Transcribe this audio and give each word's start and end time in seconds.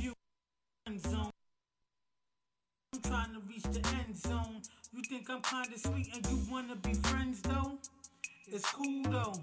You 0.00 0.12
end 0.86 1.00
zone. 1.00 1.30
I'm 2.94 3.00
trying 3.02 3.32
to 3.34 3.40
reach 3.48 3.64
the 3.64 3.84
end 3.88 4.16
zone. 4.16 4.62
You 4.94 5.02
think 5.02 5.28
I'm 5.28 5.42
kinda 5.42 5.76
sweet 5.76 6.14
and 6.14 6.24
you 6.26 6.38
wanna 6.48 6.76
be 6.76 6.94
friends 6.94 7.40
though? 7.42 7.78
It's 8.46 8.70
cool 8.70 9.02
though. 9.04 9.34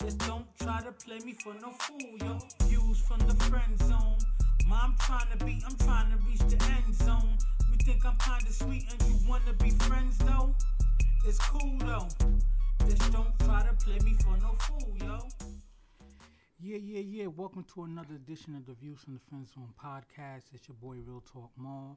Just 0.00 0.18
don't 0.18 0.46
try 0.58 0.80
to 0.82 0.92
play 0.92 1.20
me 1.20 1.34
for 1.34 1.54
no 1.54 1.70
fool, 1.70 2.18
yo. 2.18 2.38
Views 2.62 3.00
from 3.02 3.20
the 3.20 3.36
friend 3.44 3.78
zone. 3.82 4.18
Mom 4.66 4.96
trying 4.98 5.30
to 5.38 5.44
be, 5.44 5.62
I'm 5.64 5.76
trying 5.76 6.10
to 6.10 6.18
reach 6.26 6.40
the 6.40 6.58
end 6.64 6.94
zone. 6.94 7.38
You 7.70 7.76
think 7.84 8.04
I'm 8.04 8.18
kinda 8.18 8.52
sweet 8.52 8.84
and 8.90 9.00
you 9.08 9.28
wanna 9.28 9.52
be 9.52 9.70
friends 9.70 10.18
though? 10.18 10.54
It's 11.24 11.38
cool 11.38 11.78
though. 11.78 12.08
Just 12.88 13.12
don't 13.12 13.38
try 13.40 13.62
to 13.62 13.74
play 13.84 13.98
me 14.00 14.14
for 14.24 14.36
no 14.38 14.54
fool, 14.58 14.96
yo. 14.98 15.18
Yeah, 16.60 16.78
yeah, 16.78 17.00
yeah. 17.00 17.26
Welcome 17.26 17.64
to 17.74 17.82
another 17.82 18.14
edition 18.14 18.54
of 18.56 18.64
the 18.66 18.72
Views 18.74 19.00
from 19.02 19.14
the 19.14 19.20
Friend 19.28 19.46
Zone 19.46 19.74
podcast. 19.76 20.44
It's 20.54 20.68
your 20.68 20.76
boy 20.80 20.96
Real 21.04 21.22
Talk 21.30 21.50
Marv, 21.56 21.96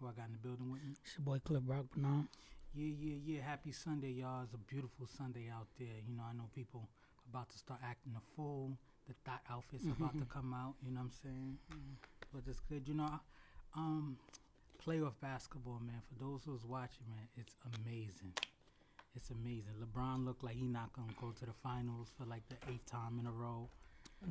who 0.00 0.08
I 0.08 0.12
got 0.12 0.26
in 0.26 0.32
the 0.32 0.38
building 0.38 0.72
with 0.72 0.82
me. 0.82 0.96
It's 1.04 1.14
your 1.16 1.24
boy 1.24 1.38
Clip 1.44 1.62
Rock 1.66 1.86
Banana. 1.94 2.26
Yeah, 2.74 2.92
yeah, 2.98 3.16
yeah. 3.24 3.40
Happy 3.42 3.70
Sunday, 3.70 4.10
y'all. 4.10 4.42
It's 4.42 4.54
a 4.54 4.58
beautiful 4.58 5.06
Sunday 5.06 5.48
out 5.54 5.68
there. 5.78 6.00
You 6.08 6.16
know, 6.16 6.24
I 6.28 6.34
know 6.34 6.48
people 6.54 6.88
about 7.30 7.50
to 7.50 7.58
start 7.58 7.80
acting 7.84 8.12
a 8.16 8.22
fool. 8.34 8.72
The 9.06 9.14
thought 9.24 9.42
outfits 9.50 9.84
about 9.96 10.18
to 10.18 10.24
come 10.24 10.52
out. 10.52 10.74
You 10.84 10.90
know 10.92 11.00
what 11.00 11.12
I'm 11.12 11.20
saying? 11.22 11.58
But 12.32 12.42
it's 12.48 12.60
good. 12.60 12.88
You 12.88 12.94
know, 12.94 13.20
um, 13.76 14.16
playoff 14.84 15.14
basketball, 15.20 15.80
man. 15.84 16.02
For 16.08 16.24
those 16.24 16.42
who's 16.44 16.64
watching, 16.64 17.06
man, 17.08 17.28
it's 17.36 17.54
amazing. 17.76 18.32
It's 19.14 19.30
amazing. 19.30 19.74
LeBron 19.80 20.24
looked 20.24 20.42
like 20.42 20.56
he 20.56 20.66
not 20.66 20.92
gonna 20.92 21.12
go 21.20 21.30
to 21.38 21.46
the 21.46 21.52
finals 21.62 22.08
for 22.16 22.24
like 22.24 22.42
the 22.48 22.56
eighth 22.72 22.86
time 22.86 23.18
in 23.20 23.26
a 23.26 23.32
row. 23.32 23.68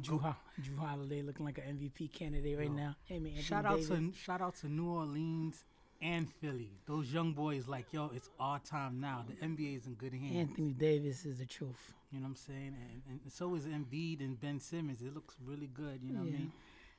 Jrue, 0.01 0.19
Jrue 0.61 0.77
oh. 0.79 0.85
Holiday 0.85 1.21
looking 1.21 1.45
like 1.45 1.57
an 1.57 1.77
MVP 1.77 2.11
candidate 2.11 2.57
right 2.57 2.67
Yo. 2.67 2.73
now. 2.73 2.95
Hey 3.05 3.19
man, 3.19 3.27
Anthony 3.27 3.43
Shout 3.43 3.65
out 3.65 3.79
Davis. 3.79 3.89
to 3.89 4.11
shout 4.23 4.41
out 4.41 4.55
to 4.57 4.67
New 4.67 4.89
Orleans 4.89 5.63
and 6.01 6.29
Philly. 6.29 6.69
Those 6.85 7.11
young 7.11 7.33
boys, 7.33 7.67
like 7.67 7.91
yo, 7.91 8.11
it's 8.13 8.29
our 8.39 8.59
time 8.59 8.99
now. 8.99 9.25
The 9.27 9.45
NBA 9.45 9.77
is 9.77 9.87
in 9.87 9.93
good 9.93 10.13
hands. 10.13 10.35
Anthony 10.35 10.73
Davis 10.73 11.25
is 11.25 11.39
the 11.39 11.45
truth. 11.45 11.93
You 12.11 12.19
know 12.19 12.23
what 12.25 12.29
I'm 12.29 12.35
saying? 12.35 12.75
And, 13.09 13.19
and 13.23 13.31
so 13.31 13.55
is 13.55 13.65
Embiid 13.65 14.21
and 14.21 14.39
Ben 14.39 14.59
Simmons. 14.59 15.01
It 15.01 15.13
looks 15.13 15.35
really 15.45 15.67
good. 15.67 15.99
You 16.03 16.13
know 16.13 16.21
what 16.21 16.29
I 16.29 16.31
mean? 16.31 16.51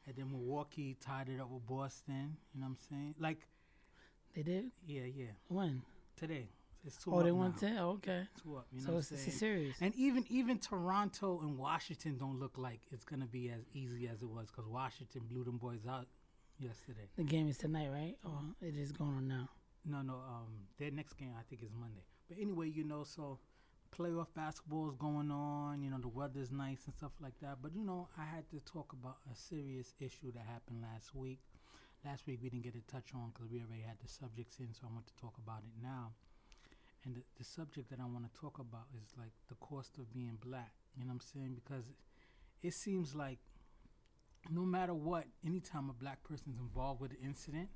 And 0.07 0.17
then 0.17 0.31
Milwaukee 0.33 0.97
tied 1.01 1.29
it 1.29 1.41
up 1.41 1.51
with 1.51 1.67
Boston. 1.67 2.37
You 2.55 2.61
know 2.61 2.67
what 2.67 2.71
I'm 2.71 2.77
saying? 2.91 3.15
Like, 3.19 3.39
They 4.35 4.43
did 4.43 4.71
yeah, 4.87 5.03
yeah. 5.05 5.27
when? 5.49 5.83
Today, 6.17 6.49
it's 6.89 7.05
two 7.05 7.15
Oh, 7.15 7.23
they 7.23 7.31
won 7.31 7.53
ten. 7.53 7.77
Oh, 7.79 7.91
okay. 7.91 8.23
Two 8.43 8.57
up. 8.57 8.67
You 8.73 8.81
know 8.81 8.87
So 8.93 8.99
it's, 8.99 9.13
it's 9.13 9.27
a 9.29 9.31
series. 9.31 9.75
And 9.81 9.95
even 9.95 10.25
even 10.29 10.59
Toronto 10.59 11.41
and 11.41 11.57
Washington 11.59 12.17
don't 12.17 12.41
look 12.41 12.57
like 12.57 12.81
it's 12.91 13.05
gonna 13.05 13.27
be 13.27 13.51
as 13.51 13.63
easy 13.75 14.09
as 14.09 14.23
it 14.23 14.29
was 14.29 14.51
because 14.51 14.67
Washington 14.67 15.23
blew 15.31 15.45
them 15.45 15.59
boys 15.59 15.87
out 15.89 16.07
yesterday. 16.59 17.09
The 17.17 17.25
game 17.25 17.49
is 17.49 17.59
tonight, 17.59 17.91
right? 17.91 18.17
Oh, 18.25 18.41
it 18.61 18.75
is 18.77 18.91
going 18.93 19.15
on 19.17 19.29
now. 19.29 19.49
No, 19.85 20.03
no. 20.03 20.15
Um, 20.15 20.67
their 20.79 20.91
next 20.91 21.15
game 21.15 21.33
I 21.39 21.43
think 21.49 21.63
is 21.63 21.71
Monday. 21.79 22.05
But 22.29 22.39
anyway, 22.39 22.69
you 22.69 22.85
know, 22.85 23.05
so 23.05 23.39
playoff 23.97 24.29
basketball 24.35 24.89
is 24.89 24.97
going 24.97 25.31
on. 25.31 25.83
You 25.83 25.91
know, 25.91 25.99
the 25.99 26.09
weather's 26.09 26.51
nice 26.51 26.85
and 26.87 26.95
stuff 26.95 27.13
like 27.21 27.39
that. 27.43 27.59
But 27.63 27.75
you 27.75 27.85
know, 27.85 28.09
I 28.19 28.25
had 28.25 28.49
to 28.51 28.61
talk 28.61 28.93
about 28.93 29.17
a 29.31 29.37
serious 29.37 29.95
issue 30.01 30.33
that 30.33 30.45
happened 30.47 30.83
last 30.83 31.15
week. 31.15 31.41
Last 32.05 32.27
week 32.27 32.39
we 32.43 32.49
didn't 32.49 32.65
get 32.65 32.75
to 32.75 32.93
touch 32.93 33.11
on 33.15 33.31
because 33.35 33.51
we 33.51 33.59
already 33.61 33.83
had 33.83 33.99
the 34.01 34.09
subjects 34.09 34.59
in, 34.61 34.73
so 34.73 34.87
I 34.89 34.93
want 34.93 35.07
to 35.09 35.17
talk 35.21 35.35
about 35.45 35.59
it 35.67 35.83
now. 35.83 36.13
And 37.05 37.17
the, 37.17 37.21
the 37.39 37.45
subject 37.45 37.91
that 37.91 38.01
I 38.01 38.05
want 38.05 38.33
to 38.33 38.41
talk 38.41 38.59
about 38.59 38.87
is 39.03 39.09
like 39.17 39.33
the 39.49 39.55
cost 39.57 39.99
of 39.99 40.13
being 40.13 40.39
black. 40.45 40.73
You 40.97 41.05
know 41.05 41.13
what 41.13 41.15
I'm 41.15 41.21
saying? 41.33 41.55
Because 41.55 41.85
it 42.63 42.75
seems 42.75 43.15
like 43.15 43.39
no 44.51 44.63
matter 44.63 44.95
what, 44.95 45.25
anytime 45.45 45.91
a 45.91 45.93
black 45.93 46.23
person's 46.25 46.59
involved 46.59 47.01
with 47.01 47.13
an 47.13 47.19
incident, 47.25 47.69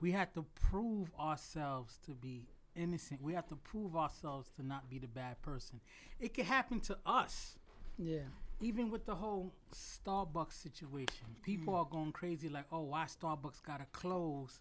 we 0.00 0.12
have 0.12 0.32
to 0.34 0.44
prove 0.70 1.10
ourselves 1.18 1.98
to 2.06 2.12
be 2.12 2.46
innocent. 2.76 3.22
We 3.22 3.34
have 3.34 3.48
to 3.48 3.56
prove 3.56 3.96
ourselves 3.96 4.50
to 4.56 4.66
not 4.66 4.90
be 4.90 4.98
the 4.98 5.06
bad 5.06 5.40
person. 5.42 5.80
It 6.20 6.34
could 6.34 6.46
happen 6.46 6.80
to 6.80 6.98
us. 7.06 7.56
Yeah. 7.98 8.28
Even 8.60 8.90
with 8.90 9.06
the 9.06 9.14
whole 9.14 9.52
Starbucks 9.72 10.52
situation, 10.52 11.26
people 11.42 11.74
mm. 11.74 11.78
are 11.78 11.84
going 11.90 12.12
crazy 12.12 12.48
like, 12.48 12.66
oh, 12.72 12.82
why 12.82 13.04
Starbucks 13.04 13.62
got 13.62 13.78
to 13.78 13.86
close 13.92 14.60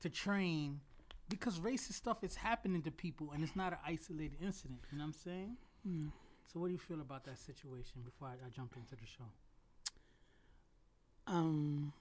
to 0.00 0.08
train? 0.08 0.80
Because 1.30 1.58
racist 1.60 1.94
stuff 1.94 2.22
is 2.22 2.34
happening 2.34 2.82
to 2.82 2.90
people 2.90 3.30
and 3.32 3.42
it's 3.42 3.56
not 3.56 3.72
an 3.72 3.78
isolated 3.86 4.38
incident. 4.42 4.80
You 4.92 4.98
know 4.98 5.04
what 5.04 5.08
I'm 5.08 5.12
saying? 5.14 5.56
Mm. 5.88 6.10
So, 6.52 6.60
what 6.60 6.66
do 6.66 6.72
you 6.72 6.78
feel 6.78 7.00
about 7.00 7.24
that 7.24 7.38
situation 7.38 8.02
before 8.04 8.28
I, 8.28 8.32
I 8.32 8.50
jump 8.54 8.74
into 8.76 8.96
the 8.96 9.06
show? 9.06 9.24
Um, 11.26 11.92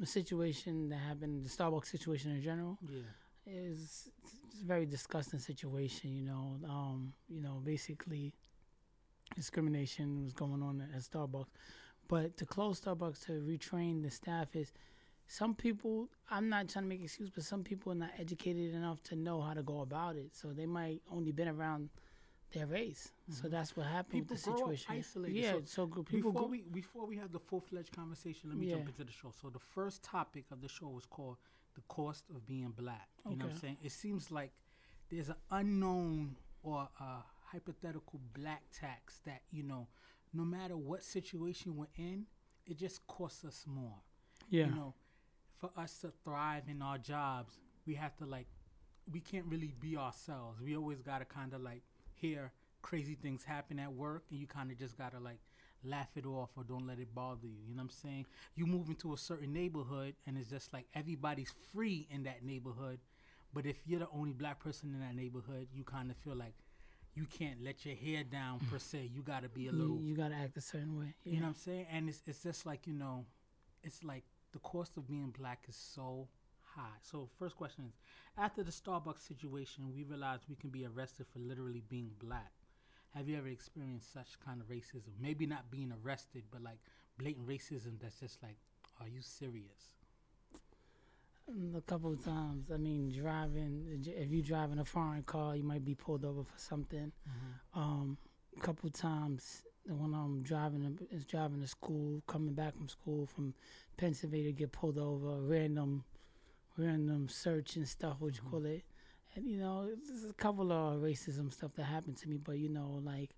the 0.00 0.06
situation 0.06 0.88
that 0.88 0.96
happened, 0.96 1.44
the 1.44 1.48
Starbucks 1.50 1.86
situation 1.86 2.30
in 2.32 2.42
general, 2.42 2.78
Yeah. 2.88 3.00
is 3.46 4.08
it's 4.24 4.62
a 4.62 4.64
very 4.66 4.86
disgusting 4.86 5.38
situation. 5.38 6.16
You 6.16 6.24
know, 6.24 6.58
um, 6.66 7.12
you 7.28 7.40
know, 7.42 7.60
basically 7.62 8.32
discrimination 9.36 10.24
was 10.24 10.32
going 10.32 10.62
on 10.62 10.80
at 10.94 11.02
Starbucks, 11.02 11.48
but 12.08 12.36
to 12.38 12.46
close 12.46 12.80
Starbucks 12.80 13.26
to 13.26 13.32
retrain 13.32 14.02
the 14.02 14.10
staff 14.10 14.56
is 14.56 14.72
some 15.28 15.54
people. 15.54 16.08
I'm 16.30 16.48
not 16.48 16.68
trying 16.68 16.84
to 16.84 16.88
make 16.88 17.02
excuse, 17.02 17.30
but 17.30 17.44
some 17.44 17.62
people 17.62 17.92
are 17.92 17.96
not 17.96 18.10
educated 18.18 18.74
enough 18.74 19.02
to 19.04 19.16
know 19.16 19.40
how 19.40 19.54
to 19.54 19.62
go 19.62 19.80
about 19.80 20.16
it. 20.16 20.34
So 20.34 20.48
they 20.48 20.66
might 20.66 21.00
only 21.12 21.32
been 21.32 21.48
around 21.48 21.90
their 22.52 22.66
race. 22.66 23.12
So 23.30 23.42
mm-hmm. 23.44 23.50
that's 23.50 23.76
what 23.76 23.86
happened 23.86 24.26
People 24.26 24.34
with 24.36 24.44
the 24.44 24.50
grow 24.50 24.54
up 24.54 24.76
situation. 24.78 24.94
isolated. 24.98 25.36
Yeah, 25.36 25.52
So 25.64 25.88
so, 25.94 26.02
people 26.02 26.32
before 26.32 26.32
go. 26.32 26.46
we 26.46 26.62
before 26.72 27.06
we 27.06 27.16
have 27.18 27.30
the 27.32 27.38
full 27.38 27.60
fledged 27.60 27.94
conversation, 27.94 28.50
let 28.50 28.58
me 28.58 28.70
jump 28.70 28.88
into 28.88 29.04
the 29.04 29.12
show. 29.12 29.32
So 29.40 29.50
the 29.50 29.58
first 29.58 30.02
topic 30.02 30.44
of 30.50 30.60
the 30.60 30.68
show 30.68 30.88
was 30.88 31.04
called 31.06 31.36
the 31.74 31.82
cost 31.88 32.24
of 32.34 32.46
being 32.46 32.72
black. 32.76 33.08
You 33.28 33.36
know 33.36 33.44
what 33.46 33.54
I'm 33.54 33.60
saying? 33.60 33.76
It 33.84 33.92
seems 33.92 34.30
like 34.30 34.52
there's 35.10 35.28
an 35.28 35.36
unknown 35.50 36.36
or 36.62 36.88
a 37.00 37.22
hypothetical 37.52 38.20
black 38.34 38.62
tax 38.72 39.20
that 39.26 39.42
you 39.50 39.62
know, 39.62 39.88
no 40.32 40.44
matter 40.44 40.76
what 40.76 41.02
situation 41.02 41.76
we're 41.76 41.86
in, 41.96 42.26
it 42.66 42.78
just 42.78 43.06
costs 43.06 43.44
us 43.44 43.64
more. 43.66 43.96
yeah, 44.50 44.66
You 44.66 44.70
know, 44.74 44.94
for 45.58 45.70
us 45.76 45.98
to 46.00 46.12
thrive 46.24 46.64
in 46.68 46.82
our 46.82 46.98
jobs, 46.98 47.58
we 47.86 47.94
have 47.94 48.16
to 48.18 48.26
like, 48.26 48.46
we 49.12 49.20
can't 49.20 49.46
really 49.46 49.74
be 49.80 49.96
ourselves. 49.96 50.60
We 50.60 50.76
always 50.76 51.00
gotta 51.02 51.24
kind 51.24 51.54
of 51.54 51.62
like 51.62 51.82
hear 52.14 52.52
crazy 52.82 53.14
things 53.14 53.44
happen 53.44 53.78
at 53.78 53.92
work, 53.92 54.24
and 54.30 54.38
you 54.38 54.46
kind 54.46 54.70
of 54.70 54.78
just 54.78 54.96
gotta 54.96 55.18
like 55.18 55.40
laugh 55.84 56.08
it 56.16 56.26
off 56.26 56.50
or 56.56 56.64
don't 56.64 56.86
let 56.86 56.98
it 56.98 57.14
bother 57.14 57.46
you. 57.46 57.58
You 57.68 57.74
know 57.74 57.82
what 57.82 57.92
I'm 57.92 58.10
saying? 58.10 58.26
You 58.54 58.66
move 58.66 58.88
into 58.88 59.12
a 59.12 59.16
certain 59.16 59.52
neighborhood, 59.52 60.14
and 60.26 60.36
it's 60.36 60.50
just 60.50 60.72
like 60.72 60.86
everybody's 60.94 61.52
free 61.72 62.06
in 62.10 62.24
that 62.24 62.44
neighborhood. 62.44 63.00
But 63.54 63.66
if 63.66 63.76
you're 63.86 64.00
the 64.00 64.08
only 64.14 64.32
black 64.32 64.60
person 64.60 64.92
in 64.94 65.00
that 65.00 65.14
neighborhood, 65.14 65.68
you 65.72 65.82
kind 65.82 66.10
of 66.10 66.16
feel 66.18 66.36
like 66.36 66.54
you 67.14 67.24
can't 67.26 67.64
let 67.64 67.84
your 67.84 67.96
hair 67.96 68.22
down 68.22 68.60
per 68.70 68.76
mm. 68.76 68.80
se. 68.80 69.10
You 69.12 69.22
gotta 69.22 69.48
be 69.48 69.66
a 69.66 69.72
you, 69.72 69.78
little 69.78 70.00
you 70.00 70.14
gotta 70.14 70.34
act 70.34 70.56
a 70.56 70.60
certain 70.60 70.98
way. 70.98 71.14
Yeah. 71.24 71.34
you 71.34 71.40
know 71.40 71.46
what 71.46 71.48
I'm 71.50 71.54
saying? 71.56 71.86
And 71.90 72.08
it's 72.08 72.22
it's 72.26 72.42
just 72.42 72.66
like, 72.66 72.86
you 72.86 72.92
know, 72.92 73.24
it's 73.82 74.04
like 74.04 74.24
the 74.52 74.58
cost 74.60 74.96
of 74.96 75.06
being 75.08 75.34
black 75.38 75.64
is 75.68 75.76
so 75.76 76.28
high. 76.74 76.96
So 77.02 77.28
first 77.38 77.56
question 77.56 77.84
is 77.86 77.94
after 78.36 78.62
the 78.62 78.70
Starbucks 78.70 79.26
situation, 79.26 79.92
we 79.94 80.04
realized 80.04 80.44
we 80.48 80.56
can 80.56 80.70
be 80.70 80.86
arrested 80.86 81.26
for 81.32 81.38
literally 81.38 81.82
being 81.88 82.10
black. 82.18 82.52
Have 83.14 83.28
you 83.28 83.36
ever 83.38 83.48
experienced 83.48 84.12
such 84.12 84.38
kind 84.44 84.60
of 84.60 84.68
racism? 84.68 85.12
Maybe 85.20 85.46
not 85.46 85.70
being 85.70 85.92
arrested, 86.04 86.44
but 86.52 86.62
like 86.62 86.78
blatant 87.18 87.46
racism 87.48 87.98
that's 88.00 88.20
just 88.20 88.42
like, 88.42 88.56
are 89.00 89.08
you 89.08 89.20
serious? 89.22 89.92
Mm, 91.50 91.76
A 91.76 91.80
couple 91.80 92.12
of 92.12 92.22
times. 92.24 92.70
I 92.72 92.76
mean, 92.76 93.10
driving. 93.10 94.02
If 94.06 94.30
you're 94.30 94.42
driving 94.42 94.78
a 94.78 94.84
foreign 94.84 95.22
car, 95.22 95.56
you 95.56 95.64
might 95.64 95.84
be 95.84 95.94
pulled 95.94 96.24
over 96.24 96.42
for 96.44 96.58
something. 96.58 97.12
Um, 97.74 98.18
a 98.56 98.60
couple 98.60 98.86
of 98.88 98.92
times 98.92 99.62
when 99.88 100.14
I'm 100.14 100.42
driving, 100.42 100.98
is 101.10 101.24
driving 101.24 101.60
to 101.60 101.66
school, 101.66 102.22
coming 102.26 102.54
back 102.54 102.76
from 102.76 102.88
school 102.88 103.26
from 103.26 103.54
Pennsylvania, 103.96 104.52
get 104.52 104.72
pulled 104.72 104.98
over, 104.98 105.40
random, 105.40 106.04
random 106.76 107.28
search 107.28 107.76
and 107.76 107.88
stuff, 107.88 108.16
what 108.20 108.34
you 108.36 108.42
call 108.50 108.64
it. 108.66 108.84
And 109.34 109.46
you 109.46 109.58
know, 109.58 109.88
there's 110.08 110.24
a 110.24 110.32
couple 110.34 110.72
of 110.72 111.00
racism 111.00 111.52
stuff 111.52 111.72
that 111.76 111.84
happened 111.84 112.16
to 112.18 112.28
me, 112.28 112.36
but 112.36 112.58
you 112.58 112.68
know, 112.68 113.00
like. 113.02 113.30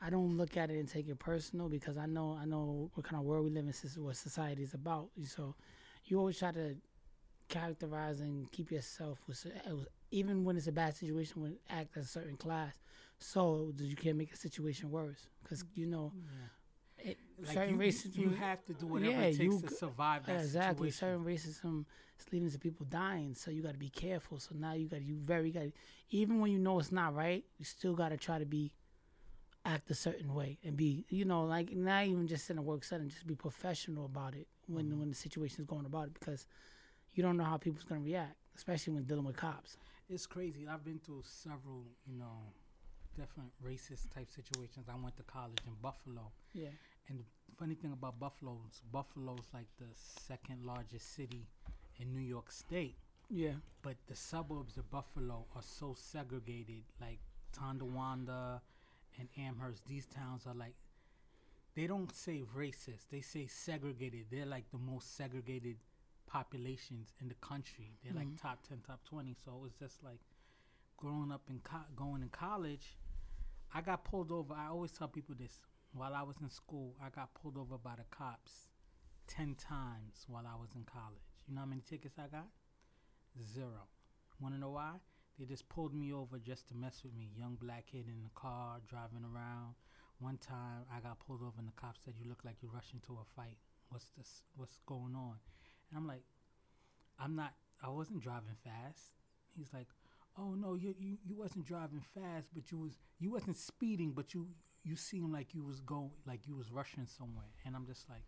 I 0.00 0.10
don't 0.10 0.36
look 0.36 0.56
at 0.56 0.70
it 0.70 0.78
and 0.78 0.88
take 0.88 1.08
it 1.08 1.18
personal 1.18 1.68
because 1.68 1.98
I 1.98 2.06
know 2.06 2.38
I 2.40 2.44
know 2.44 2.88
what 2.94 3.04
kind 3.04 3.18
of 3.20 3.26
world 3.26 3.46
we 3.46 3.50
live 3.50 3.66
in, 3.66 3.72
soc- 3.72 4.00
what 4.00 4.14
society 4.14 4.62
is 4.62 4.72
about. 4.72 5.08
So, 5.24 5.56
you 6.04 6.20
always 6.20 6.38
try 6.38 6.52
to 6.52 6.76
characterize 7.48 8.20
and 8.20 8.50
keep 8.52 8.70
yourself 8.70 9.18
with 9.26 9.46
uh, 9.66 9.70
even 10.10 10.44
when 10.44 10.56
it's 10.56 10.66
a 10.66 10.72
bad 10.72 10.94
situation 10.94 11.42
when 11.42 11.56
act 11.70 11.96
as 11.96 12.04
a 12.04 12.08
certain 12.08 12.36
class 12.36 12.74
so 13.18 13.72
you 13.78 13.96
can't 13.96 14.16
make 14.16 14.32
a 14.32 14.36
situation 14.36 14.90
worse 14.90 15.28
because 15.42 15.64
you 15.74 15.86
know 15.86 16.12
it, 16.98 17.18
Like 17.46 17.54
certain 17.54 17.74
you, 17.74 17.78
racism 17.78 18.16
you 18.18 18.30
have 18.30 18.64
to 18.66 18.72
do 18.74 18.86
whatever 18.86 19.20
yeah, 19.20 19.22
it 19.22 19.36
takes 19.36 19.40
you 19.42 19.60
to 19.60 19.68
survive 19.68 20.26
that 20.26 20.40
exactly 20.40 20.90
situation. 20.90 20.98
certain 20.98 21.24
racism 21.24 21.84
is 22.18 22.32
leading 22.32 22.50
to 22.50 22.58
people 22.58 22.86
dying 22.88 23.34
so 23.34 23.50
you 23.50 23.62
got 23.62 23.72
to 23.72 23.78
be 23.78 23.88
careful 23.90 24.38
so 24.38 24.54
now 24.58 24.72
you 24.72 24.88
got 24.88 25.02
you 25.02 25.16
very 25.16 25.50
got 25.50 25.64
even 26.10 26.40
when 26.40 26.50
you 26.50 26.58
know 26.58 26.78
it's 26.78 26.92
not 26.92 27.14
right 27.14 27.44
you 27.58 27.64
still 27.64 27.94
got 27.94 28.10
to 28.10 28.16
try 28.16 28.38
to 28.38 28.46
be 28.46 28.72
act 29.64 29.90
a 29.90 29.94
certain 29.94 30.32
way 30.34 30.58
and 30.64 30.76
be, 30.76 31.04
you 31.10 31.24
know, 31.24 31.44
like 31.44 31.74
not 31.74 32.04
even 32.06 32.26
just 32.26 32.48
in 32.50 32.58
a 32.58 32.62
work 32.62 32.84
setting, 32.84 33.08
just 33.08 33.26
be 33.26 33.34
professional 33.34 34.06
about 34.06 34.34
it 34.34 34.46
when 34.66 34.86
Mm-hmm. 34.86 34.98
when 34.98 35.08
the 35.10 35.14
situation 35.14 35.60
is 35.60 35.66
going 35.66 35.84
about 35.86 36.06
it 36.06 36.14
because 36.14 36.46
you 37.14 37.22
don't 37.22 37.36
know 37.36 37.44
how 37.44 37.56
people's 37.56 37.84
gonna 37.84 38.00
react, 38.00 38.36
especially 38.56 38.94
when 38.94 39.04
dealing 39.04 39.24
with 39.24 39.36
cops. 39.36 39.76
It's 40.08 40.26
crazy. 40.26 40.66
I've 40.66 40.84
been 40.84 40.98
through 40.98 41.22
several, 41.24 41.84
you 42.06 42.16
know, 42.18 42.52
different 43.18 43.50
racist 43.64 44.14
type 44.14 44.30
situations. 44.30 44.86
I 44.88 44.94
went 45.02 45.16
to 45.16 45.22
college 45.24 45.58
in 45.66 45.74
Buffalo. 45.82 46.32
Yeah. 46.54 46.68
And 47.08 47.18
the 47.18 47.24
funny 47.58 47.74
thing 47.74 47.92
about 47.92 48.20
Buffalo 48.20 48.60
is 48.70 48.80
Buffalo's 48.92 49.48
like 49.52 49.66
the 49.78 49.90
second 49.94 50.64
largest 50.64 51.14
city 51.14 51.48
in 51.98 52.12
New 52.12 52.26
York 52.34 52.52
State. 52.52 52.96
Yeah. 53.28 53.56
But 53.82 53.96
the 54.06 54.16
suburbs 54.16 54.76
of 54.76 54.90
Buffalo 54.90 55.46
are 55.54 55.62
so 55.62 55.94
segregated, 55.98 56.84
like 57.00 57.18
Tonawanda 57.52 58.60
and 59.18 59.28
Amherst. 59.36 59.86
These 59.86 60.06
towns 60.06 60.46
are 60.46 60.54
like, 60.54 60.74
they 61.74 61.86
don't 61.86 62.14
say 62.14 62.42
racist, 62.56 63.10
they 63.10 63.20
say 63.20 63.46
segregated. 63.46 64.26
They're 64.30 64.46
like 64.46 64.70
the 64.70 64.78
most 64.78 65.16
segregated 65.16 65.76
populations 66.26 67.14
in 67.20 67.28
the 67.28 67.34
country. 67.34 67.92
They're 68.02 68.14
like 68.14 68.26
mm-hmm. 68.26 68.48
top 68.48 68.66
10, 68.68 68.78
top 68.86 69.00
20. 69.08 69.34
So 69.44 69.62
it's 69.66 69.78
just 69.78 70.02
like 70.04 70.20
growing 70.96 71.32
up 71.32 71.42
in 71.48 71.60
co- 71.62 71.88
going 71.96 72.22
in 72.22 72.28
college, 72.28 72.96
I 73.74 73.80
got 73.80 74.04
pulled 74.04 74.32
over. 74.32 74.54
I 74.54 74.68
always 74.68 74.92
tell 74.92 75.08
people 75.08 75.34
this. 75.38 75.60
While 75.92 76.14
I 76.14 76.22
was 76.22 76.36
in 76.40 76.50
school, 76.50 76.94
I 77.02 77.08
got 77.08 77.34
pulled 77.34 77.56
over 77.56 77.78
by 77.78 77.96
the 77.96 78.04
cops 78.10 78.68
10 79.28 79.54
times 79.54 80.24
while 80.26 80.44
I 80.46 80.58
was 80.60 80.70
in 80.74 80.84
college. 80.84 81.22
You 81.46 81.54
know 81.54 81.62
how 81.62 81.66
many 81.66 81.82
tickets 81.88 82.18
I 82.18 82.28
got? 82.28 82.48
Zero. 83.54 83.88
Want 84.40 84.54
to 84.54 84.60
know 84.60 84.70
why? 84.70 84.94
They 85.38 85.44
just 85.44 85.68
pulled 85.68 85.94
me 85.94 86.12
over 86.12 86.38
just 86.38 86.68
to 86.68 86.74
mess 86.74 87.02
with 87.04 87.14
me. 87.14 87.30
Young 87.36 87.56
black 87.60 87.86
kid 87.86 88.06
in 88.06 88.22
the 88.22 88.30
car 88.34 88.80
driving 88.88 89.24
around. 89.24 89.74
One 90.18 90.38
time 90.38 90.84
I 90.92 91.00
got 91.00 91.20
pulled 91.20 91.42
over 91.42 91.58
and 91.58 91.68
the 91.68 91.72
cop 91.72 91.96
said, 92.04 92.14
"You 92.18 92.28
look 92.28 92.44
like 92.44 92.56
you're 92.60 92.72
rushing 92.72 93.00
to 93.06 93.18
a 93.22 93.24
fight. 93.36 93.56
What's 93.88 94.10
this? 94.16 94.42
What's 94.56 94.78
going 94.86 95.14
on?" 95.14 95.38
And 95.90 95.96
I'm 95.96 96.06
like, 96.08 96.24
"I'm 97.20 97.36
not. 97.36 97.54
I 97.82 97.88
wasn't 97.88 98.20
driving 98.20 98.56
fast." 98.64 99.14
He's 99.56 99.72
like, 99.72 99.86
"Oh 100.38 100.54
no, 100.54 100.74
you 100.74 100.94
you, 100.98 101.18
you 101.24 101.36
wasn't 101.36 101.64
driving 101.66 102.02
fast, 102.14 102.48
but 102.54 102.70
you 102.70 102.78
was 102.78 102.92
you 103.18 103.30
wasn't 103.30 103.56
speeding, 103.56 104.12
but 104.12 104.34
you 104.34 104.48
you 104.84 104.96
seemed 104.96 105.32
like 105.32 105.54
you 105.54 105.64
was 105.64 105.80
going 105.80 106.10
like 106.26 106.46
you 106.46 106.54
was 106.56 106.70
rushing 106.70 107.06
somewhere." 107.06 107.52
And 107.64 107.74
I'm 107.74 107.86
just 107.86 108.08
like, 108.08 108.24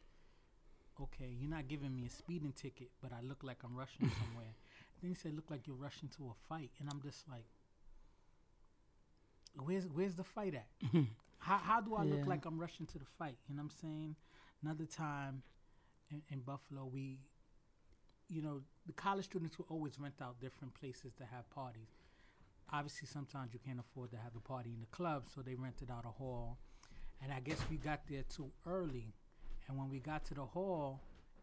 "Okay, 1.00 1.30
you're 1.38 1.50
not 1.50 1.68
giving 1.68 1.94
me 1.94 2.06
a 2.06 2.10
speeding 2.10 2.52
ticket, 2.52 2.90
but 3.00 3.12
I 3.12 3.20
look 3.22 3.42
like 3.42 3.58
I'm 3.64 3.76
rushing 3.76 4.10
somewhere." 4.20 4.54
Then 5.00 5.10
he 5.10 5.14
said, 5.14 5.34
"Look 5.34 5.50
like 5.50 5.66
you're 5.66 5.76
rushing 5.76 6.08
to 6.16 6.28
a 6.28 6.34
fight," 6.48 6.70
and 6.80 6.88
I'm 6.90 7.00
just 7.00 7.28
like, 7.28 7.46
"Where's 9.54 9.86
where's 9.86 10.14
the 10.16 10.24
fight 10.24 10.54
at? 10.54 10.68
how 11.38 11.58
how 11.58 11.80
do 11.80 11.94
I 11.94 12.04
look 12.04 12.26
like 12.26 12.44
I'm 12.44 12.58
rushing 12.58 12.86
to 12.86 12.98
the 12.98 13.06
fight?" 13.18 13.38
You 13.48 13.54
know 13.54 13.62
what 13.62 13.72
I'm 13.72 13.78
saying? 13.80 14.16
Another 14.62 14.84
time 14.84 15.42
in, 16.10 16.22
in 16.28 16.40
Buffalo, 16.40 16.84
we, 16.84 17.20
you 18.28 18.42
know, 18.42 18.60
the 18.86 18.92
college 18.92 19.24
students 19.24 19.56
will 19.56 19.66
always 19.70 19.98
rent 19.98 20.20
out 20.20 20.38
different 20.40 20.74
places 20.74 21.14
to 21.14 21.24
have 21.24 21.48
parties. 21.50 21.88
Obviously, 22.72 23.08
sometimes 23.08 23.52
you 23.52 23.60
can't 23.64 23.80
afford 23.80 24.10
to 24.12 24.16
have 24.16 24.32
the 24.32 24.40
party 24.40 24.70
in 24.72 24.80
the 24.80 24.86
club, 24.86 25.24
so 25.34 25.42
they 25.42 25.54
rented 25.54 25.90
out 25.90 26.04
a 26.04 26.10
hall. 26.10 26.58
And 27.22 27.32
I 27.32 27.40
guess 27.40 27.58
we 27.68 27.76
got 27.76 28.00
there 28.08 28.22
too 28.34 28.50
early. 28.66 29.12
And 29.68 29.76
when 29.76 29.90
we 29.90 29.98
got 29.98 30.24
to 30.26 30.34
the 30.34 30.44
hall, 30.44 31.00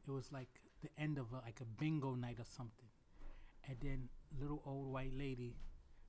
it 0.07 0.12
was 0.12 0.31
like 0.31 0.47
the 0.81 0.89
end 0.97 1.18
of 1.18 1.31
a, 1.33 1.38
like 1.45 1.59
a 1.62 1.65
bingo 1.65 2.15
night 2.15 2.38
or 2.39 2.45
something. 2.45 2.89
And 3.68 3.77
then 3.81 4.09
little 4.39 4.62
old 4.65 4.91
white 4.91 5.13
lady 5.18 5.56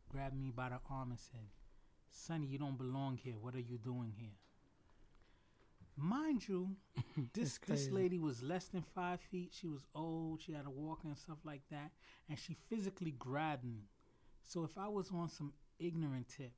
grabbed 0.09 0.39
me 0.39 0.53
by 0.55 0.69
the 0.69 0.79
arm 0.91 1.11
and 1.11 1.19
said, 1.19 1.49
"Sonny, 2.11 2.47
you 2.47 2.59
don't 2.59 2.79
belong 2.79 3.17
here. 3.17 3.35
What 3.41 3.55
are 3.55 3.61
you 3.61 3.79
doing 3.79 4.13
here?" 4.17 4.37
Mind 5.97 6.47
you, 6.47 6.77
this 7.35 7.59
this 7.67 7.91
lady 7.91 8.19
was 8.19 8.41
less 8.43 8.67
than 8.67 8.83
five 8.95 9.21
feet. 9.21 9.53
She 9.53 9.67
was 9.67 9.85
old. 9.95 10.41
She 10.43 10.53
had 10.53 10.67
a 10.67 10.71
walker 10.71 11.09
and 11.09 11.19
stuff 11.19 11.39
like 11.45 11.63
that, 11.71 11.91
and 12.29 12.39
she 12.39 12.57
physically 12.69 13.11
grabbed 13.11 13.65
me. 13.65 13.89
So 14.49 14.65
if 14.65 14.77
I 14.79 14.89
was 14.89 15.11
on 15.13 15.29
some 15.29 15.53
ignorant 15.79 16.27
tip, 16.29 16.53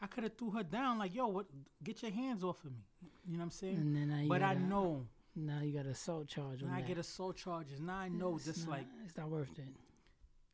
I 0.00 0.06
could 0.08 0.24
have 0.24 0.36
threw 0.36 0.50
her 0.50 0.64
down 0.64 0.98
like, 0.98 1.14
"Yo, 1.14 1.28
what? 1.28 1.46
Get 1.82 2.02
your 2.02 2.10
hands 2.10 2.42
off 2.42 2.64
of 2.64 2.72
me." 2.72 2.84
You 3.24 3.34
know 3.34 3.38
what 3.38 3.44
I'm 3.44 3.50
saying? 3.52 3.76
And 3.76 3.94
then 3.96 4.22
you 4.24 4.28
but 4.28 4.42
I 4.42 4.54
know 4.54 5.06
Now 5.36 5.60
you 5.60 5.72
got 5.72 5.86
assault 5.86 6.26
charge 6.28 6.62
now 6.62 6.74
I 6.74 6.80
that. 6.80 6.86
get 6.88 6.98
assault 6.98 7.36
charges. 7.36 7.80
Now 7.80 7.98
I 7.98 8.08
know 8.08 8.34
It's 8.36 8.44
just 8.44 8.66
not- 8.66 8.72
like 8.78 8.86
it's 9.04 9.16
not 9.16 9.30
worth 9.30 9.56
it. 9.58 9.72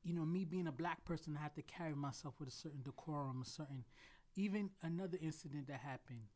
you 0.04 0.12
know, 0.14 0.24
me 0.24 0.44
being 0.44 0.66
a 0.68 0.72
black 0.72 1.04
person, 1.04 1.36
I 1.36 1.40
have 1.40 1.54
to 1.54 1.62
carry 1.62 1.94
myself 1.94 2.38
with 2.38 2.48
a 2.48 2.52
certain 2.52 2.82
decorum, 2.82 3.42
a 3.42 3.44
certain. 3.44 3.84
Even 4.36 4.70
another 4.82 5.18
incident 5.20 5.66
that 5.66 5.80
happened, 5.80 6.28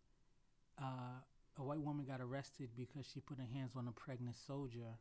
uh, 0.79 1.21
a 1.59 1.63
white 1.63 1.81
woman 1.81 2.05
got 2.07 2.21
arrested 2.21 2.71
because 2.75 3.07
she 3.07 3.21
put 3.21 3.39
her 3.39 3.45
hands 3.47 3.77
on 3.77 3.87
a 3.87 3.93
pregnant 3.93 4.35
soldier, 4.37 4.99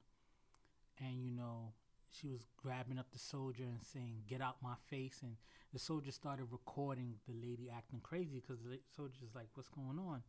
and 1.00 1.24
you 1.24 1.32
know, 1.32 1.74
she 2.12 2.28
was 2.28 2.46
grabbing 2.58 3.00
up 3.00 3.12
the 3.12 3.20
soldier 3.20 3.64
and 3.64 3.84
saying, 3.84 4.24
"Get 4.28 4.42
out 4.42 4.62
my 4.62 4.76
face!" 4.90 5.20
And 5.22 5.38
the 5.72 5.80
soldier 5.80 6.12
started 6.12 6.52
recording 6.52 7.16
the 7.28 7.34
lady 7.34 7.70
acting 7.70 8.02
crazy 8.02 8.42
because 8.42 8.62
the 8.64 8.80
soldier's 8.96 9.34
like, 9.34 9.48
"What's 9.54 9.70
going 9.70 10.00
on?" 10.00 10.24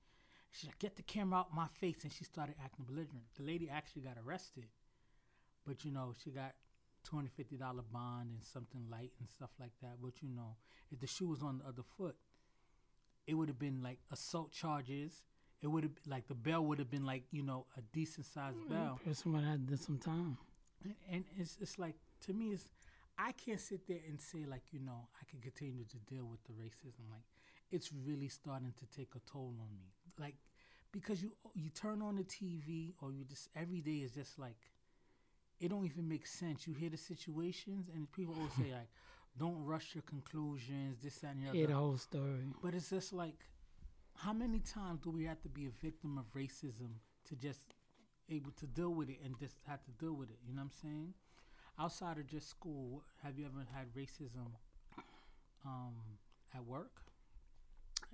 She's 0.50 0.66
like, 0.66 0.78
"Get 0.78 0.96
the 0.96 1.02
camera 1.02 1.40
out 1.40 1.54
my 1.54 1.68
face!" 1.68 2.04
And 2.04 2.12
she 2.12 2.24
started 2.24 2.56
acting 2.62 2.84
belligerent. 2.84 3.24
The 3.36 3.42
lady 3.42 3.68
actually 3.68 4.02
got 4.02 4.16
arrested, 4.24 4.68
but 5.66 5.84
you 5.84 5.90
know, 5.90 6.14
she 6.22 6.30
got 6.30 6.54
two 7.02 7.16
hundred 7.16 7.32
fifty 7.32 7.56
dollar 7.56 7.82
bond 7.82 8.30
and 8.30 8.44
something 8.44 8.86
light 8.90 9.12
and 9.18 9.28
stuff 9.28 9.50
like 9.58 9.72
that. 9.82 9.96
But 10.00 10.22
you 10.22 10.28
know, 10.28 10.56
if 10.90 11.00
the 11.00 11.06
shoe 11.06 11.28
was 11.28 11.42
on 11.42 11.58
the 11.58 11.66
other 11.66 11.82
foot, 11.96 12.16
it 13.26 13.34
would 13.34 13.48
have 13.48 13.58
been 13.58 13.82
like 13.82 13.98
assault 14.10 14.52
charges. 14.52 15.24
It 15.60 15.68
would 15.68 15.84
have 15.84 15.92
like 16.06 16.28
the 16.28 16.34
bell 16.34 16.64
would 16.66 16.78
have 16.78 16.90
been 16.90 17.06
like 17.06 17.24
you 17.30 17.42
know 17.42 17.66
a 17.76 17.80
decent 17.92 18.26
sized 18.26 18.58
mm-hmm. 18.58 18.74
bell. 18.74 19.00
Person 19.04 19.32
would 19.32 19.44
have 19.44 19.66
done 19.66 19.78
some 19.78 19.98
time. 19.98 20.38
And, 20.84 20.94
and 21.10 21.24
it's 21.38 21.58
it's 21.60 21.78
like 21.78 21.96
to 22.26 22.32
me, 22.32 22.52
it's 22.52 22.68
I 23.18 23.32
can't 23.32 23.60
sit 23.60 23.86
there 23.86 24.00
and 24.08 24.20
say 24.20 24.44
like 24.48 24.62
you 24.72 24.80
know 24.80 25.08
I 25.20 25.30
can 25.30 25.40
continue 25.40 25.84
to 25.84 25.96
deal 25.98 26.24
with 26.24 26.42
the 26.44 26.52
racism. 26.52 27.10
Like 27.10 27.24
it's 27.70 27.90
really 27.92 28.28
starting 28.28 28.72
to 28.78 28.96
take 28.96 29.10
a 29.16 29.20
toll 29.30 29.54
on 29.60 29.76
me. 29.76 29.92
Like 30.18 30.36
because 30.92 31.22
you 31.22 31.32
you 31.54 31.70
turn 31.70 32.02
on 32.02 32.16
the 32.16 32.24
TV 32.24 32.92
or 33.00 33.12
you 33.12 33.24
just 33.24 33.48
every 33.56 33.80
day 33.80 33.98
is 34.04 34.12
just 34.12 34.38
like 34.38 34.56
it 35.60 35.68
don't 35.68 35.86
even 35.86 36.08
make 36.08 36.26
sense. 36.26 36.66
You 36.66 36.74
hear 36.74 36.90
the 36.90 36.96
situations 36.96 37.88
and 37.94 38.10
people 38.12 38.34
always 38.36 38.52
say 38.54 38.72
like, 38.72 38.88
"Don't 39.38 39.64
rush 39.64 39.94
your 39.94 40.02
conclusions." 40.02 40.98
This 41.02 41.18
that, 41.18 41.34
and 41.34 41.44
the 41.44 41.48
other. 41.48 41.58
Yeah, 41.58 41.66
the 41.66 41.74
whole 41.74 41.98
story. 41.98 42.52
But 42.62 42.74
it's 42.74 42.90
just 42.90 43.12
like, 43.12 43.38
how 44.16 44.32
many 44.32 44.58
times 44.58 45.00
do 45.02 45.10
we 45.10 45.24
have 45.24 45.40
to 45.42 45.48
be 45.48 45.66
a 45.66 45.70
victim 45.70 46.18
of 46.18 46.24
racism 46.34 46.98
to 47.28 47.36
just 47.36 47.74
able 48.30 48.52
to 48.52 48.66
deal 48.66 48.90
with 48.90 49.08
it 49.08 49.18
and 49.24 49.38
just 49.38 49.56
have 49.66 49.82
to 49.84 49.90
deal 49.92 50.14
with 50.14 50.30
it? 50.30 50.38
You 50.46 50.54
know 50.54 50.62
what 50.62 50.66
I'm 50.66 50.80
saying? 50.82 51.14
Outside 51.78 52.18
of 52.18 52.26
just 52.26 52.48
school, 52.50 53.02
have 53.22 53.38
you 53.38 53.46
ever 53.46 53.66
had 53.74 53.92
racism 53.94 54.52
um, 55.64 55.94
at 56.54 56.64
work? 56.64 57.00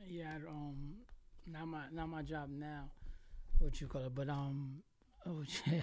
Yeah, 0.09 0.37
um, 0.49 0.95
not 1.47 1.67
my 1.67 1.83
not 1.93 2.09
my 2.09 2.23
job 2.23 2.51
now, 2.51 2.85
what 3.59 3.81
you 3.81 3.89
call 3.89 4.03
it, 4.07 4.15
but 4.15 4.29
um, 4.29 4.83
oh 5.27 5.43
yeah, 5.67 5.83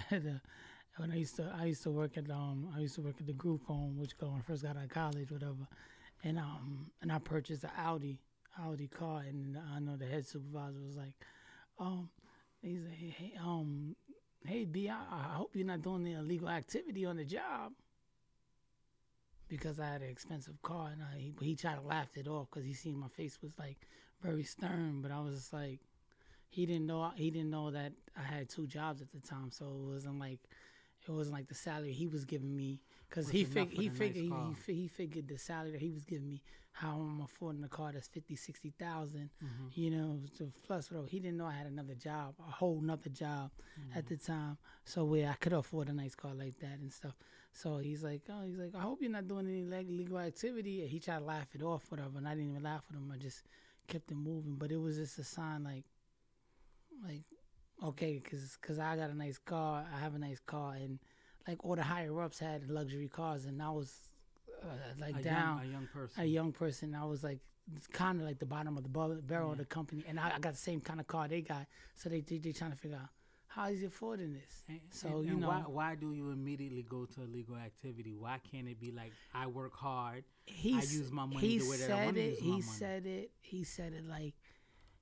when 0.97 1.11
I 1.11 1.15
used 1.17 1.35
to 1.37 1.53
I 1.57 1.65
used 1.65 1.83
to 1.83 1.91
work 1.91 2.17
at 2.17 2.29
um 2.31 2.69
I 2.75 2.79
used 2.79 2.95
to 2.95 3.01
work 3.01 3.15
at 3.19 3.27
the 3.27 3.33
group 3.33 3.65
home, 3.65 3.97
which 3.97 4.13
when 4.19 4.31
I 4.31 4.41
first 4.41 4.63
got 4.63 4.77
out 4.77 4.83
of 4.83 4.89
college, 4.89 5.31
whatever, 5.31 5.67
and 6.23 6.39
um 6.39 6.91
and 7.01 7.11
I 7.11 7.19
purchased 7.19 7.63
an 7.63 7.71
Audi 7.77 8.19
Audi 8.59 8.87
car, 8.87 9.21
and 9.27 9.57
I 9.75 9.79
know 9.79 9.97
the 9.97 10.05
head 10.05 10.25
supervisor 10.25 10.79
was 10.81 10.95
like, 10.95 11.13
um, 11.79 12.09
like, 12.73 12.97
hey, 12.97 13.15
hey 13.17 13.33
um, 13.43 13.95
hey 14.45 14.65
B, 14.65 14.89
I, 14.89 14.95
I 14.95 15.33
hope 15.35 15.55
you're 15.55 15.65
not 15.65 15.81
doing 15.81 16.01
any 16.05 16.15
illegal 16.15 16.49
activity 16.49 17.05
on 17.05 17.17
the 17.17 17.25
job. 17.25 17.73
Because 19.47 19.79
I 19.79 19.85
had 19.85 20.01
an 20.01 20.09
expensive 20.09 20.59
car, 20.63 20.89
and 20.91 21.03
I, 21.03 21.19
he, 21.19 21.33
he 21.39 21.55
tried 21.55 21.75
to 21.75 21.81
laugh 21.81 22.09
it 22.15 22.27
off 22.27 22.47
because 22.49 22.65
he 22.65 22.73
seen 22.73 22.97
my 22.97 23.07
face 23.09 23.37
was 23.43 23.51
like 23.59 23.77
very 24.23 24.43
stern, 24.43 25.01
but 25.03 25.11
I 25.11 25.19
was 25.21 25.35
just 25.35 25.53
like, 25.53 25.79
he 26.49 26.65
didn't 26.65 26.87
know 26.87 27.11
he 27.15 27.29
didn't 27.29 27.51
know 27.51 27.69
that 27.71 27.91
I 28.17 28.23
had 28.23 28.49
two 28.49 28.65
jobs 28.65 29.01
at 29.01 29.11
the 29.11 29.19
time, 29.19 29.51
so 29.51 29.65
it 29.65 29.93
wasn't 29.93 30.19
like 30.19 30.39
it 31.07 31.11
wasn't 31.11 31.35
like 31.35 31.47
the 31.47 31.55
salary 31.55 31.91
he 31.93 32.07
was 32.07 32.25
giving 32.25 32.55
me 32.55 32.81
because 33.09 33.29
he 33.29 33.43
fig- 33.45 33.69
he 33.71 33.89
the 33.89 33.89
nice 33.89 33.97
figured 33.97 34.15
he, 34.15 34.29
he, 34.65 34.73
he 34.81 34.87
figured 34.87 35.27
the 35.27 35.37
salary 35.37 35.71
that 35.71 35.81
he 35.81 35.91
was 35.91 36.03
giving 36.03 36.27
me 36.27 36.41
how 36.71 36.97
I'm 36.99 37.21
affording 37.21 37.63
a 37.63 37.69
car 37.69 37.91
that's 37.93 38.07
fifty 38.07 38.35
sixty 38.35 38.73
thousand, 38.77 39.29
Mm-hmm. 39.43 39.67
you 39.73 39.91
know, 39.91 40.19
to 40.37 40.51
plus 40.67 40.91
whatever. 40.91 41.07
He 41.07 41.19
didn't 41.19 41.37
know 41.37 41.45
I 41.45 41.53
had 41.53 41.67
another 41.67 41.95
job, 41.95 42.35
a 42.39 42.51
whole 42.51 42.81
nother 42.81 43.09
job 43.09 43.51
at 43.95 44.07
the 44.07 44.17
time, 44.17 44.57
so 44.83 45.05
where 45.05 45.29
I 45.29 45.33
could 45.35 45.53
afford 45.53 45.87
a 45.89 45.93
nice 45.93 46.15
car 46.15 46.33
like 46.33 46.59
that 46.59 46.79
and 46.79 46.91
stuff. 46.91 47.15
So 47.53 47.77
he's 47.77 48.03
like, 48.03 48.23
oh, 48.29 48.43
he's 48.45 48.57
like, 48.57 48.75
I 48.75 48.81
hope 48.81 49.01
you're 49.01 49.09
not 49.11 49.27
doing 49.29 49.47
any 49.47 49.63
legal 49.63 49.93
illegal 49.93 50.19
activity. 50.19 50.81
And 50.81 50.89
he 50.89 50.99
tried 50.99 51.19
to 51.19 51.25
laugh 51.25 51.47
it 51.55 51.61
off, 51.63 51.89
whatever, 51.89 52.17
and 52.17 52.27
I 52.27 52.31
didn't 52.35 52.49
even 52.51 52.63
laugh 52.63 52.83
at 52.89 52.97
him. 52.97 53.09
I 53.13 53.17
just 53.17 53.43
kept 53.87 54.11
it 54.11 54.15
moving. 54.17 54.55
But 54.55 54.71
it 54.71 54.77
was 54.77 54.97
just 54.97 55.17
a 55.19 55.23
sign, 55.23 55.63
like, 55.63 55.85
like, 57.05 57.23
okay, 57.83 58.19
because 58.21 58.57
cause 58.57 58.79
I 58.79 58.95
got 58.97 59.09
a 59.09 59.15
nice 59.15 59.37
car, 59.37 59.85
I 59.95 59.99
have 59.99 60.15
a 60.15 60.19
nice 60.19 60.39
car, 60.39 60.73
and 60.73 60.99
like 61.47 61.63
all 61.65 61.75
the 61.75 61.83
higher 61.83 62.21
ups 62.21 62.39
had 62.39 62.69
luxury 62.69 63.07
cars, 63.07 63.45
and 63.45 63.61
I 63.61 63.69
was 63.69 63.93
uh, 64.63 64.67
like 64.99 65.17
a 65.17 65.23
down 65.23 65.57
young, 65.59 65.67
a 65.67 65.71
young 65.71 65.87
person. 65.93 66.23
a 66.23 66.25
young 66.25 66.51
person. 66.51 66.95
I 66.95 67.05
was 67.05 67.23
like 67.23 67.39
kind 67.91 68.19
of 68.21 68.27
like 68.27 68.39
the 68.39 68.45
bottom 68.45 68.77
of 68.77 68.83
the 68.83 68.89
barrel, 68.89 69.19
barrel 69.21 69.51
of 69.51 69.57
the 69.57 69.65
company, 69.65 70.03
and 70.07 70.19
I, 70.19 70.33
I 70.35 70.39
got 70.39 70.53
the 70.53 70.59
same 70.59 70.81
kind 70.81 70.99
of 70.99 71.07
car 71.07 71.27
they 71.27 71.41
got. 71.41 71.65
So 71.95 72.09
they 72.09 72.21
they, 72.21 72.37
they 72.37 72.51
trying 72.51 72.71
to 72.71 72.77
figure 72.77 72.97
out 72.97 73.09
how 73.47 73.67
is 73.69 73.79
he 73.79 73.85
affording 73.85 74.33
this. 74.33 74.63
And, 74.67 74.79
So, 74.89 75.07
and- 75.07 75.25
you 75.25 75.31
and 75.33 75.41
know- 75.41 75.47
why 75.49 75.59
why 75.67 75.95
do 75.95 76.13
you 76.13 76.31
immediately 76.31 76.83
go 76.87 77.05
to 77.05 77.21
illegal 77.23 77.55
activity? 77.57 78.15
Why 78.15 78.39
can't 78.51 78.67
it 78.67 78.79
be 78.79 78.91
like 78.91 79.11
I 79.33 79.47
work 79.47 79.75
hard? 79.75 80.23
He 80.45 80.73
I 80.75 80.81
use 80.81 81.11
my 81.11 81.25
money 81.25 81.39
he 81.47 81.57
the 81.59 81.69
way 81.69 81.77
that 81.77 81.85
I 81.85 81.87
said 81.87 82.05
wanna 82.05 82.19
it. 82.19 82.29
use 82.31 82.39
my 82.41 82.45
He 82.45 82.51
money. 82.51 82.61
said 82.63 83.05
it. 83.05 83.31
He 83.41 83.63
said 83.63 83.93
it 83.93 84.05
like 84.07 84.33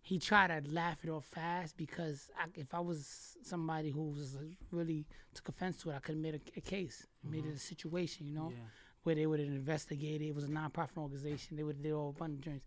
he 0.05 0.19
tried 0.19 0.47
to 0.65 0.71
laugh 0.71 0.99
it 1.03 1.09
off 1.09 1.25
fast 1.25 1.77
because 1.77 2.29
I, 2.37 2.45
if 2.55 2.73
I 2.73 2.79
was 2.81 3.37
somebody 3.41 3.89
who 3.89 4.03
was 4.11 4.37
really 4.69 5.05
took 5.33 5.47
offense 5.49 5.77
to 5.77 5.89
it, 5.91 5.95
I 5.95 5.99
could 5.99 6.15
have 6.15 6.21
made 6.21 6.35
a, 6.35 6.41
a 6.57 6.61
case, 6.61 7.07
made 7.23 7.45
it 7.45 7.55
a 7.55 7.59
situation, 7.59 8.27
you 8.27 8.33
know, 8.33 8.49
Mm-hmm. 8.51 8.57
Yeah. 8.57 9.03
where 9.03 9.15
they 9.15 9.25
would 9.27 9.39
have 9.39 9.47
investigated. 9.49 10.27
It 10.27 10.35
was 10.35 10.43
a 10.43 10.49
nonprofit 10.49 10.97
organization. 10.97 11.55
They 11.57 11.63
would 11.63 11.77
have 11.77 11.83
did 11.83 11.93
all 11.93 12.09
a 12.09 12.19
bunch 12.19 12.33
of 12.35 12.41
drinks. 12.41 12.65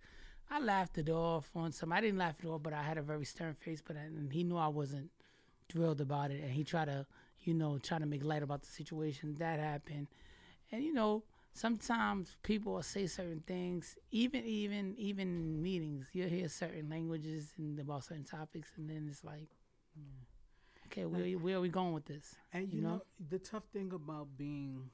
I 0.51 0.61
laughed 0.61 0.97
it 0.99 1.09
off 1.11 1.51
on 1.55 1.73
some. 1.73 1.93
I 1.93 2.01
didn't 2.01 2.19
laugh 2.19 2.37
it 2.43 2.47
off, 2.47 2.63
but 2.63 2.73
I 2.73 2.83
had 2.83 2.97
a 2.99 3.03
very 3.03 3.25
stern 3.25 3.55
face. 3.55 3.83
But 3.87 3.97
I, 3.97 4.01
and 4.01 4.33
he 4.33 4.43
knew 4.45 4.57
I 4.57 4.69
wasn't 4.69 5.11
thrilled 5.69 6.01
about 6.01 6.31
it, 6.31 6.41
and 6.43 6.51
he 6.53 6.63
tried 6.65 6.87
to, 6.87 7.05
you 7.45 7.53
know, 7.55 7.79
try 7.79 7.99
to 7.99 8.07
make 8.07 8.25
light 8.25 8.43
about 8.43 8.63
the 8.63 8.69
situation. 8.69 9.35
That 9.39 9.59
happened, 9.59 10.07
and 10.73 10.83
you 10.83 10.93
know, 10.95 11.23
sometimes 11.57 12.37
people 12.43 12.75
will 12.75 12.83
say 12.83 13.07
certain 13.07 13.43
things, 13.47 13.97
even 14.11 14.45
even 14.45 14.95
even 14.99 15.29
in 15.29 15.63
meetings. 15.63 16.09
You'll 16.13 16.29
hear 16.29 16.49
certain 16.49 16.89
languages 16.91 17.53
and 17.59 17.79
about 17.79 18.05
certain 18.05 18.25
topics, 18.25 18.73
and 18.77 18.89
then 18.89 19.09
it's 19.11 19.25
like, 19.25 19.49
hmm, 19.97 20.87
okay, 20.87 21.05
where 21.07 21.25
where 21.39 21.57
are 21.57 21.61
we 21.61 21.69
going 21.69 21.93
with 21.93 22.05
this? 22.05 22.35
And 22.53 22.71
you, 22.71 22.79
you 22.79 22.85
know, 22.85 22.97
know? 22.97 23.03
the 23.31 23.39
tough 23.39 23.65
thing 23.73 23.93
about 23.95 24.29
being, 24.37 24.91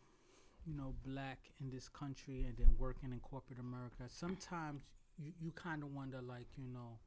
you 0.64 0.75
know, 0.75 0.95
black 1.04 1.38
in 1.61 1.71
this 1.71 1.88
country 1.88 2.45
and 2.45 2.57
then 2.57 2.75
working 2.78 3.12
in 3.12 3.21
corporate 3.21 3.59
America, 3.59 4.04
sometimes 4.09 4.83
you, 5.19 5.33
you 5.40 5.50
kind 5.52 5.83
of 5.83 5.92
wonder, 5.92 6.21
like, 6.23 6.47
you 6.57 6.69
know, 6.73 6.99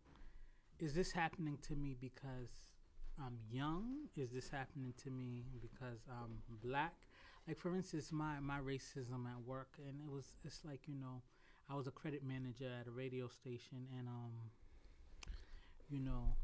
is 0.79 0.93
this 0.93 1.11
happening 1.11 1.57
to 1.67 1.75
me 1.75 1.95
because 1.99 2.49
I'm 3.17 3.37
young? 3.49 4.09
Is 4.17 4.31
this 4.31 4.49
happening 4.49 4.93
to 5.03 5.09
me 5.09 5.45
because 5.61 5.99
I'm 6.09 6.41
black? 6.61 7.04
Like, 7.47 7.59
for 7.59 7.75
instance, 7.75 8.11
my, 8.11 8.39
my 8.39 8.59
racism 8.59 9.27
at 9.27 9.45
work, 9.45 9.77
and 9.77 10.01
it 10.01 10.11
was, 10.11 10.25
it's 10.43 10.61
like, 10.65 10.81
you 10.87 10.95
know, 10.95 11.21
I 11.69 11.75
was 11.75 11.85
a 11.87 11.91
credit 11.91 12.23
manager 12.23 12.69
at 12.79 12.87
a 12.87 12.91
radio 12.91 13.27
station, 13.27 13.87
and, 13.97 14.07
um, 14.07 14.31
you 15.89 15.99
know, 15.99 16.35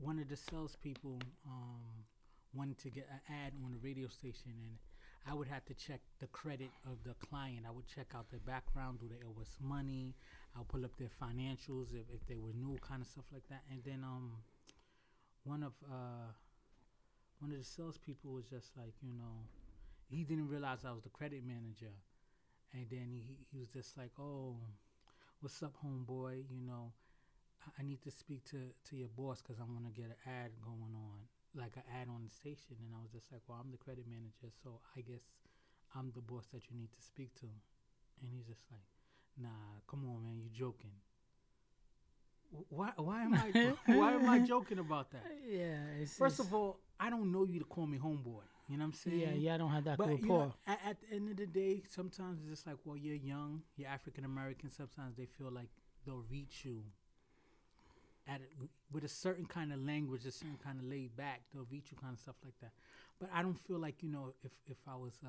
one 0.00 0.18
of 0.18 0.28
the 0.28 0.36
salespeople 0.36 1.18
um, 1.46 2.04
wanted 2.54 2.78
to 2.78 2.90
get 2.90 3.08
an 3.10 3.20
ad 3.44 3.52
on 3.64 3.72
the 3.72 3.78
radio 3.78 4.08
station, 4.08 4.52
and 4.62 4.78
I 5.26 5.34
would 5.34 5.48
have 5.48 5.64
to 5.66 5.74
check 5.74 6.00
the 6.20 6.26
credit 6.28 6.70
of 6.86 7.02
the 7.04 7.14
client. 7.26 7.66
I 7.66 7.70
would 7.70 7.86
check 7.86 8.08
out 8.14 8.30
their 8.30 8.40
background, 8.40 9.00
do 9.00 9.08
they 9.08 9.22
owe 9.26 9.40
us 9.40 9.56
money? 9.60 10.14
I'll 10.56 10.64
pull 10.64 10.84
up 10.84 10.92
their 10.98 11.10
financials 11.22 11.92
if, 11.92 12.06
if 12.14 12.26
they 12.28 12.36
were 12.36 12.52
new, 12.54 12.78
kind 12.80 13.02
of 13.02 13.08
stuff 13.08 13.26
like 13.32 13.46
that. 13.50 13.62
And 13.70 13.82
then 13.84 14.02
um, 14.04 14.32
one 15.44 15.62
of 15.62 15.72
uh, 15.84 16.32
one 17.40 17.52
of 17.52 17.58
the 17.58 17.64
salespeople 17.64 18.32
was 18.32 18.46
just 18.46 18.76
like, 18.76 18.94
you 19.02 19.12
know, 19.12 19.48
he 20.08 20.24
didn't 20.24 20.48
realize 20.48 20.84
I 20.84 20.92
was 20.92 21.02
the 21.04 21.10
credit 21.10 21.44
manager, 21.46 21.94
and 22.72 22.86
then 22.90 23.08
he 23.12 23.38
he 23.50 23.58
was 23.58 23.70
just 23.70 23.96
like, 23.96 24.12
oh, 24.18 24.56
what's 25.40 25.62
up, 25.62 25.74
homeboy? 25.84 26.44
You 26.50 26.62
know, 26.62 26.92
I- 27.66 27.72
I 27.80 27.82
need 27.82 28.02
to 28.02 28.10
speak 28.10 28.44
to, 28.50 28.72
to 28.86 28.96
your 28.96 29.08
boss 29.08 29.42
because 29.42 29.60
I 29.60 29.64
want 29.64 29.84
to 29.86 29.92
get 29.92 30.10
an 30.10 30.20
ad 30.26 30.52
going 30.62 30.94
on, 30.94 31.28
like 31.54 31.76
an 31.76 31.84
ad 31.92 32.08
on 32.08 32.24
the 32.24 32.30
station. 32.30 32.76
And 32.80 32.94
I 32.94 33.00
was 33.02 33.12
just 33.12 33.32
like, 33.32 33.42
well, 33.48 33.58
I'm 33.62 33.70
the 33.70 33.78
credit 33.78 34.06
manager, 34.08 34.50
so 34.62 34.80
I 34.96 35.00
guess 35.02 35.24
I'm 35.94 36.12
the 36.14 36.22
boss 36.22 36.46
that 36.52 36.70
you 36.70 36.76
need 36.76 36.92
to 36.92 37.02
speak 37.02 37.34
to. 37.40 37.46
And 37.46 38.28
he's 38.30 38.46
just 38.46 38.64
like, 38.70 38.86
nah, 39.38 39.80
come 39.88 40.04
on, 40.08 40.24
man, 40.24 40.38
you're 40.40 40.54
joking. 40.68 40.92
Wh- 42.52 42.72
Why, 42.72 42.92
why 42.96 43.22
am 43.22 43.34
I 43.34 43.52
why 43.86 44.12
am 44.12 44.28
I 44.28 44.38
joking 44.40 44.78
about 44.78 45.10
that? 45.12 45.24
Yeah. 45.48 46.04
First 46.18 46.40
of 46.40 46.52
all, 46.54 46.78
I 46.98 47.10
don't 47.10 47.32
know 47.32 47.44
you 47.44 47.58
to 47.58 47.64
call 47.64 47.86
me 47.86 47.98
homeboy. 47.98 48.42
You 48.68 48.76
know 48.76 48.84
what 48.84 48.88
I'm 48.88 48.92
saying? 48.92 49.18
yeah, 49.20 49.32
yeah, 49.34 49.54
I 49.54 49.58
don't 49.58 49.70
have 49.70 49.84
that 49.84 49.98
But 49.98 50.06
good 50.08 50.22
you 50.22 50.28
know, 50.28 50.38
rapport. 50.38 50.54
at, 50.66 50.80
at 50.86 50.96
the 51.00 51.16
end 51.16 51.28
of 51.30 51.36
the 51.36 51.46
day, 51.46 51.82
sometimes 51.88 52.40
it's 52.40 52.48
just 52.50 52.66
like, 52.66 52.76
well, 52.84 52.96
you're 52.96 53.16
young, 53.16 53.62
you're 53.76 53.88
African 53.88 54.24
American. 54.24 54.70
Sometimes 54.70 55.16
they 55.16 55.26
feel 55.26 55.50
like 55.50 55.70
they'll 56.06 56.24
reach 56.30 56.64
you 56.64 56.82
at 58.28 58.40
a, 58.40 58.68
with 58.92 59.02
a 59.02 59.08
certain 59.08 59.44
kind 59.46 59.72
of 59.72 59.80
language, 59.80 60.24
a 60.24 60.30
certain 60.30 60.58
kind 60.62 60.78
of 60.78 60.84
laid 60.84 61.16
back. 61.16 61.40
They'll 61.52 61.66
reach 61.70 61.90
you, 61.90 61.96
kind 62.00 62.12
of 62.12 62.20
stuff 62.20 62.36
like 62.44 62.54
that. 62.60 62.70
But 63.18 63.30
I 63.34 63.42
don't 63.42 63.58
feel 63.58 63.78
like 63.78 64.02
you 64.02 64.08
know, 64.08 64.32
if 64.44 64.52
if 64.66 64.76
I 64.86 64.94
was 64.94 65.14
uh, 65.24 65.28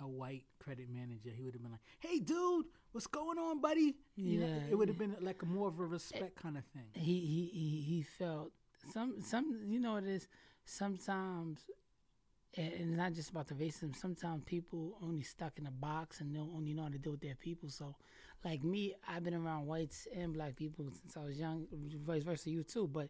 a 0.00 0.08
white 0.08 0.44
credit 0.58 0.88
manager, 0.90 1.30
he 1.30 1.42
would 1.42 1.54
have 1.54 1.62
been 1.62 1.72
like, 1.72 1.80
"Hey, 1.98 2.18
dude, 2.20 2.66
what's 2.92 3.06
going 3.06 3.38
on, 3.38 3.60
buddy?" 3.60 3.96
You 4.16 4.40
know, 4.40 4.46
Yeah, 4.46 4.70
it 4.70 4.74
would 4.74 4.88
have 4.88 4.98
been 4.98 5.16
like 5.20 5.42
a 5.42 5.46
more 5.46 5.68
of 5.68 5.78
a 5.80 5.84
respect 5.86 6.36
kind 6.36 6.56
of 6.56 6.64
thing. 6.66 6.88
he 6.94 7.20
he 7.20 7.50
he, 7.52 7.80
he 7.82 8.02
felt 8.02 8.52
some 8.92 9.20
some 9.22 9.60
you 9.66 9.80
know 9.80 9.96
it 9.96 10.04
is 10.04 10.28
sometimes 10.64 11.60
and 12.56 12.72
it's 12.72 12.96
not 12.96 13.12
just 13.12 13.30
about 13.30 13.46
the 13.48 13.54
racism 13.54 13.94
sometimes 13.94 14.42
people 14.46 14.96
only 15.02 15.22
stuck 15.22 15.58
in 15.58 15.66
a 15.66 15.70
box 15.70 16.20
and 16.20 16.32
don't 16.34 16.50
only 16.54 16.72
know 16.72 16.82
how 16.84 16.88
to 16.88 16.98
deal 16.98 17.12
with 17.12 17.20
their 17.20 17.34
people 17.34 17.68
so 17.68 17.94
like 18.44 18.62
me 18.64 18.94
i've 19.08 19.24
been 19.24 19.34
around 19.34 19.66
whites 19.66 20.06
and 20.16 20.32
black 20.32 20.56
people 20.56 20.86
since 21.00 21.16
i 21.16 21.20
was 21.24 21.36
young 21.38 21.66
vice 22.06 22.22
versa 22.22 22.48
you 22.50 22.62
too 22.62 22.86
but 22.86 23.08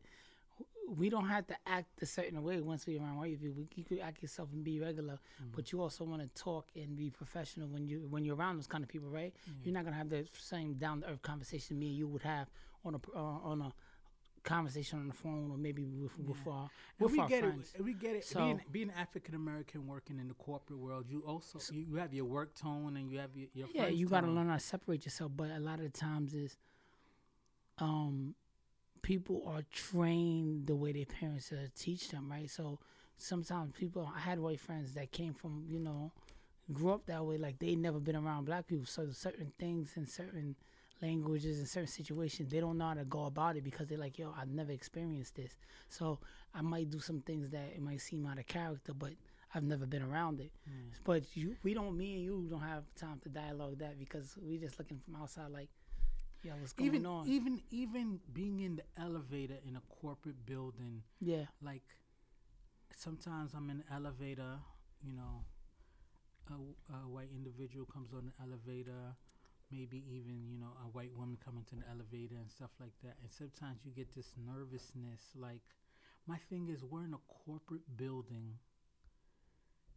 we 0.96 1.10
don't 1.10 1.28
have 1.28 1.46
to 1.46 1.56
act 1.66 2.02
a 2.02 2.06
certain 2.06 2.42
way 2.42 2.60
once 2.60 2.86
we're 2.86 3.00
around 3.00 3.18
white 3.18 3.40
people. 3.40 3.62
You 3.74 3.84
could 3.84 4.00
act 4.00 4.22
yourself 4.22 4.48
and 4.52 4.64
be 4.64 4.80
regular, 4.80 5.18
but 5.54 5.72
you 5.72 5.80
also 5.82 6.04
want 6.04 6.22
to 6.22 6.42
talk 6.42 6.66
and 6.74 6.96
be 6.96 7.10
professional 7.10 7.68
when 7.68 7.86
you 7.86 8.06
when 8.08 8.24
you're 8.24 8.36
around 8.36 8.56
those 8.56 8.66
kind 8.66 8.82
of 8.82 8.88
people, 8.88 9.08
right? 9.10 9.34
You're 9.62 9.74
not 9.74 9.84
gonna 9.84 9.96
have 9.96 10.08
the 10.08 10.26
same 10.38 10.74
down 10.74 11.02
to 11.02 11.08
earth 11.08 11.22
conversation 11.22 11.78
me 11.78 11.88
and 11.88 11.96
you 11.96 12.06
would 12.06 12.22
have 12.22 12.48
on 12.84 12.94
a 12.94 13.00
uh, 13.16 13.20
on 13.20 13.62
a 13.62 13.72
conversation 14.44 14.98
on 14.98 15.08
the 15.08 15.14
phone 15.14 15.50
or 15.50 15.58
maybe 15.58 15.84
with 15.84 16.18
with 16.18 16.46
our 16.46 16.70
with 16.98 17.12
we 17.12 17.18
our 17.20 17.28
get 17.28 17.42
friends. 17.42 17.72
it. 17.74 17.82
We 17.82 17.92
get 17.92 18.16
it. 18.16 18.24
So- 18.24 18.40
being 18.40 18.60
being 18.70 18.92
African 18.96 19.34
American 19.34 19.86
working 19.86 20.18
in 20.18 20.28
the 20.28 20.34
corporate 20.34 20.78
world, 20.78 21.06
you 21.08 21.20
also 21.26 21.60
you, 21.72 21.86
you 21.90 21.96
have 21.96 22.14
your 22.14 22.24
work 22.24 22.54
tone 22.54 22.96
and 22.96 23.10
you 23.10 23.18
have 23.18 23.36
your, 23.36 23.48
your 23.54 23.68
yeah, 23.74 23.88
you 23.88 24.08
got 24.08 24.22
to 24.22 24.30
learn 24.30 24.48
how 24.48 24.54
to 24.54 24.60
separate 24.60 25.04
yourself. 25.04 25.32
But 25.36 25.50
a 25.50 25.58
lot 25.60 25.80
of 25.80 25.92
the 25.92 25.98
times 25.98 26.34
is, 26.34 26.56
um, 27.78 28.34
people 29.02 29.42
are 29.46 29.62
trained 29.72 30.66
the 30.66 30.76
way 30.76 30.92
their 30.92 31.06
parents 31.06 31.52
uh, 31.52 31.66
teach 31.76 32.10
them, 32.10 32.30
right? 32.30 32.50
So 32.50 32.78
sometimes 33.16 33.72
people, 33.72 34.10
I 34.14 34.20
had 34.20 34.38
white 34.38 34.60
friends 34.60 34.94
that 34.94 35.12
came 35.12 35.34
from, 35.34 35.64
you 35.68 35.78
know, 35.78 36.12
grew 36.72 36.92
up 36.92 37.06
that 37.06 37.24
way, 37.24 37.38
like 37.38 37.58
they 37.58 37.74
never 37.74 37.98
been 38.00 38.16
around 38.16 38.44
black 38.44 38.66
people. 38.66 38.86
So 38.86 39.10
certain 39.10 39.52
things 39.58 39.92
and 39.96 40.08
certain 40.08 40.56
languages 41.00 41.58
and 41.58 41.68
certain 41.68 41.88
situations, 41.88 42.50
they 42.50 42.60
don't 42.60 42.78
know 42.78 42.88
how 42.88 42.94
to 42.94 43.04
go 43.04 43.26
about 43.26 43.56
it 43.56 43.64
because 43.64 43.86
they're 43.86 43.98
like, 43.98 44.18
yo, 44.18 44.34
I've 44.38 44.50
never 44.50 44.72
experienced 44.72 45.36
this. 45.36 45.56
So 45.88 46.18
I 46.54 46.60
might 46.60 46.90
do 46.90 46.98
some 47.00 47.20
things 47.20 47.50
that 47.50 47.72
it 47.74 47.80
might 47.82 48.00
seem 48.00 48.26
out 48.26 48.38
of 48.38 48.46
character, 48.46 48.92
but 48.94 49.12
I've 49.54 49.64
never 49.64 49.86
been 49.86 50.02
around 50.02 50.40
it. 50.40 50.52
But 51.04 51.22
you, 51.36 51.56
we 51.62 51.72
don't, 51.72 51.96
me 51.96 52.14
and 52.14 52.22
you 52.22 52.46
don't 52.50 52.60
have 52.60 52.84
time 52.96 53.20
to 53.22 53.28
dialogue 53.28 53.78
that 53.78 53.98
because 53.98 54.36
we 54.42 54.58
just 54.58 54.78
looking 54.78 54.98
from 54.98 55.16
outside 55.16 55.50
like, 55.50 55.68
yeah, 56.42 56.52
what's 56.58 56.72
going 56.72 56.88
even 56.88 57.06
on? 57.06 57.26
even 57.26 57.60
even 57.70 58.20
being 58.32 58.60
in 58.60 58.76
the 58.76 59.02
elevator 59.02 59.56
in 59.66 59.76
a 59.76 59.82
corporate 60.00 60.46
building, 60.46 61.02
yeah, 61.20 61.44
like 61.62 61.82
sometimes 62.94 63.54
I'm 63.54 63.70
in 63.70 63.78
the 63.78 63.94
elevator, 63.94 64.58
you 65.02 65.14
know, 65.14 65.44
a, 66.50 66.94
a 66.94 67.08
white 67.08 67.30
individual 67.34 67.86
comes 67.86 68.12
on 68.12 68.26
the 68.26 68.32
elevator, 68.42 69.16
maybe 69.70 70.04
even 70.08 70.46
you 70.48 70.58
know 70.58 70.72
a 70.84 70.88
white 70.88 71.12
woman 71.16 71.36
coming 71.44 71.64
to 71.70 71.76
the 71.76 71.84
elevator 71.90 72.36
and 72.36 72.50
stuff 72.50 72.70
like 72.80 72.94
that, 73.02 73.16
and 73.22 73.32
sometimes 73.32 73.80
you 73.84 73.90
get 73.90 74.14
this 74.14 74.32
nervousness. 74.46 75.20
Like 75.36 75.62
my 76.26 76.38
thing 76.50 76.68
is, 76.68 76.84
we're 76.84 77.04
in 77.04 77.14
a 77.14 77.44
corporate 77.44 77.96
building. 77.96 78.58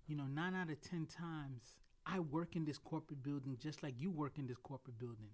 You 0.07 0.17
know, 0.17 0.25
nine 0.25 0.55
out 0.55 0.69
of 0.69 0.81
ten 0.81 1.05
times 1.05 1.61
I 2.05 2.19
work 2.19 2.55
in 2.55 2.65
this 2.65 2.77
corporate 2.77 3.23
building 3.23 3.57
just 3.61 3.83
like 3.83 3.93
you 3.97 4.09
work 4.09 4.37
in 4.37 4.47
this 4.47 4.57
corporate 4.57 4.97
building. 4.97 5.29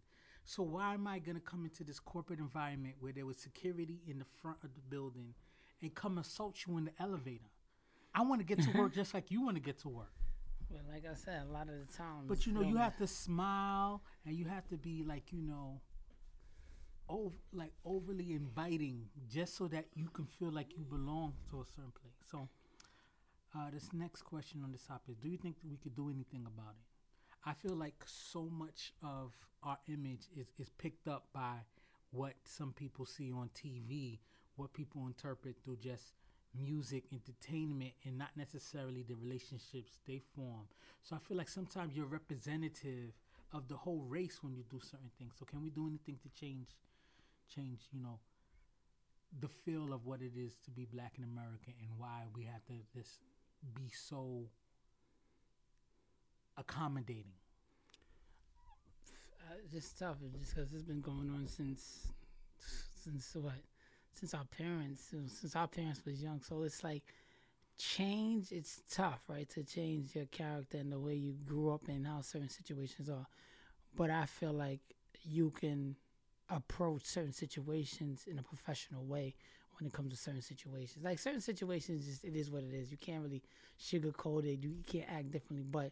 So 0.48 0.64
why 0.64 0.94
am 0.94 1.06
I 1.08 1.20
gonna 1.20 1.42
come 1.42 1.66
into 1.66 1.84
this 1.84 2.00
corporate 2.00 2.40
environment 2.40 2.96
where 3.02 3.12
there 3.12 3.26
was 3.26 3.36
security 3.36 4.00
in 4.08 4.18
the 4.18 4.26
front 4.42 4.58
of 4.64 4.74
the 4.76 4.82
building 4.90 5.34
and 5.82 5.94
come 5.94 6.18
assault 6.18 6.56
you 6.66 6.78
in 6.78 6.86
the 6.86 6.94
elevator? 7.02 7.52
I 8.16 8.22
want 8.22 8.40
to 8.40 8.46
get 8.46 8.62
to 8.64 8.72
work 8.72 8.94
just 8.96 9.14
like 9.14 9.30
you 9.30 9.44
want 9.44 9.58
to 9.58 9.62
get 9.62 9.78
to 9.80 9.90
work. 9.90 10.14
but 10.72 10.80
like 10.90 11.04
I 11.06 11.16
said, 11.16 11.44
a 11.50 11.52
lot 11.52 11.68
of 11.68 11.76
the 11.86 11.94
times. 11.94 12.30
But 12.30 12.48
you 12.48 12.54
know, 12.54 12.62
you 12.62 12.78
have 12.78 12.96
to 13.00 13.08
smile 13.08 14.02
and 14.26 14.36
you 14.38 14.46
have 14.46 14.66
to 14.70 14.78
be 14.78 15.04
like, 15.04 15.34
you 15.34 15.42
know, 15.42 15.82
over, 17.10 17.36
like 17.52 17.74
overly 17.84 18.32
inviting 18.32 19.10
just 19.30 19.58
so 19.58 19.68
that 19.68 19.88
you 19.96 20.08
can 20.08 20.28
feel 20.28 20.50
like 20.50 20.78
you 20.78 20.86
belong 20.86 21.34
to 21.52 21.60
a 21.60 21.66
certain 21.66 21.92
place. 21.92 22.16
So, 22.32 22.48
uh, 23.54 23.70
this 23.74 23.90
next 23.92 24.22
question 24.22 24.62
on 24.64 24.72
this 24.72 24.84
topic: 24.84 25.20
Do 25.22 25.28
you 25.28 25.38
think 25.38 25.58
we 25.70 25.76
could 25.76 25.94
do 25.94 26.10
anything 26.10 26.46
about 26.48 26.76
it? 26.80 26.87
I 27.48 27.54
feel 27.54 27.76
like 27.76 28.04
so 28.06 28.50
much 28.52 28.92
of 29.02 29.32
our 29.64 29.78
image 29.88 30.28
is 30.36 30.48
is 30.60 30.70
picked 30.70 31.08
up 31.08 31.28
by 31.34 31.60
what 32.12 32.34
some 32.44 32.74
people 32.74 33.06
see 33.06 33.32
on 33.32 33.50
TV, 33.56 34.20
what 34.58 34.74
people 34.74 35.08
interpret 35.08 35.56
through 35.64 35.78
just 35.78 36.12
music, 36.60 37.06
entertainment, 37.14 37.94
and 38.04 38.18
not 38.18 38.36
necessarily 38.36 39.02
the 39.04 39.16
relationships 39.16 40.00
they 40.06 40.22
form. 40.36 40.68
So 41.04 41.16
I 41.16 41.20
feel 41.20 41.38
like 41.38 41.48
sometimes 41.48 41.96
you're 41.96 42.06
representative 42.06 43.14
of 43.54 43.70
the 43.70 43.78
whole 43.78 44.04
race 44.10 44.40
when 44.42 44.54
you 44.54 44.64
do 44.70 44.82
certain 44.82 45.12
things. 45.18 45.36
So 45.40 45.46
can 45.46 45.64
we 45.64 45.70
do 45.70 45.88
anything 45.88 46.18
to 46.24 46.30
change, 46.38 46.68
change, 47.54 47.88
you 47.94 48.02
know, 48.02 48.20
the 49.40 49.48
feel 49.48 49.94
of 49.94 50.06
what 50.06 50.22
it 50.22 50.34
is 50.36 50.58
to 50.66 50.72
be 50.72 50.84
black 50.84 51.14
in 51.18 51.24
America 51.24 51.72
and 51.80 51.98
why 51.98 52.24
we 52.36 52.44
have 52.44 52.66
to 52.66 52.74
this 52.94 53.20
be 53.74 53.90
so 53.94 54.50
accommodating? 56.58 57.34
Uh, 59.50 59.56
just 59.72 59.98
tough. 59.98 60.18
Just 60.40 60.56
because 60.56 60.74
it's 60.74 60.84
been 60.84 61.02
going 61.02 61.30
on 61.30 61.48
since 61.48 62.08
since 63.04 63.36
what? 63.36 63.54
Since 64.12 64.34
our 64.34 64.46
parents, 64.46 65.14
since 65.28 65.56
our 65.56 65.68
parents 65.68 66.02
was 66.06 66.22
young. 66.22 66.42
So 66.42 66.64
it's 66.64 66.84
like 66.84 67.04
change. 67.78 68.52
It's 68.52 68.82
tough, 68.90 69.22
right, 69.28 69.48
to 69.50 69.64
change 69.64 70.16
your 70.16 70.26
character 70.26 70.78
and 70.78 70.92
the 70.92 71.00
way 71.00 71.14
you 71.14 71.36
grew 71.46 71.72
up 71.72 71.88
and 71.88 72.06
how 72.06 72.22
certain 72.22 72.50
situations 72.50 73.10
are. 73.10 73.28
But 73.96 74.10
I 74.10 74.26
feel 74.26 74.54
like 74.54 74.82
you 75.24 75.52
can 75.52 75.96
approach 76.50 77.04
certain 77.06 77.34
situations 77.34 78.26
in 78.28 78.40
a 78.40 78.44
professional 78.44 79.06
way 79.06 79.36
when 79.78 79.88
it 79.88 79.94
comes 79.94 80.12
to 80.12 80.18
certain 80.18 80.42
situations. 80.42 81.04
Like 81.04 81.20
certain 81.20 81.42
situations, 81.42 82.06
just 82.06 82.24
it 82.24 82.36
is 82.36 82.50
what 82.50 82.64
it 82.64 82.74
is. 82.74 82.92
You 82.92 82.98
can't 82.98 83.24
really 83.24 83.44
sugarcoat 83.80 84.46
it. 84.46 84.64
You, 84.64 84.70
you 84.70 84.84
can't 84.86 85.10
act 85.10 85.32
differently. 85.32 85.66
But 85.70 85.92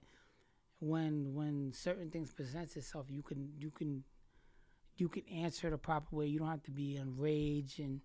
when 0.79 1.33
when 1.33 1.71
certain 1.73 2.09
things 2.09 2.31
presents 2.31 2.75
itself, 2.75 3.07
you 3.09 3.21
can 3.21 3.49
you 3.57 3.71
can 3.71 4.03
you 4.97 5.09
can 5.09 5.23
answer 5.27 5.69
the 5.69 5.77
proper 5.77 6.15
way. 6.15 6.27
You 6.27 6.39
don't 6.39 6.49
have 6.49 6.63
to 6.63 6.71
be 6.71 6.97
enraged, 6.97 7.79
and 7.79 8.01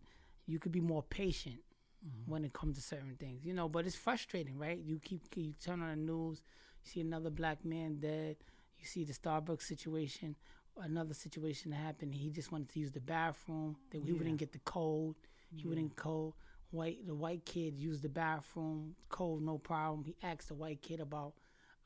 you 0.46 0.58
could 0.58 0.72
be 0.72 0.80
more 0.80 1.02
patient 1.02 1.60
mm-hmm. 2.06 2.30
when 2.30 2.44
it 2.44 2.52
comes 2.52 2.76
to 2.76 2.82
certain 2.82 3.16
things. 3.18 3.44
You 3.44 3.54
know, 3.54 3.68
but 3.68 3.86
it's 3.86 3.96
frustrating, 3.96 4.58
right? 4.58 4.78
You 4.78 4.98
keep 5.02 5.22
you 5.36 5.54
turn 5.64 5.82
on 5.82 5.90
the 5.90 5.96
news, 5.96 6.42
you 6.84 6.90
see 6.90 7.00
another 7.00 7.30
black 7.30 7.64
man 7.64 7.98
dead. 8.00 8.36
You 8.78 8.86
see 8.86 9.04
the 9.04 9.12
Starbucks 9.12 9.62
situation, 9.62 10.34
another 10.78 11.12
situation 11.12 11.70
that 11.70 11.76
happened. 11.76 12.14
He 12.14 12.30
just 12.30 12.50
wanted 12.50 12.70
to 12.70 12.80
use 12.80 12.92
the 12.92 13.00
bathroom. 13.00 13.76
That 13.90 14.02
he 14.02 14.08
yeah. 14.08 14.18
wouldn't 14.18 14.38
get 14.38 14.52
the 14.52 14.58
code. 14.60 15.16
He 15.50 15.62
yeah. 15.62 15.68
wouldn't 15.68 15.96
code. 15.96 16.32
White 16.70 17.06
the 17.06 17.14
white 17.14 17.44
kid 17.44 17.76
used 17.76 18.02
the 18.02 18.08
bathroom. 18.08 18.94
Code 19.08 19.42
no 19.42 19.58
problem. 19.58 20.04
He 20.04 20.16
asked 20.22 20.48
the 20.48 20.54
white 20.54 20.80
kid 20.82 21.00
about 21.00 21.34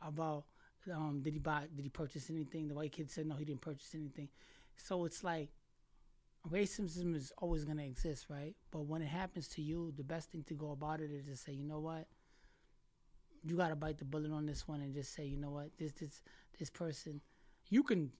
about 0.07 0.45
um, 0.93 1.21
did 1.23 1.33
he 1.33 1.39
buy 1.39 1.65
did 1.75 1.83
he 1.83 1.89
purchase 1.89 2.31
anything? 2.31 2.69
The 2.69 2.75
white 2.75 2.93
kid 2.93 3.11
said 3.11 3.27
no, 3.27 3.37
he 3.37 3.45
didn't 3.45 3.61
purchase 3.61 3.95
anything. 3.95 4.29
So 4.77 5.05
it's 5.05 5.23
like 5.23 5.51
racism 6.51 7.15
is 7.15 7.33
always 7.39 7.65
going 7.65 7.79
to 7.79 7.85
exist, 7.85 8.27
right? 8.29 8.55
But 8.71 8.87
when 8.87 9.03
it 9.03 9.09
happens 9.09 9.49
to 9.49 9.63
you, 9.63 9.93
the 9.97 10.05
best 10.05 10.31
thing 10.31 10.45
to 10.45 10.55
go 10.55 10.73
about 10.73 11.01
it 11.01 11.11
is 11.11 11.27
to 11.27 11.37
say, 11.37 11.53
you 11.53 11.65
know 11.65 11.81
what, 11.81 12.07
you 13.43 13.57
got 13.57 13.69
to 13.69 13.77
bite 13.77 13.99
the 13.99 14.05
bullet 14.05 14.33
on 14.33 14.47
this 14.47 14.67
one 14.67 14.81
and 14.81 14.95
just 14.95 15.15
say, 15.15 15.25
you 15.25 15.37
know 15.37 15.51
what, 15.51 15.71
this 15.79 15.93
this 15.93 16.23
this 16.59 16.71
person, 16.71 17.21
you 17.69 17.83
can. 17.83 18.11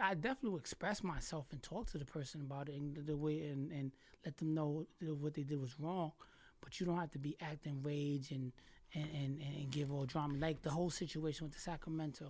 I 0.00 0.14
definitely 0.14 0.58
express 0.58 1.02
myself 1.02 1.48
and 1.52 1.62
talk 1.62 1.90
to 1.90 1.98
the 1.98 2.04
person 2.04 2.40
about 2.40 2.68
it 2.68 2.76
and 2.76 2.96
the 3.06 3.16
way 3.16 3.42
and 3.42 3.70
and 3.72 3.92
let 4.24 4.36
them 4.38 4.54
know 4.54 4.86
what 5.00 5.34
they 5.34 5.42
did 5.42 5.60
was 5.60 5.78
wrong. 5.78 6.12
But 6.60 6.80
you 6.80 6.86
don't 6.86 6.98
have 6.98 7.10
to 7.12 7.18
be 7.18 7.36
acting 7.40 7.82
rage 7.82 8.30
and 8.30 8.52
and, 8.94 9.08
and, 9.14 9.40
and 9.40 9.70
give 9.70 9.92
all 9.92 10.04
drama 10.04 10.38
like 10.38 10.62
the 10.62 10.70
whole 10.70 10.90
situation 10.90 11.46
with 11.46 11.54
the 11.54 11.60
Sacramento, 11.60 12.26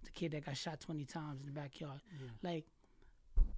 with 0.00 0.04
the 0.04 0.10
kid 0.10 0.32
that 0.32 0.44
got 0.44 0.56
shot 0.56 0.80
twenty 0.80 1.04
times 1.04 1.40
in 1.40 1.46
the 1.46 1.52
backyard. 1.52 2.00
Yeah. 2.20 2.50
Like 2.50 2.66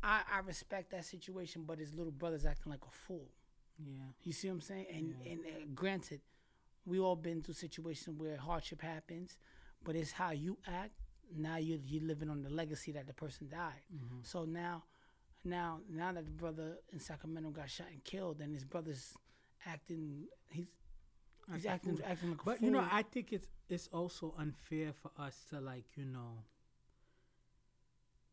I, 0.02 0.22
I 0.36 0.38
respect 0.40 0.90
that 0.90 1.04
situation, 1.04 1.64
but 1.66 1.78
his 1.78 1.94
little 1.94 2.12
brother's 2.12 2.46
acting 2.46 2.70
like 2.70 2.82
a 2.86 2.90
fool. 2.90 3.28
Yeah. 3.78 4.04
You 4.22 4.32
see 4.32 4.48
what 4.48 4.54
I'm 4.54 4.60
saying? 4.60 4.86
And 4.94 5.14
yeah. 5.24 5.32
and 5.32 5.40
uh, 5.40 5.60
granted, 5.74 6.20
we 6.86 6.98
all 6.98 7.16
been 7.16 7.42
through 7.42 7.54
situations 7.54 8.18
where 8.18 8.36
hardship 8.36 8.80
happens, 8.80 9.36
but 9.82 9.96
it's 9.96 10.12
how 10.12 10.30
you 10.30 10.58
act. 10.66 10.92
Now 11.36 11.56
you 11.56 11.80
you 11.84 12.00
living 12.00 12.30
on 12.30 12.42
the 12.42 12.50
legacy 12.50 12.92
that 12.92 13.06
the 13.06 13.14
person 13.14 13.48
died. 13.48 13.82
Mm-hmm. 13.92 14.18
So 14.22 14.44
now, 14.44 14.84
now 15.44 15.80
now 15.90 16.12
that 16.12 16.24
the 16.24 16.30
brother 16.30 16.78
in 16.92 17.00
Sacramento 17.00 17.50
got 17.50 17.70
shot 17.70 17.86
and 17.90 18.04
killed, 18.04 18.40
and 18.40 18.54
his 18.54 18.64
brother's 18.64 19.14
acting, 19.66 20.26
he's 20.50 20.66
he's 21.52 21.66
acting 21.66 22.00
acting 22.04 22.30
like 22.30 22.44
but 22.44 22.62
you 22.62 22.70
know, 22.70 22.86
I 22.90 23.02
think 23.02 23.32
it's 23.32 23.48
it's 23.68 23.88
also 23.92 24.34
unfair 24.38 24.92
for 24.92 25.10
us 25.18 25.36
to 25.50 25.60
like 25.60 25.84
you 25.96 26.04
know 26.04 26.44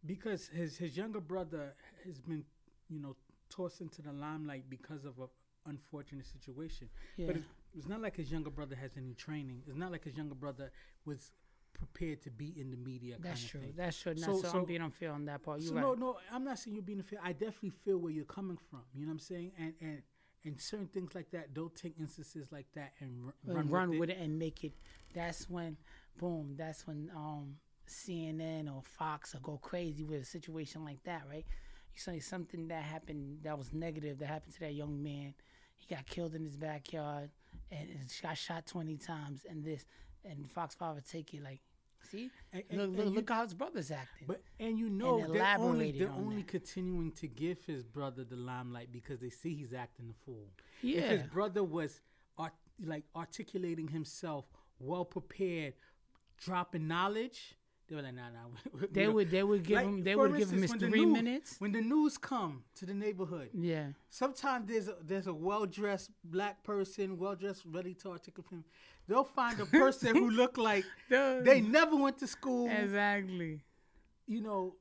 because 0.05 0.47
his 0.47 0.77
his 0.77 0.97
younger 0.97 1.19
brother 1.21 1.73
has 2.05 2.19
been, 2.19 2.43
you 2.89 2.99
know, 2.99 3.15
tossed 3.49 3.81
into 3.81 4.01
the 4.01 4.11
limelight 4.11 4.69
because 4.69 5.05
of 5.05 5.19
a 5.19 5.27
unfortunate 5.69 6.25
situation. 6.25 6.89
Yeah. 7.17 7.27
But 7.27 7.35
it's, 7.37 7.47
it's 7.77 7.87
not 7.87 8.01
like 8.01 8.15
his 8.15 8.31
younger 8.31 8.49
brother 8.49 8.75
has 8.75 8.91
any 8.97 9.13
training. 9.13 9.61
It's 9.67 9.77
not 9.77 9.91
like 9.91 10.03
his 10.03 10.17
younger 10.17 10.35
brother 10.35 10.71
was 11.05 11.31
prepared 11.73 12.21
to 12.23 12.29
be 12.31 12.53
in 12.59 12.71
the 12.71 12.77
media. 12.77 13.15
That's 13.19 13.43
true. 13.43 13.61
That's 13.75 13.99
true. 13.99 14.17
So, 14.17 14.41
so, 14.41 14.49
so, 14.49 14.59
I'm 14.59 14.65
being 14.65 14.81
unfair 14.81 15.11
on 15.11 15.25
that 15.25 15.43
part. 15.43 15.61
You 15.61 15.67
so 15.69 15.75
right. 15.75 15.81
No, 15.81 15.93
no, 15.93 16.17
I'm 16.31 16.43
not 16.43 16.59
saying 16.59 16.75
you're 16.75 16.83
being 16.83 16.99
unfair. 16.99 17.19
I 17.23 17.33
definitely 17.33 17.69
feel 17.69 17.97
where 17.97 18.11
you're 18.11 18.25
coming 18.25 18.57
from. 18.69 18.81
You 18.93 19.05
know 19.05 19.09
what 19.09 19.13
I'm 19.13 19.19
saying? 19.19 19.51
And 19.57 19.73
and 19.79 20.01
and 20.43 20.59
certain 20.59 20.87
things 20.87 21.13
like 21.15 21.29
that, 21.31 21.53
don't 21.53 21.75
take 21.75 21.95
instances 21.99 22.51
like 22.51 22.67
that 22.75 22.93
and 22.99 23.11
r- 23.25 23.55
run, 23.55 23.69
run 23.69 23.89
with, 23.91 23.99
with 23.99 24.09
it. 24.09 24.17
it. 24.17 24.19
and 24.21 24.39
make 24.39 24.63
it. 24.63 24.73
That's 25.13 25.49
when, 25.49 25.77
boom. 26.17 26.55
That's 26.57 26.87
when 26.87 27.11
um 27.15 27.55
CNN 27.87 28.73
or 28.73 28.81
Fox 28.83 29.35
or 29.35 29.39
go 29.39 29.57
crazy 29.61 30.03
with 30.03 30.21
a 30.21 30.25
situation 30.25 30.83
like 30.85 31.03
that, 31.03 31.23
right? 31.29 31.45
You 31.93 31.99
say 31.99 32.19
something 32.19 32.67
that 32.69 32.83
happened 32.83 33.39
that 33.43 33.57
was 33.57 33.73
negative 33.73 34.19
that 34.19 34.27
happened 34.27 34.53
to 34.53 34.59
that 34.61 34.73
young 34.73 35.01
man. 35.03 35.33
He 35.75 35.93
got 35.93 36.05
killed 36.05 36.35
in 36.35 36.43
his 36.43 36.55
backyard 36.55 37.29
and 37.71 37.89
got 38.21 38.37
shot 38.37 38.65
twenty 38.65 38.97
times, 38.97 39.45
and 39.49 39.63
this 39.63 39.85
and 40.23 40.49
Fox 40.49 40.75
Five 40.75 41.03
take 41.05 41.33
it 41.33 41.43
like, 41.43 41.61
see, 42.09 42.31
and, 42.53 42.63
and, 42.69 42.79
look, 42.79 42.89
look, 42.97 43.05
you, 43.05 43.11
look, 43.11 43.29
how 43.29 43.43
his 43.43 43.53
brother's 43.53 43.91
acting. 43.91 44.27
But 44.27 44.41
and 44.59 44.77
you 44.77 44.89
know 44.89 45.31
they're 45.31 45.57
only 45.57 45.91
they're 45.91 46.09
on 46.09 46.19
only 46.19 46.37
that. 46.37 46.47
continuing 46.47 47.11
to 47.13 47.27
give 47.27 47.63
his 47.65 47.83
brother 47.83 48.23
the 48.23 48.35
limelight 48.35 48.91
because 48.91 49.19
they 49.19 49.29
see 49.29 49.55
he's 49.55 49.73
acting 49.73 50.07
the 50.07 50.15
fool. 50.25 50.47
Yeah, 50.81 51.01
if 51.01 51.09
his 51.09 51.23
brother 51.23 51.63
was 51.63 52.01
art, 52.37 52.53
like 52.83 53.03
articulating 53.15 53.87
himself, 53.87 54.45
well 54.79 55.05
prepared, 55.05 55.73
dropping 56.37 56.87
knowledge 56.87 57.55
they 57.91 57.97
were 57.97 58.03
like, 58.03 58.15
nah, 58.15 58.29
nah. 58.29 58.85
they 58.93 59.09
would 59.09 59.29
they 59.29 59.43
would 59.43 59.63
give 59.63 59.75
like, 59.75 59.85
him 59.85 60.01
they 60.01 60.15
would 60.15 60.37
give 60.37 60.49
him 60.49 60.61
his 60.61 60.71
three 60.71 61.03
news, 61.03 61.13
minutes. 61.13 61.55
When 61.59 61.73
the 61.73 61.81
news 61.81 62.17
come 62.17 62.63
to 62.75 62.85
the 62.85 62.93
neighborhood, 62.93 63.49
yeah. 63.53 63.87
Sometimes 64.09 64.69
there's 64.69 64.87
a, 64.87 64.95
there's 65.03 65.27
a 65.27 65.33
well 65.33 65.65
dressed 65.65 66.09
black 66.23 66.63
person, 66.63 67.17
well 67.17 67.35
dressed, 67.35 67.63
ready 67.65 67.93
to 67.95 68.11
articulate 68.11 68.49
him. 68.49 68.63
They'll 69.09 69.25
find 69.25 69.59
a 69.59 69.65
person 69.65 70.15
who 70.15 70.29
look 70.41 70.57
like 70.57 70.85
they 71.09 71.59
never 71.59 71.97
went 71.97 72.17
to 72.19 72.27
school. 72.27 72.69
Exactly. 72.69 73.59
You 74.25 74.39
know, 74.39 74.75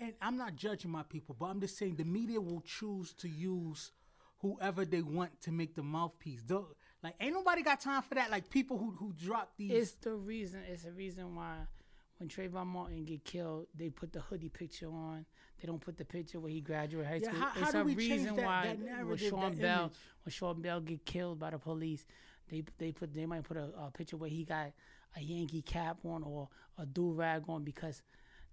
and 0.00 0.14
I'm 0.20 0.36
not 0.36 0.56
judging 0.56 0.90
my 0.90 1.04
people, 1.04 1.36
but 1.38 1.46
I'm 1.46 1.60
just 1.60 1.78
saying 1.78 1.94
the 1.94 2.04
media 2.04 2.40
will 2.40 2.62
choose 2.62 3.12
to 3.18 3.28
use 3.28 3.92
whoever 4.40 4.84
they 4.84 5.02
want 5.02 5.40
to 5.42 5.52
make 5.52 5.76
the 5.76 5.84
mouthpiece. 5.84 6.42
They'll, 6.44 6.74
like, 7.04 7.14
ain't 7.20 7.34
nobody 7.34 7.62
got 7.62 7.80
time 7.80 8.02
for 8.02 8.16
that. 8.16 8.32
Like 8.32 8.50
people 8.50 8.78
who 8.78 8.90
who 8.90 9.12
drop 9.12 9.52
these. 9.56 9.70
It's 9.70 9.92
the 9.92 10.14
reason. 10.14 10.62
It's 10.68 10.82
the 10.82 10.92
reason 10.92 11.36
why 11.36 11.58
when 12.18 12.28
Trayvon 12.28 12.66
Martin 12.66 13.04
get 13.04 13.24
killed, 13.24 13.66
they 13.74 13.90
put 13.90 14.12
the 14.12 14.20
hoodie 14.20 14.48
picture 14.48 14.88
on. 14.88 15.26
They 15.60 15.66
don't 15.66 15.80
put 15.80 15.96
the 15.96 16.04
picture 16.04 16.40
where 16.40 16.50
he 16.50 16.60
graduated 16.60 17.10
high 17.10 17.18
school. 17.20 17.38
Yeah, 17.38 17.50
how, 17.54 17.62
it's 17.62 17.72
how 17.72 17.80
a 17.80 17.84
reason 17.84 18.36
that, 18.36 18.44
why 18.44 18.76
that 18.84 19.06
when 19.06 19.16
Sean 19.16 19.54
Bell 19.54 19.80
image. 19.80 19.92
when 20.24 20.30
Sean 20.30 20.60
Bell 20.60 20.80
get 20.80 21.04
killed 21.04 21.38
by 21.38 21.50
the 21.50 21.58
police, 21.58 22.06
they 22.50 22.62
they 22.78 22.92
put 22.92 23.12
they 23.12 23.26
might 23.26 23.44
put 23.44 23.56
a, 23.56 23.70
a 23.78 23.90
picture 23.90 24.16
where 24.16 24.30
he 24.30 24.44
got 24.44 24.72
a 25.16 25.20
Yankee 25.20 25.62
cap 25.62 25.98
on 26.04 26.22
or 26.22 26.48
a 26.78 26.86
do 26.86 27.12
rag 27.12 27.44
on 27.48 27.64
because 27.64 28.02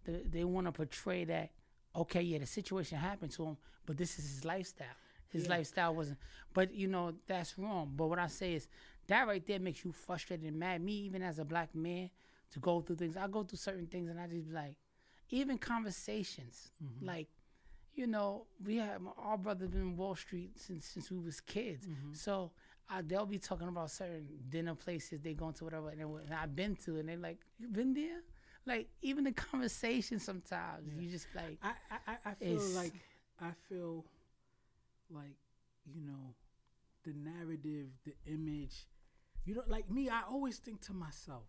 the, 0.06 0.22
they 0.30 0.44
want 0.44 0.68
to 0.68 0.72
portray 0.72 1.26
that 1.26 1.52
okay, 1.96 2.22
yeah, 2.22 2.40
the 2.40 2.46
situation 2.46 2.98
happened 2.98 3.32
to 3.32 3.46
him, 3.46 3.58
but 3.86 3.98
this 3.98 4.18
is 4.20 4.26
his 4.26 4.46
lifestyle. 4.46 4.88
His 5.30 5.46
yeah. 5.46 5.52
lifestyle 5.52 5.96
wasn't. 5.96 6.20
But 6.54 6.74
you 6.74 6.88
know 6.88 7.14
that's 7.28 7.58
wrong. 7.58 7.94
But 7.96 8.08
what 8.08 8.20
I 8.20 8.28
say 8.28 8.54
is 8.54 8.68
that 9.08 9.28
right 9.28 9.46
there 9.46 9.60
makes 9.60 9.84
you 9.84 9.92
frustrated 9.92 10.46
and 10.46 10.60
mad. 10.60 10.82
Me, 10.82 10.94
even 10.94 11.22
as 11.22 11.40
a 11.40 11.46
black 11.46 11.74
man, 11.76 12.10
to 12.54 12.60
go 12.60 12.82
through 12.82 12.98
things. 12.98 13.18
I 13.18 13.28
go 13.28 13.44
through 13.44 13.58
certain 13.58 13.88
things 13.88 14.10
and 14.10 14.20
I 14.20 14.28
just 14.28 14.48
be 14.48 14.54
like, 14.54 14.78
even 15.30 15.58
conversations, 15.58 16.72
mm-hmm. 16.84 17.06
like, 17.06 17.28
you 17.96 18.08
know, 18.08 18.46
we 18.64 18.78
have 18.78 19.02
our 19.18 19.38
brother 19.38 19.68
been 19.68 19.82
in 19.82 19.98
Wall 19.98 20.16
Street 20.16 20.52
since 20.56 20.86
since 20.86 21.12
we 21.12 21.20
was 21.20 21.40
kids. 21.40 21.86
Mm-hmm. 21.86 22.14
So 22.14 22.52
I, 22.90 23.02
they'll 23.02 23.26
be 23.26 23.38
talking 23.38 23.68
about 23.68 23.92
certain 23.92 24.28
dinner 24.50 24.76
places 24.76 25.22
they 25.22 25.34
going 25.34 25.54
to, 25.56 25.64
whatever, 25.64 25.90
and, 25.90 26.02
and 26.02 26.34
I've 26.34 26.56
been 26.56 26.76
to, 26.86 26.98
and 26.98 27.08
they're 27.08 27.18
like, 27.18 27.38
"You 27.60 27.68
been 27.68 27.94
there?" 27.94 28.22
Like 28.66 28.88
even 29.02 29.24
the 29.24 29.32
conversation 29.52 30.20
sometimes 30.20 30.92
yeah. 30.96 31.02
you 31.02 31.10
just 31.10 31.28
like. 31.36 31.58
I 31.62 31.74
I, 32.08 32.18
I 32.26 32.34
feel 32.34 32.62
like 32.76 32.94
I 33.40 33.52
feel 33.70 34.06
like 35.12 35.38
you 35.86 36.02
know 36.02 36.36
the 37.04 37.14
narrative, 37.14 37.88
the 38.06 38.14
image. 38.32 38.88
You 39.46 39.56
know, 39.56 39.64
like 39.68 39.90
me, 39.90 40.10
I 40.10 40.22
always 40.30 40.58
think 40.58 40.82
to 40.84 40.94
myself, 40.94 41.44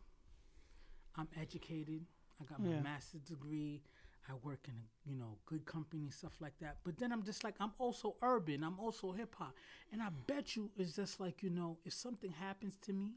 I'm 1.16 1.28
educated. 1.40 2.04
I 2.40 2.44
got 2.44 2.60
my 2.60 2.70
yeah. 2.70 2.80
master's 2.80 3.22
degree. 3.22 3.82
I 4.28 4.32
work 4.42 4.66
in 4.68 4.74
a 4.74 5.10
you 5.10 5.16
know 5.16 5.36
good 5.46 5.66
company 5.66 6.10
stuff 6.10 6.32
like 6.40 6.58
that. 6.60 6.78
But 6.84 6.98
then 6.98 7.12
I'm 7.12 7.22
just 7.22 7.44
like 7.44 7.54
I'm 7.60 7.72
also 7.78 8.16
urban. 8.22 8.64
I'm 8.64 8.78
also 8.80 9.12
hip 9.12 9.34
hop, 9.38 9.54
and 9.92 10.02
I 10.02 10.08
bet 10.26 10.56
you 10.56 10.70
it's 10.76 10.96
just 10.96 11.20
like 11.20 11.42
you 11.42 11.50
know 11.50 11.78
if 11.84 11.92
something 11.92 12.32
happens 12.32 12.78
to 12.82 12.92
me, 12.92 13.12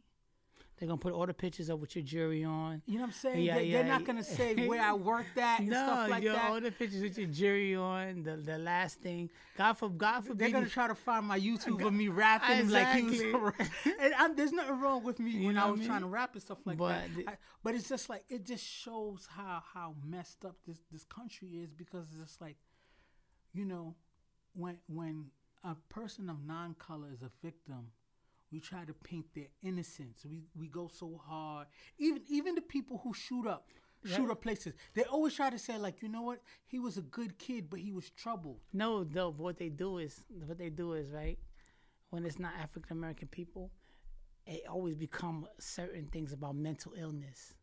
They're 0.78 0.88
gonna 0.88 1.00
put 1.00 1.12
all 1.14 1.26
the 1.26 1.34
pictures 1.34 1.72
up 1.72 1.80
with 1.80 1.96
your 1.96 2.06
jury 2.06 2.44
on. 2.44 2.84
You 2.86 2.96
know 2.96 3.02
what 3.02 3.08
I'm 3.08 3.14
saying? 3.14 3.44
Yeah, 3.44 3.56
they, 3.56 3.64
yeah, 3.66 3.78
They're 3.82 3.92
not 3.92 4.06
gonna 4.06 4.24
say 4.24 4.68
where 4.68 4.80
I 4.82 4.94
worked 4.94 5.36
at 5.38 5.60
and 5.62 5.70
no, 5.70 5.76
stuff 5.76 6.10
like 6.10 6.24
yo, 6.24 6.34
that. 6.34 6.52
all 6.52 6.62
the 6.62 6.72
pictures 6.72 7.02
with 7.02 7.18
your 7.18 7.28
jury 7.28 7.76
on. 7.76 8.22
The 8.22 8.36
the 8.38 8.58
last 8.60 9.00
thing. 9.02 9.32
God 9.58 9.74
for 9.74 9.90
God 9.90 10.22
forbid. 10.22 10.38
They're 10.38 10.50
gonna 10.52 10.70
try 10.70 10.88
to 10.88 10.94
find 10.94 11.26
my 11.26 11.40
YouTube 11.40 11.84
of 11.88 11.94
me 11.94 12.10
rapping 12.10 12.70
like 12.70 12.90
he 12.96 13.02
was. 13.04 13.22
Exactly. 13.22 13.94
and 14.00 14.14
I'm, 14.20 14.36
there's 14.36 14.52
nothing 14.52 14.80
wrong 14.80 15.04
with 15.04 15.20
me 15.20 15.46
when 15.48 15.58
I 15.58 15.66
was 15.66 15.78
I 15.78 15.80
mean? 15.80 15.88
trying 15.90 16.02
to 16.02 16.08
rap 16.08 16.34
and 16.34 16.42
stuff 16.44 16.60
like 16.66 16.78
But 16.78 16.90
that. 16.90 17.16
the- 17.16 17.28
I- 17.30 17.38
but 17.64 17.74
it's 17.74 17.90
just 17.90 18.08
like 18.08 18.24
it 18.30 18.46
just 18.46 18.64
shows 18.64 19.28
how 19.36 19.64
how 19.74 19.96
messed 20.06 20.46
up 20.46 20.58
this 20.68 20.78
this 20.92 21.04
country 21.06 21.50
is 21.58 21.74
because 21.74 22.06
it's 22.12 22.22
just 22.22 22.40
like, 22.40 22.58
you 23.54 23.66
know, 23.66 23.96
when 24.54 24.78
when 24.88 25.26
a 25.64 25.76
person 25.90 26.30
of 26.30 26.46
non-color 26.46 27.08
is 27.12 27.24
a 27.24 27.32
victim, 27.44 27.88
we 28.52 28.60
try 28.60 28.86
to 28.86 28.94
paint 28.94 29.26
their 29.36 29.48
innocence. 29.62 30.26
We 30.30 30.44
we 30.56 30.68
go 30.68 30.88
so 30.88 31.20
hard. 31.28 31.68
Even 31.98 32.22
even 32.28 32.56
the 32.56 32.62
people 32.62 33.02
who 33.04 33.14
shoot 33.14 33.48
up. 33.48 33.68
Shoot 34.06 34.30
up 34.32 34.42
places. 34.42 34.74
They 34.94 35.04
always 35.04 35.34
try 35.34 35.50
to 35.50 35.60
say 35.60 35.78
like, 35.78 36.02
you 36.02 36.08
know 36.08 36.22
what? 36.22 36.42
He 36.68 36.80
was 36.80 36.98
a 36.98 37.02
good 37.02 37.38
kid, 37.40 37.70
but 37.70 37.80
he 37.80 37.92
was 37.92 38.10
troubled. 38.12 38.60
No, 38.72 39.04
no. 39.04 39.32
What 39.32 39.58
they 39.58 39.68
do 39.70 39.98
is 39.98 40.24
what 40.46 40.58
they 40.58 40.70
do 40.70 40.94
is 40.94 41.10
right 41.12 41.38
when 42.12 42.24
it's 42.24 42.40
not 42.40 42.54
African 42.62 42.96
American 42.96 43.28
people, 43.28 43.72
it 44.46 44.62
always 44.70 44.96
become 44.96 45.46
certain 45.60 46.06
things 46.08 46.32
about 46.32 46.56
mental 46.56 46.94
illness. 46.98 47.54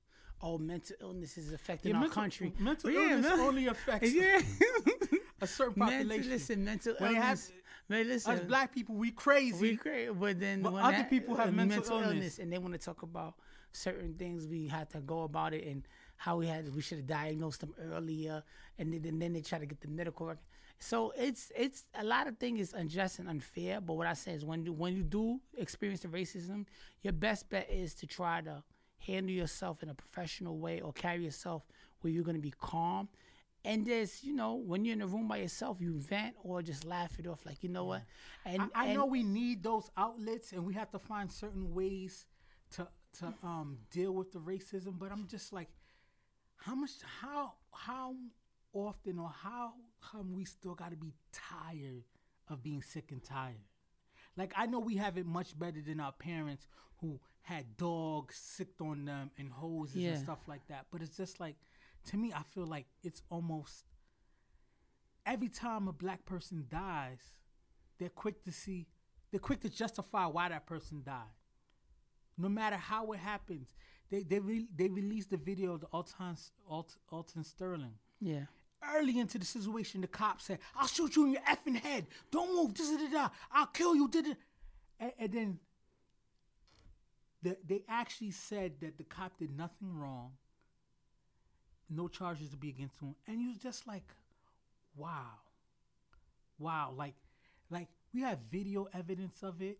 Oh, 0.42 0.58
mental 0.58 0.96
illness 1.00 1.38
is 1.38 1.52
affecting 1.52 1.90
Yeah, 1.92 1.96
our 1.96 2.02
mental, 2.02 2.22
country. 2.22 2.52
Mental 2.58 2.90
Yeah, 2.90 3.12
illness 3.12 3.32
only 3.40 3.66
affects 3.68 4.12
Yeah. 4.12 4.40
a 5.40 5.46
certain 5.46 5.74
mental, 5.78 5.96
population. 5.98 6.30
listen, 6.30 6.64
mental 6.64 6.94
When 6.98 7.12
they 7.14 7.18
have- 7.18 7.38
illness. 7.38 7.52
Man, 7.88 8.08
listen, 8.08 8.32
Us 8.32 8.40
black 8.40 8.74
people, 8.74 8.94
we 8.94 9.10
crazy. 9.10 9.60
we 9.60 9.74
great, 9.76 10.08
but 10.10 10.38
then 10.40 10.62
But 10.62 10.72
when 10.72 10.84
other 10.84 10.96
that- 10.98 11.10
people 11.10 11.34
have 11.36 11.48
uh, 11.48 11.52
mental 11.52 12.00
illness. 12.00 12.38
and 12.38 12.52
they 12.52 12.58
want 12.58 12.72
to 12.74 12.78
talk 12.78 13.02
about 13.02 13.34
certain 13.72 14.14
things, 14.14 14.46
we 14.46 14.66
had 14.68 14.88
to 14.90 15.00
go 15.00 15.22
about 15.22 15.52
it 15.54 15.66
and 15.66 15.86
how 16.16 16.36
we 16.36 16.46
had 16.46 16.72
we 16.74 16.80
should 16.80 16.98
have 16.98 17.06
diagnosed 17.06 17.60
them 17.60 17.74
earlier, 17.78 18.42
and 18.78 18.92
then, 18.92 19.04
and 19.04 19.20
then 19.20 19.32
they 19.32 19.40
try 19.40 19.58
to 19.58 19.66
get 19.66 19.80
the 19.80 19.88
medical 19.88 20.26
record. 20.26 20.42
So 20.78 21.12
it's 21.16 21.50
it's 21.56 21.84
a 21.94 22.04
lot 22.04 22.26
of 22.26 22.36
things 22.38 22.60
is 22.60 22.72
unjust 22.74 23.18
and 23.18 23.28
unfair. 23.28 23.80
But 23.80 23.94
what 23.94 24.06
I 24.06 24.12
say 24.14 24.32
is 24.32 24.44
when 24.44 24.64
you 24.64 24.72
when 24.72 24.94
you 24.96 25.02
do 25.02 25.40
experience 25.56 26.00
the 26.00 26.08
racism, 26.08 26.66
your 27.02 27.12
best 27.12 27.48
bet 27.48 27.70
is 27.70 27.94
to 27.96 28.06
try 28.06 28.40
to 28.42 28.62
handle 28.98 29.32
yourself 29.32 29.82
in 29.82 29.88
a 29.88 29.94
professional 29.94 30.58
way 30.58 30.80
or 30.80 30.92
carry 30.92 31.24
yourself 31.24 31.62
where 32.00 32.12
you're 32.12 32.24
going 32.24 32.36
to 32.36 32.40
be 32.42 32.54
calm. 32.60 33.08
And 33.66 33.86
there's, 33.86 34.22
you 34.22 34.34
know, 34.34 34.54
when 34.56 34.84
you're 34.84 34.92
in 34.92 35.00
a 35.02 35.06
room 35.06 35.26
by 35.26 35.38
yourself, 35.38 35.78
you 35.80 35.94
vent 35.98 36.34
or 36.42 36.60
just 36.60 36.84
laugh 36.84 37.18
it 37.18 37.26
off, 37.26 37.46
like 37.46 37.62
you 37.62 37.70
know 37.70 37.84
what. 37.84 38.02
And 38.44 38.62
I, 38.62 38.66
I 38.74 38.84
and- 38.86 38.94
know 38.98 39.06
we 39.06 39.22
need 39.22 39.62
those 39.62 39.90
outlets, 39.96 40.52
and 40.52 40.64
we 40.66 40.74
have 40.74 40.90
to 40.90 40.98
find 40.98 41.32
certain 41.32 41.72
ways 41.74 42.26
to 42.72 42.86
to 43.20 43.32
um 43.42 43.78
deal 43.90 44.12
with 44.12 44.32
the 44.32 44.38
racism. 44.38 44.98
But 44.98 45.12
I'm 45.12 45.26
just 45.28 45.52
like, 45.52 45.68
how 46.56 46.74
much, 46.74 46.90
how 47.20 47.54
how 47.72 48.14
often, 48.74 49.18
or 49.18 49.30
how 49.30 49.72
come 50.10 50.34
we 50.34 50.44
still 50.44 50.74
got 50.74 50.90
to 50.90 50.96
be 50.96 51.14
tired 51.32 52.02
of 52.48 52.62
being 52.62 52.82
sick 52.82 53.12
and 53.12 53.22
tired? 53.24 53.64
Like 54.36 54.52
I 54.56 54.66
know 54.66 54.78
we 54.80 54.96
have 54.96 55.16
it 55.16 55.24
much 55.26 55.58
better 55.58 55.80
than 55.80 56.00
our 56.00 56.12
parents 56.12 56.66
who 57.00 57.18
had 57.42 57.76
dogs 57.76 58.36
sicked 58.36 58.80
on 58.80 59.04
them 59.04 59.30
and 59.38 59.50
hoses 59.50 59.96
Yeah. 59.96 60.10
and 60.10 60.22
stuff 60.22 60.40
like 60.48 60.66
that. 60.68 60.86
But 60.90 61.02
it's 61.02 61.16
just 61.16 61.38
like, 61.40 61.56
to 62.06 62.16
me, 62.16 62.32
I 62.34 62.42
feel 62.42 62.66
like 62.66 62.86
it's 63.02 63.22
almost 63.30 63.84
every 65.26 65.48
time 65.48 65.88
a 65.88 65.92
black 65.92 66.24
person 66.26 66.66
dies, 66.68 67.20
they're 67.98 68.08
quick 68.08 68.44
to 68.44 68.52
see, 68.52 68.86
they're 69.30 69.40
quick 69.40 69.60
to 69.60 69.68
justify 69.70 70.26
why 70.26 70.48
that 70.48 70.66
person 70.66 71.02
died. 71.04 71.34
No 72.36 72.48
matter 72.48 72.76
how 72.76 73.12
it 73.12 73.20
happens, 73.20 73.74
they 74.10 74.22
they 74.22 74.38
re, 74.40 74.66
they 74.74 74.88
released 74.88 75.30
the 75.30 75.36
video 75.36 75.74
of 75.74 75.80
the 75.80 75.86
Alton 75.86 76.36
Alt, 76.68 76.96
Alton 77.10 77.44
Sterling. 77.44 77.94
yeah. 78.20 78.46
Early 78.96 79.18
into 79.18 79.38
the 79.38 79.46
situation, 79.46 80.02
the 80.02 80.06
cop 80.06 80.42
said, 80.42 80.58
"I'll 80.76 80.86
shoot 80.86 81.16
you 81.16 81.24
in 81.24 81.32
your 81.32 81.40
effing 81.42 81.76
head. 81.80 82.06
Don't 82.30 82.54
move. 82.54 82.74
Da 82.74 82.84
da 82.84 83.10
da. 83.10 83.28
I'll 83.50 83.68
kill 83.68 83.94
you." 83.96 84.08
Da. 84.08 84.20
And, 85.00 85.12
and 85.18 85.32
then 85.32 85.58
the, 87.42 87.56
they 87.66 87.82
actually 87.88 88.32
said 88.32 88.72
that 88.80 88.98
the 88.98 89.04
cop 89.04 89.38
did 89.38 89.56
nothing 89.56 89.96
wrong. 89.96 90.32
No 91.90 92.08
charges 92.08 92.48
to 92.50 92.56
be 92.56 92.70
against 92.70 92.98
him, 92.98 93.14
and 93.26 93.40
you 93.40 93.48
was 93.48 93.58
just 93.58 93.86
like, 93.86 94.04
"Wow, 94.96 95.38
wow!" 96.58 96.92
Like, 96.96 97.14
like 97.70 97.88
we 98.12 98.22
have 98.22 98.38
video 98.50 98.88
evidence 98.94 99.42
of 99.42 99.60
it. 99.62 99.78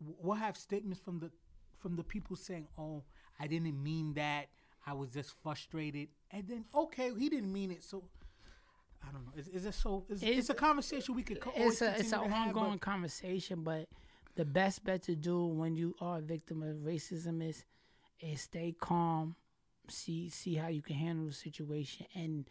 We'll 0.00 0.36
have 0.36 0.56
statements 0.56 1.00
from 1.00 1.20
the 1.20 1.30
from 1.78 1.96
the 1.96 2.04
people 2.04 2.36
saying, 2.36 2.68
"Oh, 2.76 3.04
I 3.38 3.46
didn't 3.46 3.82
mean 3.82 4.14
that. 4.14 4.46
I 4.86 4.92
was 4.94 5.10
just 5.10 5.34
frustrated." 5.42 6.08
And 6.30 6.46
then, 6.48 6.64
okay, 6.74 7.12
he 7.16 7.28
didn't 7.28 7.52
mean 7.52 7.70
it. 7.70 7.82
So, 7.82 8.04
I 9.06 9.12
don't 9.12 9.24
know. 9.24 9.32
Is, 9.36 9.48
is 9.48 9.64
it 9.66 9.74
so? 9.74 10.04
Is, 10.08 10.22
it's, 10.22 10.30
It's- 10.30 10.50
a 10.50 10.54
conversation 10.54 11.14
we 11.14 11.22
could. 11.22 11.40
co- 11.40 11.52
it's 11.54 11.80
a 11.82 11.98
it's 11.98 12.12
an 12.12 12.28
have, 12.30 12.52
but- 12.52 12.60
ongoing 12.60 12.78
conversation, 12.78 13.62
but 13.62 13.86
the 14.34 14.44
best 14.44 14.84
bet 14.84 15.02
to 15.04 15.14
do 15.16 15.46
when 15.46 15.76
you 15.76 15.94
are 16.00 16.18
a 16.18 16.22
victim 16.22 16.62
of 16.62 16.76
racism 16.78 17.42
is 17.48 17.64
is 18.20 18.42
stay 18.42 18.74
calm, 18.78 19.34
see 19.90 20.28
see 20.28 20.54
how 20.54 20.68
you 20.68 20.82
can 20.82 20.96
handle 20.96 21.26
the 21.26 21.32
situation, 21.32 22.06
and 22.14 22.48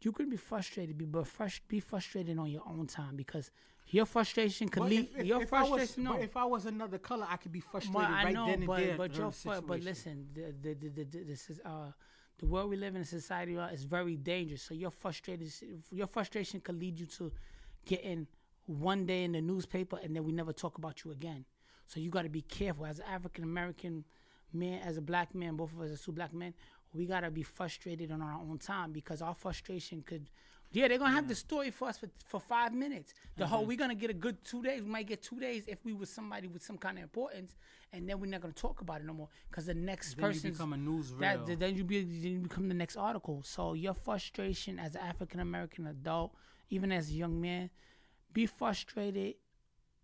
you 0.00 0.12
can 0.12 0.28
be 0.28 0.36
frustrated, 0.36 0.98
be 0.98 1.04
but 1.04 1.24
frus- 1.24 1.60
be 1.68 1.80
frustrated 1.80 2.38
on 2.38 2.48
your 2.50 2.62
own 2.66 2.86
time 2.86 3.16
because 3.16 3.50
your 3.88 4.06
frustration 4.06 4.68
could 4.68 4.80
But 4.80 4.90
lead 4.90 5.08
if, 5.14 5.20
if, 5.20 5.26
your 5.26 5.42
if 5.42 5.52
I 5.52 5.62
was, 5.62 5.68
frustration. 5.70 6.04
but 6.04 6.16
no, 6.16 6.22
if 6.22 6.36
I 6.36 6.44
was 6.44 6.66
another 6.66 6.98
color, 6.98 7.26
I 7.28 7.36
could 7.36 7.52
be 7.52 7.60
frustrated 7.60 7.94
Well, 7.94 8.06
I 8.10 8.24
right 8.24 8.34
know, 8.34 8.46
then 8.46 8.54
and 8.58 8.66
but 8.66 8.76
there. 8.78 8.96
but 8.96 9.16
your 9.16 9.30
fu- 9.32 9.60
but 9.62 9.80
listen, 9.82 10.28
the 10.34 10.54
the, 10.62 10.74
the, 10.74 11.04
the, 11.04 11.18
this 11.24 11.50
is 11.50 11.60
uh 11.64 11.92
the 12.38 12.46
world 12.46 12.70
we 12.70 12.76
live 12.76 12.96
in, 12.96 13.02
a 13.02 13.04
society 13.04 13.56
uh, 13.56 13.68
is 13.68 13.84
very 13.84 14.16
dangerous. 14.16 14.62
So 14.62 14.74
your 14.74 14.90
frustrated 14.90 15.52
your 15.90 16.06
frustration 16.08 16.60
could 16.60 16.78
lead 16.80 16.98
you 16.98 17.06
to 17.06 17.32
getting 17.86 18.26
one 18.66 19.06
day 19.06 19.24
in 19.24 19.32
the 19.32 19.40
newspaper 19.40 19.98
and 20.02 20.14
then 20.16 20.24
we 20.24 20.32
never 20.32 20.52
talk 20.52 20.78
about 20.78 21.04
you 21.04 21.12
again. 21.12 21.44
So 21.86 22.00
you 22.00 22.10
got 22.10 22.22
to 22.22 22.28
be 22.28 22.42
careful 22.42 22.86
as 22.86 22.98
an 22.98 23.04
African 23.12 23.44
American 23.44 24.04
man, 24.54 24.80
as 24.82 24.96
a 24.96 25.02
black 25.02 25.34
man, 25.34 25.56
both 25.56 25.72
of 25.72 25.80
us 25.80 25.90
as 25.90 26.00
two 26.02 26.12
black 26.12 26.32
men. 26.34 26.54
We 26.94 27.06
got 27.06 27.20
to 27.20 27.30
be 27.30 27.42
frustrated 27.42 28.10
on 28.12 28.20
our 28.20 28.34
own 28.34 28.58
time 28.58 28.92
because 28.92 29.22
our 29.22 29.34
frustration 29.34 30.02
could. 30.06 30.28
Yeah, 30.74 30.88
they're 30.88 30.98
gonna 30.98 31.12
have 31.14 31.28
the 31.28 31.34
story 31.34 31.70
for 31.70 31.88
us 31.88 31.98
for, 31.98 32.08
for 32.24 32.40
five 32.40 32.72
minutes. 32.72 33.12
The 33.36 33.44
Mm-hmm. 33.44 33.52
whole 33.54 33.66
we're 33.66 33.76
gonna 33.76 33.94
get 33.94 34.08
a 34.10 34.14
good 34.14 34.42
two 34.44 34.62
days. 34.62 34.82
We 34.82 34.88
might 34.90 35.06
get 35.06 35.22
two 35.22 35.38
days 35.38 35.64
if 35.68 35.84
we 35.84 35.92
was 35.92 36.08
somebody 36.08 36.48
with 36.48 36.62
some 36.62 36.78
kind 36.78 36.96
of 36.98 37.02
importance, 37.02 37.56
and 37.92 38.08
then 38.08 38.20
we're 38.20 38.26
not 38.30 38.40
gonna 38.40 38.54
talk 38.54 38.80
about 38.80 39.00
it 39.00 39.06
no 39.06 39.12
more 39.12 39.28
because 39.50 39.66
the 39.66 39.74
next 39.74 40.14
then 40.16 40.24
you 40.24 40.30
person 40.32 40.50
become 40.50 40.72
a 40.72 40.76
news 40.78 41.12
that 41.18 41.46
reel. 41.46 41.56
then 41.58 41.76
you 41.76 41.84
be 41.84 42.02
then 42.02 42.32
you 42.32 42.38
become 42.40 42.68
the 42.68 42.74
next 42.74 42.96
article. 42.96 43.42
So 43.44 43.74
your 43.74 43.92
frustration 43.94 44.78
as 44.78 44.94
an 44.94 45.02
African 45.02 45.40
American 45.40 45.86
adult, 45.86 46.34
even 46.70 46.90
as 46.90 47.10
a 47.10 47.12
young 47.12 47.38
man, 47.40 47.68
be 48.32 48.46
frustrated 48.46 49.34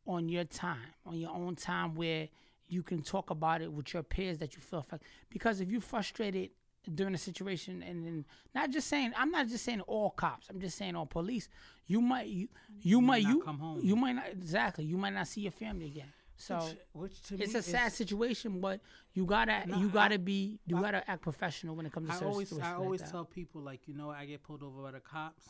on 0.07 0.29
your 0.29 0.45
time, 0.45 0.93
on 1.07 1.19
your 1.19 1.31
own 1.35 1.55
time, 1.57 1.95
where 1.95 2.29
you 2.69 2.83
can 2.83 3.03
talk 3.03 3.31
about 3.31 3.63
it 3.63 3.73
with 3.73 3.93
your 3.95 4.03
peers 4.03 4.39
that 4.39 4.55
you 4.55 4.61
feel 4.61 4.81
affected. 4.81 5.09
Because 5.31 5.61
if 5.61 5.71
you're 5.71 5.81
frustrated 5.81 6.51
during 6.95 7.15
a 7.15 7.19
situation, 7.19 7.83
and 7.83 8.07
then 8.07 8.25
not 8.55 8.71
just 8.71 8.89
saying, 8.89 9.13
I'm 9.17 9.31
not 9.31 9.49
just 9.49 9.65
saying 9.65 9.81
all 9.83 10.11
cops. 10.11 10.49
I'm 10.49 10.61
just 10.61 10.79
saying 10.79 10.95
all 10.97 11.07
police. 11.07 11.49
You 11.87 12.01
might 12.01 12.29
you 12.29 12.49
you, 12.83 13.01
might 13.01 13.25
not 13.25 13.33
you 13.33 13.43
come 13.43 13.59
home. 13.59 13.81
you 13.83 13.97
might 13.97 14.13
not 14.13 14.29
exactly 14.31 14.85
you 14.85 14.97
might 14.97 15.15
not 15.15 15.27
see 15.27 15.43
your 15.43 15.53
family 15.53 15.87
again. 15.87 16.13
So 16.37 16.57
which, 16.93 17.13
which 17.31 17.41
it's 17.41 17.55
a 17.57 17.63
sad 17.63 17.89
is- 17.89 17.95
situation, 17.95 18.61
but 18.61 18.81
you 19.13 19.27
gotta 19.27 19.65
No, 19.67 19.77
you 19.79 19.89
gotta 19.89 20.19
be 20.19 20.61
you 20.67 20.77
gotta 20.81 21.03
act 21.11 21.23
professional 21.23 21.75
when 21.75 21.85
it 21.87 21.93
comes 21.93 22.09
to 22.19 22.25
I 22.25 22.29
always, 22.29 22.53
I 22.53 22.57
like 22.57 22.79
always 22.79 23.01
that. 23.01 23.11
tell 23.11 23.25
people 23.25 23.61
like, 23.61 23.89
you 23.89 23.95
know, 23.95 24.11
I 24.11 24.25
get 24.27 24.43
pulled 24.45 24.63
over 24.63 24.83
by 24.83 24.93
the 24.93 25.01
cops, 25.01 25.45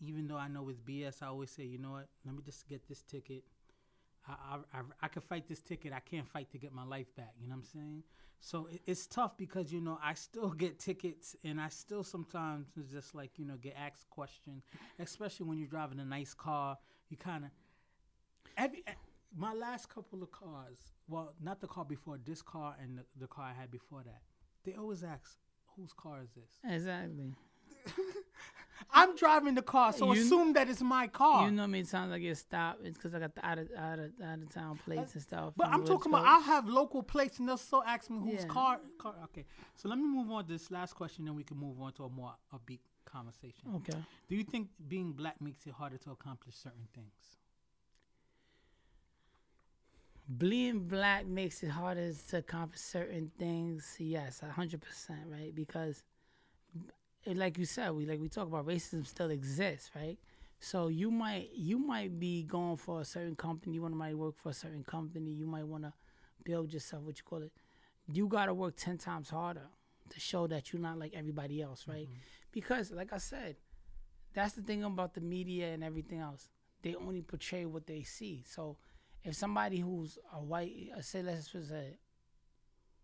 even 0.00 0.26
though 0.26 0.38
I 0.38 0.48
know 0.48 0.68
it's 0.70 0.80
BS. 0.80 1.22
I 1.22 1.26
always 1.26 1.50
say, 1.50 1.64
you 1.64 1.78
know 1.78 1.90
what? 1.92 2.08
Let 2.24 2.34
me 2.34 2.40
just 2.44 2.66
get 2.66 2.88
this 2.88 3.02
ticket. 3.02 3.44
I, 4.28 4.58
I, 4.74 4.80
I, 5.02 5.08
can 5.08 5.22
fight 5.22 5.46
this 5.46 5.60
ticket. 5.60 5.92
I 5.92 6.00
can't 6.00 6.28
fight 6.28 6.50
to 6.50 6.58
get 6.58 6.72
my 6.72 6.84
life 6.84 7.14
back. 7.16 7.34
You 7.40 7.48
know 7.48 7.54
what 7.54 7.60
I'm 7.60 7.80
saying? 7.80 8.02
So 8.40 8.66
it, 8.70 8.80
it's 8.86 9.06
tough 9.06 9.36
because 9.36 9.72
you 9.72 9.80
know 9.80 9.98
I 10.02 10.14
still 10.14 10.50
get 10.50 10.78
tickets, 10.78 11.36
and 11.44 11.60
I 11.60 11.68
still 11.68 12.02
sometimes 12.02 12.66
just 12.90 13.14
like 13.14 13.38
you 13.38 13.44
know 13.44 13.56
get 13.56 13.74
asked 13.78 14.10
questions, 14.10 14.64
especially 14.98 15.46
when 15.46 15.58
you're 15.58 15.68
driving 15.68 16.00
a 16.00 16.04
nice 16.04 16.34
car. 16.34 16.78
You 17.08 17.16
kind 17.16 17.44
of 17.44 17.50
every 18.56 18.84
my 19.36 19.52
last 19.52 19.88
couple 19.88 20.22
of 20.22 20.32
cars. 20.32 20.78
Well, 21.08 21.34
not 21.40 21.60
the 21.60 21.68
car 21.68 21.84
before 21.84 22.18
this 22.24 22.42
car 22.42 22.76
and 22.82 22.98
the, 22.98 23.04
the 23.18 23.26
car 23.28 23.46
I 23.56 23.60
had 23.60 23.70
before 23.70 24.02
that. 24.04 24.22
They 24.64 24.74
always 24.74 25.04
ask, 25.04 25.38
"Whose 25.76 25.92
car 25.92 26.20
is 26.22 26.30
this?" 26.34 26.72
Exactly. 26.72 27.34
I'm 28.90 29.16
driving 29.16 29.54
the 29.54 29.62
car, 29.62 29.92
so 29.92 30.12
You- 30.12 30.20
assume 30.22 30.52
that 30.54 30.68
it's 30.68 30.82
my 30.82 31.06
car. 31.08 31.44
You 31.46 31.50
know 31.52 31.66
many 31.66 31.84
times 31.84 32.12
I 32.12 32.18
get 32.18 32.36
stopped? 32.36 32.84
It's 32.84 32.96
because 32.96 33.14
I 33.14 33.18
got 33.18 33.34
the 33.34 33.44
out 33.46 33.58
of 33.58 33.68
out 33.76 33.98
of 33.98 34.10
out 34.22 34.38
of 34.38 34.48
town 34.50 34.78
plates 34.84 35.14
and 35.14 35.22
stuff. 35.22 35.54
But 35.56 35.68
I'm 35.68 35.84
talking 35.84 36.12
about. 36.12 36.26
I'll 36.26 36.42
have 36.42 36.68
local 36.68 37.02
plates 37.02 37.38
and 37.38 37.48
they'll 37.48 37.56
still 37.56 37.82
ask 37.84 38.10
me 38.10 38.18
whose 38.18 38.42
Yeah. 38.42 38.48
car, 38.48 38.80
car. 38.98 39.14
Okay, 39.24 39.44
so 39.74 39.88
let 39.88 39.98
me 39.98 40.04
move 40.04 40.30
on 40.30 40.44
to 40.44 40.52
this 40.52 40.70
last 40.70 40.94
question, 40.94 41.24
then 41.24 41.34
we 41.34 41.44
can 41.44 41.56
move 41.56 41.80
on 41.80 41.92
to 41.94 42.04
a 42.04 42.08
more 42.10 42.34
upbeat 42.52 42.80
conversation. 43.04 43.74
Okay. 43.76 43.98
Do 44.28 44.36
you 44.36 44.44
think 44.44 44.68
being 44.88 45.12
black 45.12 45.40
makes 45.40 45.66
it 45.66 45.72
harder 45.72 45.98
to 45.98 46.10
accomplish 46.10 46.54
certain 46.56 46.88
things? 46.94 47.38
being 50.38 50.80
black 50.88 51.24
makes 51.24 51.62
it 51.62 51.68
harder 51.70 52.12
to 52.12 52.38
accomplish 52.38 52.80
certain 52.80 53.30
things. 53.38 53.94
Yes, 53.98 54.40
hundred 54.40 54.80
percent, 54.82 55.20
right? 55.30 55.54
Because, 55.54 56.02
like 57.34 57.58
you 57.58 57.64
said, 57.64 57.90
we 57.92 58.06
like 58.06 58.20
we 58.20 58.28
talk 58.28 58.46
about 58.46 58.66
racism 58.66 59.06
still 59.06 59.30
exists, 59.30 59.90
right? 59.94 60.18
So 60.60 60.88
you 60.88 61.10
might 61.10 61.50
you 61.54 61.78
might 61.78 62.18
be 62.18 62.42
going 62.42 62.76
for 62.76 63.00
a 63.00 63.04
certain 63.04 63.36
company. 63.36 63.74
You 63.74 63.82
want 63.82 63.94
to 63.94 63.98
might 63.98 64.16
work 64.16 64.36
for 64.36 64.50
a 64.50 64.54
certain 64.54 64.84
company. 64.84 65.30
You 65.30 65.46
might 65.46 65.66
want 65.66 65.84
to 65.84 65.92
build 66.44 66.72
yourself. 66.72 67.02
What 67.02 67.18
you 67.18 67.24
call 67.24 67.42
it? 67.42 67.52
You 68.12 68.28
got 68.28 68.46
to 68.46 68.54
work 68.54 68.74
ten 68.76 68.98
times 68.98 69.30
harder 69.30 69.68
to 70.10 70.20
show 70.20 70.46
that 70.46 70.72
you're 70.72 70.82
not 70.82 70.98
like 70.98 71.12
everybody 71.14 71.60
else, 71.60 71.86
right? 71.88 72.06
Mm-hmm. 72.06 72.14
Because, 72.52 72.92
like 72.92 73.12
I 73.12 73.18
said, 73.18 73.56
that's 74.34 74.52
the 74.52 74.62
thing 74.62 74.84
about 74.84 75.14
the 75.14 75.20
media 75.20 75.72
and 75.72 75.82
everything 75.82 76.20
else. 76.20 76.48
They 76.82 76.94
only 76.94 77.22
portray 77.22 77.64
what 77.66 77.86
they 77.86 78.02
see. 78.02 78.44
So 78.46 78.76
if 79.24 79.34
somebody 79.34 79.80
who's 79.80 80.18
a 80.32 80.40
white, 80.40 80.90
uh, 80.96 81.00
say 81.00 81.22
let's 81.22 81.48
just 81.48 81.70
say 81.70 81.98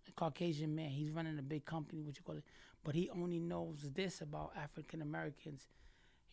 a 0.08 0.12
Caucasian 0.12 0.74
man, 0.74 0.90
he's 0.90 1.10
running 1.10 1.38
a 1.38 1.42
big 1.42 1.64
company, 1.64 2.02
what 2.02 2.16
you 2.16 2.22
call 2.22 2.36
it, 2.36 2.44
but 2.84 2.94
he 2.94 3.10
only 3.10 3.38
knows 3.38 3.88
this 3.94 4.20
about 4.20 4.52
African 4.56 5.02
Americans. 5.02 5.68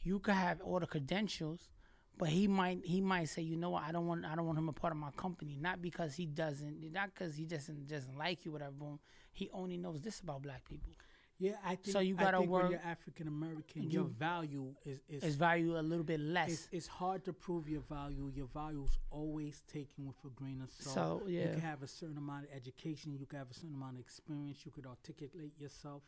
You 0.01 0.19
could 0.19 0.35
have 0.35 0.62
all 0.62 0.79
the 0.79 0.88
credentials, 0.88 1.69
but 2.17 2.29
he 2.29 2.47
might 2.47 2.85
he 2.85 3.01
might 3.01 3.29
say, 3.29 3.41
you 3.41 3.55
know 3.55 3.71
what, 3.71 3.83
I 3.83 3.91
don't 3.91 4.07
want 4.07 4.25
I 4.25 4.35
don't 4.35 4.45
want 4.45 4.57
him 4.57 4.69
a 4.69 4.73
part 4.73 4.91
of 4.91 4.97
my 4.97 5.12
company, 5.12 5.57
not 5.59 5.81
because 5.81 6.15
he 6.15 6.25
doesn't, 6.25 6.91
not 6.91 7.13
because 7.13 7.35
he 7.35 7.45
doesn't 7.45 7.88
doesn't 7.88 8.17
like 8.17 8.45
you, 8.45 8.51
whatever. 8.51 8.71
Boom, 8.71 8.99
he 9.31 9.49
only 9.53 9.77
knows 9.77 10.01
this 10.01 10.19
about 10.21 10.41
black 10.41 10.67
people. 10.67 10.93
Yeah, 11.39 11.53
I 11.63 11.75
think 11.75 11.93
so. 11.93 11.99
You 11.99 12.15
gotta 12.15 12.41
work. 12.41 12.63
When 12.63 12.71
you're 12.73 12.81
African 12.81 13.29
American, 13.29 13.89
your 13.89 14.03
value 14.03 14.75
is 14.83 14.99
is, 15.07 15.23
is 15.23 15.35
value 15.38 15.79
a 15.79 15.81
little 15.81 16.03
bit 16.03 16.19
less. 16.19 16.49
It's, 16.49 16.67
it's, 16.73 16.88
hard 16.88 17.23
to 17.25 17.33
prove 17.33 17.69
your 17.69 17.81
value. 17.89 18.29
Your 18.35 18.47
value 18.47 18.83
is 18.83 18.99
always 19.09 19.63
taken 19.71 20.05
with 20.05 20.17
a 20.25 20.29
grain 20.35 20.62
of 20.62 20.69
salt. 20.69 20.95
So 20.95 21.27
yeah, 21.27 21.43
you 21.43 21.49
can 21.51 21.62
have 21.62 21.81
a 21.81 21.88
certain 21.88 22.17
amount 22.17 22.43
of 22.43 22.49
education. 22.53 23.15
You 23.17 23.25
can 23.25 23.39
have 23.39 23.49
a 23.49 23.53
certain 23.53 23.73
amount 23.73 23.93
of 23.93 24.01
experience. 24.01 24.65
You 24.65 24.71
could 24.73 24.85
articulate 24.85 25.53
yourself, 25.57 26.03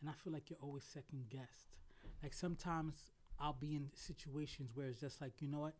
and 0.00 0.10
I 0.10 0.12
feel 0.12 0.32
like 0.32 0.50
you're 0.50 0.58
always 0.62 0.84
second 0.84 1.28
guessed. 1.30 1.76
Like 2.22 2.32
sometimes 2.32 2.94
I'll 3.38 3.56
be 3.58 3.74
in 3.74 3.90
situations 3.94 4.70
where 4.74 4.86
it's 4.86 5.00
just 5.00 5.20
like, 5.20 5.40
you 5.40 5.48
know 5.48 5.60
what? 5.60 5.74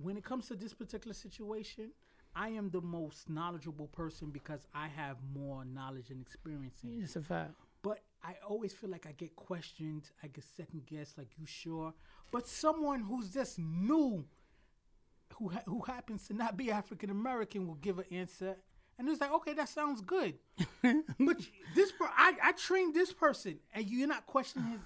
When 0.00 0.16
it 0.16 0.24
comes 0.24 0.48
to 0.48 0.54
this 0.54 0.74
particular 0.74 1.14
situation, 1.14 1.90
I 2.34 2.48
am 2.48 2.68
the 2.68 2.82
most 2.82 3.30
knowledgeable 3.30 3.86
person 3.86 4.28
because 4.30 4.66
I 4.74 4.88
have 4.88 5.16
more 5.34 5.64
knowledge 5.64 6.10
and 6.10 6.20
experience. 6.20 6.76
In 6.84 7.02
it's 7.02 7.16
a 7.16 7.22
fact. 7.22 7.52
But 7.82 8.00
I 8.22 8.34
always 8.46 8.74
feel 8.74 8.90
like 8.90 9.06
I 9.06 9.12
get 9.12 9.34
questioned. 9.36 10.10
I 10.22 10.26
get 10.26 10.44
second 10.44 10.84
guessed. 10.86 11.16
Like, 11.16 11.28
you 11.38 11.46
sure? 11.46 11.94
But 12.30 12.46
someone 12.46 13.00
who's 13.00 13.30
just 13.30 13.58
new, 13.58 14.26
who 15.36 15.48
ha- 15.48 15.62
who 15.64 15.80
happens 15.82 16.26
to 16.28 16.34
not 16.34 16.56
be 16.58 16.70
African 16.70 17.08
American, 17.08 17.66
will 17.66 17.76
give 17.76 17.98
an 17.98 18.06
answer, 18.10 18.56
and 18.98 19.08
it's 19.08 19.20
like, 19.20 19.32
okay, 19.32 19.52
that 19.54 19.68
sounds 19.68 20.00
good. 20.00 20.34
but 20.82 21.36
this, 21.74 21.92
per- 21.92 22.10
I, 22.16 22.32
I 22.42 22.52
trained 22.52 22.94
this 22.94 23.12
person, 23.12 23.58
and 23.74 23.86
you're 23.88 24.08
not 24.08 24.26
questioning 24.26 24.70
his, 24.70 24.80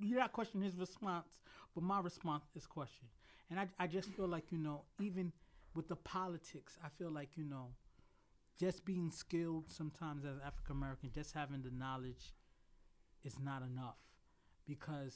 you're 0.00 0.18
not 0.18 0.32
questioning 0.32 0.64
his 0.64 0.76
response. 0.76 1.40
But 1.74 1.84
my 1.84 2.00
response 2.00 2.44
is 2.54 2.66
question, 2.66 3.06
and 3.50 3.58
I, 3.58 3.68
I 3.78 3.86
just 3.86 4.10
feel 4.10 4.28
like 4.28 4.44
you 4.50 4.58
know, 4.58 4.82
even 5.00 5.32
with 5.74 5.88
the 5.88 5.96
politics, 5.96 6.78
I 6.84 6.88
feel 6.98 7.10
like 7.10 7.30
you 7.36 7.44
know, 7.44 7.68
just 8.58 8.84
being 8.84 9.10
skilled 9.10 9.70
sometimes 9.70 10.24
as 10.24 10.36
African 10.44 10.76
American, 10.76 11.10
just 11.14 11.32
having 11.34 11.62
the 11.62 11.70
knowledge 11.70 12.34
is 13.24 13.38
not 13.42 13.62
enough 13.62 13.96
because 14.66 15.14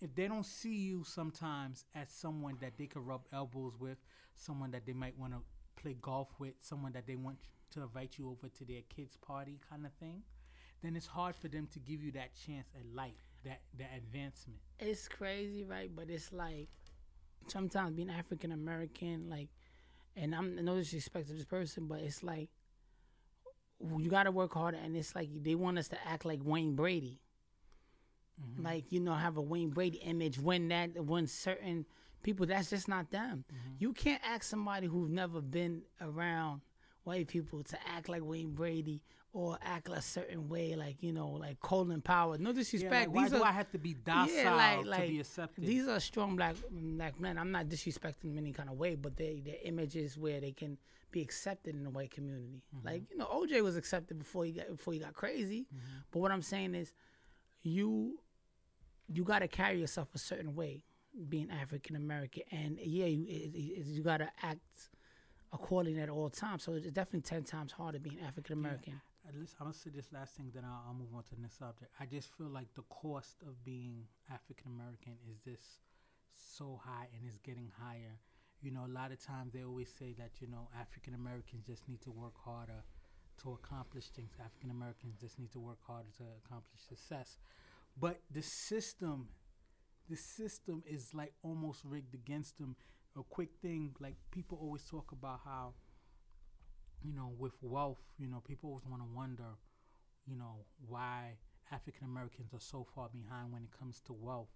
if 0.00 0.14
they 0.14 0.26
don't 0.26 0.46
see 0.46 0.74
you 0.74 1.04
sometimes 1.04 1.84
as 1.94 2.10
someone 2.10 2.56
that 2.60 2.76
they 2.76 2.86
could 2.86 3.06
rub 3.06 3.22
elbows 3.32 3.74
with, 3.78 3.98
someone 4.34 4.70
that 4.72 4.84
they 4.84 4.92
might 4.92 5.16
want 5.18 5.32
to 5.32 5.40
play 5.82 5.96
golf 6.00 6.28
with, 6.38 6.54
someone 6.60 6.92
that 6.92 7.06
they 7.06 7.16
want 7.16 7.38
to 7.72 7.82
invite 7.82 8.18
you 8.18 8.30
over 8.30 8.48
to 8.48 8.64
their 8.64 8.82
kids' 8.94 9.16
party 9.16 9.58
kind 9.68 9.84
of 9.84 9.92
thing, 9.94 10.22
then 10.82 10.96
it's 10.96 11.06
hard 11.06 11.34
for 11.34 11.48
them 11.48 11.68
to 11.72 11.78
give 11.78 12.02
you 12.02 12.12
that 12.12 12.30
chance 12.46 12.66
at 12.78 12.86
life, 12.94 13.24
that 13.44 13.60
that 13.78 13.90
advancement. 13.96 14.60
It's 14.78 15.08
crazy, 15.08 15.64
right? 15.64 15.90
But 15.94 16.10
it's 16.10 16.32
like 16.32 16.68
sometimes 17.46 17.96
being 17.96 18.10
African 18.10 18.52
American, 18.52 19.28
like, 19.28 19.48
and 20.16 20.34
I'm 20.34 20.64
no 20.64 20.76
disrespect 20.76 21.28
to 21.28 21.34
this 21.34 21.44
person, 21.44 21.86
but 21.86 22.00
it's 22.00 22.22
like 22.22 22.50
you 23.98 24.08
got 24.08 24.24
to 24.24 24.30
work 24.30 24.54
harder, 24.54 24.78
and 24.82 24.96
it's 24.96 25.14
like 25.14 25.28
they 25.42 25.54
want 25.54 25.78
us 25.78 25.88
to 25.88 26.08
act 26.08 26.24
like 26.24 26.40
Wayne 26.42 26.74
Brady, 26.74 27.20
mm-hmm. 28.40 28.64
like 28.64 28.92
you 28.92 29.00
know, 29.00 29.14
have 29.14 29.36
a 29.36 29.42
Wayne 29.42 29.70
Brady 29.70 29.98
image 29.98 30.38
when 30.38 30.68
that 30.68 31.04
when 31.04 31.26
certain 31.26 31.86
people 32.22 32.46
that's 32.46 32.70
just 32.70 32.88
not 32.88 33.10
them. 33.10 33.44
Mm-hmm. 33.52 33.74
You 33.78 33.92
can't 33.92 34.22
ask 34.24 34.44
somebody 34.44 34.86
who's 34.86 35.10
never 35.10 35.40
been 35.40 35.82
around 36.00 36.60
white 37.04 37.28
people 37.28 37.62
to 37.64 37.78
act 37.94 38.08
like 38.08 38.22
Wayne 38.24 38.52
Brady 38.52 39.02
or 39.34 39.58
act 39.62 39.88
a 39.88 40.02
certain 40.02 40.48
way, 40.48 40.74
like 40.74 41.02
you 41.02 41.12
know, 41.12 41.28
like 41.28 41.58
Colin 41.60 42.02
Powell. 42.02 42.36
No 42.38 42.52
disrespect. 42.52 42.92
Yeah, 42.92 43.00
like, 43.00 43.14
why 43.14 43.22
these 43.22 43.32
do 43.32 43.42
are, 43.42 43.46
I 43.46 43.52
have 43.52 43.70
to 43.72 43.78
be 43.78 43.94
docile 43.94 44.34
yeah, 44.34 44.54
like, 44.54 44.86
like, 44.86 45.00
to 45.02 45.08
be 45.08 45.20
accepted? 45.20 45.66
These 45.66 45.88
are 45.88 46.00
strong 46.00 46.36
black 46.36 46.56
black 46.70 47.18
men. 47.18 47.38
I'm 47.38 47.50
not 47.50 47.66
disrespecting 47.66 48.22
them 48.22 48.32
in 48.32 48.38
any 48.38 48.52
kind 48.52 48.68
of 48.68 48.76
way, 48.76 48.94
but 48.94 49.16
they 49.16 49.42
their 49.44 49.56
images 49.64 50.18
where 50.18 50.40
they 50.40 50.52
can 50.52 50.76
be 51.10 51.22
accepted 51.22 51.74
in 51.74 51.82
the 51.82 51.90
white 51.90 52.10
community. 52.10 52.62
Mm-hmm. 52.76 52.86
Like 52.86 53.02
you 53.10 53.16
know, 53.16 53.26
OJ 53.26 53.62
was 53.62 53.76
accepted 53.76 54.18
before 54.18 54.44
he 54.44 54.52
got 54.52 54.68
before 54.68 54.92
he 54.92 54.98
got 54.98 55.14
crazy. 55.14 55.66
Mm-hmm. 55.74 55.98
But 56.10 56.18
what 56.18 56.30
I'm 56.30 56.42
saying 56.42 56.74
is, 56.74 56.92
you 57.62 58.18
you 59.08 59.24
got 59.24 59.40
to 59.40 59.48
carry 59.48 59.80
yourself 59.80 60.08
a 60.14 60.18
certain 60.18 60.54
way, 60.54 60.84
being 61.28 61.50
African 61.50 61.96
American, 61.96 62.42
and 62.50 62.78
yeah, 62.80 63.06
you 63.06 63.82
you 63.84 64.02
got 64.02 64.18
to 64.18 64.30
act 64.42 64.90
according 65.52 65.98
at 65.98 66.08
all 66.08 66.30
times. 66.30 66.64
So 66.64 66.74
it's 66.74 66.86
definitely 66.86 67.22
ten 67.22 67.44
times 67.44 67.72
harder 67.72 67.98
being 67.98 68.18
African 68.26 68.54
American. 68.54 68.94
Yeah. 68.94 68.98
I'm 69.24 69.46
gonna 69.60 69.72
say 69.72 69.90
this 69.94 70.12
last 70.12 70.34
thing, 70.34 70.50
then 70.52 70.64
I'll, 70.64 70.82
I'll, 70.88 70.94
move 70.94 71.14
on 71.14 71.22
to 71.22 71.34
the 71.36 71.42
next 71.42 71.58
subject. 71.58 71.92
I 72.00 72.06
just 72.06 72.36
feel 72.36 72.48
like 72.48 72.66
the 72.74 72.82
cost 72.90 73.36
of 73.46 73.62
being 73.64 74.04
African 74.28 74.72
American 74.72 75.14
is 75.30 75.38
just 75.38 75.78
so 76.34 76.80
high 76.82 77.06
and 77.16 77.26
it's 77.26 77.38
getting 77.38 77.70
higher. 77.78 78.18
You 78.60 78.72
know, 78.72 78.84
a 78.84 78.92
lot 78.92 79.12
of 79.12 79.24
times 79.24 79.52
they 79.52 79.62
always 79.62 79.88
say 79.96 80.14
that 80.18 80.32
you 80.40 80.48
know 80.48 80.68
African 80.78 81.14
Americans 81.14 81.66
just 81.66 81.88
need 81.88 82.00
to 82.02 82.10
work 82.10 82.34
harder 82.36 82.82
to 83.42 83.52
accomplish 83.52 84.08
things. 84.08 84.32
African 84.44 84.70
Americans 84.70 85.14
just 85.20 85.38
need 85.38 85.52
to 85.52 85.60
work 85.60 85.78
harder 85.86 86.10
to 86.18 86.24
accomplish 86.44 86.80
success. 86.88 87.38
But 87.98 88.20
the 88.30 88.42
system, 88.42 89.28
the 90.08 90.16
system 90.16 90.82
is 90.86 91.14
like 91.14 91.32
almost 91.42 91.84
rigged 91.84 92.14
against 92.14 92.58
them. 92.58 92.76
A 93.16 93.22
quick 93.22 93.50
thing, 93.60 93.94
like 94.00 94.16
people 94.30 94.58
always 94.60 94.84
talk 94.84 95.12
about 95.12 95.40
how 95.44 95.74
you 97.04 97.12
know, 97.12 97.32
with 97.38 97.52
wealth, 97.62 98.02
you 98.18 98.28
know, 98.28 98.42
people 98.46 98.70
always 98.70 98.86
want 98.86 99.02
to 99.02 99.08
wonder, 99.14 99.56
you 100.26 100.36
know, 100.36 100.64
why 100.86 101.36
African 101.70 102.06
Americans 102.06 102.52
are 102.54 102.60
so 102.60 102.86
far 102.94 103.08
behind 103.08 103.52
when 103.52 103.62
it 103.62 103.70
comes 103.78 104.00
to 104.06 104.12
wealth. 104.12 104.50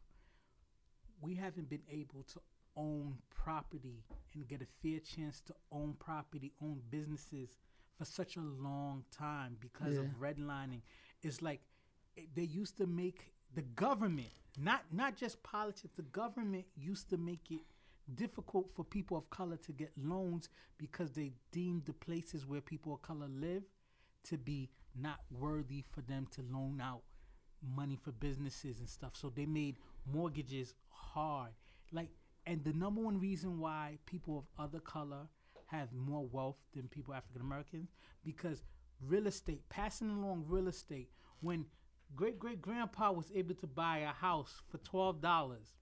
We 1.20 1.35
haven't 1.35 1.68
been 1.68 1.82
able 1.90 2.24
to 2.35 2.40
own 2.76 3.16
property 3.30 4.04
and 4.35 4.46
get 4.46 4.61
a 4.61 4.66
fair 4.82 5.00
chance 5.00 5.40
to 5.46 5.54
own 5.72 5.94
property, 5.98 6.52
own 6.62 6.80
businesses 6.90 7.56
for 7.96 8.04
such 8.04 8.37
a 8.37 8.40
long 8.40 9.04
time 9.16 9.56
because 9.61 9.94
yeah. 9.94 10.00
of 10.00 10.06
redlining. 10.20 10.82
It's 11.22 11.40
like 11.40 11.61
eh, 12.18 12.22
they 12.35 12.42
used 12.42 12.76
to 12.78 12.87
make 12.87 13.32
the 13.57 13.62
government, 13.62 14.29
not 14.59 14.83
not 14.92 15.16
just 15.16 15.42
politics, 15.42 15.95
the 15.97 16.03
government 16.03 16.66
used 16.77 17.09
to 17.11 17.16
make 17.16 17.51
it 17.51 17.62
difficult 18.14 18.71
for 18.77 18.85
people 18.85 19.16
of 19.16 19.29
color 19.31 19.57
to 19.57 19.73
get 19.73 19.90
loans 20.01 20.49
because 20.79 21.12
they 21.12 21.33
deemed 21.51 21.87
the 21.87 21.92
places 21.92 22.47
where 22.47 22.61
people 22.61 22.95
of 22.95 23.03
color 23.03 23.27
live 23.29 23.62
to 24.23 24.37
be 24.37 24.71
not 24.95 25.21
worthy 25.31 25.83
for 25.90 26.03
them 26.03 26.29
to 26.31 26.42
loan 26.53 26.81
out 26.81 27.01
money 27.75 27.99
for 28.01 28.12
businesses 28.12 28.79
and 28.79 28.88
stuff. 28.88 29.12
So 29.14 29.33
they 29.35 29.47
made 29.47 29.77
mortgages 30.05 30.75
hard. 30.90 31.51
Like 31.90 32.11
and 32.45 32.62
the 32.62 32.75
number 32.75 33.01
one 33.01 33.19
reason 33.19 33.59
why 33.59 33.99
people 34.05 34.38
of 34.38 34.64
other 34.64 34.81
color 34.81 35.29
have 35.66 35.88
more 35.95 36.27
wealth 36.31 36.59
than 36.75 36.88
people 36.88 37.14
African 37.14 37.40
Americans 37.40 37.88
because 38.23 38.62
real 39.01 39.27
estate, 39.27 39.69
passing 39.71 40.11
along 40.11 40.45
real 40.47 40.69
estate, 40.69 41.09
when 41.40 41.64
great 42.14 42.38
great 42.38 42.62
grandpa 42.62 43.11
was 43.12 43.31
able 43.35 43.55
to 43.55 43.66
buy 43.66 43.99
a 43.99 44.12
house 44.12 44.62
for 44.69 44.79
twelve 44.79 45.21
dollars 45.21 45.75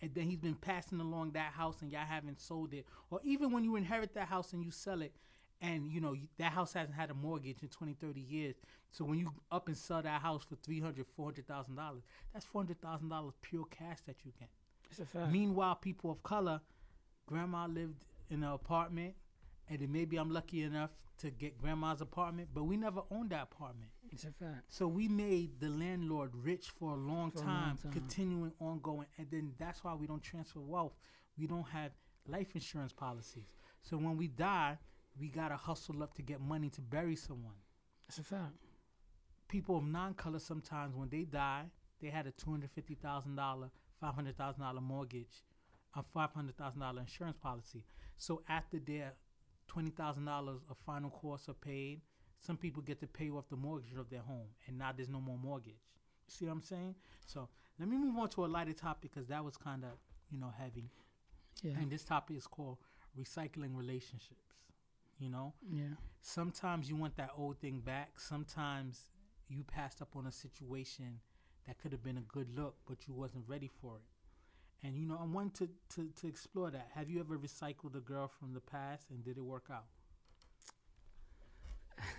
and 0.00 0.12
then 0.14 0.24
he's 0.28 0.40
been 0.40 0.56
passing 0.56 1.00
along 1.00 1.30
that 1.32 1.52
house 1.52 1.80
and 1.80 1.92
y'all 1.92 2.04
haven't 2.04 2.40
sold 2.40 2.74
it. 2.74 2.84
Or 3.10 3.20
even 3.22 3.52
when 3.52 3.62
you 3.62 3.76
inherit 3.76 4.14
that 4.14 4.26
house 4.26 4.52
and 4.52 4.62
you 4.64 4.72
sell 4.72 5.00
it 5.00 5.14
and 5.60 5.92
you 5.92 6.00
know 6.00 6.16
that 6.38 6.52
house 6.52 6.72
hasn't 6.72 6.96
had 6.96 7.10
a 7.10 7.14
mortgage 7.14 7.62
in 7.62 7.68
20 7.68 7.94
30 7.94 8.20
years. 8.20 8.56
So 8.90 9.04
when 9.04 9.18
you 9.18 9.30
up 9.50 9.68
and 9.68 9.76
sell 9.76 10.02
that 10.02 10.20
house 10.20 10.42
for 10.44 10.56
300 10.56 11.06
400000 11.06 11.74
dollars 11.76 12.02
that's 12.32 12.46
$400000 12.46 13.32
pure 13.42 13.64
cash 13.70 13.98
that 14.06 14.16
you 14.24 14.32
get. 14.38 14.48
It's 14.90 14.98
a 14.98 15.06
fact. 15.06 15.32
meanwhile 15.32 15.76
people 15.76 16.10
of 16.10 16.22
color 16.22 16.60
grandma 17.26 17.66
lived 17.66 18.04
in 18.28 18.42
an 18.42 18.50
apartment 18.50 19.14
and 19.68 19.78
then 19.78 19.90
maybe 19.92 20.16
i'm 20.16 20.30
lucky 20.30 20.62
enough 20.62 20.90
to 21.18 21.30
get 21.30 21.56
grandma's 21.56 22.00
apartment 22.00 22.48
but 22.52 22.64
we 22.64 22.76
never 22.76 23.00
owned 23.10 23.30
that 23.30 23.44
apartment 23.44 23.90
it's 24.12 24.24
a 24.24 24.32
fact. 24.32 24.64
So 24.68 24.86
we 24.86 25.08
made 25.08 25.60
the 25.60 25.68
landlord 25.68 26.30
rich 26.34 26.70
for 26.78 26.92
a 26.92 26.96
long, 26.96 27.30
for 27.30 27.38
time, 27.38 27.48
a 27.48 27.66
long 27.68 27.76
time, 27.76 27.92
continuing 27.92 28.52
ongoing, 28.60 29.06
and 29.18 29.26
then 29.30 29.52
that's 29.58 29.82
why 29.84 29.94
we 29.94 30.06
don't 30.06 30.22
transfer 30.22 30.60
wealth. 30.60 30.94
We 31.38 31.46
don't 31.46 31.68
have 31.68 31.92
life 32.26 32.48
insurance 32.54 32.92
policies. 32.92 33.52
So 33.82 33.96
when 33.96 34.16
we 34.16 34.28
die, 34.28 34.78
we 35.18 35.28
gotta 35.28 35.56
hustle 35.56 36.02
up 36.02 36.14
to 36.14 36.22
get 36.22 36.40
money 36.40 36.70
to 36.70 36.80
bury 36.80 37.16
someone. 37.16 37.54
That's 38.08 38.18
a 38.18 38.22
fact. 38.24 38.52
People 39.48 39.76
of 39.76 39.84
non-color 39.84 40.38
sometimes 40.38 40.94
when 40.94 41.08
they 41.08 41.24
die, 41.24 41.64
they 42.00 42.08
had 42.08 42.26
a 42.26 42.30
two 42.30 42.50
hundred 42.50 42.70
fifty 42.70 42.94
thousand 42.94 43.36
dollar, 43.36 43.70
five 44.00 44.14
hundred 44.14 44.36
thousand 44.36 44.62
dollar 44.62 44.80
mortgage, 44.80 45.44
a 45.96 46.02
five 46.14 46.30
hundred 46.32 46.56
thousand 46.56 46.80
dollar 46.80 47.00
insurance 47.00 47.36
policy. 47.42 47.84
So 48.16 48.42
after 48.48 48.78
their 48.78 49.14
twenty 49.68 49.90
thousand 49.90 50.24
dollars 50.24 50.60
of 50.70 50.76
final 50.86 51.10
costs 51.10 51.48
are 51.48 51.54
paid, 51.54 52.00
some 52.44 52.56
people 52.56 52.82
get 52.82 52.98
to 53.00 53.06
pay 53.06 53.30
off 53.30 53.48
the 53.48 53.56
mortgage 53.56 53.96
of 53.98 54.10
their 54.10 54.20
home, 54.20 54.48
and 54.66 54.76
now 54.76 54.90
there's 54.94 55.08
no 55.08 55.20
more 55.20 55.38
mortgage. 55.38 55.80
You 56.26 56.30
see 56.36 56.44
what 56.46 56.52
I'm 56.52 56.62
saying? 56.62 56.94
So 57.26 57.48
let 57.78 57.88
me 57.88 57.96
move 57.96 58.18
on 58.18 58.28
to 58.30 58.44
a 58.44 58.46
lighter 58.46 58.72
topic 58.72 59.12
because 59.14 59.28
that 59.28 59.44
was 59.44 59.56
kind 59.56 59.84
of 59.84 59.90
you 60.30 60.38
know 60.38 60.52
heavy, 60.58 60.90
Yeah. 61.62 61.72
and 61.78 61.90
this 61.90 62.04
topic 62.04 62.36
is 62.36 62.46
called 62.46 62.78
recycling 63.18 63.76
relationships. 63.76 64.54
You 65.18 65.28
know, 65.30 65.52
yeah. 65.72 65.94
sometimes 66.20 66.88
you 66.88 66.96
want 66.96 67.16
that 67.16 67.30
old 67.38 67.60
thing 67.60 67.78
back. 67.80 68.18
Sometimes 68.18 69.06
you 69.48 69.62
passed 69.62 70.02
up 70.02 70.16
on 70.16 70.26
a 70.26 70.32
situation 70.32 71.20
that 71.66 71.78
could 71.78 71.92
have 71.92 72.02
been 72.02 72.18
a 72.18 72.22
good 72.22 72.48
look, 72.56 72.74
but 72.88 73.06
you 73.06 73.14
wasn't 73.14 73.44
ready 73.46 73.70
for 73.80 73.96
it. 73.98 74.86
And 74.86 74.96
you 74.98 75.06
know, 75.06 75.16
I 75.20 75.24
want 75.26 75.54
to, 75.56 75.68
to, 75.94 76.08
to 76.20 76.26
explore 76.26 76.72
that. 76.72 76.88
Have 76.96 77.08
you 77.08 77.20
ever 77.20 77.38
recycled 77.38 77.94
a 77.96 78.00
girl 78.00 78.26
from 78.26 78.52
the 78.52 78.60
past 78.60 79.10
and 79.10 79.22
did 79.24 79.36
it 79.36 79.44
work 79.44 79.66
out? 79.70 79.84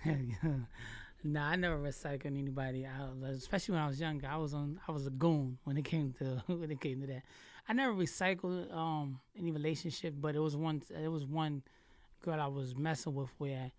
nah, 1.24 1.48
I 1.50 1.56
never 1.56 1.78
recycled 1.78 2.26
anybody. 2.26 2.86
I, 2.86 3.28
especially 3.28 3.74
when 3.74 3.82
I 3.82 3.86
was 3.86 4.00
younger, 4.00 4.28
I 4.28 4.36
was 4.36 4.54
on. 4.54 4.80
I 4.86 4.92
was 4.92 5.06
a 5.06 5.10
goon 5.10 5.58
when 5.64 5.76
it 5.76 5.84
came 5.84 6.12
to 6.18 6.42
when 6.46 6.70
it 6.70 6.80
came 6.80 7.00
to 7.00 7.06
that. 7.08 7.22
I 7.68 7.72
never 7.72 7.94
recycled 7.94 8.72
um 8.74 9.20
any 9.38 9.50
relationship, 9.50 10.14
but 10.18 10.34
it 10.36 10.40
was 10.40 10.56
one. 10.56 10.82
It 11.02 11.08
was 11.08 11.24
one 11.26 11.62
girl 12.22 12.40
I 12.40 12.46
was 12.46 12.74
messing 12.74 13.14
with 13.14 13.30
where, 13.38 13.70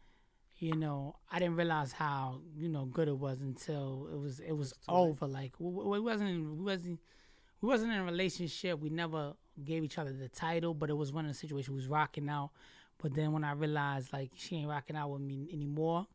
you 0.58 0.76
know, 0.76 1.16
I 1.32 1.40
didn't 1.40 1.56
realize 1.56 1.92
how 1.92 2.42
you 2.56 2.70
know 2.70 2.86
good 2.86 3.08
it 3.08 3.18
was 3.18 3.42
until 3.42 4.10
it 4.12 4.18
was 4.18 4.40
it 4.40 4.54
was 4.54 4.74
late. 4.88 5.10
over. 5.10 5.28
Like 5.28 5.54
we, 5.60 5.70
we 5.70 6.00
wasn't 6.00 6.58
we 6.58 6.64
wasn't 6.64 7.00
we 7.62 7.68
wasn't 7.68 7.92
in 7.94 8.00
a 8.00 8.04
relationship. 8.06 8.80
We 8.80 8.90
never 8.90 9.34
gave 9.64 9.84
each 9.84 9.98
other 9.98 10.14
the 10.14 10.30
title, 10.30 10.74
but 10.74 10.90
it 10.90 10.94
was 10.94 11.12
one 11.14 11.26
of 11.26 11.32
the 11.32 11.38
situations 11.38 11.70
we 11.70 11.76
was 11.76 11.88
rocking 11.88 12.30
out. 12.30 12.52
But 13.02 13.14
then 13.14 13.32
when 13.34 13.44
I 13.44 13.52
realized 13.52 14.14
like 14.14 14.32
she 14.36 14.56
ain't 14.58 14.70
rocking 14.70 14.96
out 14.96 15.10
with 15.12 15.22
me 15.22 15.50
anymore, 15.54 16.08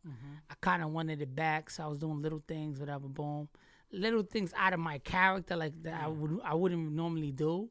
I 0.50 0.54
kind 0.60 0.82
of 0.82 0.90
wanted 0.90 1.20
it 1.22 1.34
back. 1.34 1.70
So 1.70 1.84
I 1.84 1.86
was 1.86 1.98
doing 1.98 2.22
little 2.22 2.42
things, 2.46 2.80
whatever. 2.80 3.06
Boom, 3.06 3.48
little 3.92 4.22
things 4.22 4.52
out 4.56 4.72
of 4.72 4.80
my 4.80 4.98
character, 4.98 5.56
like 5.56 5.80
that 5.82 5.94
I 6.02 6.08
would 6.08 6.40
I 6.44 6.54
wouldn't 6.54 6.92
normally 6.92 7.32
do. 7.32 7.68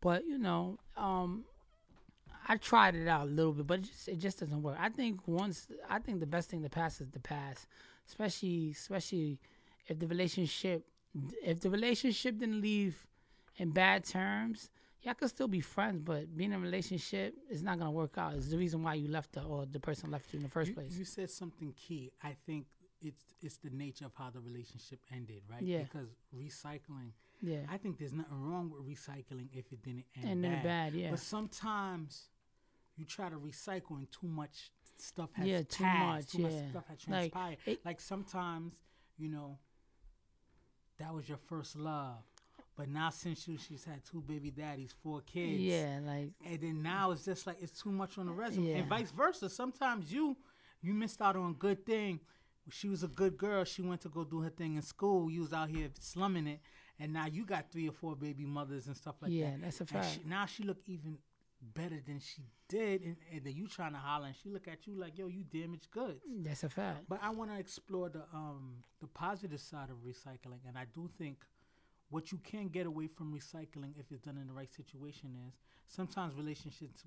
But 0.00 0.26
you 0.26 0.38
know, 0.38 0.78
um, 0.96 1.44
I 2.46 2.56
tried 2.56 2.94
it 2.94 3.08
out 3.08 3.22
a 3.28 3.30
little 3.30 3.52
bit, 3.52 3.66
but 3.66 3.78
it 3.80 3.84
just 3.84 4.08
it 4.08 4.18
just 4.18 4.40
doesn't 4.40 4.62
work. 4.62 4.76
I 4.78 4.88
think 4.88 5.26
once 5.26 5.66
I 5.88 5.98
think 5.98 6.20
the 6.20 6.26
best 6.26 6.50
thing 6.50 6.62
to 6.62 6.68
pass 6.68 7.00
is 7.00 7.10
the 7.10 7.20
past, 7.20 7.66
especially 8.08 8.72
especially 8.72 9.38
if 9.88 9.98
the 9.98 10.06
relationship 10.06 10.84
if 11.42 11.60
the 11.60 11.70
relationship 11.70 12.38
didn't 12.38 12.60
leave 12.60 13.06
in 13.56 13.70
bad 13.70 14.04
terms, 14.04 14.70
y'all 15.02 15.14
could 15.14 15.28
still 15.28 15.48
be 15.48 15.60
friends, 15.60 16.00
but 16.04 16.36
being 16.36 16.52
in 16.52 16.58
a 16.58 16.60
relationship 16.62 17.34
is 17.50 17.62
not 17.62 17.78
gonna 17.78 17.90
work 17.90 18.16
out. 18.18 18.34
It's 18.34 18.48
the 18.50 18.58
reason 18.58 18.82
why 18.82 18.94
you 18.94 19.08
left 19.08 19.34
her 19.36 19.42
or 19.42 19.66
the 19.66 19.80
person 19.80 20.10
left 20.10 20.32
you 20.32 20.38
in 20.38 20.42
the 20.44 20.48
first 20.50 20.68
You, 20.70 20.74
place. 20.74 20.92
you 20.96 21.04
said 21.04 21.30
something 21.30 21.72
key. 21.74 22.12
I 22.22 22.36
think 22.46 22.66
it's 23.00 23.24
it's 23.40 23.56
the 23.56 23.70
nature 23.70 24.06
of 24.06 24.12
how 24.14 24.30
the 24.30 24.40
relationship 24.40 25.00
ended, 25.12 25.42
right? 25.50 25.62
Yeah. 25.62 25.82
Because 25.82 26.08
recycling, 26.36 27.10
yeah, 27.40 27.60
I 27.68 27.76
think 27.76 27.98
there's 27.98 28.12
nothing 28.12 28.40
wrong 28.40 28.70
with 28.70 28.86
recycling 28.86 29.48
if 29.52 29.72
it 29.72 29.82
didn't 29.82 30.04
end 30.16 30.26
and 30.30 30.42
bad. 30.42 30.62
bad, 30.62 30.92
yeah, 30.94 31.10
But 31.10 31.18
sometimes 31.18 32.28
you 32.96 33.04
try 33.04 33.28
to 33.28 33.36
recycle 33.36 33.96
and 33.96 34.06
too 34.12 34.28
much 34.28 34.70
stuff 34.98 35.30
has 35.34 35.48
Yeah, 35.48 35.62
too 35.62 35.82
passed, 35.82 35.98
much, 35.98 36.32
too 36.32 36.38
much 36.42 36.52
stuff 36.70 36.84
has 36.88 36.98
Like, 37.08 37.32
transpired. 37.32 37.58
it- 37.66 37.84
like 37.84 38.00
sometimes, 38.00 38.74
you 39.18 39.28
know, 39.28 39.58
that 40.98 41.12
was 41.12 41.28
your 41.28 41.38
first 41.38 41.74
love. 41.76 42.22
But 42.76 42.88
now 42.88 43.10
since 43.10 43.46
you 43.46 43.58
she's 43.58 43.84
had 43.84 44.04
two 44.04 44.22
baby 44.22 44.50
daddies, 44.50 44.94
four 45.02 45.20
kids. 45.20 45.60
yeah, 45.60 46.00
like 46.04 46.30
And 46.44 46.60
then 46.60 46.82
now 46.82 47.10
it's 47.10 47.24
just 47.24 47.46
like 47.46 47.56
it's 47.60 47.82
too 47.82 47.92
much 47.92 48.16
on 48.18 48.26
the 48.26 48.32
resume. 48.32 48.70
Yeah. 48.70 48.76
And 48.76 48.88
vice 48.88 49.10
versa. 49.10 49.50
Sometimes 49.50 50.12
you 50.12 50.36
you 50.80 50.94
missed 50.94 51.20
out 51.20 51.36
on 51.36 51.50
a 51.50 51.54
good 51.54 51.84
thing. 51.84 52.20
She 52.70 52.88
was 52.88 53.02
a 53.02 53.08
good 53.08 53.36
girl. 53.36 53.64
She 53.64 53.82
went 53.82 54.00
to 54.02 54.08
go 54.08 54.24
do 54.24 54.40
her 54.40 54.50
thing 54.50 54.76
in 54.76 54.82
school. 54.82 55.30
You 55.30 55.40
was 55.40 55.52
out 55.52 55.68
here 55.68 55.88
slumming 55.98 56.46
it, 56.46 56.60
and 56.98 57.12
now 57.12 57.26
you 57.26 57.44
got 57.44 57.70
three 57.72 57.88
or 57.88 57.92
four 57.92 58.16
baby 58.16 58.44
mothers 58.44 58.86
and 58.86 58.96
stuff 58.96 59.16
like 59.20 59.32
yeah, 59.32 59.46
that. 59.46 59.50
Yeah, 59.50 59.64
that's 59.64 59.80
a 59.80 59.86
fact. 59.86 60.06
she, 60.14 60.28
now 60.28 60.46
she 60.46 60.62
look 60.62 60.78
even 60.86 61.18
better 61.74 62.00
than 62.04 62.20
she 62.20 62.42
did, 62.68 63.02
and, 63.02 63.16
and 63.32 63.44
then 63.44 63.54
you 63.54 63.66
trying 63.66 63.92
to 63.92 63.98
holler, 63.98 64.26
and 64.26 64.36
she 64.42 64.48
look 64.48 64.68
at 64.68 64.86
you 64.86 64.98
like, 64.98 65.18
"Yo, 65.18 65.26
you 65.26 65.44
damaged 65.44 65.90
goods." 65.90 66.20
that's 66.42 66.64
a 66.64 66.68
fact. 66.68 67.04
But 67.08 67.20
I 67.22 67.30
want 67.30 67.50
to 67.50 67.58
explore 67.58 68.08
the 68.08 68.22
um 68.32 68.82
the 69.00 69.08
positive 69.08 69.60
side 69.60 69.90
of 69.90 69.96
recycling, 69.96 70.60
and 70.66 70.78
I 70.78 70.86
do 70.92 71.10
think 71.18 71.44
what 72.12 72.30
you 72.30 72.38
can 72.44 72.68
get 72.68 72.84
away 72.86 73.06
from 73.06 73.32
recycling 73.34 73.92
if 73.98 74.06
it's 74.12 74.20
done 74.20 74.36
in 74.36 74.46
the 74.46 74.52
right 74.52 74.72
situation 74.72 75.30
is 75.48 75.54
sometimes 75.88 76.34
relationships 76.36 77.04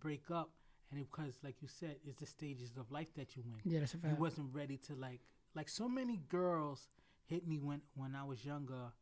break 0.00 0.30
up, 0.30 0.50
and 0.90 1.00
it, 1.00 1.06
because 1.10 1.34
like 1.44 1.62
you 1.62 1.68
said, 1.68 1.96
it's 2.04 2.18
the 2.20 2.26
stages 2.26 2.72
of 2.76 2.90
life 2.90 3.14
that 3.16 3.36
you 3.36 3.42
win 3.46 3.60
Yeah, 3.64 3.78
that's 3.80 3.94
a 3.94 3.98
fact. 3.98 4.12
you 4.12 4.20
wasn't 4.20 4.48
ready 4.52 4.76
to 4.88 4.94
like 4.96 5.20
like 5.54 5.68
so 5.68 5.88
many 5.88 6.20
girls 6.28 6.88
hit 7.26 7.46
me 7.46 7.58
when 7.58 7.80
when 7.94 8.14
I 8.16 8.24
was 8.24 8.44
younger 8.44 8.92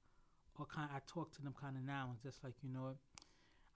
or 0.58 0.66
kind 0.66 0.90
I 0.94 0.98
talk 1.06 1.32
to 1.37 1.42
them 1.42 1.54
kind 1.58 1.76
of 1.76 1.82
now 1.82 2.08
and 2.11 2.20
just 2.20 2.44
like 2.44 2.54
you 2.62 2.68
know 2.68 2.96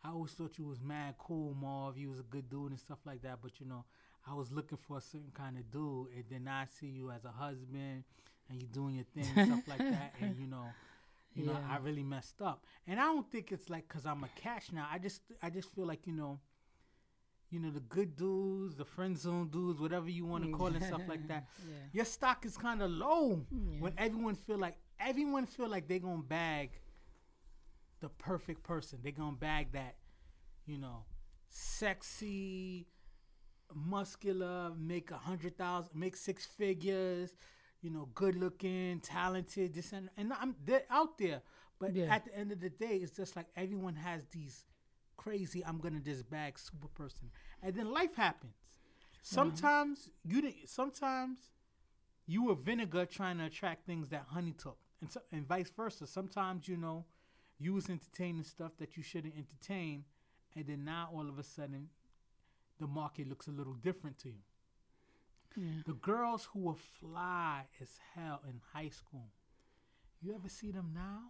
I 0.04 0.11
always 0.11 0.32
thought 0.32 0.58
you 0.58 0.66
was 0.66 0.80
mad 0.82 1.14
cool 1.18 1.54
Marv 1.58 1.96
you 1.96 2.11
was 2.11 2.18
a 2.18 2.24
good 2.24 2.50
dude 2.50 2.70
and 2.72 2.80
stuff 2.80 2.98
like 3.06 3.22
that 3.22 3.38
but 3.42 3.61
you 3.61 3.66
know 3.66 3.85
I 4.28 4.35
was 4.35 4.52
looking 4.52 4.78
for 4.78 4.98
a 4.98 5.00
certain 5.00 5.32
kind 5.32 5.56
of 5.56 5.70
dude 5.70 6.08
and 6.14 6.24
then 6.30 6.48
I 6.48 6.66
see 6.78 6.88
you 6.88 7.11
as 7.11 7.24
a 7.24 7.30
husband 7.30 8.04
and 8.50 8.61
you 8.61 8.66
doing 8.68 8.96
your 8.96 9.04
thing 9.14 9.24
and 9.37 9.46
stuff 9.48 9.68
like 9.68 9.78
that 9.96 10.12
and 10.20 10.37
you 10.38 10.46
know 10.48 10.66
you 11.35 11.47
know 11.47 11.57
I 11.68 11.79
really 11.79 12.03
messed 12.03 12.42
up 12.42 12.66
and 12.87 13.01
I 13.01 13.05
don't 13.05 13.31
think 13.31 13.53
it's 13.53 13.71
like 13.71 13.88
cuz 13.88 14.05
I'm 14.07 14.25
a 14.25 14.29
cash 14.37 14.71
now 14.73 14.87
I 14.90 14.99
just 14.99 15.23
I 15.42 15.51
just 15.51 15.71
feel 15.75 15.87
like 15.87 16.07
you 16.07 16.12
know 16.12 16.40
you 17.51 17.61
know 17.61 17.71
the 17.71 17.81
good 17.81 18.16
dudes, 18.16 18.77
the 18.77 18.85
friend 18.85 19.18
zone 19.18 19.49
dudes, 19.49 19.79
whatever 19.79 20.09
you 20.09 20.25
want 20.25 20.45
to 20.45 20.51
mm. 20.51 20.57
call 20.57 20.68
it, 20.68 20.77
and 20.77 20.85
stuff 20.92 21.03
like 21.09 21.29
that 21.29 21.47
Yeah. 21.68 21.75
your 21.92 22.05
stock 22.05 22.47
is 22.47 22.57
kind 22.57 22.83
of 22.83 22.90
low 22.90 23.45
Yeah. 23.51 23.81
when 23.81 23.95
everyone 23.99 24.35
feel 24.35 24.59
like 24.59 24.79
everyone 24.99 25.47
feel 25.47 25.68
like 25.68 25.88
they're 25.88 25.99
gonna 25.99 26.23
bag 26.23 26.71
the 28.03 28.09
perfect 28.09 28.62
person. 28.64 28.99
They're 29.03 29.12
gonna 29.12 29.37
bag 29.37 29.73
that, 29.73 29.97
you 30.66 30.77
know, 30.77 31.05
sexy, 31.49 32.88
muscular, 33.75 34.73
make 34.77 35.11
a 35.11 35.16
hundred 35.16 35.57
thousand, 35.57 35.99
make 35.99 36.16
six 36.16 36.45
figures, 36.45 37.37
you 37.83 37.90
know, 37.90 38.09
good 38.14 38.37
looking, 38.37 39.01
talented. 39.01 39.75
This 39.75 39.92
and 39.92 40.09
and 40.16 40.33
I'm 40.33 40.57
they're 40.64 40.85
out 40.90 41.18
there, 41.18 41.42
but 41.79 41.95
Yeah. 41.95 42.14
at 42.14 42.25
the 42.25 42.35
end 42.37 42.53
of 42.53 42.61
the 42.61 42.71
day, 42.71 42.97
it's 42.97 43.12
just 43.16 43.37
like 43.37 43.47
everyone 43.57 43.97
has 43.97 44.23
these 44.31 44.64
crazy. 45.16 45.64
I'm 45.64 45.79
gonna 45.79 46.01
just 46.01 46.31
bag 46.31 46.59
super 46.59 46.88
person, 46.88 47.31
and 47.62 47.75
then 47.75 47.90
life 47.92 48.14
happens. 48.16 48.55
Sometimes 49.23 50.09
you 50.25 50.40
didn't. 50.42 50.68
Sometimes 50.68 51.38
you 52.27 52.45
were 52.45 52.55
vinegar 52.55 53.05
trying 53.07 53.38
to 53.38 53.45
attract 53.45 53.87
things 53.87 54.09
that 54.09 54.27
honey 54.29 54.53
took, 54.53 54.79
and 55.01 55.11
so, 55.11 55.21
and 55.33 55.47
vice 55.47 55.71
versa. 55.71 56.07
Sometimes 56.07 56.68
you 56.68 56.77
know 56.77 57.05
you 57.59 57.73
was 57.75 57.88
entertaining 57.90 58.45
stuff 58.45 58.73
that 58.79 58.97
you 58.97 59.03
shouldn't 59.03 59.35
entertain, 59.37 60.05
and 60.57 60.66
then 60.66 60.85
now 60.85 61.09
all 61.12 61.29
of 61.29 61.38
a 61.38 61.42
sudden 61.42 61.88
the 62.79 62.87
market 62.87 63.29
looks 63.29 63.47
a 63.49 63.51
little 63.53 63.75
different 63.75 64.18
to 64.18 64.29
you. 64.29 64.42
Yeah. 65.57 65.83
The 65.87 65.93
girls 65.95 66.49
who 66.53 66.61
were 66.61 66.75
fly 67.01 67.65
as 67.81 67.88
hell 68.15 68.41
in 68.49 68.61
high 68.73 68.88
school, 68.91 69.29
you 70.23 70.35
ever 70.35 70.49
see 70.49 70.71
them 70.71 70.93
now? 70.95 71.21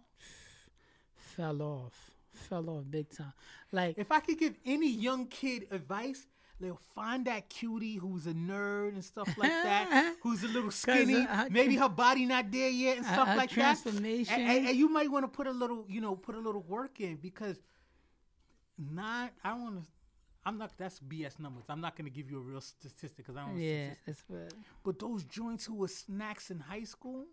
Fell 1.15 1.61
off. 1.61 2.11
Fell 2.33 2.69
off 2.69 2.83
big 2.89 3.09
time. 3.09 3.33
Like 3.71 3.97
If 3.97 4.11
I 4.11 4.19
could 4.19 4.37
give 4.39 4.55
any 4.65 4.89
young 4.91 5.27
kid 5.27 5.67
advice, 5.71 6.25
they'll 6.59 6.79
find 6.95 7.25
that 7.25 7.49
cutie 7.49 7.95
who's 7.95 8.25
a 8.27 8.33
nerd 8.33 8.93
and 8.93 9.03
stuff 9.03 9.27
like 9.37 9.49
that, 9.51 10.15
who's 10.23 10.43
a 10.43 10.47
little 10.47 10.71
skinny, 10.71 11.25
uh, 11.27 11.47
maybe 11.49 11.75
her 11.75 11.89
body 11.89 12.25
not 12.25 12.51
there 12.51 12.69
yet 12.69 12.97
and 12.97 13.05
stuff 13.05 13.27
her 13.27 13.35
like 13.35 13.49
that. 13.49 13.55
transformation. 13.55 14.33
And, 14.33 14.49
and- 14.49 14.67
and 14.69 14.77
you 14.77 14.89
might 14.89 15.11
want 15.11 15.23
to 15.25 15.27
put 15.27 15.47
a 15.47 15.51
little, 15.51 15.85
you 15.89 16.01
know, 16.01 16.15
put 16.15 16.35
a 16.35 16.39
little 16.39 16.61
work 16.63 16.99
in 17.01 17.17
because 17.17 17.57
not. 18.77 19.31
I 19.43 19.53
want 19.53 19.83
to. 19.83 19.89
I'm 20.45 20.57
not. 20.57 20.71
That's 20.77 20.99
BS 20.99 21.39
numbers. 21.39 21.63
I'm 21.69 21.81
not 21.81 21.95
going 21.95 22.05
to 22.05 22.15
give 22.15 22.29
you 22.29 22.37
a 22.37 22.41
real 22.41 22.61
statistic 22.61 23.17
because 23.17 23.37
I 23.37 23.45
don't. 23.45 23.55
know 23.55 23.61
yeah, 23.61 23.89
that's 24.05 24.23
what. 24.27 24.53
But 24.83 24.99
those 24.99 25.23
joints 25.23 25.65
who 25.65 25.75
were 25.75 25.87
snacks 25.87 26.51
in 26.51 26.59
high 26.59 26.83
school, 26.83 27.25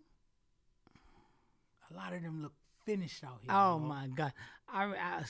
a 1.91 1.97
lot 1.97 2.13
of 2.13 2.21
them 2.21 2.41
look 2.41 2.53
finished 2.85 3.23
out 3.23 3.39
here. 3.41 3.51
Oh 3.51 3.77
bro. 3.77 3.87
my 3.87 4.07
god, 4.07 4.33
I, 4.71 4.85
I 4.85 5.23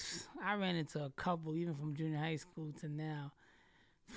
I 0.43 0.55
ran 0.55 0.75
into 0.75 1.03
a 1.03 1.09
couple 1.11 1.55
even 1.55 1.73
from 1.75 1.95
junior 1.95 2.17
high 2.17 2.35
school 2.35 2.71
to 2.81 2.89
now. 2.89 3.31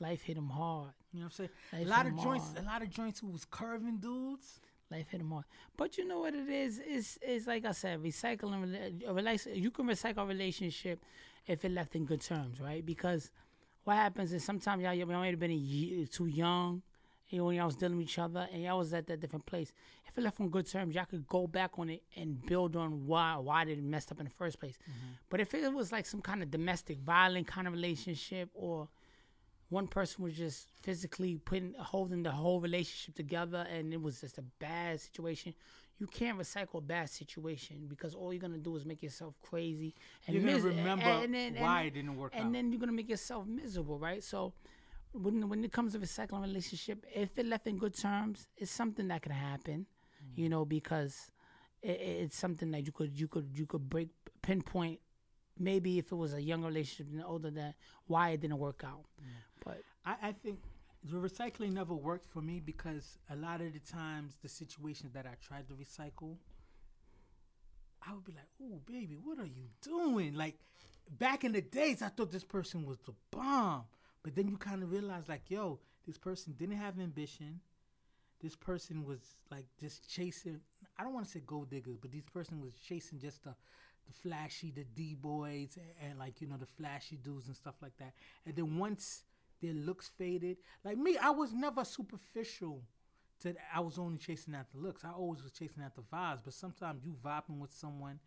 Life 0.00 0.22
hit 0.22 0.36
them 0.36 0.50
hard. 0.50 0.90
You 1.12 1.20
know 1.20 1.26
what 1.26 1.40
I'm 1.40 1.48
saying? 1.48 1.50
Life 1.72 1.86
a 1.86 1.88
lot 1.88 2.06
of 2.06 2.22
joints. 2.22 2.44
hard. 2.52 2.58
A 2.58 2.66
lot 2.66 2.82
of 2.82 2.90
joints 2.90 3.20
who 3.20 3.28
was 3.28 3.46
curving 3.46 3.96
dudes. 3.96 4.60
Life 4.90 5.06
hit 5.10 5.18
them 5.18 5.30
hard. 5.30 5.44
But 5.76 5.96
you 5.96 6.06
know 6.06 6.20
what 6.20 6.34
it 6.34 6.48
is? 6.48 6.82
It's 6.84 7.18
it's 7.22 7.46
like 7.46 7.64
I 7.64 7.72
said, 7.72 8.02
recycling. 8.02 8.74
A 8.74 9.58
you 9.58 9.70
can 9.70 9.86
recycle 9.86 10.18
a 10.18 10.26
relationship 10.26 11.02
if 11.46 11.64
it 11.64 11.72
left 11.72 11.94
in 11.94 12.04
good 12.04 12.20
terms, 12.20 12.60
right? 12.60 12.84
Because 12.84 13.30
what 13.84 13.96
happens 13.96 14.32
is 14.32 14.44
sometimes 14.44 14.82
y'all, 14.82 14.94
y'all 14.94 15.06
might 15.06 15.30
have 15.30 15.38
been 15.38 15.50
a 15.50 15.54
year, 15.54 16.06
too 16.06 16.26
young. 16.26 16.82
You 17.28 17.38
know, 17.38 17.44
when 17.46 17.56
y'all 17.56 17.66
was 17.66 17.76
dealing 17.76 17.98
with 17.98 18.06
each 18.06 18.18
other 18.18 18.48
and 18.52 18.62
y'all 18.62 18.78
was 18.78 18.92
at 18.92 19.06
that 19.08 19.20
different 19.20 19.46
place. 19.46 19.72
If 20.06 20.16
it 20.16 20.20
left 20.20 20.40
on 20.40 20.48
good 20.48 20.66
terms, 20.70 20.94
y'all 20.94 21.06
could 21.06 21.26
go 21.26 21.48
back 21.48 21.72
on 21.76 21.90
it 21.90 22.02
and 22.16 22.44
build 22.46 22.76
on 22.76 23.06
why 23.06 23.36
why 23.36 23.64
did 23.64 23.78
it 23.78 23.84
messed 23.84 24.12
up 24.12 24.20
in 24.20 24.24
the 24.24 24.30
first 24.30 24.60
place. 24.60 24.78
Mm-hmm. 24.82 25.12
But 25.28 25.40
if 25.40 25.52
it 25.52 25.72
was 25.72 25.90
like 25.90 26.06
some 26.06 26.20
kind 26.20 26.42
of 26.42 26.50
domestic 26.50 26.98
violent 26.98 27.48
kind 27.48 27.66
of 27.66 27.72
relationship 27.72 28.48
or 28.54 28.88
one 29.68 29.88
person 29.88 30.22
was 30.22 30.34
just 30.34 30.68
physically 30.82 31.36
putting 31.44 31.74
holding 31.74 32.22
the 32.22 32.30
whole 32.30 32.60
relationship 32.60 33.16
together 33.16 33.66
and 33.72 33.92
it 33.92 34.00
was 34.00 34.20
just 34.20 34.38
a 34.38 34.44
bad 34.60 35.00
situation 35.00 35.52
you 35.98 36.06
can't 36.06 36.38
recycle 36.38 36.76
a 36.78 36.80
bad 36.80 37.08
situation 37.08 37.86
because 37.88 38.14
all 38.14 38.32
you're 38.32 38.40
gonna 38.40 38.58
do 38.58 38.76
is 38.76 38.84
make 38.84 39.02
yourself 39.02 39.34
crazy 39.42 39.94
and 40.26 40.36
You're 40.36 40.44
gonna 40.44 40.62
remember 40.62 41.04
and 41.04 41.32
then- 41.34 41.54
and 41.56 41.60
why 41.64 41.78
then- 41.78 41.86
it 41.86 41.94
didn't 41.94 42.16
work 42.16 42.32
and 42.34 42.46
out. 42.46 42.52
then 42.52 42.70
you're 42.70 42.80
gonna 42.80 42.92
make 42.92 43.08
yourself 43.08 43.46
miserable 43.46 43.98
right 43.98 44.22
so 44.22 44.52
when 45.12 45.48
when 45.48 45.64
it 45.64 45.72
comes 45.72 45.92
to 45.94 45.98
recycling 45.98 46.42
relationship 46.42 47.04
if 47.14 47.38
it 47.38 47.46
left 47.46 47.66
in 47.66 47.78
good 47.78 47.94
terms 47.94 48.46
it's 48.56 48.70
something 48.70 49.08
that 49.08 49.22
can 49.22 49.32
happen 49.32 49.86
Mm. 50.22 50.38
you 50.38 50.48
know 50.48 50.64
because 50.64 51.30
it, 51.82 51.98
it's 52.22 52.36
something 52.36 52.70
that 52.72 52.84
you 52.86 52.92
could 52.92 53.18
you 53.18 53.28
could 53.28 53.48
you 53.58 53.66
could 53.66 53.88
break 53.88 54.08
pinpoint 54.42 54.98
maybe 55.58 55.98
if 55.98 56.12
it 56.12 56.14
was 56.16 56.32
a 56.34 56.40
younger 56.42 56.68
relationship 56.68 57.12
and 57.12 57.22
older 57.24 57.50
that 57.50 57.74
why 58.06 58.30
it 58.30 58.40
didn't 58.40 58.58
work 58.58 58.82
out 58.84 59.04
but 59.64 59.82
I, 60.04 60.16
I 60.28 60.32
think 60.32 60.58
the 61.10 61.16
recycling 61.16 61.72
never 61.72 61.94
worked 61.94 62.26
for 62.26 62.42
me 62.42 62.60
because 62.60 63.18
a 63.30 63.36
lot 63.36 63.60
of 63.60 63.72
the 63.72 63.78
times 63.78 64.34
the 64.42 64.48
situations 64.48 65.12
that 65.14 65.26
I 65.26 65.34
tried 65.46 65.68
to 65.68 65.74
recycle, 65.74 66.36
I 68.06 68.12
would 68.12 68.24
be 68.24 68.32
like, 68.32 68.48
"Oh, 68.62 68.80
baby, 68.86 69.16
what 69.22 69.38
are 69.38 69.46
you 69.46 69.68
doing?" 69.82 70.34
Like 70.34 70.58
back 71.10 71.44
in 71.44 71.52
the 71.52 71.62
days, 71.62 72.02
I 72.02 72.08
thought 72.08 72.32
this 72.32 72.44
person 72.44 72.84
was 72.84 72.98
the 73.06 73.14
bomb, 73.30 73.84
but 74.22 74.34
then 74.34 74.48
you 74.48 74.56
kind 74.56 74.82
of 74.82 74.90
realize, 74.90 75.28
like, 75.28 75.42
yo, 75.48 75.78
this 76.06 76.18
person 76.18 76.54
didn't 76.58 76.76
have 76.76 76.98
ambition. 76.98 77.60
This 78.40 78.54
person 78.54 79.04
was 79.04 79.20
like 79.50 79.66
just 79.80 80.08
chasing. 80.08 80.60
I 80.98 81.04
don't 81.04 81.14
want 81.14 81.26
to 81.26 81.32
say 81.32 81.42
gold 81.46 81.70
diggers, 81.70 81.96
but 81.96 82.12
this 82.12 82.22
person 82.32 82.60
was 82.60 82.74
chasing 82.86 83.18
just 83.18 83.44
the, 83.44 83.54
the 84.06 84.12
flashy, 84.12 84.70
the 84.70 84.84
d 84.84 85.14
boys, 85.14 85.76
and, 85.76 86.10
and 86.10 86.18
like 86.18 86.40
you 86.40 86.46
know 86.46 86.56
the 86.58 86.66
flashy 86.66 87.16
dudes 87.16 87.46
and 87.46 87.56
stuff 87.56 87.76
like 87.80 87.96
that. 87.98 88.12
And 88.44 88.54
then 88.54 88.76
once 88.78 89.22
their 89.66 89.74
looks 89.74 90.10
faded, 90.18 90.58
like 90.84 90.96
me, 90.98 91.16
I 91.18 91.30
was 91.30 91.52
never 91.52 91.84
superficial. 91.84 92.82
To 93.40 93.54
I 93.74 93.80
was 93.80 93.98
only 93.98 94.18
chasing 94.18 94.54
after 94.54 94.78
looks. 94.78 95.04
I 95.04 95.10
always 95.10 95.42
was 95.42 95.52
chasing 95.52 95.82
after 95.84 96.00
vibes. 96.02 96.40
But 96.44 96.54
sometimes 96.54 97.04
you 97.04 97.16
vibing 97.22 97.58
with 97.58 97.72
someone 97.72 98.20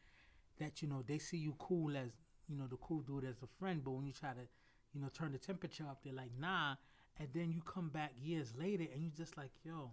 that 0.60 0.82
you 0.82 0.88
know 0.88 1.04
they 1.08 1.18
see 1.18 1.38
you 1.38 1.56
cool 1.60 1.96
as 1.98 2.12
you 2.48 2.56
know 2.58 2.68
the 2.68 2.78
cool 2.78 3.02
dude 3.02 3.26
as 3.26 3.42
a 3.44 3.48
friend, 3.60 3.84
but 3.84 3.92
when 3.92 4.06
you 4.06 4.14
try 4.14 4.32
to 4.32 4.48
you 4.94 5.02
know 5.02 5.10
turn 5.14 5.32
the 5.32 5.38
temperature 5.40 5.86
up, 5.90 6.02
they're 6.04 6.14
like 6.14 6.32
nah. 6.40 6.76
And 7.20 7.30
then 7.34 7.52
you 7.52 7.62
come 7.62 7.90
back 7.90 8.14
years 8.22 8.54
later 8.58 8.86
and 8.94 9.04
you 9.04 9.12
just 9.16 9.38
like 9.38 9.52
yo, 9.64 9.92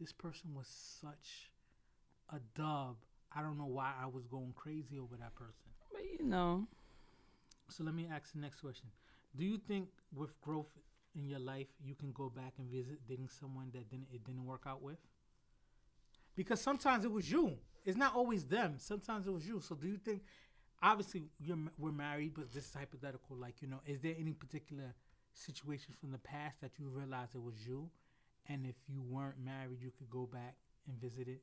this 0.00 0.12
person 0.12 0.54
was 0.54 0.68
such 0.68 1.50
a 2.32 2.38
dub. 2.54 2.96
I 3.34 3.42
don't 3.42 3.58
know 3.58 3.66
why 3.66 3.92
I 4.02 4.06
was 4.06 4.26
going 4.26 4.52
crazy 4.54 4.98
over 4.98 5.16
that 5.16 5.34
person. 5.34 5.72
but 5.92 6.02
you 6.18 6.26
know 6.26 6.66
So 7.68 7.84
let 7.84 7.94
me 7.94 8.08
ask 8.12 8.32
the 8.32 8.40
next 8.40 8.60
question. 8.60 8.88
Do 9.36 9.44
you 9.44 9.58
think 9.58 9.88
with 10.14 10.38
growth 10.40 10.68
in 11.14 11.26
your 11.26 11.38
life 11.38 11.68
you 11.82 11.94
can 11.94 12.12
go 12.12 12.28
back 12.28 12.54
and 12.58 12.68
visit 12.68 13.06
dating 13.08 13.28
someone 13.28 13.70
that 13.72 13.90
didn't 13.90 14.08
it 14.12 14.24
didn't 14.24 14.44
work 14.44 14.62
out 14.66 14.82
with? 14.82 14.98
Because 16.34 16.60
sometimes 16.60 17.04
it 17.04 17.12
was 17.12 17.30
you. 17.30 17.56
It's 17.84 17.96
not 17.96 18.14
always 18.14 18.44
them. 18.44 18.76
Sometimes 18.78 19.26
it 19.26 19.32
was 19.32 19.46
you. 19.46 19.60
So 19.60 19.74
do 19.74 19.88
you 19.88 19.98
think 19.98 20.22
obviously 20.82 21.24
you're 21.38 21.58
we're 21.78 21.92
married, 21.92 22.34
but 22.34 22.52
this 22.52 22.66
is 22.66 22.74
hypothetical 22.74 23.36
like, 23.36 23.60
you 23.60 23.68
know, 23.68 23.80
is 23.86 24.00
there 24.00 24.14
any 24.18 24.32
particular 24.32 24.94
situation 25.34 25.94
from 25.98 26.10
the 26.12 26.18
past 26.18 26.60
that 26.60 26.78
you 26.78 26.88
realized 26.88 27.34
it 27.34 27.42
was 27.42 27.54
you 27.66 27.88
and 28.48 28.66
if 28.66 28.74
you 28.86 29.00
weren't 29.00 29.38
married 29.42 29.78
you 29.80 29.90
could 29.96 30.10
go 30.10 30.26
back 30.26 30.56
and 30.86 31.00
visit 31.00 31.28
it? 31.28 31.42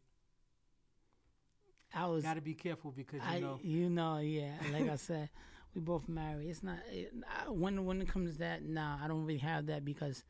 i 1.94 2.06
was 2.06 2.24
Got 2.24 2.36
to 2.36 2.42
be 2.42 2.54
careful 2.54 2.92
because 2.92 3.22
you 3.22 3.38
I, 3.38 3.40
know 3.40 3.60
you 3.64 3.90
know, 3.90 4.18
yeah. 4.20 4.54
Like 4.72 4.90
I 4.90 4.96
said, 4.96 5.30
we 5.76 5.82
both 5.82 6.08
married. 6.10 6.50
It's 6.50 6.64
not 6.64 6.78
it, 6.92 7.14
I, 7.28 7.50
when 7.50 7.86
when 7.86 8.02
it 8.02 8.08
comes 8.08 8.34
to 8.34 8.40
that. 8.40 8.64
Nah, 8.64 8.98
I 9.04 9.08
don't 9.08 9.26
really 9.26 9.40
have 9.40 9.68
that 9.68 9.86
because, 9.86 10.24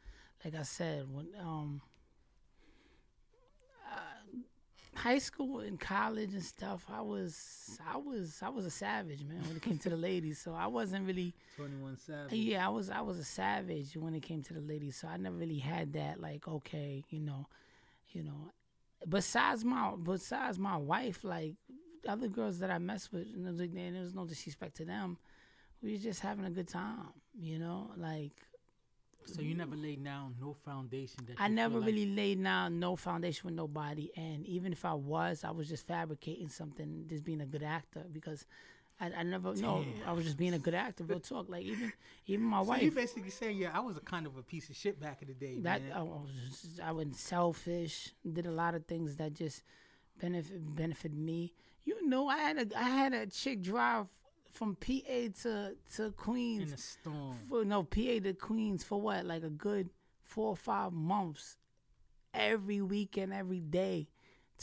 like 0.44 0.56
I 0.56 0.64
said, 0.64 1.06
when 1.12 1.28
um, 1.40 1.82
uh, 3.92 5.00
high 5.00 5.18
school 5.20 5.60
and 5.60 5.80
college 5.80 6.34
and 6.34 6.44
stuff, 6.44 6.86
I 6.92 7.02
was 7.02 7.80
I 7.90 7.98
was 7.98 8.40
I 8.44 8.50
was 8.50 8.66
a 8.66 8.72
savage 8.72 9.24
man 9.24 9.42
when 9.48 9.56
it 9.56 9.62
came 9.62 9.78
to 9.80 9.90
the 9.90 9.98
ladies. 9.98 10.40
So 10.40 10.54
I 10.54 10.68
wasn't 10.68 11.08
really 11.08 11.34
21 11.56 11.98
Savage. 11.98 12.34
yeah, 12.34 12.66
I 12.66 12.70
was 12.70 12.90
I 12.90 13.02
was 13.02 13.18
a 13.18 13.24
savage 13.24 13.96
when 13.96 14.14
it 14.14 14.24
came 14.24 14.44
to 14.44 14.54
the 14.54 14.62
ladies, 14.62 14.98
so 14.98 15.08
I 15.08 15.18
never 15.18 15.36
really 15.36 15.60
had 15.60 15.94
that 15.94 16.20
like 16.20 16.48
okay, 16.48 17.04
you 17.10 17.20
know, 17.22 17.48
you 18.12 18.24
know. 18.24 18.52
Besides 19.08 19.64
my 19.64 19.94
besides 19.96 20.60
my 20.60 20.76
wife, 20.76 21.24
like 21.24 21.56
other 22.08 22.28
girls 22.28 22.60
that 22.60 22.70
I 22.70 22.78
mess 22.78 23.12
with, 23.12 23.28
you 23.28 23.38
know, 23.38 23.52
like, 23.52 23.72
and 23.76 23.96
there 23.96 24.02
was 24.02 24.14
no 24.14 24.26
disrespect 24.26 24.76
to 24.78 24.86
them. 24.86 25.18
We 25.82 25.94
was 25.94 26.04
just 26.04 26.20
having 26.20 26.46
a 26.46 26.50
good 26.50 26.68
time, 26.68 27.08
you 27.40 27.58
know. 27.60 27.92
Like 27.98 28.34
So 29.26 29.42
you 29.42 29.56
never 29.56 29.76
laid 29.76 30.04
down 30.04 30.36
no 30.42 30.54
foundation 30.54 31.26
that 31.28 31.36
I 31.40 31.48
never 31.48 31.78
like- 31.80 31.88
really 31.88 32.16
laid 32.16 32.44
down 32.44 32.80
no 32.80 32.96
foundation 32.96 33.46
with 33.48 33.56
nobody, 33.56 34.12
and 34.18 34.46
even 34.46 34.72
if 34.74 34.84
I 34.86 34.94
was, 34.94 35.44
I 35.44 35.52
was 35.52 35.70
just 35.70 35.88
fabricating 35.88 36.50
something, 36.50 37.06
just 37.08 37.24
being 37.24 37.42
a 37.42 37.46
good 37.46 37.64
actor 37.64 38.06
because. 38.12 38.46
I, 39.02 39.14
I 39.20 39.24
never 39.24 39.54
no. 39.56 39.86
I 40.06 40.12
was 40.12 40.26
just 40.26 40.36
being 40.36 40.54
a 40.56 40.60
good 40.60 40.74
actor. 40.74 41.06
Real 41.06 41.22
talk. 41.22 41.48
Like 41.48 41.64
even 41.64 41.94
even 42.28 42.44
my 42.46 42.62
So 42.62 42.68
wife. 42.72 42.82
you 42.82 42.92
basically 42.92 43.30
saying, 43.30 43.56
yeah, 43.58 43.72
I 43.74 43.80
was 43.80 43.96
a 43.96 44.02
kind 44.02 44.26
of 44.28 44.36
a 44.36 44.44
piece 44.44 44.70
of 44.70 44.76
shit 44.76 45.00
back 45.00 45.22
in 45.22 45.30
the 45.30 45.34
day, 45.36 45.58
that 45.62 45.82
man. 45.84 45.94
I 45.94 46.02
was 46.04 46.28
just- 46.50 46.82
I 46.82 46.92
was 46.92 47.08
selfish. 47.16 48.12
Did 48.30 48.46
a 48.46 48.52
lot 48.52 48.76
of 48.76 48.86
things 48.88 49.16
that 49.16 49.32
just 49.34 49.64
benefit 50.20 50.76
benefit 50.76 51.14
me. 51.14 51.54
You 51.86 52.06
know, 52.10 52.28
I 52.28 52.40
had 52.40 52.58
a 52.58 52.78
I 52.78 52.84
had 52.90 53.14
a 53.14 53.26
chick 53.28 53.62
drive 53.62 54.08
from 54.52 54.76
PA 54.76 55.30
to 55.44 55.76
to 55.96 56.06
in 56.06 56.12
Queens. 56.14 56.74
a 56.74 56.78
storm. 56.78 57.38
For, 57.48 57.66
no, 57.66 57.84
PA 57.84 58.20
to 58.24 58.34
Queens 58.34 58.84
for 58.84 59.02
what? 59.02 59.26
Like 59.26 59.44
a 59.44 59.50
good 59.50 59.90
four 60.24 60.50
or 60.50 60.58
five 60.58 60.94
months, 60.94 61.58
every 62.34 62.82
weekend, 62.82 63.34
every 63.34 63.62
day. 63.62 64.08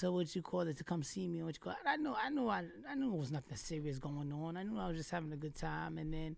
To 0.00 0.12
what 0.12 0.36
you 0.36 0.42
call 0.42 0.60
it 0.60 0.76
to 0.76 0.84
come 0.84 1.02
see 1.02 1.26
me. 1.26 1.42
What 1.42 1.54
you 1.54 1.60
call 1.60 1.72
it. 1.72 1.78
I 1.86 1.96
knew 1.96 2.14
I 2.14 2.28
knew 2.28 2.48
I 2.48 2.64
I 2.88 2.94
knew 2.94 3.14
it 3.14 3.18
was 3.18 3.32
nothing 3.32 3.56
serious 3.56 3.98
going 3.98 4.30
on. 4.30 4.56
I 4.58 4.62
knew 4.62 4.78
I 4.78 4.88
was 4.88 4.98
just 4.98 5.10
having 5.10 5.32
a 5.32 5.36
good 5.36 5.54
time, 5.54 5.96
and 5.96 6.12
then 6.12 6.36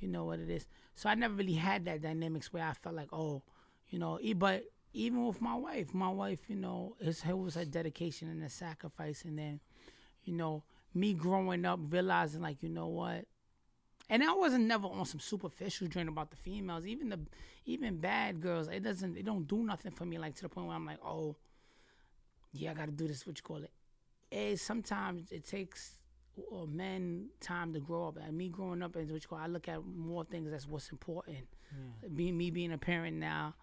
you 0.00 0.08
know 0.08 0.24
what 0.24 0.40
it 0.40 0.50
is. 0.50 0.66
So 0.96 1.08
I 1.08 1.14
never 1.14 1.34
really 1.34 1.54
had 1.54 1.84
that 1.84 2.02
dynamics 2.02 2.52
where 2.52 2.64
I 2.64 2.72
felt 2.72 2.96
like, 2.96 3.12
oh, 3.12 3.42
you 3.90 3.98
know, 3.98 4.18
but 4.36 4.64
even 4.92 5.26
with 5.26 5.40
my 5.40 5.54
wife, 5.54 5.92
my 5.92 6.08
wife, 6.08 6.40
you 6.48 6.56
know, 6.56 6.96
it's, 6.98 7.22
it 7.24 7.36
was 7.36 7.56
a 7.56 7.66
dedication 7.66 8.28
and 8.30 8.42
a 8.42 8.48
sacrifice. 8.48 9.24
And 9.24 9.38
then, 9.38 9.60
you 10.24 10.32
know, 10.32 10.64
me 10.96 11.12
growing 11.12 11.64
up, 11.64 11.78
realizing 11.90 12.42
like, 12.42 12.62
you 12.62 12.68
know 12.68 12.88
what? 12.88 13.26
And 14.08 14.22
I 14.22 14.32
wasn't 14.32 14.64
never 14.66 14.86
on 14.86 15.04
some 15.04 15.20
superficial 15.20 15.88
dream 15.88 16.08
about 16.08 16.30
the 16.30 16.36
females, 16.36 16.86
even 16.86 17.08
the, 17.08 17.20
even 17.64 17.98
bad 17.98 18.40
girls. 18.40 18.68
It 18.68 18.82
doesn't, 18.82 19.16
it 19.16 19.24
don't 19.24 19.46
do 19.46 19.64
nothing 19.64 19.92
for 19.92 20.04
me. 20.04 20.16
Like 20.18 20.34
to 20.36 20.42
the 20.42 20.48
point 20.48 20.68
where 20.68 20.76
I'm 20.76 20.86
like, 20.86 21.04
oh, 21.04 21.36
yeah, 22.52 22.70
I 22.70 22.74
got 22.74 22.86
to 22.86 22.92
do 22.92 23.06
this. 23.08 23.26
What 23.26 23.36
you 23.36 23.42
call 23.42 23.62
it? 23.64 23.72
It 24.30 24.58
sometimes 24.58 25.32
it 25.32 25.46
takes 25.46 25.98
uh, 26.52 26.66
men 26.66 27.28
time 27.40 27.72
to 27.74 27.80
grow 27.80 28.08
up. 28.08 28.16
And 28.24 28.36
me 28.36 28.48
growing 28.48 28.82
up, 28.82 28.96
and 28.96 29.10
what 29.10 29.22
you 29.22 29.28
call, 29.28 29.38
I 29.38 29.46
look 29.46 29.68
at 29.68 29.84
more 29.84 30.24
things 30.24 30.52
as 30.52 30.66
what's 30.66 30.90
important 30.90 31.46
Yeah. 31.72 32.08
being 32.14 32.36
me 32.36 32.50
being 32.50 32.72
a 32.72 32.78
parent 32.78 33.16
now, 33.16 33.54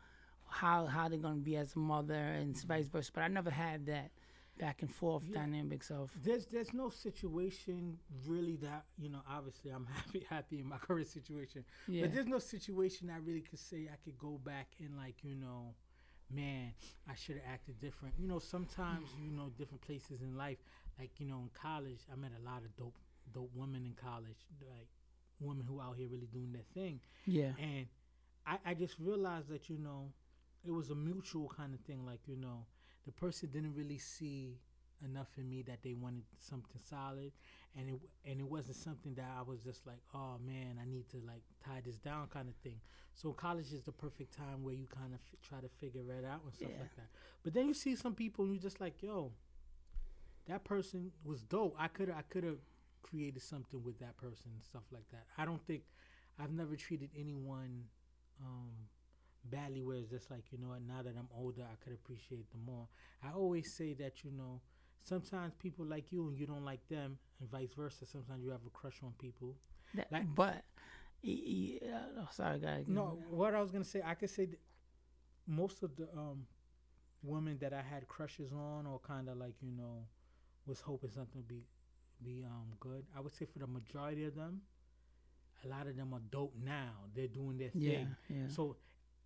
how 0.47 0.86
how 0.86 1.07
they're 1.07 1.17
gonna 1.19 1.38
be 1.38 1.55
as 1.55 1.75
a 1.75 1.79
mother 1.79 2.13
and 2.13 2.55
vice 2.63 2.88
versa. 2.88 3.11
But 3.13 3.23
I 3.23 3.27
never 3.29 3.49
had 3.49 3.86
that 3.88 4.11
back 4.60 4.82
and 4.82 4.93
forth 4.93 5.24
Yeah. 5.30 5.39
dynamics 5.39 5.89
of 5.91 6.12
There's 6.24 6.45
there's 6.47 6.74
no 6.74 6.89
situation 6.89 7.99
really 8.28 8.56
that 8.58 8.86
you 8.97 9.10
know. 9.10 9.22
Obviously, 9.30 9.72
I'm 9.72 9.86
happy 9.97 10.26
happy 10.30 10.60
in 10.60 10.68
my 10.68 10.78
current 10.78 11.08
situation, 11.08 11.66
yeah 11.88 12.01
but 12.04 12.14
there's 12.14 12.28
no 12.28 12.39
situation 12.39 13.10
I 13.10 13.18
really 13.18 13.41
could 13.41 13.60
say 13.60 13.89
I 13.91 13.97
could 14.04 14.18
go 14.18 14.39
back 14.43 14.68
and 14.80 14.95
like 14.97 15.24
you 15.24 15.36
know, 15.36 15.74
man, 16.30 16.74
I 17.10 17.16
should 17.16 17.36
have 17.38 17.45
acted 17.51 17.80
different. 17.80 18.16
You 18.20 18.28
know, 18.28 18.39
sometimes 18.39 19.10
you 19.20 19.32
know 19.32 19.49
different 19.58 19.82
places 19.82 20.22
in 20.22 20.36
life. 20.38 20.58
Like 20.99 21.12
you 21.20 21.26
know, 21.26 21.39
in 21.39 21.49
college, 21.60 22.01
I 22.12 22.16
met 22.16 22.32
a 22.39 22.43
lot 22.45 22.64
of 22.64 22.76
dope 22.76 22.97
dope 23.34 23.51
women 23.56 23.86
in 23.86 23.93
college, 23.95 24.45
like 24.62 24.88
women 25.39 25.66
who 25.68 25.82
out 25.82 25.95
here 25.97 26.08
really 26.08 26.28
doing 26.32 26.51
their 26.54 26.68
thing. 26.74 26.99
yeah 27.26 27.54
And 27.58 27.88
I, 28.45 28.58
I 28.66 28.74
just 28.74 28.95
realized 28.99 29.49
that, 29.49 29.70
you 29.70 29.78
know, 29.78 30.12
it 30.66 30.72
was 30.72 30.89
a 30.89 30.95
mutual 30.95 31.49
kind 31.56 31.74
of 31.74 31.80
thing. 31.82 32.06
Like, 32.06 32.20
you 32.28 32.36
know, 32.36 32.66
the 33.06 33.12
person 33.12 33.49
didn't 33.51 33.76
really 33.76 33.97
see 33.97 34.60
enough 35.04 35.28
in 35.38 35.49
me 35.49 35.62
that 35.64 35.84
they 35.84 35.93
wanted 35.93 36.24
something 36.39 36.80
solid. 36.89 37.32
And 37.76 37.89
it, 37.89 37.95
and 38.30 38.39
it 38.39 38.47
wasn't 38.49 38.78
something 38.78 39.16
that 39.16 39.30
I 39.38 39.41
was 39.41 39.62
just 39.62 39.86
like, 39.88 39.99
oh 40.14 40.38
man, 40.45 40.78
I 40.82 40.86
need 40.89 41.10
to 41.10 41.18
like 41.26 41.41
tie 41.66 41.82
this 41.84 41.97
down 41.97 42.28
kind 42.28 42.47
of 42.47 42.56
thing. 42.58 42.80
So 43.16 43.32
college 43.34 43.74
is 43.74 43.82
the 43.84 43.91
perfect 43.91 44.36
time 44.38 44.64
where 44.64 44.74
you 44.76 44.86
kind 44.88 45.14
of 45.14 45.20
f- 45.20 45.39
try 45.47 45.60
to 45.60 45.68
figure 45.80 46.01
it 46.18 46.24
out 46.24 46.41
and 46.45 46.54
stuff 46.54 46.70
Yeah. 46.74 46.82
like 46.82 46.95
that. 46.95 47.10
But 47.43 47.54
then 47.54 47.68
you 47.68 47.74
see 47.74 47.95
some 47.95 48.14
people 48.14 48.45
and 48.45 48.54
you're 48.54 48.62
just 48.62 48.80
like, 48.80 49.01
yo, 49.01 49.32
that 50.47 50.64
person 50.64 51.12
was 51.24 51.41
dope. 51.43 51.76
I 51.80 51.88
could 51.88 52.10
I 52.10 52.22
could 52.30 52.43
have 52.43 52.60
created 53.01 53.41
something 53.41 53.84
with 53.84 53.99
that 53.99 54.18
person 54.18 54.51
and 54.54 54.64
stuff 54.64 54.84
like 54.91 55.10
that. 55.12 55.26
I 55.38 55.45
don't 55.45 55.66
think 55.66 55.84
I've 56.39 56.51
never 56.51 56.76
treated 56.76 57.10
anyone 57.18 57.86
um, 58.41 58.72
badly 59.49 59.81
where 59.83 59.97
it's 59.97 60.09
just 60.09 60.29
like, 60.31 60.43
you 60.51 60.57
know 60.57 60.69
what, 60.69 60.81
now 60.81 61.01
that 61.01 61.15
I'm 61.17 61.27
older, 61.37 61.63
I 61.63 61.75
could 61.83 61.93
appreciate 61.93 62.49
them 62.51 62.61
more. 62.65 62.87
I 63.23 63.31
always 63.33 63.73
say 63.73 63.93
that, 63.93 64.23
you 64.23 64.31
know, 64.31 64.61
sometimes 65.03 65.53
people 65.55 65.85
like 65.85 66.11
you 66.11 66.27
and 66.29 66.37
you 66.37 66.45
don't 66.47 66.63
like 66.65 66.87
them, 66.87 67.17
and 67.39 67.49
vice 67.49 67.73
versa. 67.73 68.05
Sometimes 68.05 68.43
you 68.43 68.51
have 68.51 68.65
a 68.65 68.69
crush 68.69 68.99
on 69.03 69.13
people. 69.19 69.55
That, 69.95 70.11
Like- 70.11 70.33
but, 70.33 70.63
e- 71.23 71.79
uh, 71.83 72.21
oh, 72.21 72.27
sorry, 72.31 72.59
guys. 72.59 72.85
No, 72.87 73.19
what 73.29 73.53
I 73.53 73.61
was 73.61 73.71
gonna 73.71 73.83
say, 73.83 74.01
I 74.03 74.15
could 74.15 74.29
say 74.29 74.45
that 74.45 74.59
most 75.45 75.83
of 75.83 75.95
the 75.95 76.07
um, 76.17 76.47
women 77.21 77.57
that 77.59 77.73
I 77.73 77.81
had 77.81 78.07
crushes 78.07 78.51
on, 78.53 78.85
or 78.85 78.99
kind 78.99 79.27
of 79.29 79.37
like 79.37 79.55
you 79.61 79.71
know, 79.71 80.05
was 80.65 80.79
hoping 80.79 81.11
something 81.11 81.35
would 81.41 81.47
be 81.47 81.63
be 82.23 82.43
um 82.45 82.67
good. 82.79 83.05
I 83.15 83.19
would 83.19 83.33
say 83.33 83.45
for 83.45 83.59
the 83.59 83.67
majority 83.67 84.23
of 84.25 84.35
them, 84.35 84.61
a 85.65 85.67
lot 85.67 85.87
of 85.87 85.97
them 85.97 86.13
are 86.13 86.21
dope 86.31 86.55
now. 86.63 86.91
They're 87.13 87.27
doing 87.27 87.57
their 87.57 87.69
thing. 87.69 87.81
Yeah, 88.29 88.37
yeah. 88.37 88.47
So 88.47 88.77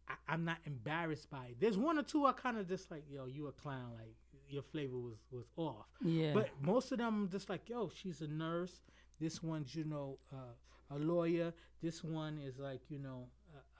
I, 0.07 0.13
I'm 0.27 0.45
not 0.45 0.57
embarrassed 0.65 1.29
by 1.29 1.45
it. 1.47 1.57
There's 1.59 1.77
one 1.77 1.97
or 1.97 2.03
two 2.03 2.25
I 2.25 2.31
kind 2.33 2.57
of 2.57 2.67
just 2.67 2.89
like, 2.91 3.03
yo, 3.09 3.25
you 3.25 3.47
a 3.47 3.51
clown. 3.51 3.91
Like 3.97 4.15
your 4.49 4.63
flavor 4.63 4.97
was 4.97 5.17
was 5.31 5.45
off. 5.57 5.87
yeah. 6.03 6.33
But 6.33 6.49
most 6.61 6.91
of 6.91 6.99
them 6.99 7.29
just 7.31 7.49
like, 7.49 7.69
yo, 7.69 7.91
she's 7.93 8.21
a 8.21 8.27
nurse. 8.27 8.81
This 9.19 9.41
one's, 9.41 9.75
you 9.75 9.83
know, 9.83 10.19
uh, 10.31 10.95
a 10.95 10.99
lawyer. 10.99 11.53
This 11.81 12.03
one 12.03 12.37
is 12.39 12.59
like, 12.59 12.81
you 12.89 12.99
know, 12.99 13.27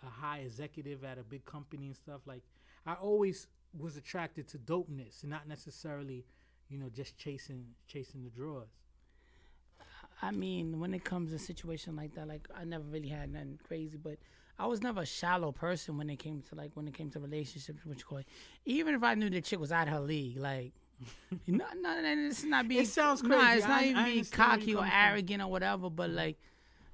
a, 0.03 0.07
a 0.07 0.09
high 0.09 0.39
executive 0.39 1.03
at 1.03 1.17
a 1.17 1.23
big 1.23 1.45
company 1.45 1.87
and 1.87 1.95
stuff. 1.95 2.21
Like, 2.25 2.41
I 2.85 2.93
always 2.93 3.47
was 3.77 3.97
attracted 3.97 4.47
to 4.49 4.57
dopeness, 4.57 5.23
not 5.23 5.47
necessarily, 5.47 6.25
you 6.69 6.77
know, 6.79 6.89
just 6.89 7.17
chasing 7.17 7.65
chasing 7.87 8.23
the 8.23 8.29
drawers. 8.29 8.69
I 10.21 10.31
mean, 10.31 10.79
when 10.79 10.93
it 10.93 11.03
comes 11.03 11.29
to 11.29 11.35
a 11.35 11.39
situation 11.39 11.95
like 11.95 12.15
that, 12.15 12.27
like 12.27 12.47
I 12.55 12.63
never 12.63 12.83
really 12.85 13.09
had 13.09 13.31
nothing 13.31 13.59
crazy, 13.67 13.97
but 13.97 14.17
I 14.59 14.65
was 14.65 14.81
never 14.81 15.01
a 15.01 15.05
shallow 15.05 15.51
person 15.51 15.97
when 15.97 16.09
it 16.09 16.17
came 16.17 16.41
to 16.49 16.55
like 16.55 16.71
when 16.73 16.87
it 16.87 16.93
came 16.93 17.09
to 17.11 17.19
relationships, 17.19 17.85
which 17.85 18.05
call 18.05 18.19
it. 18.19 18.27
Even 18.65 18.95
if 18.95 19.03
I 19.03 19.13
knew 19.15 19.29
the 19.29 19.41
chick 19.41 19.59
was 19.59 19.71
out 19.71 19.87
of 19.87 19.93
her 19.93 19.99
league, 19.99 20.37
like, 20.37 20.73
no, 21.47 21.65
no, 21.79 21.89
and 21.97 22.27
it's 22.31 22.43
not 22.43 22.67
being. 22.67 22.81
It 22.83 22.87
sounds 22.87 23.21
Nah, 23.21 23.35
crazy. 23.37 23.57
it's 23.59 23.67
not 23.67 23.81
I- 23.81 23.85
even 23.85 23.97
I 23.97 24.05
being 24.13 24.25
cocky 24.25 24.73
or 24.73 24.77
coming 24.77 24.91
from. 24.91 24.99
arrogant 24.99 25.41
or 25.43 25.47
whatever, 25.47 25.89
but 25.91 26.09
like, 26.09 26.37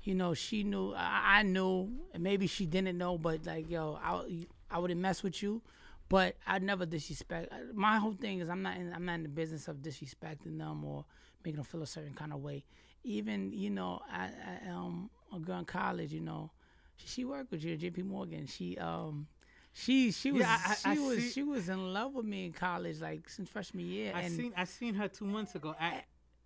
you 0.03 0.13
know, 0.15 0.33
she 0.33 0.63
knew, 0.63 0.93
I, 0.93 1.39
I 1.39 1.43
knew, 1.43 1.89
and 2.13 2.21
maybe 2.21 2.47
she 2.47 2.65
didn't 2.65 2.97
know, 2.97 3.17
but 3.17 3.45
like, 3.45 3.69
yo, 3.69 3.97
I, 4.03 4.45
I 4.69 4.79
wouldn't 4.79 4.99
mess 4.99 5.23
with 5.23 5.41
you. 5.41 5.61
But 6.09 6.35
I 6.45 6.59
never 6.59 6.85
disrespect. 6.85 7.51
My 7.73 7.97
whole 7.97 8.13
thing 8.13 8.39
is 8.39 8.49
I'm 8.49 8.61
not 8.61 8.75
in, 8.77 8.93
I'm 8.93 9.05
not 9.05 9.13
in 9.15 9.23
the 9.23 9.29
business 9.29 9.67
of 9.69 9.77
disrespecting 9.77 10.57
them 10.59 10.83
or 10.83 11.05
making 11.43 11.55
them 11.55 11.63
feel 11.63 11.81
a 11.81 11.87
certain 11.87 12.13
kind 12.13 12.33
of 12.33 12.41
way. 12.41 12.65
Even 13.05 13.51
you 13.53 13.69
know, 13.69 14.01
I, 14.11 14.29
I 14.65 14.69
um 14.69 15.09
a 15.33 15.39
girl 15.39 15.59
in 15.59 15.65
college, 15.65 16.11
you 16.11 16.19
know, 16.19 16.51
she, 16.97 17.25
worked 17.25 17.51
with 17.51 17.63
you, 17.63 17.75
J.P. 17.77 18.03
Morgan. 18.03 18.45
She 18.47 18.77
um. 18.77 19.27
She 19.75 20.11
she 20.11 20.31
was 20.31 20.41
Yeah, 20.41 20.55
I- 20.63 20.71
I- 20.71 20.75
she 20.75 21.01
I 21.01 21.03
was 21.07 21.17
see- 21.17 21.29
she 21.31 21.41
was 21.43 21.67
in 21.67 21.93
love 21.93 22.13
with 22.13 22.25
me 22.27 22.45
in 22.45 22.53
college 22.53 23.01
like 23.01 23.27
since 23.27 23.49
freshman 23.49 23.85
year 23.87 24.11
I 24.13 24.21
and 24.21 24.35
seen 24.35 24.53
I 24.55 24.65
seen 24.65 24.93
her 24.93 25.07
two 25.07 25.25
months 25.25 25.55
ago 25.55 25.75
at 25.79 26.05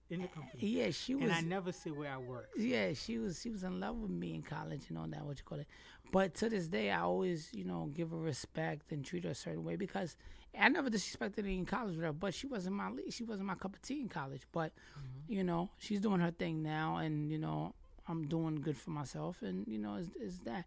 in 0.09 0.21
the 0.21 0.29
company, 0.29 0.65
yeah 0.65 0.91
she 0.91 1.13
was 1.13 1.23
and 1.25 1.33
I 1.33 1.41
never 1.41 1.73
say 1.73 1.91
where 1.91 2.09
I 2.09 2.17
work. 2.19 2.47
yeah, 2.57 2.93
she 2.93 3.17
was 3.17 3.41
she 3.41 3.49
was 3.49 3.63
in 3.65 3.81
love 3.81 3.97
with 3.97 4.11
me 4.11 4.33
in 4.33 4.43
college 4.43 4.83
and 4.87 4.97
all 4.97 5.07
that 5.07 5.25
what 5.25 5.37
you 5.39 5.43
call 5.43 5.59
it. 5.59 5.67
But 6.13 6.35
to 6.35 6.49
this 6.49 6.67
day, 6.69 6.89
I 6.89 7.01
always 7.01 7.49
you 7.53 7.65
know 7.65 7.89
give 7.93 8.11
her 8.11 8.17
respect 8.17 8.93
and 8.93 9.03
treat 9.03 9.25
her 9.25 9.31
a 9.31 9.35
certain 9.35 9.65
way 9.65 9.75
because 9.75 10.15
I 10.57 10.69
never 10.69 10.89
disrespected 10.89 11.41
her 11.41 11.47
in 11.49 11.65
college 11.65 11.97
with 11.97 12.05
her. 12.05 12.13
But 12.13 12.33
she 12.33 12.47
wasn't 12.47 12.77
my. 12.77 12.91
She 13.09 13.25
wasn't 13.25 13.47
my 13.47 13.55
cup 13.55 13.73
of 13.75 13.81
tea 13.81 13.99
in 13.99 14.07
college. 14.07 14.43
But 14.53 14.71
you 15.27 15.43
know 15.43 15.69
she's 15.79 15.99
doing 15.99 16.21
her 16.21 16.31
thing 16.31 16.63
now, 16.63 16.95
and 16.95 17.29
you 17.29 17.39
know 17.39 17.75
I'm 18.07 18.27
doing 18.27 18.55
good 18.61 18.77
for 18.77 18.91
myself, 18.91 19.41
and 19.41 19.67
you 19.67 19.77
know 19.77 19.95
is 19.95 20.09
is 20.19 20.39
that 20.39 20.65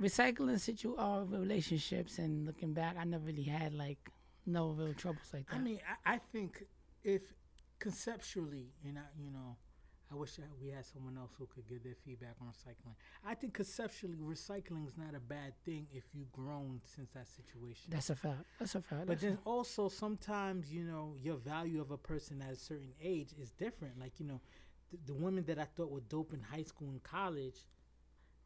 recycling 0.00 0.58
situ 0.58 0.96
uh, 0.96 1.24
relationships 1.24 2.18
and 2.18 2.46
looking 2.46 2.72
back, 2.72 2.96
I 2.98 3.04
never 3.04 3.24
really 3.24 3.42
had 3.42 3.74
like 3.74 4.10
no 4.46 4.70
real 4.70 4.94
troubles 4.94 5.30
like 5.32 5.48
that. 5.48 5.56
I 5.56 5.58
mean, 5.58 5.80
I, 6.06 6.14
I 6.14 6.18
think 6.32 6.64
if 7.02 7.22
conceptually, 7.78 8.72
and 8.84 8.98
I, 8.98 9.02
you 9.22 9.30
know, 9.30 9.56
I 10.10 10.14
wish 10.14 10.36
that 10.36 10.48
we 10.60 10.68
had 10.70 10.86
someone 10.86 11.18
else 11.18 11.32
who 11.38 11.46
could 11.46 11.68
give 11.68 11.82
their 11.82 11.96
feedback 12.04 12.36
on 12.40 12.48
recycling. 12.48 12.94
I 13.26 13.34
think 13.34 13.52
conceptually, 13.52 14.18
recycling 14.18 14.86
is 14.86 14.96
not 14.96 15.14
a 15.14 15.20
bad 15.20 15.52
thing 15.66 15.86
if 15.92 16.04
you've 16.14 16.32
grown 16.32 16.80
since 16.84 17.10
that 17.10 17.26
situation. 17.28 17.90
that's 17.90 18.08
a 18.08 18.16
fact. 18.16 18.44
That's 18.58 18.74
a 18.74 18.80
fact. 18.80 19.06
But 19.06 19.20
That's 19.20 19.22
then 19.22 19.38
also 19.44 19.88
sometimes 19.88 20.72
you 20.72 20.84
know 20.84 21.14
your 21.22 21.36
value 21.36 21.80
of 21.80 21.90
a 21.90 21.98
person 21.98 22.42
at 22.42 22.52
a 22.54 22.56
certain 22.56 22.92
age 23.02 23.34
is 23.38 23.50
different. 23.50 23.98
Like 24.00 24.12
you 24.18 24.26
know, 24.26 24.40
the, 24.90 25.12
the 25.12 25.14
women 25.14 25.44
that 25.46 25.58
I 25.58 25.64
thought 25.64 25.90
were 25.90 26.00
dope 26.00 26.32
in 26.32 26.40
high 26.40 26.62
school 26.62 26.88
and 26.88 27.02
college, 27.02 27.64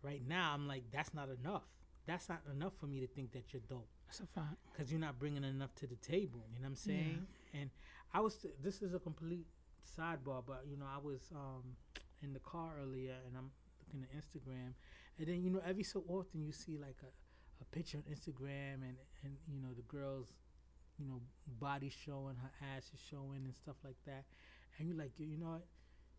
right 0.03 0.23
now 0.27 0.53
I'm 0.55 0.67
like 0.67 0.85
that's 0.93 1.15
not 1.15 1.29
enough. 1.29 1.65
That's 2.07 2.29
not 2.29 2.43
enough 2.53 2.73
for 2.81 2.87
me 2.87 3.01
to 3.01 3.07
think 3.07 3.33
that 3.33 3.53
you're 3.53 3.63
dope 3.69 3.89
that's 4.13 4.21
a 4.21 4.27
fact. 4.27 4.57
because 4.71 4.93
you're 4.93 5.01
not 5.01 5.19
bringing 5.19 5.45
enough 5.45 5.75
to 5.77 5.87
the 5.87 5.97
table. 5.97 6.45
You 6.53 6.61
know 6.61 6.65
what 6.65 6.69
I'm 6.69 6.77
saying? 6.77 7.27
And 7.55 7.71
I 8.13 8.21
was. 8.21 8.47
This 8.63 8.83
is 8.83 8.93
a 8.93 8.99
complete 8.99 9.47
sidebar, 9.99 10.43
but 10.47 10.65
you 10.69 10.77
know, 10.77 10.85
I 10.85 10.99
was 10.99 11.31
um, 11.35 11.63
in 12.23 12.33
the 12.35 12.41
car 12.41 12.73
earlier, 12.83 13.15
and 13.27 13.37
I'm 13.37 13.51
looking 13.81 14.07
at 14.07 14.15
Instagram, 14.15 14.75
and 15.19 15.27
then 15.27 15.43
you 15.43 15.51
know, 15.51 15.63
every 15.67 15.83
so 15.83 16.05
often 16.09 16.45
you 16.45 16.53
see 16.53 16.77
like 16.77 16.97
a, 17.03 17.63
a 17.63 17.65
picture 17.77 17.99
on 17.99 18.05
Instagram, 18.13 18.83
and 18.83 18.97
and 19.25 19.37
you 19.49 19.61
know 19.61 19.73
the 19.75 19.83
girls, 19.83 20.29
you 20.99 21.07
know, 21.07 21.21
body 21.59 21.91
showing, 22.05 22.37
her 22.37 22.51
ass 22.77 22.91
is 22.93 23.01
showing, 23.11 23.45
and 23.45 23.55
stuff 23.55 23.77
like 23.83 23.97
that, 24.05 24.25
and 24.79 24.89
you're 24.89 24.99
like, 24.99 25.13
you 25.19 25.39
know 25.39 25.53
what? 25.53 25.67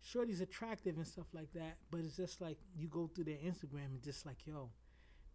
Shorty's 0.04 0.40
attractive 0.42 0.96
and 0.96 1.06
stuff 1.06 1.26
like 1.32 1.50
that, 1.54 1.78
but 1.90 2.00
it's 2.00 2.16
just 2.16 2.40
like 2.40 2.58
you 2.76 2.88
go 2.88 3.10
through 3.14 3.24
their 3.24 3.36
Instagram 3.38 3.86
and 3.86 4.02
just 4.02 4.26
like, 4.26 4.46
yo, 4.46 4.68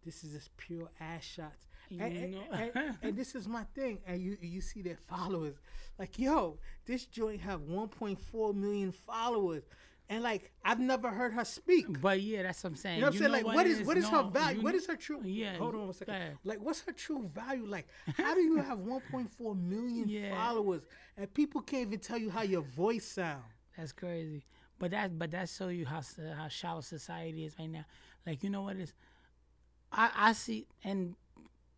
this 0.04 0.22
is 0.22 0.32
just 0.32 0.56
pure 0.56 0.88
ass 1.00 1.24
shots. 1.24 1.66
You 1.88 2.00
And, 2.00 2.16
and- 2.16 2.74
and- 2.76 2.98
and 3.02 3.16
this 3.16 3.34
is 3.34 3.48
my 3.48 3.64
thing. 3.74 3.98
And 4.06 4.20
you 4.22 4.36
you 4.40 4.60
see 4.60 4.80
their 4.82 4.98
followers, 5.08 5.56
like, 5.98 6.18
yo, 6.18 6.58
this 6.86 7.04
joint 7.06 7.40
have 7.40 7.60
1.4 7.62 8.54
million 8.54 8.92
followers, 8.92 9.64
and 10.08 10.22
like 10.22 10.52
I've 10.64 10.78
never 10.78 11.10
heard 11.10 11.32
her 11.32 11.44
speak. 11.44 12.00
But 12.00 12.20
yeah, 12.22 12.44
that's 12.44 12.62
what 12.62 12.70
I'm 12.70 12.76
saying. 12.76 12.96
You 12.96 13.00
know 13.02 13.06
what 13.08 13.14
I'm 13.14 13.18
saying? 13.18 13.32
Like, 13.32 13.44
what 13.44 13.66
is 13.66 13.80
it 13.80 13.86
what 13.86 13.96
is 13.98 14.08
her 14.08 14.22
value? 14.22 14.58
you 14.58 14.64
What 14.64 14.74
is 14.76 14.86
her 14.86 14.96
true? 14.96 15.20
Yeah, 15.24 15.56
Hold 15.56 15.74
on 15.74 15.80
one 15.80 15.86
go 15.88 15.92
second. 15.94 16.38
Like, 16.44 16.60
what's 16.60 16.80
her 16.82 16.92
true 16.92 17.28
value? 17.34 17.66
Like, 17.66 17.88
how 18.16 18.34
do 18.34 18.40
you 18.40 18.56
have 18.58 18.78
1.4 18.78 19.60
million 19.60 20.08
Yeah. 20.08 20.30
followers 20.32 20.82
and 21.16 21.32
people 21.34 21.60
can't 21.60 21.88
even 21.88 21.98
tell 21.98 22.18
you 22.18 22.30
how 22.30 22.42
your 22.42 22.62
voice 22.62 23.04
sounds? 23.06 23.42
That's 23.76 23.92
crazy. 23.92 24.44
But 24.80 24.90
that 24.92 25.16
but 25.18 25.30
that 25.32 25.48
show 25.48 25.68
you 25.68 25.86
how 25.86 26.00
how 26.36 26.48
shallow 26.48 26.80
society 26.80 27.44
is 27.44 27.54
right 27.58 27.70
now. 27.70 27.84
Like 28.26 28.42
you 28.42 28.50
know 28.50 28.62
what 28.62 28.76
is? 28.76 28.94
I 29.92 30.10
I 30.16 30.32
see 30.32 30.66
and 30.82 31.14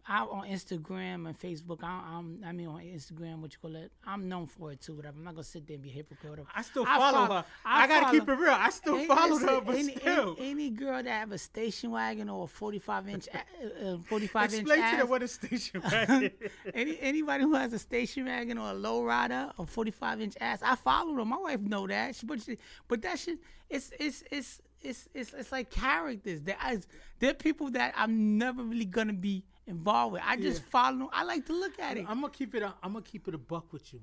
out 0.08 0.30
on 0.30 0.46
Instagram 0.48 1.28
and 1.28 1.38
Facebook. 1.38 1.82
I, 1.82 2.16
I'm 2.16 2.42
I 2.44 2.52
mean 2.52 2.66
on 2.66 2.80
Instagram, 2.80 3.38
what 3.40 3.52
you 3.52 3.58
call 3.60 3.76
it? 3.76 3.92
I'm 4.06 4.28
known 4.28 4.46
for 4.46 4.72
it 4.72 4.80
too. 4.80 4.94
Whatever. 4.94 5.16
I'm 5.18 5.24
not 5.24 5.34
gonna 5.34 5.44
sit 5.44 5.66
there 5.66 5.74
and 5.74 5.82
be 5.82 5.90
hypocritical. 5.90 6.46
I 6.54 6.62
still 6.62 6.84
I 6.86 6.98
follow 6.98 7.12
follow- 7.26 7.34
her. 7.36 7.44
I 7.64 7.84
I, 7.84 7.86
gotta 7.86 8.10
keep 8.18 8.28
it 8.28 8.32
real. 8.32 8.50
I 8.52 8.70
still 8.70 9.04
followed 9.06 9.34
listen, 9.34 9.48
her, 9.48 9.60
but 9.60 9.74
any, 9.76 9.94
still. 9.94 10.36
any, 10.38 10.50
any 10.50 10.70
girl 10.70 11.02
that 11.02 11.08
have 11.08 11.32
a 11.32 11.38
station 11.38 11.90
wagon 11.92 12.28
or 12.28 12.44
a 12.44 12.48
45 12.48 13.08
inch, 13.08 13.28
uh, 13.32 13.96
45 14.06 14.42
inch 14.54 14.62
Explain 14.62 14.90
to 14.90 14.96
them 14.96 15.08
what 15.08 15.22
a 15.22 15.28
station 15.28 15.80
wagon. 15.92 16.30
Any 16.74 16.98
anybody 17.00 17.44
who 17.44 17.54
has 17.54 17.72
a 17.72 17.78
station 17.78 18.24
wagon 18.26 18.58
or 18.58 18.70
a 18.70 18.74
low 18.74 19.02
rider 19.04 19.50
or 19.56 19.66
forty 19.66 19.90
five 19.90 20.20
inch 20.20 20.34
ass, 20.40 20.60
I 20.62 20.74
follow 20.76 21.14
them. 21.16 21.28
My 21.28 21.38
wife 21.38 21.60
know 21.60 21.86
that. 21.86 22.16
She, 22.16 22.26
but 22.26 22.42
she, 22.42 22.58
but 22.88 23.02
that 23.02 23.18
shit, 23.18 23.38
it's 23.70 23.92
it's 23.98 24.24
it's 24.30 24.60
it's 24.80 25.08
it's 25.14 25.32
it's 25.32 25.52
like 25.52 25.70
characters. 25.70 26.42
There 26.42 26.56
is 26.72 26.86
there 27.20 27.30
are 27.30 27.34
people 27.34 27.70
that 27.70 27.94
I'm 27.96 28.36
never 28.38 28.62
really 28.62 28.84
gonna 28.84 29.12
be 29.12 29.44
involved 29.72 30.12
with. 30.14 30.22
I 30.24 30.36
just 30.36 30.62
Yeah. 30.62 30.68
follow. 30.70 31.10
I 31.12 31.24
like 31.24 31.44
to 31.46 31.52
look 31.52 31.78
at 31.78 31.96
it. 31.96 32.06
I'm 32.08 32.20
gonna 32.20 32.32
keep 32.32 32.54
it. 32.54 32.62
A, 32.62 32.74
I'm 32.82 32.92
gonna 32.92 33.04
keep 33.04 33.26
it 33.28 33.34
a 33.34 33.38
buck 33.38 33.72
with 33.72 33.92
you. 33.92 34.00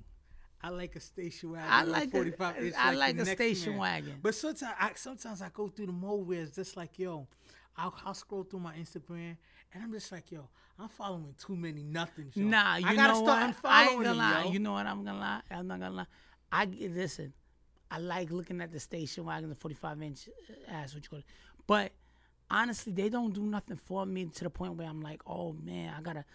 I 0.62 0.70
like 0.70 0.96
a 0.96 1.00
station 1.00 1.52
wagon. 1.52 1.70
I 1.72 1.84
like 1.84 2.10
a- 2.10 2.12
45 2.12 2.58
inch 2.64 2.76
I 2.78 2.92
the 2.92 2.98
like 2.98 3.18
a 3.18 3.26
station 3.26 3.72
man. 3.72 3.80
wagon. 3.80 4.20
But 4.22 4.36
sometimes, 4.36 4.76
I, 4.80 4.92
sometimes 4.96 5.42
I 5.42 5.50
go 5.54 5.70
through 5.70 5.86
the 5.88 5.94
mode 5.94 6.28
where 6.28 6.42
it's 6.42 6.54
just 6.56 6.76
like, 6.76 7.00
yo, 7.00 7.28
I'll, 7.78 7.96
I'll 8.06 8.14
scroll 8.14 8.44
through 8.44 8.60
my 8.60 8.74
Instagram 8.76 9.38
and 9.74 9.84
I'm 9.84 9.92
just 9.94 10.12
like, 10.12 10.30
yo, 10.34 10.50
I'm 10.78 10.90
following 10.90 11.34
too 11.46 11.56
many 11.56 11.84
nothings. 11.84 12.36
yo. 12.36 12.44
Nah, 12.46 12.76
you 12.76 12.88
I 12.88 12.96
gotta 12.96 13.14
know 13.14 13.24
start 13.24 13.56
what? 13.62 13.72
I 13.72 13.84
ain't 13.84 13.92
gonna 13.94 14.04
them, 14.10 14.18
lie. 14.18 14.44
yo. 14.44 14.52
You 14.52 14.60
know 14.60 14.74
what? 14.74 14.86
I'm 14.86 15.06
gonna 15.06 15.18
lie. 15.20 15.42
I'm 15.50 15.68
not 15.68 15.80
gonna 15.80 15.96
lie. 15.96 16.06
I 16.52 16.66
listen. 16.66 17.32
I 17.92 17.98
like 18.00 18.30
looking 18.30 18.60
at 18.62 18.72
the 18.72 18.80
station 18.82 19.24
wagon, 19.26 19.50
the 19.50 19.56
45 19.56 20.02
inch 20.04 20.28
uh, 20.28 20.72
ass, 20.74 20.94
what 20.94 21.04
you 21.04 21.10
call 21.10 21.20
it. 21.20 21.26
But 21.68 21.92
honestly, 22.50 22.94
they 22.94 23.10
don't 23.10 23.34
do 23.34 23.44
nothing 23.44 23.78
for 23.78 24.06
me 24.06 24.26
to 24.26 24.44
the 24.44 24.50
point 24.50 24.76
where 24.76 24.88
I'm 24.88 25.02
like, 25.02 25.22
oh 25.28 25.54
man, 25.64 25.94
I 25.98 26.02
gotta, 26.02 26.26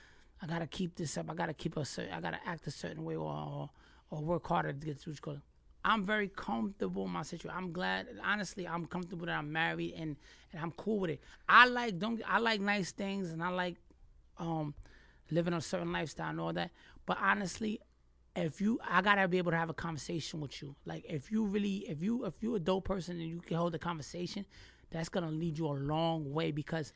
I 0.43 0.47
gotta 0.47 0.67
keep 0.67 0.95
this 0.97 1.17
up. 1.19 1.31
I 1.31 1.35
gotta 1.35 1.55
keep 1.55 1.77
a 1.77 1.85
certain, 1.85 2.13
I 2.13 2.21
gotta 2.21 2.41
act 2.47 2.67
a 2.67 2.71
certain 2.71 3.05
way 3.05 3.17
or 3.17 3.31
or, 3.33 3.71
or 4.11 4.23
work 4.23 4.47
harder 4.47 4.73
to 4.73 4.79
get 4.87 5.05
call 5.21 5.35
it. 5.35 5.41
I'm 5.85 6.05
very 6.05 6.29
comfortable 6.29 7.05
in 7.05 7.11
my 7.11 7.23
situation. 7.23 7.57
I'm 7.57 7.71
glad, 7.73 8.07
honestly, 8.25 8.67
I'm 8.67 8.87
comfortable 8.87 9.27
that 9.27 9.37
I'm 9.37 9.53
married 9.53 9.95
and 9.97 10.17
and 10.53 10.63
I'm 10.63 10.71
cool 10.73 11.01
with 11.01 11.11
it. 11.11 11.21
I 11.49 11.67
like 11.67 11.99
don't 11.99 12.23
I 12.27 12.39
like 12.39 12.61
nice 12.61 12.93
things 12.93 13.31
and 13.31 13.43
I 13.43 13.49
like 13.51 13.77
um 14.39 14.75
living 15.31 15.55
a 15.55 15.61
certain 15.61 15.93
lifestyle 15.93 16.31
and 16.31 16.41
all 16.41 16.53
that. 16.55 16.71
But 17.07 17.19
honestly, 17.21 17.81
if 18.35 18.61
you 18.61 18.81
I 18.89 19.03
gotta 19.03 19.29
be 19.29 19.39
able 19.39 19.51
to 19.51 19.59
have 19.59 19.71
a 19.71 19.75
conversation 19.75 20.41
with 20.41 20.63
you. 20.63 20.75
Like 20.87 21.05
if 21.09 21.31
you 21.31 21.45
really 21.45 21.87
if 21.89 22.03
you 22.03 22.25
if 22.25 22.43
you 22.43 22.55
a 22.55 22.61
dope 22.61 22.85
person 22.85 23.21
and 23.21 23.29
you 23.29 23.41
can 23.41 23.57
hold 23.59 23.75
a 23.75 23.79
conversation, 23.79 24.47
that's 24.95 25.09
gonna 25.09 25.31
lead 25.31 25.59
you 25.59 25.67
a 25.67 25.75
long 25.75 26.33
way 26.33 26.53
because, 26.53 26.93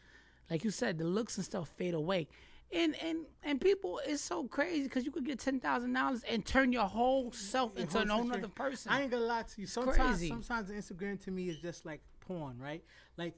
like 0.50 0.62
you 0.62 0.70
said, 0.70 0.98
the 0.98 1.04
looks 1.04 1.36
and 1.36 1.44
stuff 1.44 1.68
fade 1.76 1.94
away. 1.94 2.28
And 2.72 2.94
and 3.02 3.26
and 3.42 3.60
people, 3.60 4.00
it's 4.06 4.22
so 4.22 4.44
crazy 4.44 4.84
because 4.84 5.04
you 5.04 5.10
could 5.10 5.24
get 5.24 5.40
ten 5.40 5.58
thousand 5.58 5.92
dollars 5.94 6.22
and 6.30 6.46
turn 6.46 6.72
your 6.72 6.84
whole 6.84 7.32
self 7.32 7.76
into 7.76 7.98
whole 7.98 8.22
an 8.22 8.32
other 8.32 8.48
person. 8.48 8.92
I 8.92 9.02
ain't 9.02 9.10
gonna 9.10 9.24
lie 9.24 9.42
to 9.42 9.60
you. 9.60 9.66
Sometimes, 9.66 9.96
crazy. 9.96 10.28
sometimes 10.28 10.70
Instagram 10.70 11.22
to 11.24 11.30
me 11.32 11.48
is 11.48 11.58
just 11.58 11.84
like 11.84 12.00
porn, 12.20 12.56
right? 12.58 12.84
Like 13.16 13.34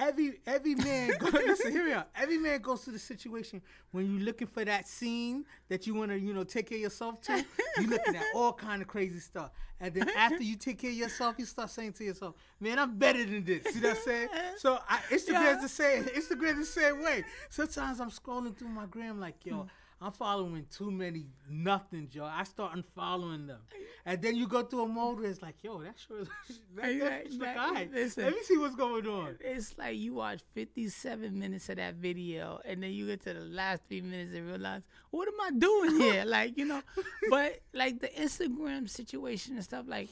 every 0.00 0.40
every 0.46 0.74
man. 0.74 1.10
Go, 1.18 1.28
listen, 1.32 1.70
here 1.70 1.84
we 1.84 1.92
are. 1.92 2.06
Every 2.16 2.38
man 2.38 2.60
goes 2.60 2.82
through 2.82 2.94
the 2.94 2.98
situation 2.98 3.62
when 3.92 4.10
you're 4.12 4.24
looking 4.24 4.48
for 4.48 4.64
that 4.64 4.88
scene 4.88 5.44
that 5.68 5.86
you 5.86 5.94
want 5.94 6.10
to, 6.10 6.18
you 6.18 6.32
know, 6.34 6.42
take 6.44 6.68
care 6.70 6.76
of 6.78 6.82
yourself 6.82 7.20
to. 7.22 7.44
You're 7.78 7.90
looking 7.90 8.16
at 8.16 8.24
all 8.34 8.52
kind 8.52 8.82
of 8.82 8.88
crazy 8.88 9.20
stuff, 9.20 9.50
and 9.80 9.94
then 9.94 10.08
after 10.16 10.42
you 10.42 10.56
take 10.56 10.78
care 10.78 10.90
of 10.90 10.96
yourself, 10.96 11.36
you 11.38 11.44
start 11.44 11.70
saying 11.70 11.92
to 11.94 12.04
yourself, 12.04 12.34
"Man, 12.58 12.78
I'm 12.78 12.96
better 12.98 13.24
than 13.24 13.44
this." 13.44 13.62
See 13.72 13.80
what 13.80 13.90
I'm 13.90 14.02
saying? 14.04 14.28
So 14.56 14.78
I, 14.88 14.98
Instagram's 15.10 15.28
Yeah. 15.28 15.58
the 15.62 15.68
same. 15.68 16.04
Instagram's 16.04 16.58
the 16.58 16.80
same 16.80 17.02
way. 17.02 17.24
Sometimes 17.50 18.00
I'm 18.00 18.10
scrolling 18.10 18.56
through 18.56 18.68
my 18.68 18.86
gram 18.86 19.20
like, 19.20 19.44
yo. 19.44 19.68
I'm 20.02 20.12
following 20.12 20.64
too 20.74 20.90
many 20.90 21.26
nothings, 21.50 22.14
yo. 22.14 22.24
I 22.24 22.44
start 22.44 22.72
unfollowing 22.74 23.46
them, 23.48 23.60
and 24.06 24.22
then 24.22 24.34
you 24.34 24.48
go 24.48 24.62
through 24.62 24.84
a 24.84 24.88
mode 24.88 25.18
where 25.20 25.28
it's 25.28 25.42
like, 25.42 25.56
yo, 25.62 25.82
that 25.82 25.96
sure 25.98 26.20
is 26.20 26.28
that, 26.76 26.84
Hey, 26.86 26.98
that's 26.98 27.34
hey, 27.34 27.38
like, 27.38 27.48
hey, 27.50 27.58
all 27.58 27.74
right, 27.74 27.92
listen. 27.92 28.24
let 28.24 28.34
me 28.34 28.42
see 28.42 28.56
what's 28.56 28.74
going 28.76 29.06
on. 29.06 29.36
it's 29.40 29.76
like 29.76 29.98
you 29.98 30.14
watch 30.14 30.40
57 30.54 31.38
minutes 31.38 31.68
of 31.68 31.76
that 31.76 31.96
video 31.96 32.60
and 32.64 32.82
then 32.82 32.92
you 32.92 33.06
get 33.06 33.20
to 33.24 33.34
the 33.34 33.40
last 33.40 33.82
three 33.88 34.00
minutes 34.00 34.34
and 34.34 34.46
realize 34.46 34.80
what 35.10 35.28
am 35.28 35.34
i 35.42 35.50
doing 35.58 36.00
here 36.00 36.24
like 36.24 36.56
you 36.56 36.64
know 36.64 36.80
but 37.28 37.60
like 37.74 38.00
the 38.00 38.08
instagram 38.08 38.88
situation 38.88 39.56
and 39.56 39.64
stuff 39.64 39.84
like 39.86 40.08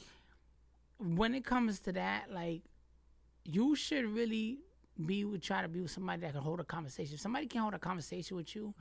when 0.99 1.33
it 1.33 1.45
comes 1.45 1.79
to 1.79 1.91
that 1.93 2.31
like 2.31 2.61
you 3.45 3.75
should 3.75 4.05
really 4.05 4.59
be 5.05 5.23
with 5.25 5.41
try 5.41 5.61
to 5.61 5.67
be 5.67 5.79
with 5.81 5.91
somebody 5.91 6.21
that 6.21 6.33
can 6.33 6.41
hold 6.41 6.59
a 6.59 6.63
conversation 6.63 7.13
if 7.15 7.21
somebody 7.21 7.45
can't 7.47 7.61
hold 7.63 7.73
a 7.73 7.79
conversation 7.79 8.35
with 8.37 8.53
you 8.55 8.73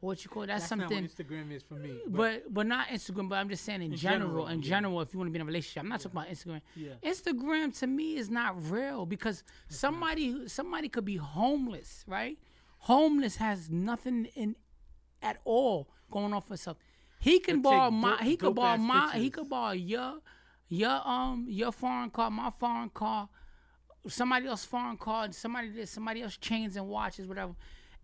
what 0.00 0.22
you 0.24 0.28
call 0.30 0.42
that's, 0.46 0.62
That's 0.62 0.68
something 0.68 1.02
what 1.02 1.10
Instagram 1.10 1.50
is 1.50 1.62
for 1.62 1.74
me. 1.74 1.98
but 2.06 2.42
but 2.52 2.66
not 2.66 2.88
Instagram. 2.88 3.28
But 3.30 3.36
I'm 3.36 3.48
just 3.48 3.64
saying 3.64 3.80
in, 3.82 3.96
general, 3.96 4.28
general, 4.28 4.46
in 4.48 4.60
yeah. 4.62 4.68
general, 4.68 5.00
if 5.00 5.12
you 5.14 5.18
want 5.18 5.28
to 5.28 5.32
be 5.32 5.36
in 5.38 5.42
a 5.42 5.44
relationship, 5.46 5.82
I'm 5.82 5.88
not 5.88 6.00
talking 6.00 6.18
about 6.18 6.28
Instagram. 6.30 6.60
Yeah. 6.76 6.92
Instagram 7.02 7.78
to 7.78 7.86
me 7.86 8.16
is 8.16 8.28
not 8.28 8.70
real 8.70 9.06
because 9.06 9.42
somebody 9.68 10.46
somebody 10.48 10.88
could 10.88 11.04
be 11.06 11.16
homeless, 11.16 12.04
right? 12.06 12.38
Homeless 12.80 13.36
has 13.36 13.70
nothing 13.70 14.26
in 14.34 14.56
at 15.22 15.38
all 15.44 15.88
going 16.10 16.32
on 16.34 16.42
for 16.42 16.48
himself. 16.48 16.76
He 17.18 17.38
can 17.38 17.62
But 17.62 17.70
borrow 17.70 17.90
my 17.90 18.10
dope- 18.10 18.20
he 18.20 18.36
could 18.36 18.54
borrow 18.54 18.76
my 18.76 19.10
he 19.14 19.24
pictures. 19.24 19.40
could 19.40 19.48
borrow 19.50 19.72
your 19.72 20.18
your 20.68 21.00
um 21.08 21.46
your 21.48 21.72
foreign 21.72 22.10
car, 22.10 22.30
my 22.30 22.50
foreign 22.58 22.90
car, 22.90 23.28
somebody 24.08 24.46
else 24.46 24.64
foreign 24.64 24.96
car, 24.96 25.30
somebody 25.32 25.68
this, 25.70 25.90
somebody 25.90 26.22
else 26.22 26.36
chains 26.36 26.76
and 26.76 26.86
watches, 26.88 27.26
whatever, 27.26 27.54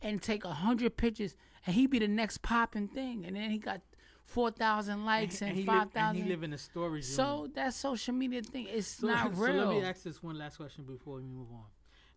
and 0.02 0.20
take 0.22 0.44
a 0.44 0.52
hundred 0.52 0.96
pictures, 0.96 1.34
and 1.66 1.74
he 1.74 1.86
be 1.86 1.98
the 1.98 2.08
next 2.08 2.42
popping 2.42 2.88
thing, 2.88 3.24
and 3.26 3.36
then 3.36 3.50
he 3.50 3.58
got 3.58 3.80
four 4.24 4.50
thousand 4.50 5.04
likes 5.04 5.42
and, 5.42 5.56
live, 5.56 5.68
and 5.68 5.92
thousand. 5.92 6.22
he 6.22 6.28
live 6.28 6.42
in 6.42 6.52
a 6.52 6.58
storage 6.58 7.04
room. 7.06 7.14
So 7.16 7.48
that 7.54 7.74
social 7.74 8.14
media 8.14 8.42
thing 8.42 8.66
is 8.66 8.86
So, 8.86 9.08
not 9.08 9.34
so 9.34 9.40
real. 9.42 9.66
let 9.66 9.68
me 9.68 9.82
ask 9.84 10.02
this 10.04 10.22
one 10.22 10.38
last 10.38 10.56
question 10.56 10.84
before 10.84 11.16
we 11.16 11.22
move 11.22 11.50
on. 11.52 11.64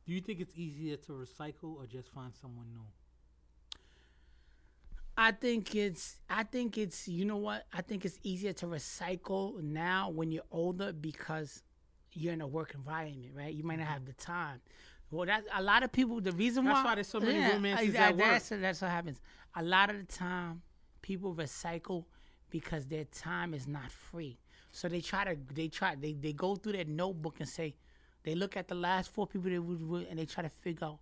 Do 0.05 0.13
you 0.13 0.21
think 0.21 0.39
it's 0.41 0.53
easier 0.55 0.97
to 0.97 1.13
recycle 1.13 1.75
or 1.77 1.85
just 1.87 2.09
find 2.09 2.33
someone 2.35 2.67
new? 2.73 2.85
I 5.15 5.31
think 5.31 5.75
it's 5.75 6.19
I 6.29 6.43
think 6.43 6.77
it's 6.77 7.07
you 7.07 7.25
know 7.25 7.37
what? 7.37 7.65
I 7.71 7.81
think 7.81 8.03
it's 8.03 8.19
easier 8.23 8.53
to 8.53 8.65
recycle 8.65 9.61
now 9.61 10.09
when 10.09 10.31
you're 10.31 10.43
older 10.51 10.91
because 10.91 11.61
you're 12.13 12.33
in 12.33 12.41
a 12.41 12.47
work 12.47 12.73
environment, 12.73 13.31
right? 13.35 13.53
You 13.53 13.63
might 13.63 13.79
not 13.79 13.85
mm-hmm. 13.85 13.93
have 13.93 14.05
the 14.05 14.13
time. 14.13 14.61
Well, 15.11 15.27
that 15.27 15.43
a 15.53 15.61
lot 15.61 15.83
of 15.83 15.91
people. 15.91 16.19
The 16.21 16.31
reason 16.31 16.65
That's 16.65 16.77
why 16.77 16.83
why 16.83 16.95
there's 16.95 17.07
so 17.07 17.19
many 17.19 17.39
yeah, 17.39 17.53
romances 17.53 17.95
I- 17.95 17.99
at 17.99 18.17
work. 18.17 18.31
That's, 18.31 18.49
that's 18.49 18.81
what 18.81 18.91
happens. 18.91 19.21
A 19.55 19.63
lot 19.63 19.89
of 19.89 19.97
the 19.97 20.11
time, 20.11 20.61
people 21.01 21.35
recycle 21.35 22.05
because 22.49 22.87
their 22.87 23.05
time 23.05 23.53
is 23.53 23.67
not 23.67 23.91
free. 23.91 24.39
So 24.71 24.87
they 24.87 25.01
try 25.01 25.23
to 25.25 25.37
they 25.53 25.67
try 25.67 25.95
they 25.95 26.13
they 26.13 26.33
go 26.33 26.55
through 26.55 26.73
their 26.73 26.85
notebook 26.85 27.35
and 27.39 27.47
say 27.47 27.75
they 28.23 28.33
look 28.33 28.57
at 28.57 28.67
the 28.67 28.75
last 28.75 29.11
four 29.11 29.27
people 29.27 29.51
they 29.51 29.59
was 29.59 29.83
with 29.83 30.07
and 30.09 30.17
they 30.17 30.25
try 30.25 30.43
to 30.43 30.49
figure 30.49 30.87
out. 30.87 30.99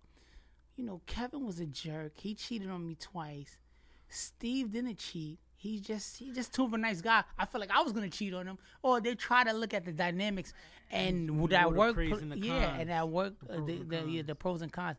You 0.76 0.84
know, 0.84 1.00
Kevin 1.06 1.46
was 1.46 1.60
a 1.60 1.66
jerk. 1.66 2.12
He 2.18 2.34
cheated 2.34 2.68
on 2.70 2.86
me 2.86 2.96
twice. 2.96 3.58
Steve 4.08 4.72
didn't 4.72 4.98
cheat. 4.98 5.38
He 5.62 5.78
just 5.78 6.16
he 6.16 6.32
just 6.32 6.52
too 6.52 6.64
of 6.64 6.74
a 6.74 6.78
nice 6.78 7.00
guy. 7.00 7.22
I 7.38 7.46
feel 7.46 7.60
like 7.60 7.70
I 7.70 7.82
was 7.82 7.92
gonna 7.92 8.10
cheat 8.10 8.34
on 8.34 8.48
him. 8.48 8.58
Or 8.82 9.00
they 9.00 9.14
try 9.14 9.44
to 9.44 9.52
look 9.52 9.72
at 9.72 9.84
the 9.84 9.92
dynamics 9.92 10.52
and 10.90 11.40
with 11.40 11.52
that 11.52 11.72
work, 11.72 11.94
the 11.94 12.36
yeah, 12.36 12.66
cons. 12.66 12.80
and 12.80 12.90
that 12.90 13.08
work, 13.08 13.34
uh, 13.44 13.54
pros 13.54 13.66
the 13.68 13.76
the, 13.84 14.10
yeah, 14.10 14.22
the 14.22 14.34
pros 14.34 14.60
and 14.62 14.72
cons, 14.72 14.96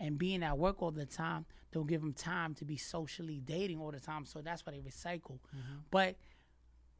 and 0.00 0.16
being 0.16 0.42
at 0.42 0.56
work 0.56 0.80
all 0.80 0.90
the 0.90 1.04
time 1.04 1.44
don't 1.70 1.86
give 1.86 2.00
them 2.00 2.14
time 2.14 2.54
to 2.54 2.64
be 2.64 2.78
socially 2.78 3.42
dating 3.44 3.78
all 3.78 3.90
the 3.90 4.00
time. 4.00 4.24
So 4.24 4.40
that's 4.40 4.64
why 4.64 4.72
they 4.72 4.78
recycle. 4.78 5.38
Mm-hmm. 5.54 5.80
But 5.90 6.16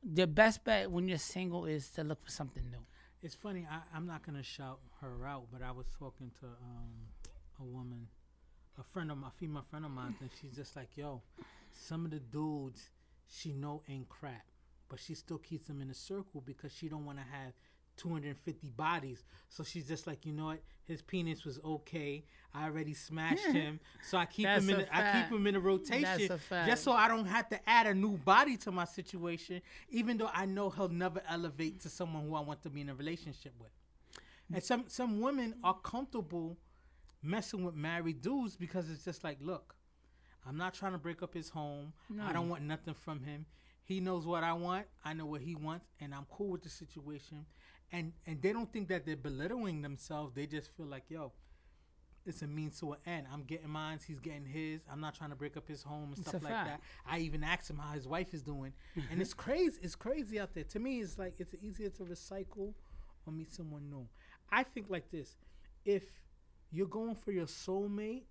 the 0.04 0.26
best 0.26 0.62
bet 0.62 0.90
when 0.90 1.08
you're 1.08 1.16
single 1.16 1.64
is 1.64 1.88
to 1.92 2.04
look 2.04 2.22
for 2.22 2.30
something 2.30 2.64
new. 2.70 2.84
It's 3.22 3.34
funny. 3.34 3.66
I, 3.70 3.78
I'm 3.96 4.06
not 4.06 4.26
gonna 4.26 4.42
shout 4.42 4.80
her 5.00 5.26
out, 5.26 5.44
but 5.50 5.62
I 5.62 5.72
was 5.72 5.86
talking 5.98 6.30
to 6.40 6.46
um, 6.46 7.62
a 7.62 7.64
woman, 7.64 8.08
a 8.78 8.82
friend 8.82 9.10
of 9.10 9.16
my 9.16 9.30
female 9.38 9.64
friend 9.70 9.86
of 9.86 9.90
mine, 9.90 10.16
and 10.20 10.28
she's 10.38 10.54
just 10.54 10.76
like, 10.76 10.90
"Yo, 10.96 11.22
some 11.72 12.04
of 12.04 12.10
the 12.10 12.20
dudes 12.20 12.90
she 13.28 13.52
know 13.52 13.82
ain't 13.88 14.08
crap, 14.08 14.46
but 14.88 14.98
she 15.00 15.14
still 15.14 15.38
keeps 15.38 15.66
them 15.66 15.80
in 15.80 15.90
a 15.90 15.94
circle 15.94 16.42
because 16.44 16.72
she 16.72 16.88
don't 16.88 17.04
want 17.04 17.18
to 17.18 17.24
have 17.24 17.52
250 17.96 18.70
bodies. 18.70 19.24
So 19.48 19.64
she's 19.64 19.88
just 19.88 20.06
like, 20.06 20.26
you 20.26 20.32
know 20.32 20.46
what? 20.46 20.60
His 20.84 21.02
penis 21.02 21.44
was 21.44 21.58
okay. 21.64 22.24
I 22.54 22.64
already 22.64 22.94
smashed 22.94 23.46
him, 23.52 23.80
so 24.02 24.18
I 24.18 24.26
keep 24.26 24.46
him 24.46 24.70
in. 24.70 24.80
a 24.80 24.86
I 24.92 25.20
keep 25.20 25.36
him 25.36 25.46
in 25.46 25.56
a 25.56 25.60
rotation 25.60 26.04
a 26.04 26.66
just 26.66 26.84
so 26.84 26.92
I 26.92 27.08
don't 27.08 27.26
have 27.26 27.48
to 27.50 27.68
add 27.68 27.86
a 27.86 27.94
new 27.94 28.16
body 28.18 28.56
to 28.58 28.70
my 28.72 28.84
situation, 28.84 29.62
even 29.90 30.16
though 30.16 30.30
I 30.32 30.46
know 30.46 30.70
he'll 30.70 30.88
never 30.88 31.22
elevate 31.28 31.80
to 31.80 31.88
someone 31.88 32.28
who 32.28 32.34
I 32.34 32.40
want 32.40 32.62
to 32.62 32.70
be 32.70 32.82
in 32.82 32.88
a 32.88 32.94
relationship 32.94 33.52
with. 33.58 33.70
And 34.52 34.62
some 34.62 34.84
some 34.86 35.20
women 35.20 35.54
are 35.64 35.74
comfortable 35.74 36.56
messing 37.22 37.64
with 37.64 37.74
married 37.74 38.22
dudes 38.22 38.56
because 38.56 38.88
it's 38.90 39.04
just 39.04 39.24
like, 39.24 39.38
look, 39.40 39.75
I'm 40.48 40.56
not 40.56 40.74
trying 40.74 40.92
to 40.92 40.98
break 40.98 41.22
up 41.22 41.34
his 41.34 41.48
home. 41.50 41.92
I 42.22 42.32
don't 42.32 42.48
want 42.48 42.62
nothing 42.62 42.94
from 42.94 43.22
him. 43.24 43.46
He 43.84 44.00
knows 44.00 44.26
what 44.26 44.42
I 44.44 44.52
want. 44.52 44.86
I 45.04 45.12
know 45.12 45.26
what 45.26 45.40
he 45.40 45.54
wants, 45.54 45.86
and 46.00 46.14
I'm 46.14 46.26
cool 46.30 46.48
with 46.48 46.62
the 46.62 46.68
situation. 46.68 47.46
And 47.92 48.12
and 48.26 48.42
they 48.42 48.52
don't 48.52 48.72
think 48.72 48.88
that 48.88 49.06
they're 49.06 49.16
belittling 49.16 49.82
themselves. 49.82 50.34
They 50.34 50.46
just 50.46 50.70
feel 50.76 50.86
like, 50.86 51.04
yo, 51.08 51.32
it's 52.24 52.42
a 52.42 52.48
means 52.48 52.80
to 52.80 52.92
an 52.92 52.98
end. 53.06 53.26
I'm 53.32 53.44
getting 53.44 53.68
mine. 53.70 54.00
He's 54.04 54.18
getting 54.18 54.44
his. 54.44 54.80
I'm 54.90 55.00
not 55.00 55.14
trying 55.14 55.30
to 55.30 55.36
break 55.36 55.56
up 55.56 55.68
his 55.68 55.82
home 55.84 56.08
and 56.10 56.18
It's 56.18 56.28
stuff 56.28 56.42
like 56.42 56.52
fact. 56.52 56.68
that. 56.68 56.80
I 57.08 57.18
even 57.20 57.44
asked 57.44 57.70
him 57.70 57.78
how 57.78 57.92
his 57.92 58.08
wife 58.08 58.34
is 58.34 58.42
doing, 58.42 58.72
and 59.10 59.20
it's 59.20 59.34
crazy. 59.34 59.78
It's 59.82 59.94
crazy 59.94 60.40
out 60.40 60.52
there. 60.54 60.64
To 60.64 60.78
me, 60.80 60.98
it's 61.00 61.16
like 61.18 61.34
it's 61.38 61.54
easier 61.62 61.90
to 61.90 62.02
recycle 62.02 62.74
or 63.24 63.32
meet 63.32 63.52
someone 63.52 63.88
new. 63.88 64.08
I 64.50 64.64
think 64.64 64.90
like 64.90 65.10
this: 65.12 65.36
if 65.84 66.02
you're 66.72 66.88
going 66.88 67.14
for 67.14 67.30
your 67.30 67.46
soulmate, 67.46 68.24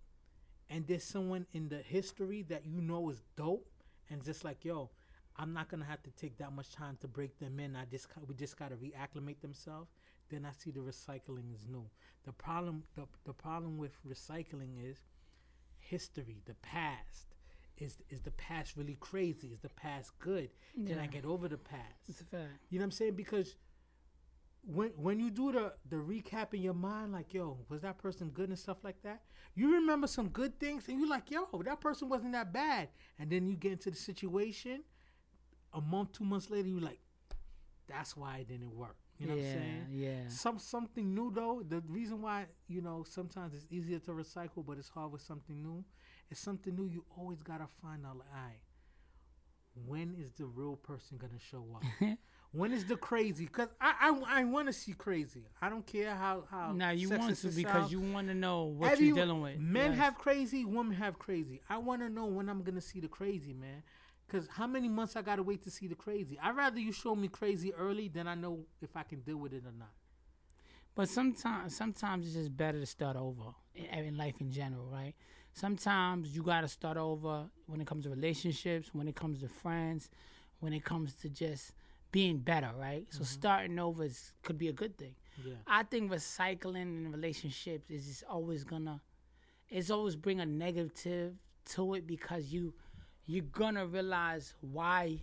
and 0.70 0.88
there's 0.88 1.04
someone 1.04 1.46
in 1.54 1.70
the 1.70 1.78
history 1.78 2.44
that 2.50 2.66
you 2.66 2.82
know 2.82 3.10
is 3.10 3.22
dope, 3.36 3.68
and 4.10 4.24
just 4.24 4.44
like 4.44 4.66
yo, 4.66 4.90
I'm 5.38 5.54
not 5.54 5.70
gonna 5.70 5.86
have 5.86 6.04
to 6.04 6.12
take 6.12 6.38
that 6.38 6.54
much 6.54 6.72
time 6.72 6.98
to 7.02 7.08
break 7.08 7.40
them 7.40 7.60
in. 7.60 7.76
I 7.76 7.86
just 7.86 8.08
we 8.28 8.34
just 8.36 8.58
gotta 8.58 8.76
reacclimate 8.76 9.42
themselves. 9.42 9.92
Then 10.30 10.46
I 10.46 10.52
see 10.52 10.72
the 10.72 10.80
recycling 10.80 11.54
is 11.54 11.66
new. 11.70 11.86
The 12.24 12.32
problem 12.32 12.84
the 12.96 13.06
the 13.26 13.34
problem 13.34 13.78
with 13.78 13.92
recycling 14.08 14.90
is 14.90 14.98
history, 15.80 16.42
the 16.46 16.56
past. 16.56 17.36
Is 17.78 17.98
is 18.10 18.22
the 18.22 18.32
past 18.32 18.78
really 18.78 18.98
crazy? 19.00 19.50
Is 19.50 19.60
the 19.60 19.70
past 19.70 20.18
good? 20.20 20.50
Can 20.88 20.98
I 20.98 21.08
get 21.08 21.26
over 21.26 21.50
the 21.50 21.58
past? 21.58 22.08
It's 22.08 22.22
a 22.22 22.24
fact. 22.24 22.52
You 22.70 22.80
know 22.80 22.84
what 22.84 22.86
I'm 22.86 22.92
saying? 22.92 23.16
Because 23.16 23.56
when 24.66 24.90
when 24.98 25.20
you 25.20 25.30
do 25.30 25.52
the 25.52 25.74
the 25.90 25.98
recap 25.98 26.54
in 26.54 26.62
your 26.62 26.74
mind, 26.74 27.14
like 27.14 27.34
yo, 27.34 27.60
was 27.70 27.82
that 27.82 27.98
person 27.98 28.30
good 28.30 28.50
and 28.50 28.60
stuff 28.60 28.78
like 28.84 29.02
that? 29.04 29.22
You 29.56 29.74
remember 29.74 30.08
some 30.08 30.30
good 30.30 30.60
things, 30.60 30.88
and 30.90 31.00
you're 31.00 31.10
like, 31.10 31.32
yo, 31.32 31.48
that 31.64 31.80
person 31.80 32.10
wasn't 32.10 32.34
that 32.34 32.52
bad. 32.54 32.90
And 33.20 33.30
then 33.30 33.48
you 33.48 33.56
get 33.56 33.72
into 33.74 33.90
the 33.92 33.96
situation, 33.98 34.84
a 35.74 35.82
month, 35.82 36.14
two 36.14 36.26
months 36.26 36.50
later, 36.50 36.68
you're 36.68 36.82
like, 36.82 37.00
that's 37.88 38.16
why 38.18 38.38
it 38.40 38.48
didn't 38.48 38.76
work. 38.76 38.96
You 39.18 39.28
know 39.28 39.36
yeah, 39.36 39.42
what 39.44 39.48
I'm 39.48 39.54
saying? 39.62 39.86
yeah. 39.92 40.28
Some 40.28 40.60
something 40.60 41.14
new 41.16 41.32
though. 41.34 41.64
The 41.68 41.82
reason 41.88 42.22
why 42.22 42.48
you 42.68 42.82
know 42.82 43.06
sometimes 43.08 43.54
it's 43.54 43.66
easier 43.70 44.00
to 44.00 44.12
recycle, 44.12 44.66
but 44.66 44.78
it's 44.78 44.90
hard 44.90 45.12
with 45.12 45.22
something 45.22 45.62
new. 45.62 45.86
It's 46.30 46.40
something 46.40 46.76
new. 46.76 46.88
You 46.88 47.06
always 47.18 47.42
gotta 47.42 47.68
find 47.82 48.06
out. 48.06 48.18
Like, 48.18 48.28
all 48.36 48.42
right, 48.44 48.62
when 49.88 50.16
is 50.20 50.32
the 50.34 50.46
real 50.46 50.76
person 50.76 51.18
gonna 51.18 51.40
show 51.40 51.66
up? 51.76 51.84
when 52.56 52.72
is 52.74 52.86
the 52.86 52.96
crazy? 52.96 53.46
Cause 53.48 53.68
I 53.82 53.94
I, 54.02 54.40
I 54.42 54.44
want 54.46 54.68
to 54.68 54.74
see 54.74 54.94
crazy. 54.94 55.44
I 55.62 55.70
don't 55.70 55.86
care 55.86 56.16
how 56.16 56.44
how. 56.50 56.72
Now 56.72 56.92
you 56.92 57.10
want 57.10 57.36
to 57.38 57.48
because 57.50 57.92
you 57.92 58.00
want 58.00 58.28
to 58.28 58.34
know 58.34 58.64
what 58.64 58.92
Every- 58.94 59.08
you're 59.08 59.16
dealing 59.16 59.42
with. 59.42 59.60
Men 59.60 59.92
Yes. 59.92 60.00
have 60.00 60.18
crazy, 60.18 60.66
women 60.66 60.96
have 60.96 61.20
crazy. 61.20 61.62
I 61.70 61.78
want 61.78 62.02
to 62.02 62.10
know 62.10 62.26
when 62.26 62.50
I'm 62.50 62.64
gonna 62.64 62.82
see 62.82 63.00
the 63.00 63.08
crazy, 63.08 63.54
man. 63.54 63.84
Cause 64.28 64.48
how 64.52 64.66
many 64.66 64.90
months 64.90 65.16
I 65.16 65.22
gotta 65.22 65.44
wait 65.44 65.62
to 65.64 65.70
see 65.72 65.88
the 65.88 65.96
crazy? 65.96 66.40
I'd 66.42 66.56
rather 66.56 66.80
you 66.80 66.92
show 66.92 67.16
me 67.16 67.28
crazy 67.28 67.72
early 67.74 68.08
than 68.08 68.28
I 68.28 68.34
know 68.36 68.66
if 68.82 68.96
I 68.98 69.04
can 69.04 69.20
deal 69.20 69.38
with 69.38 69.54
it 69.54 69.64
or 69.66 69.72
not. 69.78 69.92
But 70.96 71.10
sometimes, 71.10 71.76
sometimes 71.76 72.26
it's 72.26 72.36
just 72.36 72.56
better 72.56 72.80
to 72.80 72.86
start 72.86 73.18
over 73.18 73.54
in, 73.76 73.86
in 74.06 74.18
life 74.18 74.36
in 74.40 74.50
general, 74.50 74.88
right? 74.90 75.14
Sometimes 75.54 76.36
you 76.36 76.42
gotta 76.42 76.68
start 76.68 76.98
over 76.98 77.46
when 77.68 77.82
it 77.82 77.88
comes 77.88 78.06
to 78.06 78.10
relationships, 78.10 78.90
when 78.94 79.08
it 79.08 79.16
comes 79.16 79.42
to 79.42 79.48
friends, 79.48 80.10
when 80.60 80.74
it 80.74 80.84
comes 80.84 81.14
to 81.16 81.30
just 81.30 81.72
being 82.16 82.38
better, 82.38 82.72
right? 82.80 83.06
So 83.10 83.26
starting 83.26 83.78
over 83.78 84.06
is, 84.06 84.32
could 84.42 84.58
be 84.58 84.70
a 84.70 84.72
good 84.72 84.98
thing. 84.98 85.16
Yeah. 85.46 85.56
I 85.68 85.84
think 85.84 86.10
recycling 86.10 86.84
in 86.84 87.12
relationships 87.12 87.90
is 87.90 88.08
just 88.08 88.24
always 88.24 88.64
gonna, 88.64 89.02
it's 89.68 89.92
always 89.92 90.16
bring 90.16 90.40
a 90.40 90.46
negative 90.46 91.34
to 91.72 91.96
it 91.96 92.08
because 92.08 92.54
you, 92.54 92.74
you're 93.26 93.44
gonna 93.44 93.86
realize 93.86 94.54
why 94.62 95.20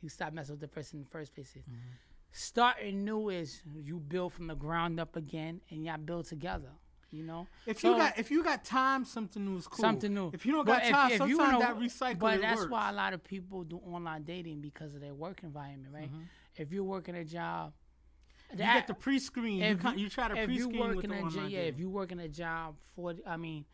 you 0.00 0.08
stop 0.08 0.32
messing 0.32 0.54
with 0.54 0.62
the 0.62 0.68
person 0.68 1.00
in 1.00 1.04
the 1.04 1.10
first 1.10 1.34
place. 1.34 1.52
Mm-hmm. 1.58 1.76
Starting 2.32 3.04
new 3.04 3.28
is 3.28 3.60
you 3.76 4.00
build 4.00 4.32
from 4.32 4.46
the 4.46 4.54
ground 4.54 4.98
up 4.98 5.16
again, 5.16 5.60
and 5.68 5.84
y'all 5.84 5.98
build 5.98 6.24
together. 6.24 6.70
You 7.12 7.24
know, 7.24 7.48
If 7.66 7.80
So- 7.80 7.90
you 7.92 7.96
got 7.98 8.18
if 8.18 8.30
you 8.30 8.44
got 8.44 8.64
time, 8.64 9.04
something 9.04 9.44
new 9.44 9.56
is 9.58 9.66
cool. 9.66 9.78
something 9.78 10.14
new. 10.14 10.30
If 10.32 10.46
you 10.46 10.52
don't 10.52 10.64
But 10.64 10.82
got 10.84 10.90
time, 10.90 11.10
sometimes 11.18 11.30
you 11.30 11.36
know- 11.38 11.58
that 11.58 11.76
recycle 11.76 12.18
But 12.20 12.40
that's 12.40 12.60
works. 12.60 12.70
why 12.70 12.88
a 12.90 12.92
lot 12.92 13.12
of 13.12 13.24
people 13.24 13.64
do 13.64 13.78
online 13.78 14.22
dating 14.22 14.60
because 14.60 14.94
of 14.94 15.00
their 15.00 15.14
work 15.14 15.42
environment, 15.42 15.92
right? 15.92 16.10
If 16.56 16.72
you're 16.72 16.84
working 16.84 17.16
a 17.16 17.24
job, 17.24 17.72
Mm-hmm. 18.52 18.58
you 18.58 18.64
get 18.64 18.86
the 18.86 18.94
pre-screen. 18.94 19.58
You, 19.58 19.64
if 19.64 19.80
con- 19.80 19.98
you 19.98 20.08
try 20.08 20.28
to 20.28 20.36
if 20.36 20.46
pre-screen 20.46 20.78
work 20.80 20.96
with 20.96 21.08
the 21.08 21.26
a 21.26 21.30
jo- 21.30 21.46
yeah, 21.46 21.58
if 21.60 21.78
you 21.80 21.88
work 21.90 22.10
in 22.12 22.20
a 22.20 22.28
job 22.28 22.76
for 22.94 23.14
I 23.26 23.36
mean, 23.36 23.64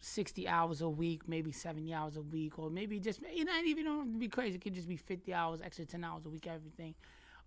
sixty 0.00 0.48
hours 0.48 0.80
a 0.82 0.88
week, 0.88 1.26
maybe 1.28 1.52
seventy 1.52 1.92
hours 1.94 2.16
a 2.16 2.22
week, 2.22 2.58
or 2.58 2.68
maybe 2.70 2.98
just 3.00 3.20
you 3.34 3.44
know, 3.44 3.52
even 3.64 3.84
don't 3.84 4.18
be 4.18 4.28
crazy. 4.28 4.56
It 4.56 4.60
could 4.62 4.74
just 4.74 4.88
be 4.88 4.96
fifty 4.96 5.32
hours, 5.32 5.60
extra 5.62 5.84
ten 5.86 6.02
hours 6.04 6.24
a 6.26 6.30
week, 6.30 6.46
everything. 6.46 6.94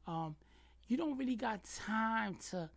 Um, 0.07 0.35
you 0.87 0.95
don't 0.97 1.17
really 1.17 1.35
got 1.35 1.63
time 1.63 2.35
to 2.51 2.69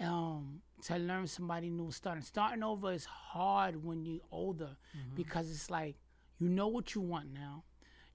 um 0.00 0.60
to 0.82 0.96
learn 0.96 1.26
somebody 1.26 1.68
new 1.68 1.90
starting 1.90 2.22
starting 2.22 2.62
over 2.62 2.90
is 2.92 3.04
hard 3.04 3.84
when 3.84 4.04
you're 4.04 4.20
older 4.32 4.70
because 5.14 5.50
it's 5.50 5.70
like 5.70 5.96
you 6.38 6.48
know 6.48 6.68
what 6.68 6.94
you 6.94 7.02
want 7.02 7.32
now. 7.34 7.64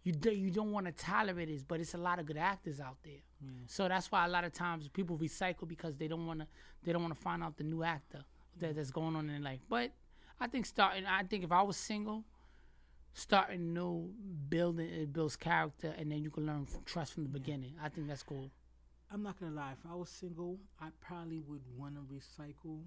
You 0.04 0.12
do, 0.14 0.32
you 0.32 0.52
don't 0.52 0.72
want 0.72 0.86
to 0.86 0.92
tolerate 0.92 1.50
it 1.50 1.64
but 1.68 1.80
it's 1.80 1.94
a 1.94 1.98
lot 1.98 2.20
of 2.20 2.26
good 2.26 2.38
actors 2.38 2.80
out 2.80 2.98
there. 3.04 3.22
So 3.68 3.88
that's 3.88 4.12
why 4.12 4.26
a 4.26 4.28
lot 4.30 4.44
of 4.44 4.54
times 4.54 4.88
people 4.88 5.18
recycle 5.18 5.68
because 5.68 5.96
they 5.96 6.08
don't 6.08 6.26
want 6.26 6.40
to 6.42 6.48
they 6.84 6.92
don't 6.92 7.02
want 7.04 7.14
to 7.16 7.22
find 7.22 7.44
out 7.44 7.58
the 7.58 7.64
new 7.64 7.84
actor 7.84 8.24
that, 8.60 8.76
that's 8.76 8.92
going 8.92 9.16
on 9.16 9.30
in 9.30 9.44
life. 9.44 9.62
But 9.70 9.92
i 10.40 10.48
think 10.48 10.66
starting 10.66 11.06
i 11.06 11.24
think 11.24 11.44
if 11.46 11.52
i 11.52 11.62
was 11.62 11.78
single 11.78 12.26
starting 13.14 13.74
new 13.74 14.12
building 14.50 14.90
it 14.90 15.14
builds 15.14 15.38
character 15.38 15.94
and 15.98 16.12
then 16.12 16.22
you 16.22 16.30
can 16.30 16.46
learn 16.46 16.66
from 16.66 16.82
trust 16.84 17.14
from 17.14 17.24
the 17.24 17.30
beginning. 17.30 17.74
I 17.82 17.88
think 17.90 18.08
that's 18.08 18.24
cool 18.24 18.52
I'm 19.16 19.24
not 19.24 19.40
gonna 19.40 19.56
lie. 19.56 19.72
If 19.72 19.90
I 19.90 19.96
was 19.96 20.10
single, 20.10 20.60
I 20.78 20.88
probably 21.00 21.40
would 21.40 21.62
want 21.78 21.96
to 21.96 22.02
recycle 22.02 22.82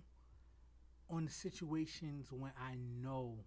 on 1.09 1.24
the 1.24 1.31
situations 1.31 2.31
when 2.31 2.53
I 2.61 2.74
know, 3.03 3.39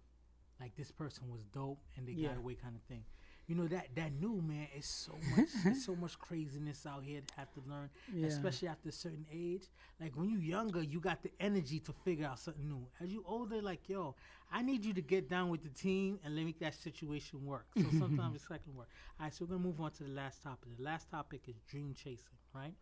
like 0.60 0.74
this 0.74 0.90
person 0.90 1.30
was 1.30 1.44
dope 1.44 1.78
and 1.96 2.08
they 2.08 2.12
Yeah. 2.12 2.30
got 2.30 2.38
away, 2.38 2.56
kind 2.56 2.74
of 2.74 2.82
thing. 2.82 3.04
You 3.48 3.56
know 3.56 3.66
that 3.68 3.88
that 3.96 4.12
new 4.20 4.40
man 4.40 4.68
is 4.76 4.86
so 4.86 5.12
much, 5.36 5.48
it's 5.66 5.84
so 5.84 5.94
much 6.00 6.18
craziness 6.18 6.86
out 6.86 7.02
here 7.02 7.20
to 7.26 7.34
have 7.34 7.50
to 7.54 7.60
learn, 7.68 7.90
Yeah. 8.14 8.28
especially 8.28 8.68
after 8.68 8.88
a 8.88 8.92
certain 8.92 9.26
age. 9.32 9.64
Like 10.00 10.16
when 10.16 10.30
you're 10.30 10.40
younger, 10.40 10.82
you 10.82 11.00
got 11.00 11.22
the 11.22 11.30
energy 11.40 11.80
to 11.80 11.92
figure 11.92 12.26
out 12.26 12.38
something 12.38 12.66
new. 12.68 12.86
As 13.02 13.12
you 13.12 13.24
older, 13.26 13.60
like 13.60 13.88
yo, 13.88 14.14
I 14.50 14.62
need 14.62 14.84
you 14.84 14.94
to 14.94 15.02
get 15.02 15.28
down 15.28 15.48
with 15.50 15.62
the 15.64 15.70
team 15.70 16.20
and 16.24 16.34
let 16.34 16.40
me 16.42 16.46
make 16.46 16.60
that 16.60 16.74
situation 16.74 17.44
work. 17.44 17.66
So 17.76 17.82
sometimes 17.98 18.38
recycling 18.40 18.74
work. 18.76 18.88
All 19.18 19.24
right, 19.26 19.34
so 19.34 19.44
we're 19.44 19.56
gonna 19.56 19.66
move 19.66 19.80
on 19.80 19.90
to 19.92 20.04
the 20.04 20.10
last 20.10 20.42
topic. 20.42 20.76
The 20.78 20.84
last 20.84 21.10
topic 21.10 21.42
is 21.48 21.56
dream 21.68 21.94
chasing, 21.94 22.38
right? 22.54 22.74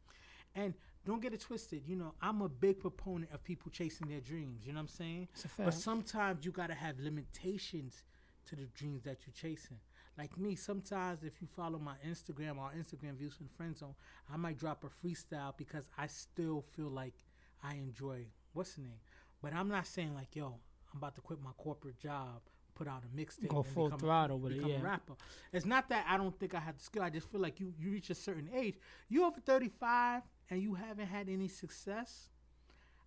And 0.55 0.75
don't 1.07 1.23
get 1.23 1.33
it 1.33 1.41
twisted. 1.41 1.83
You 1.87 1.97
know, 1.97 2.13
I'm 2.21 2.43
a 2.43 2.49
big 2.49 2.81
proponent 2.81 3.33
of 3.33 3.43
people 3.43 3.71
chasing 3.71 4.09
their 4.09 4.21
dreams. 4.21 4.67
You 4.67 4.73
know 4.73 4.79
what 4.79 4.83
I'm 4.83 4.89
saying? 4.89 5.29
It's 5.35 5.45
a 5.47 5.49
But 5.65 5.75
sometimes 5.75 6.45
you 6.45 6.53
gotta 6.53 6.75
have 6.75 6.99
limitations 7.01 8.05
to 8.47 8.57
the 8.57 8.67
dreams 8.75 9.03
that 9.05 9.19
you're 9.27 9.33
chasing. 9.35 9.79
Like 10.19 10.37
me, 10.39 10.55
sometimes 10.55 11.23
if 11.23 11.41
you 11.41 11.49
follow 11.57 11.79
my 11.79 11.95
Instagram 12.07 12.59
or 12.59 12.71
Instagram 12.79 13.17
views 13.17 13.35
from 13.35 13.49
friend 13.57 13.77
zone, 13.77 13.95
I 14.33 14.37
might 14.37 14.59
drop 14.59 14.85
a 14.85 15.07
freestyle 15.07 15.57
because 15.57 15.89
I 15.97 16.07
still 16.09 16.65
feel 16.77 16.89
like 16.89 17.15
I 17.63 17.75
enjoy 17.75 18.27
what's 18.53 18.75
the 18.75 18.83
name. 18.83 19.01
But 19.43 19.55
I'm 19.55 19.69
not 19.69 19.87
saying 19.87 20.15
like, 20.15 20.37
yo, 20.37 20.59
I'm 20.93 20.99
about 20.99 21.15
to 21.15 21.21
quit 21.21 21.41
my 21.43 21.53
corporate 21.57 21.99
job, 21.99 22.43
put 22.75 22.89
out 22.89 23.03
a 23.05 23.17
mixtape, 23.17 23.49
Go 23.49 23.59
and 23.59 23.67
full 23.67 23.87
become 23.87 24.01
throttle 24.01 24.39
with 24.39 24.53
it, 24.53 24.67
yeah. 24.67 24.77
a 24.77 24.83
rapper. 24.83 25.15
It's 25.53 25.67
not 25.67 25.89
that 25.89 26.05
I 26.09 26.17
don't 26.17 26.39
think 26.39 26.55
I 26.55 26.61
have 26.61 26.77
the 26.77 26.83
skill. 26.85 27.03
I 27.03 27.11
just 27.11 27.31
feel 27.31 27.41
like 27.41 27.61
you 27.61 27.73
you 27.79 27.91
reach 27.91 28.11
a 28.11 28.15
certain 28.15 28.51
age. 28.55 28.77
You 29.09 29.25
over 29.25 29.41
35 29.41 30.23
and 30.51 30.63
you 30.63 30.75
haven't 30.75 31.07
had 31.07 31.29
any 31.29 31.49
success. 31.49 32.29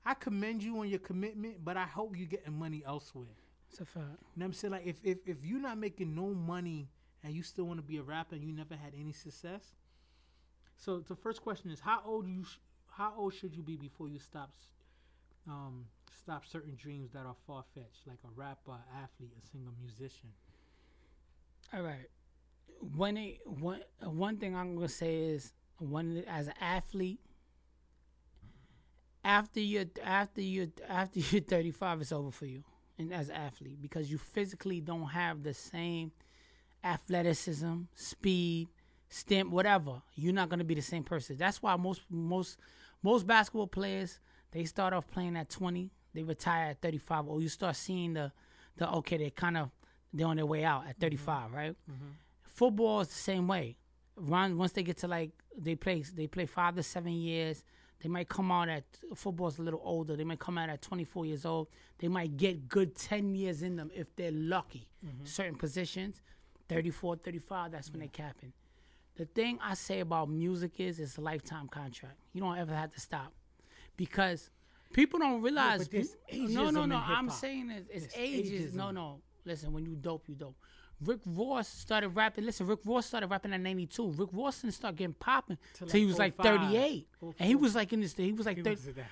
I 0.05 0.13
commend 0.13 0.63
you 0.63 0.79
on 0.79 0.89
your 0.89 0.99
commitment, 0.99 1.63
but 1.63 1.77
I 1.77 1.83
hope 1.83 2.15
you're 2.17 2.27
getting 2.27 2.57
money 2.57 2.83
elsewhere. 2.85 3.35
It's 3.74 3.82
a 3.82 3.86
fact 3.86 4.21
You 4.36 4.39
know 4.39 4.45
I'm 4.45 4.53
saying? 4.53 4.71
Like 4.71 4.86
if 4.86 4.97
if, 5.03 5.17
if 5.26 5.38
you're 5.43 5.59
not 5.59 5.78
making 5.78 6.15
no 6.15 6.34
money 6.34 6.89
and 7.24 7.34
you 7.34 7.43
still 7.43 7.65
want 7.65 7.80
to 7.80 7.84
be 7.84 7.97
a 7.97 8.03
rapper 8.03 8.36
and 8.36 8.43
you 8.43 8.51
never 8.53 8.76
had 8.76 8.93
any 8.99 9.11
success. 9.13 9.71
So 10.78 10.99
the 10.99 11.15
first 11.15 11.41
question 11.41 11.71
is 11.71 11.80
how 11.80 12.01
old 12.05 12.28
you 12.28 12.43
sh- 12.43 12.59
how 12.91 13.13
old 13.17 13.34
should 13.34 13.55
you 13.55 13.63
be 13.63 13.76
before 13.76 14.07
you 14.09 14.19
stop 14.19 14.51
um 15.47 15.86
stop 16.24 16.45
certain 16.45 16.76
dreams 16.76 17.11
that 17.13 17.26
are 17.26 17.36
far 17.47 17.63
fetched, 17.74 18.07
like 18.07 18.19
a 18.26 18.32
rapper, 18.36 18.78
athlete, 19.03 19.32
a 19.38 19.47
singer, 19.47 19.71
musician. 19.82 20.30
All 21.74 21.82
right. 21.82 22.07
One 22.80 23.15
thing, 23.15 23.38
one 23.45 23.82
one 24.01 24.38
thing 24.38 24.55
I'm 24.55 24.76
gonna 24.76 24.89
say 24.89 25.15
is 25.17 25.53
one 25.80 26.24
as 26.28 26.47
an 26.47 26.53
athlete. 26.61 27.19
After 29.26 29.59
you're 29.59 29.86
after 30.03 30.41
you 30.41 30.71
after 30.88 31.19
you're 31.32 31.41
35, 31.41 32.01
it's 32.01 32.11
over 32.11 32.32
for 32.32 32.45
you, 32.45 32.63
and 33.03 33.13
as 33.13 33.29
an 33.29 33.35
athlete 33.35 33.81
because 33.81 34.11
you 34.11 34.17
physically 34.17 34.81
don't 34.81 35.07
have 35.09 35.43
the 35.43 35.53
same 35.53 36.11
athleticism, 36.83 37.81
speed, 37.95 38.67
stamp, 39.09 39.49
whatever. 39.51 40.01
You're 40.15 40.33
not 40.33 40.49
gonna 40.49 40.63
be 40.63 40.75
the 40.75 40.81
same 40.81 41.03
person. 41.03 41.37
That's 41.37 41.61
why 41.61 41.75
most 41.75 42.01
most 42.09 42.57
most 43.01 43.27
basketball 43.27 43.67
players 43.67 44.19
they 44.51 44.65
start 44.65 44.93
off 44.93 45.09
playing 45.09 45.35
at 45.35 45.49
20, 45.49 45.89
they 46.13 46.23
retire 46.23 46.69
at 46.69 46.81
35, 46.81 47.27
or 47.27 47.41
you 47.41 47.49
start 47.49 47.75
seeing 47.75 48.13
the 48.13 48.31
the 48.77 48.89
okay 48.89 49.17
they 49.17 49.29
kind 49.29 49.57
of 49.57 49.69
they're 50.13 50.27
on 50.27 50.37
their 50.37 50.45
way 50.45 50.63
out 50.63 50.87
at 50.87 50.99
35, 50.99 51.45
mm-hmm. 51.47 51.55
right? 51.55 51.75
Mm-hmm. 51.89 52.09
Football 52.43 53.01
is 53.01 53.07
the 53.07 53.13
same 53.15 53.47
way. 53.47 53.77
Run 54.15 54.57
once 54.57 54.73
they 54.73 54.83
get 54.83 54.97
to 54.97 55.07
like 55.07 55.31
they 55.57 55.75
play 55.75 56.03
they 56.15 56.27
play 56.27 56.45
five 56.45 56.75
to 56.75 56.83
seven 56.83 57.13
years. 57.13 57.63
They 58.03 58.09
might 58.09 58.27
come 58.27 58.51
out 58.51 58.67
at 58.67 58.83
football's 59.15 59.59
a 59.59 59.61
little 59.61 59.81
older. 59.81 60.17
They 60.17 60.25
might 60.25 60.39
come 60.39 60.57
out 60.57 60.67
at 60.69 60.81
24 60.81 61.25
years 61.25 61.45
old. 61.45 61.69
They 61.99 62.09
might 62.09 62.35
get 62.35 62.67
good 62.67 62.95
10 62.95 63.33
years 63.33 63.63
in 63.63 63.77
them 63.77 63.89
if 63.95 64.13
they're 64.17 64.31
lucky. 64.31 64.89
Mm-hmm. 65.05 65.23
Certain 65.23 65.55
positions, 65.55 66.21
34, 66.67 67.15
35, 67.15 67.71
that's 67.71 67.89
when 67.91 68.01
they 68.01 68.07
cap 68.07 68.35
capping. 68.35 68.51
The 69.15 69.25
thing 69.25 69.57
I 69.63 69.75
say 69.75 70.01
about 70.01 70.29
music 70.29 70.79
is 70.79 70.99
it's 70.99 71.17
a 71.17 71.21
lifetime 71.21 71.69
contract. 71.69 72.17
You 72.33 72.41
don't 72.41 72.57
ever 72.57 72.75
have 72.75 72.91
to 72.93 72.99
stop 72.99 73.31
because 73.95 74.49
people 74.91 75.19
don't 75.19 75.41
realize. 75.41 75.87
but 75.87 75.91
there's 75.91 76.15
peop- 76.29 76.49
no, 76.49 76.71
no, 76.71 76.85
no. 76.85 76.97
in 76.97 77.01
I'm 77.01 77.29
saying 77.29 77.71
it, 77.71 77.85
it's 77.89 78.13
There's 78.13 78.17
ages. 78.17 78.73
No, 78.73 78.91
no. 78.91 79.21
Listen, 79.45 79.71
when 79.71 79.85
you 79.85 79.95
dope, 79.95 80.27
you 80.27 80.35
dope. 80.35 80.57
Rick 81.05 81.19
Ross 81.25 81.67
started 81.67 82.09
rapping. 82.09 82.45
Listen, 82.45 82.67
Rick 82.67 82.79
Ross 82.85 83.05
started 83.05 83.27
rapping 83.27 83.53
at 83.53 83.61
92. 83.61 84.11
Rick 84.11 84.29
Ross 84.31 84.61
didn't 84.61 84.73
start 84.75 84.95
getting 84.95 85.13
popping 85.13 85.57
Till 85.73 85.87
till 85.87 85.99
he 85.99 86.05
like 86.05 86.09
was 86.09 86.19
like 86.19 86.35
05, 86.37 86.71
38, 86.71 87.07
and 87.39 87.47
he 87.47 87.55
oh 87.55 87.57
was 87.57 87.75
like 87.75 87.93
in 87.93 88.01
this. 88.01 88.13
He 88.13 88.31
was 88.31 88.45
like 88.45 88.63
30, 88.63 88.75
that. 88.93 89.05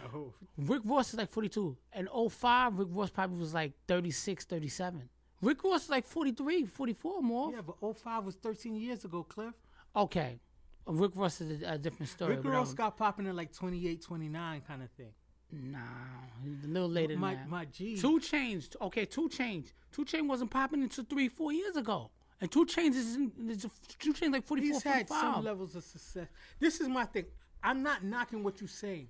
Rick 0.57 0.81
Ross 0.85 1.09
is 1.09 1.15
like 1.15 1.29
42. 1.29 1.77
And 1.93 2.07
05, 2.09 2.79
Rick 2.79 2.87
Ross 2.91 3.09
probably 3.09 3.37
was 3.37 3.53
like 3.53 3.73
36, 3.87 4.45
37. 4.45 5.09
Rick 5.41 5.63
Ross 5.63 5.85
is 5.85 5.89
like 5.89 6.05
43, 6.05 6.65
44 6.65 7.21
more. 7.21 7.51
Yeah, 7.51 7.61
but 7.61 7.97
05 7.97 8.25
was 8.25 8.35
13 8.35 8.75
years 8.75 9.05
ago, 9.05 9.23
Cliff. 9.23 9.53
Okay. 9.95 10.39
Rick 10.87 11.11
Ross 11.15 11.41
is 11.41 11.61
a, 11.61 11.73
a 11.73 11.77
different 11.77 12.09
story. 12.09 12.35
Rick 12.35 12.45
Ross 12.45 12.73
got 12.73 12.97
popping 12.97 13.27
at 13.27 13.35
like 13.35 13.53
28, 13.53 14.01
29 14.01 14.61
kind 14.67 14.83
of 14.83 14.89
thing. 14.91 15.13
Nah, 15.51 15.79
a 15.79 16.67
little 16.67 16.89
later 16.89 17.17
My 17.17 17.31
than 17.35 17.43
that. 17.43 17.49
my 17.49 17.65
G. 17.65 17.97
2 17.97 18.19
Chainz, 18.19 18.75
okay, 18.81 19.05
2 19.05 19.29
Chainz. 19.29 19.73
Two 19.91 20.05
Chain 20.05 20.27
wasn't 20.27 20.49
popping 20.51 20.81
until 20.83 21.03
three, 21.03 21.27
four 21.27 21.51
years 21.51 21.75
ago. 21.75 22.09
And 22.39 22.49
2 22.51 22.65
Chainz 22.65 22.95
is, 22.95 23.15
in, 23.15 23.31
is 23.49 23.65
2 23.99 24.13
Chainz 24.13 24.31
like 24.33 24.45
44, 24.45 24.73
He's 24.73 24.83
had 24.83 25.09
some 25.09 25.43
levels 25.43 25.75
of 25.75 25.83
success. 25.83 26.27
This 26.59 26.79
is 26.81 26.87
my 26.87 27.05
thing. 27.05 27.25
I'm 27.63 27.83
not 27.83 28.03
knocking 28.03 28.43
what 28.43 28.59
you're 28.61 28.67
saying. 28.67 29.09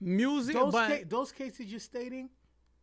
Music, 0.00 0.54
Those 0.54 0.72
but 0.72 0.88
ca- 0.88 1.04
those 1.06 1.30
cases 1.32 1.66
you're 1.66 1.78
stating 1.78 2.30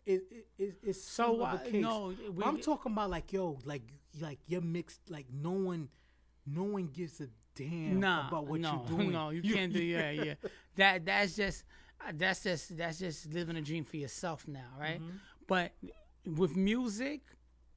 is 0.06 0.22
is 0.58 0.76
is 0.84 1.04
So 1.04 1.24
some 1.40 1.42
of 1.42 1.54
a 1.62 1.64
case. 1.64 1.82
no, 1.82 2.14
we- 2.32 2.44
I'm 2.44 2.58
talking 2.60 2.92
about 2.92 3.10
like 3.10 3.34
yo, 3.34 3.60
like 3.66 3.82
like 4.22 4.40
you're 4.48 4.62
mixed. 4.62 5.02
Like 5.10 5.26
no 5.34 5.52
one, 5.52 5.90
no 6.46 6.64
one 6.64 6.88
gives 6.94 7.20
a 7.22 7.28
damn 7.56 8.00
nah, 8.00 8.28
about 8.28 8.46
what 8.48 8.60
no, 8.62 8.86
you're 8.88 8.98
doing. 8.98 9.12
no, 9.12 9.30
you 9.32 9.42
can't 9.42 9.74
do 9.74 9.84
yeah, 9.84 10.12
yeah. 10.12 10.34
That 10.76 11.06
that's 11.06 11.36
just 11.36 11.64
uh, 11.64 11.66
that's 12.16 12.44
just 12.44 12.78
that's 12.78 13.00
just 13.00 13.32
living 13.34 13.56
a 13.58 13.62
dream 13.62 13.84
for 13.84 13.98
yourself 13.98 14.48
now, 14.48 14.70
right? 14.80 15.00
Mm-hmm. 15.02 15.18
But 15.48 15.72
with 16.26 16.56
music, 16.56 17.22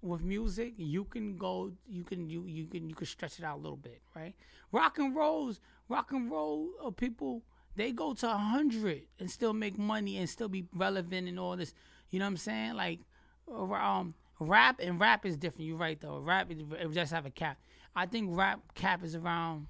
with 0.02 0.22
music, 0.22 0.74
you 0.76 1.04
can 1.04 1.36
go, 1.36 1.72
you 1.88 2.04
can 2.04 2.28
you 2.28 2.44
you 2.46 2.66
can 2.66 2.88
you 2.88 2.94
can 2.94 3.06
stretch 3.06 3.38
it 3.38 3.44
out 3.44 3.58
a 3.58 3.60
little 3.60 3.76
bit, 3.76 4.00
right? 4.14 4.34
Rock 4.72 4.98
and 4.98 5.14
rolls, 5.14 5.60
rock 5.88 6.12
and 6.12 6.30
roll 6.30 6.70
uh, 6.84 6.90
people. 6.90 7.42
they 7.76 7.92
go 7.92 8.14
to 8.14 8.28
hundred 8.28 9.02
and 9.18 9.30
still 9.30 9.52
make 9.52 9.78
money 9.78 10.18
and 10.18 10.28
still 10.28 10.48
be 10.48 10.64
relevant 10.74 11.28
and 11.28 11.38
all 11.38 11.56
this. 11.56 11.74
You 12.10 12.18
know 12.18 12.24
what 12.26 12.30
I'm 12.30 12.36
saying? 12.38 12.74
Like, 12.74 13.00
um, 13.48 14.14
rap 14.38 14.80
and 14.82 14.98
rap 15.00 15.24
is 15.24 15.36
different. 15.36 15.66
You're 15.66 15.76
right 15.76 16.00
though. 16.00 16.18
Rap 16.18 16.50
it 16.50 16.92
just 16.92 17.12
have 17.12 17.26
a 17.26 17.30
cap. 17.30 17.58
I 17.94 18.06
think 18.06 18.30
rap 18.32 18.60
cap 18.74 19.04
is 19.04 19.14
around. 19.14 19.66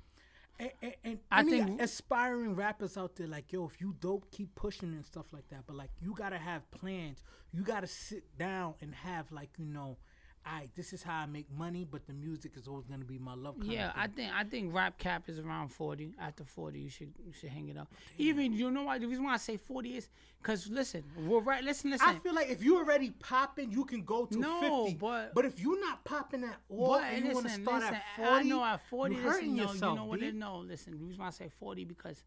And, 0.60 0.70
and, 0.82 0.94
and 1.04 1.18
I 1.30 1.42
think 1.42 1.80
aspiring 1.80 2.54
rappers 2.54 2.98
out 2.98 3.16
there, 3.16 3.26
like 3.26 3.50
yo, 3.50 3.64
if 3.64 3.80
you 3.80 3.94
dope, 3.98 4.30
keep 4.30 4.54
pushing 4.54 4.92
and 4.92 5.04
stuff 5.04 5.32
like 5.32 5.48
that. 5.48 5.64
But 5.66 5.76
like, 5.76 5.90
you 6.02 6.14
gotta 6.14 6.36
have 6.36 6.70
plans. 6.70 7.24
You 7.50 7.62
gotta 7.62 7.86
sit 7.86 8.36
down 8.38 8.74
and 8.82 8.94
have 8.94 9.32
like 9.32 9.50
you 9.58 9.64
know 9.64 9.96
I 10.44 10.68
this 10.74 10.92
is 10.92 11.02
how 11.02 11.18
I 11.18 11.26
make 11.26 11.46
money, 11.56 11.86
but 11.90 12.06
the 12.06 12.12
music 12.12 12.52
is 12.56 12.66
always 12.66 12.86
gonna 12.86 13.04
be 13.04 13.18
my 13.18 13.34
love. 13.34 13.56
yeah, 13.62 13.92
I 13.94 14.06
think 14.06 14.32
I 14.34 14.44
think 14.44 14.74
rap 14.74 14.98
cap 14.98 15.28
is 15.28 15.38
around 15.38 15.68
forty. 15.68 16.14
After 16.18 16.44
forty, 16.44 16.80
you 16.80 16.90
should 16.90 17.12
you 17.24 17.32
should 17.32 17.50
hang 17.50 17.68
it 17.68 17.76
up. 17.76 17.88
Damn. 18.16 18.26
Even 18.26 18.52
you 18.52 18.70
know 18.70 18.84
why 18.84 18.98
the 18.98 19.06
reason 19.06 19.24
why 19.24 19.34
I 19.34 19.38
say 19.38 19.56
forty 19.56 19.96
is 19.96 20.08
because 20.42 20.68
listen, 20.68 21.04
we're 21.26 21.40
right. 21.40 21.62
Listen, 21.62 21.90
listen. 21.90 22.08
I 22.08 22.18
feel 22.18 22.34
like 22.34 22.48
if 22.48 22.62
you're 22.62 22.78
already 22.78 23.10
popping, 23.10 23.70
you 23.70 23.84
can 23.84 24.02
go 24.02 24.24
to 24.26 24.38
no, 24.38 24.84
50. 24.86 24.98
But, 24.98 25.34
but 25.34 25.44
if 25.44 25.60
you're 25.60 25.80
not 25.80 26.02
popping 26.04 26.44
at 26.44 26.56
all 26.70 26.98
but, 26.98 27.04
and 27.04 27.26
you 27.26 27.34
want 27.34 27.46
to 27.46 27.52
start 27.52 27.80
listen, 27.80 27.94
at 27.94 28.02
40, 28.16 28.30
I 28.30 28.42
know 28.42 28.64
at 28.64 28.80
40, 28.88 29.14
you're 29.14 29.22
hurting 29.22 29.56
listen, 29.56 29.56
yourself. 29.56 29.80
No, 29.96 30.14
you 30.14 30.20
know 30.20 30.26
what? 30.26 30.34
No, 30.34 30.58
listen. 30.66 30.92
The 30.92 31.04
reason 31.04 31.20
why 31.20 31.26
I 31.26 31.30
say 31.30 31.50
40 31.58 31.84
because 31.84 32.22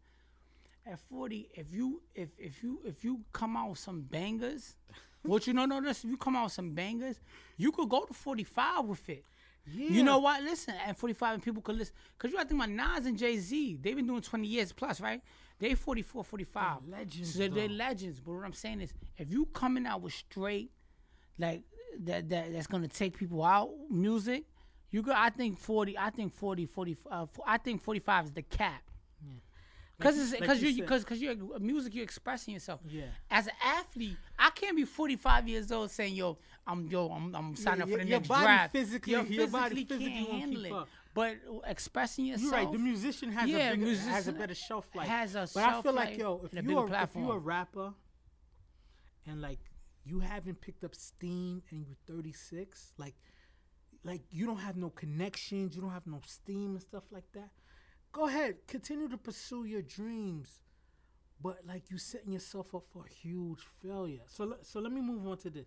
at 0.86 1.00
40, 1.10 1.48
if 1.54 1.72
you 1.72 2.02
if 2.14 2.28
if 2.38 2.62
you 2.62 2.80
if 2.84 3.02
you 3.02 3.20
come 3.32 3.56
out 3.56 3.70
with 3.70 3.78
some 3.78 4.02
bangers 4.02 4.76
what 5.24 5.46
you 5.46 5.52
know, 5.52 5.64
no, 5.66 5.80
this 5.80 6.04
if 6.04 6.10
you 6.10 6.16
come 6.16 6.36
out 6.36 6.44
with 6.44 6.52
some 6.52 6.70
bangers, 6.70 7.20
you 7.56 7.72
could 7.72 7.88
go 7.88 8.04
to 8.04 8.14
45 8.14 8.84
with 8.84 9.08
it. 9.08 9.24
Yeah. 9.66 9.88
You 9.90 10.02
know 10.02 10.18
what? 10.18 10.42
Listen, 10.42 10.74
at 10.86 10.96
45 10.98 11.34
and 11.34 11.42
people 11.42 11.62
could 11.62 11.76
listen. 11.76 11.94
Because 12.16 12.30
you 12.30 12.36
got 12.36 12.42
to 12.44 12.48
think 12.48 12.62
about 12.62 12.96
Nas 12.96 13.06
and 13.06 13.16
Jay 13.18 13.38
Z. 13.38 13.78
They've 13.80 13.96
been 13.96 14.06
doing 14.06 14.20
20 14.20 14.46
years 14.46 14.72
plus, 14.72 15.00
right? 15.00 15.22
They 15.58 15.74
44, 15.74 16.24
45. 16.24 16.78
They're 16.86 16.98
legends. 16.98 17.34
So 17.34 17.48
they're 17.48 17.68
legends. 17.68 18.20
But 18.20 18.32
what 18.32 18.44
I'm 18.44 18.52
saying 18.52 18.82
is, 18.82 18.92
if 19.16 19.30
you 19.30 19.46
coming 19.46 19.86
out 19.86 20.02
with 20.02 20.12
straight, 20.12 20.70
like, 21.38 21.62
that, 22.00 22.28
that 22.28 22.52
that's 22.52 22.66
going 22.66 22.82
to 22.82 22.88
take 22.88 23.16
people 23.16 23.42
out 23.42 23.70
music, 23.88 24.44
you 24.90 25.02
go, 25.02 25.12
I 25.14 25.30
think 25.30 25.58
40, 25.58 25.96
I 25.98 26.10
think 26.10 26.34
40, 26.34 26.66
40, 26.66 26.96
uh, 27.10 27.26
I 27.46 27.58
think 27.58 27.82
45 27.82 28.26
is 28.26 28.32
the 28.32 28.42
cap. 28.42 28.82
Because 29.98 30.18
it's 30.18 30.32
because 30.32 30.62
like 30.62 30.74
you 30.74 30.82
because 30.82 31.04
because 31.04 31.22
you're 31.22 31.32
uh, 31.32 31.58
music, 31.60 31.94
you're 31.94 32.04
expressing 32.04 32.54
yourself. 32.54 32.80
Yeah. 32.88 33.04
As 33.30 33.46
an 33.46 33.52
athlete, 33.62 34.16
I 34.38 34.50
can't 34.50 34.76
be 34.76 34.84
45 34.84 35.48
years 35.48 35.70
old 35.70 35.90
saying, 35.90 36.14
"Yo, 36.14 36.36
I'm 36.66 36.88
yo, 36.88 37.08
I'm, 37.10 37.34
I'm 37.34 37.56
signing 37.56 37.78
yeah, 37.78 37.84
up 37.84 37.90
for 37.90 37.96
the 37.98 38.08
your 38.08 38.18
next 38.18 38.28
body 38.28 38.44
draft." 38.44 38.72
Physically, 38.72 39.12
your, 39.12 39.22
your 39.24 39.46
body 39.46 39.84
physically 39.84 40.10
can't 40.10 40.28
handle 40.28 40.64
it. 40.64 40.72
Up. 40.72 40.88
But 41.14 41.36
expressing 41.66 42.26
yourself, 42.26 42.42
you're 42.42 42.64
right. 42.64 42.72
The 42.72 42.78
musician 42.78 43.30
has 43.30 43.48
yeah, 43.48 43.68
a 43.68 43.70
bigger, 43.74 43.86
musician 43.86 44.10
has 44.10 44.26
a 44.28 44.32
better 44.32 44.54
shelf 44.54 44.88
life. 44.96 45.06
Has 45.06 45.36
a 45.36 45.48
but 45.54 45.62
I 45.62 45.82
feel 45.82 45.92
like 45.92 46.18
yo, 46.18 46.40
if 46.52 46.64
you're 46.64 46.92
if 46.92 47.10
you're 47.14 47.36
a 47.36 47.38
rapper, 47.38 47.92
and 49.26 49.40
like 49.40 49.60
you 50.04 50.18
haven't 50.18 50.60
picked 50.60 50.82
up 50.82 50.96
steam 50.96 51.62
and 51.70 51.86
you're 51.86 52.16
36, 52.16 52.94
like 52.98 53.14
like 54.02 54.22
you 54.32 54.44
don't 54.44 54.58
have 54.58 54.76
no 54.76 54.90
connections, 54.90 55.76
you 55.76 55.82
don't 55.82 55.92
have 55.92 56.06
no 56.08 56.20
steam 56.26 56.72
and 56.72 56.82
stuff 56.82 57.04
like 57.12 57.30
that 57.34 57.50
go 58.14 58.28
ahead, 58.28 58.54
continue 58.68 59.08
to 59.08 59.18
pursue 59.18 59.64
your 59.64 59.82
dreams, 59.82 60.60
but 61.42 61.58
like 61.66 61.90
you 61.90 61.98
setting 61.98 62.32
yourself 62.32 62.74
up 62.74 62.84
for 62.92 63.04
a 63.04 63.12
huge 63.12 63.58
failure. 63.82 64.22
So 64.26 64.54
so 64.62 64.80
let 64.80 64.92
me 64.92 65.00
move 65.00 65.26
on 65.26 65.36
to 65.38 65.50
this. 65.50 65.66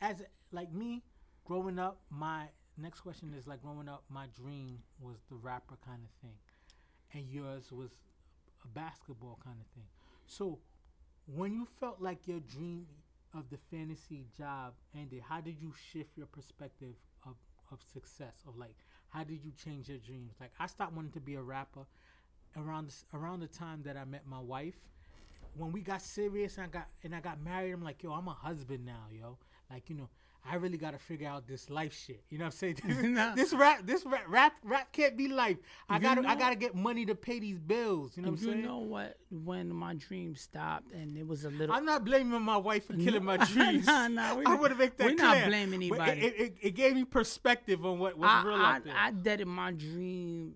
As 0.00 0.22
like 0.52 0.72
me, 0.72 1.04
growing 1.44 1.78
up, 1.78 2.00
my 2.10 2.46
next 2.76 3.00
question 3.00 3.32
is 3.38 3.46
like 3.46 3.62
growing 3.62 3.88
up, 3.88 4.02
my 4.10 4.26
dream 4.36 4.80
was 5.00 5.16
the 5.30 5.36
rapper 5.36 5.76
kind 5.86 6.02
of 6.04 6.10
thing, 6.20 6.36
and 7.14 7.30
yours 7.30 7.70
was 7.70 7.92
a 8.64 8.68
basketball 8.68 9.38
kind 9.44 9.56
of 9.60 9.66
thing. 9.74 9.86
So 10.26 10.58
when 11.26 11.54
you 11.54 11.66
felt 11.78 12.00
like 12.00 12.26
your 12.26 12.40
dream 12.40 12.86
of 13.34 13.50
the 13.50 13.58
fantasy 13.70 14.26
job 14.36 14.74
ended, 14.96 15.22
how 15.28 15.40
did 15.40 15.60
you 15.60 15.72
shift 15.92 16.16
your 16.16 16.26
perspective 16.26 16.94
of, 17.24 17.36
of 17.70 17.78
success? 17.92 18.34
Of 18.46 18.56
like 18.56 18.74
how 19.10 19.24
did 19.24 19.44
you 19.44 19.52
change 19.52 19.88
your 19.88 19.98
dreams? 19.98 20.34
Like 20.40 20.52
I 20.58 20.66
stopped 20.66 20.92
wanting 20.92 21.12
to 21.12 21.20
be 21.20 21.34
a 21.34 21.42
rapper 21.42 21.86
around 22.56 22.92
around 23.14 23.40
the 23.40 23.46
time 23.46 23.82
that 23.84 23.96
I 23.96 24.04
met 24.04 24.26
my 24.26 24.40
wife. 24.40 24.74
When 25.56 25.72
we 25.72 25.80
got 25.80 26.02
serious 26.02 26.56
and 26.56 26.66
I 26.66 26.68
got 26.68 26.88
and 27.02 27.14
I 27.14 27.20
got 27.20 27.40
married, 27.42 27.72
I'm 27.72 27.82
like, 27.82 28.02
yo, 28.02 28.12
I'm 28.12 28.28
a 28.28 28.34
husband 28.34 28.84
now, 28.84 29.06
yo. 29.10 29.38
Like 29.70 29.88
you 29.90 29.96
know, 29.96 30.08
I 30.50 30.54
really 30.56 30.78
got 30.78 30.92
to 30.92 30.98
figure 30.98 31.28
out 31.28 31.46
this 31.46 31.68
life 31.68 31.94
shit. 32.06 32.22
You 32.30 32.38
know 32.38 32.46
what 32.46 32.54
I'm 32.62 32.74
saying? 32.74 32.76
This, 33.36 33.50
this 33.50 33.52
rap, 33.52 33.80
this 33.84 34.04
rap, 34.06 34.24
rap, 34.28 34.54
rap 34.62 34.92
can't 34.92 35.16
be 35.16 35.28
life. 35.28 35.58
I 35.88 35.98
got 35.98 36.14
to, 36.14 36.28
I 36.28 36.34
got 36.34 36.50
to 36.50 36.56
get 36.56 36.74
money 36.74 37.04
to 37.06 37.14
pay 37.14 37.38
these 37.38 37.58
bills. 37.58 38.16
You 38.16 38.22
know 38.22 38.30
what 38.30 38.40
I'm 38.40 38.44
saying? 38.44 38.58
You 38.58 38.66
know 38.66 38.78
what? 38.78 39.16
When 39.30 39.74
my 39.74 39.94
dream 39.94 40.34
stopped 40.34 40.92
and 40.92 41.16
it 41.16 41.26
was 41.26 41.44
a 41.44 41.50
little. 41.50 41.74
I'm 41.74 41.84
not 41.84 42.04
blaming 42.04 42.40
my 42.42 42.56
wife 42.56 42.86
for 42.86 42.94
killing 42.94 43.24
my 43.24 43.36
dreams. 43.44 43.86
nah, 43.86 44.08
nah, 44.08 44.40
I 44.46 44.54
would 44.54 44.70
have 44.70 44.78
make 44.78 44.96
that 44.96 45.04
we're 45.04 45.14
clear. 45.16 45.26
not 45.26 45.46
blaming 45.46 45.74
anybody. 45.74 46.20
It, 46.20 46.34
it, 46.38 46.56
it, 46.60 46.70
gave 46.74 46.94
me 46.94 47.04
perspective 47.04 47.84
on 47.84 47.98
what 47.98 48.16
was 48.16 48.28
I, 48.30 48.44
real 48.44 48.54
I, 48.54 48.76
out 48.76 48.84
there. 48.84 48.94
I 48.96 49.10
deaded 49.10 49.48
my 49.48 49.72
dream 49.72 50.54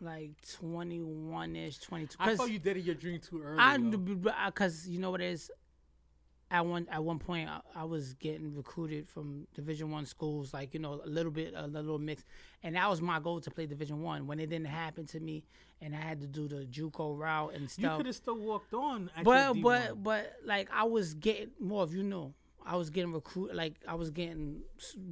like 0.00 0.30
21 0.58 1.56
ish, 1.56 1.78
22. 1.80 2.16
I 2.18 2.36
thought 2.36 2.50
you 2.50 2.58
did 2.58 2.76
your 2.78 2.94
dream 2.94 3.20
too 3.20 3.42
early. 3.42 3.58
I 3.58 3.76
because 3.78 4.88
you 4.88 4.98
know 4.98 5.10
what 5.10 5.20
it 5.20 5.30
is 5.30 5.50
at 6.50 6.64
one 6.64 6.86
at 6.90 7.02
one 7.02 7.18
point 7.18 7.48
I, 7.48 7.60
I, 7.74 7.84
was 7.84 8.14
getting 8.14 8.54
recruited 8.54 9.08
from 9.08 9.46
Division 9.54 9.90
One 9.90 10.06
schools, 10.06 10.54
like 10.54 10.74
you 10.74 10.80
know 10.80 11.00
a 11.04 11.08
little 11.08 11.32
bit 11.32 11.54
a 11.56 11.66
little 11.66 11.98
mix, 11.98 12.24
and 12.62 12.76
that 12.76 12.88
was 12.88 13.00
my 13.00 13.18
goal 13.18 13.40
to 13.40 13.50
play 13.50 13.66
Division 13.66 14.02
One. 14.02 14.26
When 14.26 14.38
it 14.38 14.48
didn't 14.48 14.68
happen 14.68 15.06
to 15.06 15.20
me, 15.20 15.44
and 15.80 15.94
I 15.94 15.98
had 15.98 16.20
to 16.20 16.26
do 16.26 16.46
the 16.46 16.64
JUCO 16.66 17.18
route 17.18 17.54
and 17.54 17.68
stuff, 17.68 17.92
you 17.92 17.96
could 17.96 18.06
have 18.06 18.14
still 18.14 18.38
walked 18.38 18.74
on. 18.74 19.10
but 19.24 19.54
but 19.54 20.02
but 20.02 20.34
like 20.44 20.68
I 20.72 20.84
was 20.84 21.14
getting 21.14 21.50
more 21.58 21.82
of 21.82 21.94
you 21.94 22.02
know. 22.02 22.34
I 22.68 22.74
was 22.74 22.90
getting 22.90 23.12
recruit 23.12 23.54
like 23.54 23.74
I 23.86 23.94
was 23.94 24.10
getting 24.10 24.60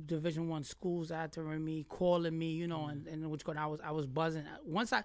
Division 0.07 0.49
One 0.49 0.65
schools 0.65 1.13
after 1.13 1.43
me, 1.43 1.87
calling 1.89 2.37
me, 2.37 2.51
you 2.51 2.67
know, 2.67 2.87
mm. 2.87 2.93
and, 2.93 3.07
and 3.07 3.31
which 3.31 3.43
I 3.47 3.67
was 3.67 3.81
I 3.85 3.93
was 3.93 4.07
buzzing. 4.07 4.45
Once 4.65 4.93
I 4.93 4.99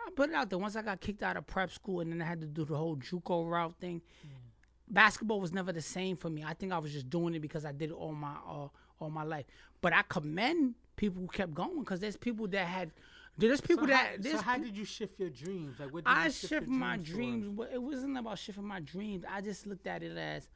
I 0.00 0.10
put 0.14 0.30
it 0.30 0.34
out 0.36 0.48
there. 0.48 0.60
Once 0.60 0.76
I 0.76 0.82
got 0.82 1.00
kicked 1.00 1.24
out 1.24 1.36
of 1.36 1.46
prep 1.48 1.72
school, 1.72 2.00
and 2.00 2.12
then 2.12 2.22
I 2.22 2.24
had 2.24 2.40
to 2.40 2.46
do 2.46 2.64
the 2.64 2.76
whole 2.76 2.96
JUCO 2.96 3.50
route 3.50 3.74
thing. 3.80 4.00
Mm 4.24 4.47
basketball 4.90 5.40
was 5.40 5.52
never 5.52 5.72
the 5.72 5.82
same 5.82 6.16
for 6.16 6.30
me. 6.30 6.44
I 6.44 6.54
think 6.54 6.72
I 6.72 6.78
was 6.78 6.92
just 6.92 7.10
doing 7.10 7.34
it 7.34 7.40
because 7.40 7.64
I 7.64 7.72
did 7.72 7.90
it 7.90 7.94
all 7.94 8.12
my 8.12 8.34
uh, 8.48 8.68
all 9.00 9.10
my 9.10 9.24
life. 9.24 9.46
But 9.80 9.92
I 9.92 10.02
commend 10.08 10.74
people 10.96 11.22
who 11.22 11.28
kept 11.28 11.54
going 11.54 11.80
because 11.80 12.00
there's 12.00 12.16
people 12.16 12.46
that 12.48 12.66
had. 12.66 12.90
There's 13.36 13.60
people 13.60 13.84
so 13.84 13.90
that. 13.90 14.16
How, 14.24 14.30
so 14.30 14.42
how 14.42 14.58
did 14.58 14.76
you 14.76 14.84
shift 14.84 15.20
your 15.20 15.30
dreams? 15.30 15.76
Like 15.78 15.92
what? 15.92 16.04
Did 16.04 16.10
I 16.10 16.24
you 16.24 16.30
shift, 16.32 16.48
shift 16.48 16.68
my 16.68 16.96
dreams. 16.96 17.58
it 17.72 17.80
wasn't 17.80 18.18
about 18.18 18.38
shifting 18.38 18.66
my 18.66 18.80
dreams. 18.80 19.24
I 19.30 19.40
just 19.40 19.66
looked 19.66 19.86
at 19.86 20.02
it 20.02 20.16
as, 20.16 20.48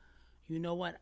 you 0.49 0.59
know 0.59 0.75
what? 0.75 0.97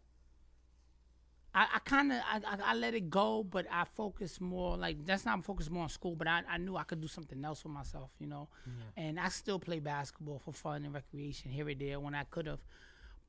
I, 1.54 1.66
I 1.74 1.78
kind 1.80 2.12
of 2.12 2.18
I, 2.18 2.40
I, 2.46 2.58
I, 2.66 2.74
let 2.74 2.94
it 2.94 3.10
go, 3.10 3.42
but 3.42 3.66
I 3.72 3.84
focus 3.96 4.40
more 4.40 4.76
like 4.76 5.04
that's 5.04 5.24
not 5.24 5.42
focus 5.44 5.68
more 5.70 5.84
on 5.84 5.88
school. 5.88 6.14
But 6.14 6.28
I, 6.28 6.42
I 6.48 6.58
knew 6.58 6.76
I 6.76 6.84
could 6.84 7.00
do 7.00 7.08
something 7.08 7.42
else 7.44 7.60
for 7.62 7.70
myself, 7.70 8.10
you 8.20 8.26
know. 8.26 8.48
Yeah. 8.66 9.04
And 9.04 9.18
I 9.18 9.28
still 9.30 9.58
play 9.58 9.80
basketball 9.80 10.38
for 10.38 10.52
fun 10.52 10.84
and 10.84 10.94
recreation 10.94 11.50
here 11.50 11.68
and 11.68 11.80
there 11.80 11.98
when 11.98 12.14
I 12.14 12.24
could 12.24 12.46
have. 12.46 12.60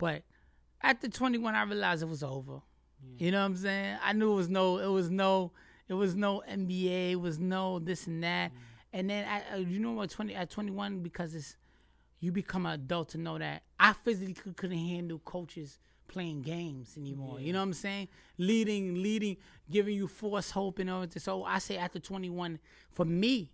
But 0.02 0.24
after 0.82 1.08
21, 1.08 1.54
I 1.54 1.62
realized 1.62 2.02
it 2.02 2.10
was 2.10 2.24
over. 2.24 2.54
Yeah. 3.04 3.26
You 3.26 3.32
know 3.32 3.42
what 3.42 3.46
I'm 3.46 3.56
saying? 3.56 3.98
I 4.04 4.14
knew 4.14 4.32
it 4.32 4.36
was 4.36 4.50
no, 4.50 4.80
it 4.80 4.88
was 4.88 5.12
no, 5.12 5.52
it 5.88 5.94
was 5.94 6.16
no 6.16 6.42
NBA, 6.52 7.12
it 7.12 7.22
was 7.22 7.38
no 7.38 7.78
this 7.78 8.08
and 8.08 8.24
that. 8.24 8.52
And 8.94 9.12
then 9.12 9.26
at, 9.26 9.46
uh, 9.54 9.58
you 9.58 9.78
know 9.78 9.92
what? 9.92 10.10
20 10.10 10.34
at 10.34 10.50
21, 10.50 11.02
because 11.02 11.36
it's 11.36 11.56
you 12.20 12.32
become 12.32 12.66
an 12.66 12.74
adult 12.74 13.10
to 13.10 13.20
know 13.20 13.38
that 13.38 13.62
I 13.80 13.94
physically 13.94 14.54
couldn't 14.54 14.78
handle 14.80 15.20
coaches 15.20 15.78
playing 16.08 16.42
games 16.42 16.98
anymore. 16.98 17.40
Yeah. 17.40 17.46
You 17.46 17.54
know 17.54 17.60
what 17.60 17.66
I'm 17.66 17.74
saying? 17.74 18.08
Leading, 18.40 19.04
leading, 19.04 19.38
giving 19.70 19.96
you 19.96 20.08
false 20.08 20.50
hope 20.50 20.80
and 20.80 20.90
all 20.90 21.06
this. 21.06 21.24
So 21.24 21.44
I 21.44 21.60
say 21.60 21.78
after 21.78 22.00
21, 22.00 22.58
for 22.92 23.06
me, 23.06 23.52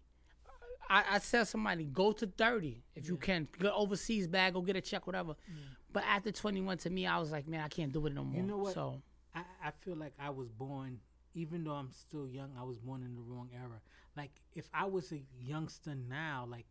I, 0.89 1.03
I 1.11 1.19
tell 1.19 1.45
somebody 1.45 1.83
go 1.83 2.13
to 2.13 2.25
30 2.25 2.81
if 2.95 3.03
yeah. 3.03 3.11
you 3.11 3.17
can. 3.17 3.49
Go 3.59 3.69
overseas 3.75 4.27
bag, 4.27 4.53
go 4.53 4.61
get 4.61 4.77
a 4.77 4.81
check, 4.81 5.05
whatever. 5.05 5.35
Yeah. 5.47 5.55
But 5.97 6.05
after 6.07 6.31
21, 6.31 6.77
to 6.77 6.91
me, 6.91 7.07
I 7.07 7.17
was 7.17 7.31
like, 7.31 7.47
man, 7.47 7.61
I 7.61 7.69
can't 7.69 7.91
do 7.91 8.05
it 8.05 8.13
no 8.13 8.23
more. 8.23 8.39
You 8.39 8.47
know 8.47 8.57
what? 8.57 8.75
So 8.75 9.01
I, 9.33 9.39
I 9.63 9.71
feel 9.83 9.95
like 9.95 10.13
I 10.19 10.29
was 10.29 10.47
born, 10.47 10.99
even 11.33 11.63
though 11.63 11.71
I'm 11.71 11.91
still 11.91 12.27
young, 12.27 12.51
I 12.55 12.61
was 12.61 12.77
born 12.77 13.01
in 13.01 13.15
the 13.15 13.21
wrong 13.21 13.49
era. 13.51 13.81
Like 14.15 14.29
if 14.53 14.69
I 14.75 14.85
was 14.85 15.11
a 15.11 15.19
youngster 15.41 15.95
now, 15.95 16.45
like 16.47 16.67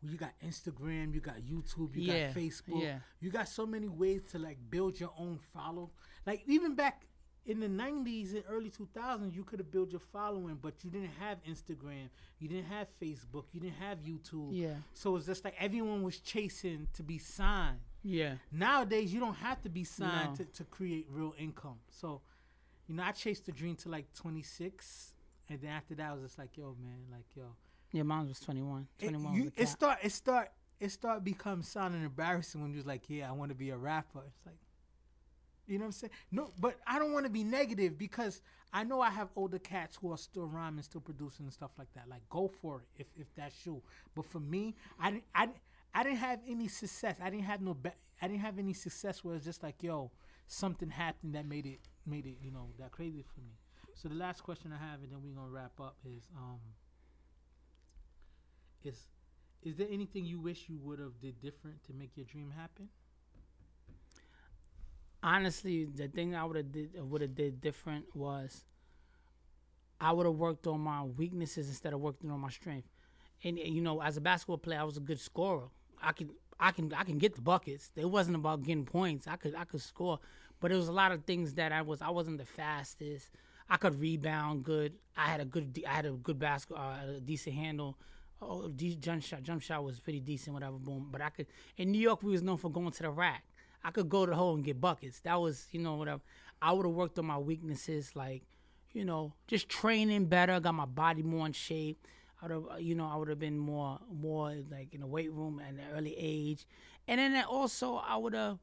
you 0.00 0.16
got 0.16 0.30
Instagram, 0.46 1.12
you 1.12 1.18
got 1.18 1.38
YouTube, 1.38 1.96
you 1.96 2.02
yeah, 2.02 2.28
got 2.28 2.36
Facebook, 2.36 2.80
yeah. 2.80 2.98
you 3.18 3.30
got 3.30 3.48
so 3.48 3.66
many 3.66 3.88
ways 3.88 4.22
to 4.30 4.38
like 4.38 4.58
build 4.70 5.00
your 5.00 5.12
own 5.18 5.40
follow. 5.52 5.90
Like 6.24 6.44
even 6.46 6.76
back 6.76 7.08
in 7.46 7.58
the 7.58 7.66
90s 7.66 8.34
and 8.34 8.44
early 8.48 8.70
2000s 8.70 9.34
you 9.34 9.42
could 9.42 9.58
have 9.58 9.72
built 9.72 9.90
your 9.90 10.02
following 10.12 10.58
but 10.60 10.74
you 10.84 10.90
didn't 10.90 11.10
have 11.18 11.38
instagram 11.44 12.10
you 12.38 12.46
didn't 12.46 12.66
have 12.66 12.86
facebook 13.00 13.44
you 13.52 13.60
didn't 13.60 13.76
have 13.76 14.00
youtube 14.00 14.50
yeah 14.52 14.74
so 14.92 15.16
it's 15.16 15.24
just 15.24 15.42
like 15.46 15.54
everyone 15.58 16.02
was 16.02 16.18
chasing 16.18 16.86
to 16.92 17.02
be 17.02 17.16
signed 17.16 17.78
yeah 18.02 18.34
nowadays 18.52 19.12
you 19.12 19.20
don't 19.20 19.36
have 19.36 19.60
to 19.60 19.68
be 19.68 19.84
signed 19.84 20.38
no. 20.38 20.44
to, 20.44 20.44
to 20.44 20.64
create 20.64 21.06
real 21.10 21.34
income 21.38 21.78
so 21.88 22.20
you 22.86 22.94
know 22.94 23.02
i 23.02 23.12
chased 23.12 23.46
the 23.46 23.52
dream 23.52 23.74
to 23.74 23.88
like 23.88 24.06
26 24.14 25.14
and 25.48 25.60
then 25.60 25.70
after 25.70 25.94
that 25.94 26.10
i 26.10 26.12
was 26.12 26.22
just 26.22 26.38
like 26.38 26.56
yo 26.56 26.76
man 26.82 26.98
like 27.10 27.26
yo 27.34 27.54
Your 27.92 28.04
mine 28.04 28.28
was 28.28 28.40
21 28.40 28.86
21 28.98 29.34
it, 29.34 29.36
you, 29.36 29.52
it 29.56 29.66
start 29.66 29.98
it 30.02 30.12
start 30.12 30.50
it 30.80 30.90
started 30.90 31.24
become 31.24 31.62
sounding 31.62 32.04
embarrassing 32.04 32.60
when 32.60 32.70
you 32.70 32.76
was 32.76 32.86
like, 32.86 33.02
yeah, 33.08 33.28
I 33.28 33.32
want 33.32 33.50
to 33.50 33.54
be 33.54 33.70
a 33.70 33.76
rapper. 33.76 34.22
It's 34.26 34.46
like, 34.46 34.58
you 35.66 35.78
know 35.78 35.82
what 35.82 35.86
I'm 35.86 35.92
saying? 35.92 36.10
No, 36.30 36.50
but 36.58 36.76
I 36.86 36.98
don't 36.98 37.12
want 37.12 37.26
to 37.26 37.30
be 37.30 37.44
negative 37.44 37.98
because 37.98 38.40
I 38.72 38.84
know 38.84 39.00
I 39.00 39.10
have 39.10 39.28
older 39.36 39.58
cats 39.58 39.98
who 40.00 40.12
are 40.12 40.16
still 40.16 40.46
rhyming, 40.46 40.82
still 40.82 41.00
producing 41.00 41.46
and 41.46 41.52
stuff 41.52 41.72
like 41.78 41.92
that. 41.94 42.08
Like, 42.08 42.22
go 42.30 42.48
for 42.48 42.80
it 42.80 43.02
if, 43.02 43.06
if 43.20 43.26
that's 43.34 43.66
you. 43.66 43.82
But 44.14 44.24
for 44.26 44.40
me, 44.40 44.76
I 45.00 45.10
didn't, 45.10 45.24
I, 45.34 45.48
I 45.94 46.02
didn't 46.02 46.18
have 46.18 46.40
any 46.48 46.68
success. 46.68 47.16
I 47.22 47.30
didn't 47.30 47.44
have 47.44 47.60
no, 47.60 47.76
I 48.20 48.28
didn't 48.28 48.42
have 48.42 48.58
any 48.58 48.72
success 48.72 49.24
where 49.24 49.34
it's 49.34 49.44
just 49.44 49.62
like, 49.62 49.82
yo, 49.82 50.10
something 50.46 50.90
happened 50.90 51.34
that 51.34 51.46
made 51.46 51.66
it, 51.66 51.80
made 52.06 52.26
it, 52.26 52.36
you 52.40 52.50
know, 52.50 52.70
that 52.78 52.92
crazy 52.92 53.22
for 53.22 53.40
me. 53.40 53.52
So 53.94 54.08
the 54.08 54.14
last 54.14 54.42
question 54.42 54.72
I 54.72 54.78
have, 54.78 55.02
and 55.02 55.10
then 55.10 55.18
we're 55.22 55.34
gonna 55.34 55.50
wrap 55.50 55.80
up, 55.80 55.96
is, 56.04 56.22
um, 56.36 56.60
is, 58.84 59.08
is 59.62 59.76
there 59.76 59.88
anything 59.90 60.24
you 60.24 60.40
wish 60.40 60.66
you 60.68 60.78
would 60.78 61.00
have 61.00 61.20
did 61.20 61.40
different 61.40 61.82
to 61.84 61.92
make 61.92 62.16
your 62.16 62.26
dream 62.26 62.52
happen? 62.56 62.88
honestly, 65.22 65.84
the 65.84 66.08
thing 66.08 66.34
I 66.34 66.44
would 66.44 66.56
have 66.56 66.72
did 66.72 66.90
would 67.00 67.20
have 67.22 67.34
did 67.34 67.60
different 67.60 68.04
was 68.14 68.64
I 70.00 70.12
would 70.12 70.26
have 70.26 70.34
worked 70.34 70.66
on 70.66 70.80
my 70.80 71.02
weaknesses 71.02 71.68
instead 71.68 71.92
of 71.92 72.00
working 72.00 72.30
on 72.30 72.40
my 72.40 72.50
strength. 72.50 72.88
And 73.44 73.58
you 73.58 73.80
know, 73.80 74.00
as 74.02 74.16
a 74.16 74.20
basketball 74.20 74.58
player, 74.58 74.80
I 74.80 74.84
was 74.84 74.96
a 74.96 75.00
good 75.00 75.20
scorer. 75.20 75.68
I 76.02 76.12
can 76.12 76.30
I 76.60 76.70
can 76.72 76.92
I 76.92 77.04
can 77.04 77.18
get 77.18 77.34
the 77.34 77.42
buckets. 77.42 77.90
It 77.96 78.10
wasn't 78.10 78.36
about 78.36 78.62
getting 78.62 78.84
points. 78.84 79.26
I 79.26 79.36
could 79.36 79.54
I 79.54 79.64
could 79.64 79.80
score, 79.80 80.18
but 80.60 80.72
it 80.72 80.76
was 80.76 80.88
a 80.88 80.92
lot 80.92 81.12
of 81.12 81.24
things 81.24 81.54
that 81.54 81.72
I 81.72 81.82
was 81.82 82.02
I 82.02 82.10
wasn't 82.10 82.38
the 82.38 82.44
fastest. 82.44 83.30
I 83.70 83.76
could 83.76 84.00
rebound 84.00 84.64
good. 84.64 84.94
I 85.16 85.26
had 85.26 85.40
a 85.40 85.44
good 85.44 85.82
I 85.86 85.92
had 85.92 86.06
a 86.06 86.12
good 86.12 86.38
basket, 86.38 86.76
uh, 86.76 87.16
a 87.16 87.20
decent 87.20 87.56
handle. 87.56 87.98
Oh, 88.40 88.68
jump 88.68 89.22
shot, 89.22 89.42
jump 89.42 89.62
shot 89.62 89.82
was 89.82 89.98
pretty 89.98 90.20
decent, 90.20 90.54
whatever. 90.54 90.78
Boom, 90.78 91.08
but 91.10 91.20
I 91.20 91.30
could. 91.30 91.46
In 91.76 91.90
New 91.90 91.98
York, 91.98 92.22
we 92.22 92.30
was 92.30 92.42
known 92.42 92.56
for 92.56 92.70
going 92.70 92.92
to 92.92 93.02
the 93.02 93.10
rack. 93.10 93.44
I 93.82 93.90
could 93.90 94.08
go 94.08 94.26
to 94.26 94.30
the 94.30 94.36
hole 94.36 94.54
and 94.54 94.64
get 94.64 94.80
buckets. 94.80 95.20
That 95.20 95.40
was, 95.40 95.66
you 95.72 95.80
know, 95.80 95.96
whatever. 95.96 96.20
I 96.62 96.72
would 96.72 96.86
have 96.86 96.94
worked 96.94 97.18
on 97.18 97.26
my 97.26 97.38
weaknesses, 97.38 98.14
like, 98.14 98.42
you 98.92 99.04
know, 99.04 99.34
just 99.46 99.68
training 99.68 100.26
better, 100.26 100.58
got 100.60 100.74
my 100.74 100.86
body 100.86 101.22
more 101.22 101.46
in 101.46 101.52
shape. 101.52 102.06
I 102.40 102.46
would 102.46 102.52
have, 102.52 102.80
you 102.80 102.94
know, 102.94 103.06
I 103.06 103.16
would 103.16 103.28
have 103.28 103.38
been 103.38 103.58
more, 103.58 103.98
more 104.12 104.54
like 104.70 104.94
in 104.94 105.00
the 105.00 105.06
weight 105.06 105.32
room 105.32 105.60
at 105.60 105.74
an 105.74 105.80
early 105.94 106.14
age, 106.16 106.66
and 107.06 107.18
then 107.18 107.42
also 107.44 107.96
I 107.96 108.16
would 108.16 108.34
have, 108.34 108.58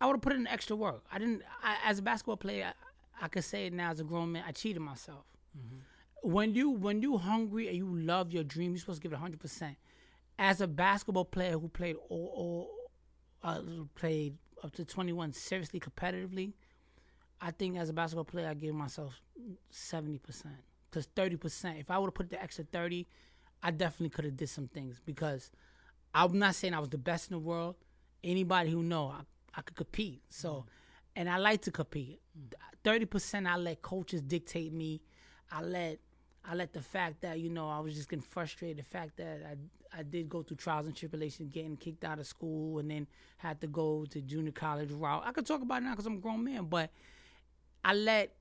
I 0.00 0.06
would 0.06 0.14
have 0.14 0.22
put 0.22 0.34
in 0.34 0.46
extra 0.46 0.76
work. 0.76 1.04
I 1.10 1.18
didn't, 1.18 1.42
I, 1.62 1.76
as 1.84 1.98
a 1.98 2.02
basketball 2.02 2.36
player, 2.36 2.72
I, 3.20 3.24
I, 3.24 3.28
could 3.28 3.44
say 3.44 3.66
it 3.66 3.72
now 3.72 3.90
as 3.90 4.00
a 4.00 4.04
grown 4.04 4.32
man, 4.32 4.44
I 4.46 4.52
cheated 4.52 4.82
myself. 4.82 5.24
Mm-hmm. 5.56 6.30
When 6.30 6.54
you, 6.54 6.70
when 6.70 7.02
you 7.02 7.18
hungry 7.18 7.68
and 7.68 7.76
you 7.76 7.96
love 7.96 8.32
your 8.32 8.44
dream, 8.44 8.72
you're 8.72 8.80
supposed 8.80 9.02
to 9.02 9.02
give 9.02 9.12
it 9.12 9.18
hundred 9.18 9.40
percent. 9.40 9.76
As 10.38 10.60
a 10.60 10.66
basketball 10.66 11.24
player 11.24 11.58
who 11.58 11.68
played 11.68 11.96
all, 12.08 12.70
all 13.44 13.48
uh, 13.48 13.60
played 13.94 14.36
up 14.62 14.72
to 14.76 14.84
21 14.84 15.32
seriously 15.32 15.80
competitively, 15.80 16.54
I 17.40 17.50
think 17.50 17.76
as 17.76 17.88
a 17.88 17.92
basketball 17.92 18.24
player, 18.24 18.48
I 18.48 18.54
gave 18.54 18.74
myself 18.74 19.20
70%. 21.00 21.08
Because 21.14 21.54
30%, 21.54 21.80
if 21.80 21.90
I 21.90 21.98
would 21.98 22.08
have 22.08 22.14
put 22.14 22.30
the 22.30 22.42
extra 22.42 22.64
30, 22.64 23.06
I 23.62 23.70
definitely 23.70 24.10
could 24.10 24.24
have 24.24 24.36
did 24.36 24.48
some 24.48 24.68
things. 24.68 25.00
Because 25.04 25.50
I'm 26.14 26.38
not 26.38 26.54
saying 26.54 26.74
I 26.74 26.78
was 26.78 26.90
the 26.90 26.98
best 26.98 27.30
in 27.30 27.34
the 27.34 27.40
world. 27.40 27.76
Anybody 28.22 28.70
who 28.70 28.82
know, 28.82 29.08
I, 29.08 29.20
I 29.54 29.62
could 29.62 29.76
compete. 29.76 30.22
So, 30.28 30.50
mm. 30.50 30.64
and 31.16 31.28
I 31.28 31.38
like 31.38 31.62
to 31.62 31.70
compete. 31.70 32.20
30% 32.84 33.46
I 33.46 33.56
let 33.56 33.82
coaches 33.82 34.22
dictate 34.22 34.72
me. 34.72 35.00
I 35.50 35.62
let 35.62 35.98
I 36.46 36.54
let 36.54 36.74
the 36.74 36.82
fact 36.82 37.22
that 37.22 37.38
you 37.40 37.48
know 37.48 37.70
I 37.70 37.80
was 37.80 37.94
just 37.94 38.10
getting 38.10 38.22
frustrated, 38.22 38.78
the 38.78 38.82
fact 38.82 39.16
that 39.16 39.40
I 39.46 39.98
I 39.98 40.02
did 40.02 40.28
go 40.28 40.42
through 40.42 40.56
trials 40.56 40.86
and 40.86 40.96
tribulations, 40.96 41.52
getting 41.52 41.76
kicked 41.76 42.04
out 42.04 42.18
of 42.18 42.26
school, 42.26 42.80
and 42.80 42.90
then 42.90 43.06
had 43.38 43.60
to 43.60 43.66
go 43.66 44.04
to 44.10 44.20
junior 44.20 44.52
college 44.52 44.90
route. 44.90 45.22
I 45.24 45.32
could 45.32 45.46
talk 45.46 45.62
about 45.62 45.82
it 45.82 45.84
now 45.84 45.92
because 45.92 46.06
I'm 46.06 46.16
a 46.16 46.18
grown 46.18 46.42
man, 46.42 46.64
but 46.64 46.90
I 47.84 47.94
let 47.94 48.34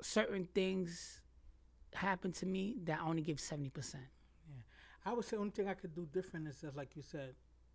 certain 0.00 0.48
things 0.54 1.21
happen 1.94 2.32
to 2.32 2.46
me 2.46 2.76
that 2.84 3.00
I 3.00 3.06
only 3.06 3.22
give 3.22 3.40
seventy 3.40 3.70
percent. 3.70 4.04
Yeah, 4.48 4.62
I 5.10 5.14
would 5.14 5.24
say 5.24 5.36
only 5.36 5.50
thing 5.50 5.68
I 5.68 5.74
could 5.74 5.94
do 5.94 6.06
different 6.12 6.48
is 6.48 6.60
just 6.60 6.76
like 6.76 6.96
you 6.96 7.02
said. 7.02 7.34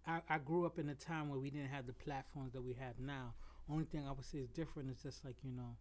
I, 0.10 0.22
I 0.30 0.38
grew 0.38 0.66
up 0.66 0.80
in 0.80 0.88
a 0.88 0.96
time 0.96 1.28
where 1.28 1.38
we 1.38 1.50
didn't 1.50 1.68
have 1.68 1.86
the 1.86 1.92
platforms 1.92 2.54
that 2.54 2.62
we 2.62 2.74
have 2.76 2.98
now. 2.98 3.34
Only 3.70 3.84
thing 3.84 4.08
I 4.08 4.12
would 4.14 4.24
say 4.24 4.38
is 4.38 4.48
different 4.48 4.90
is 4.90 5.04
just 5.04 5.26
like 5.26 5.36
you 5.44 5.52
know 5.52 5.76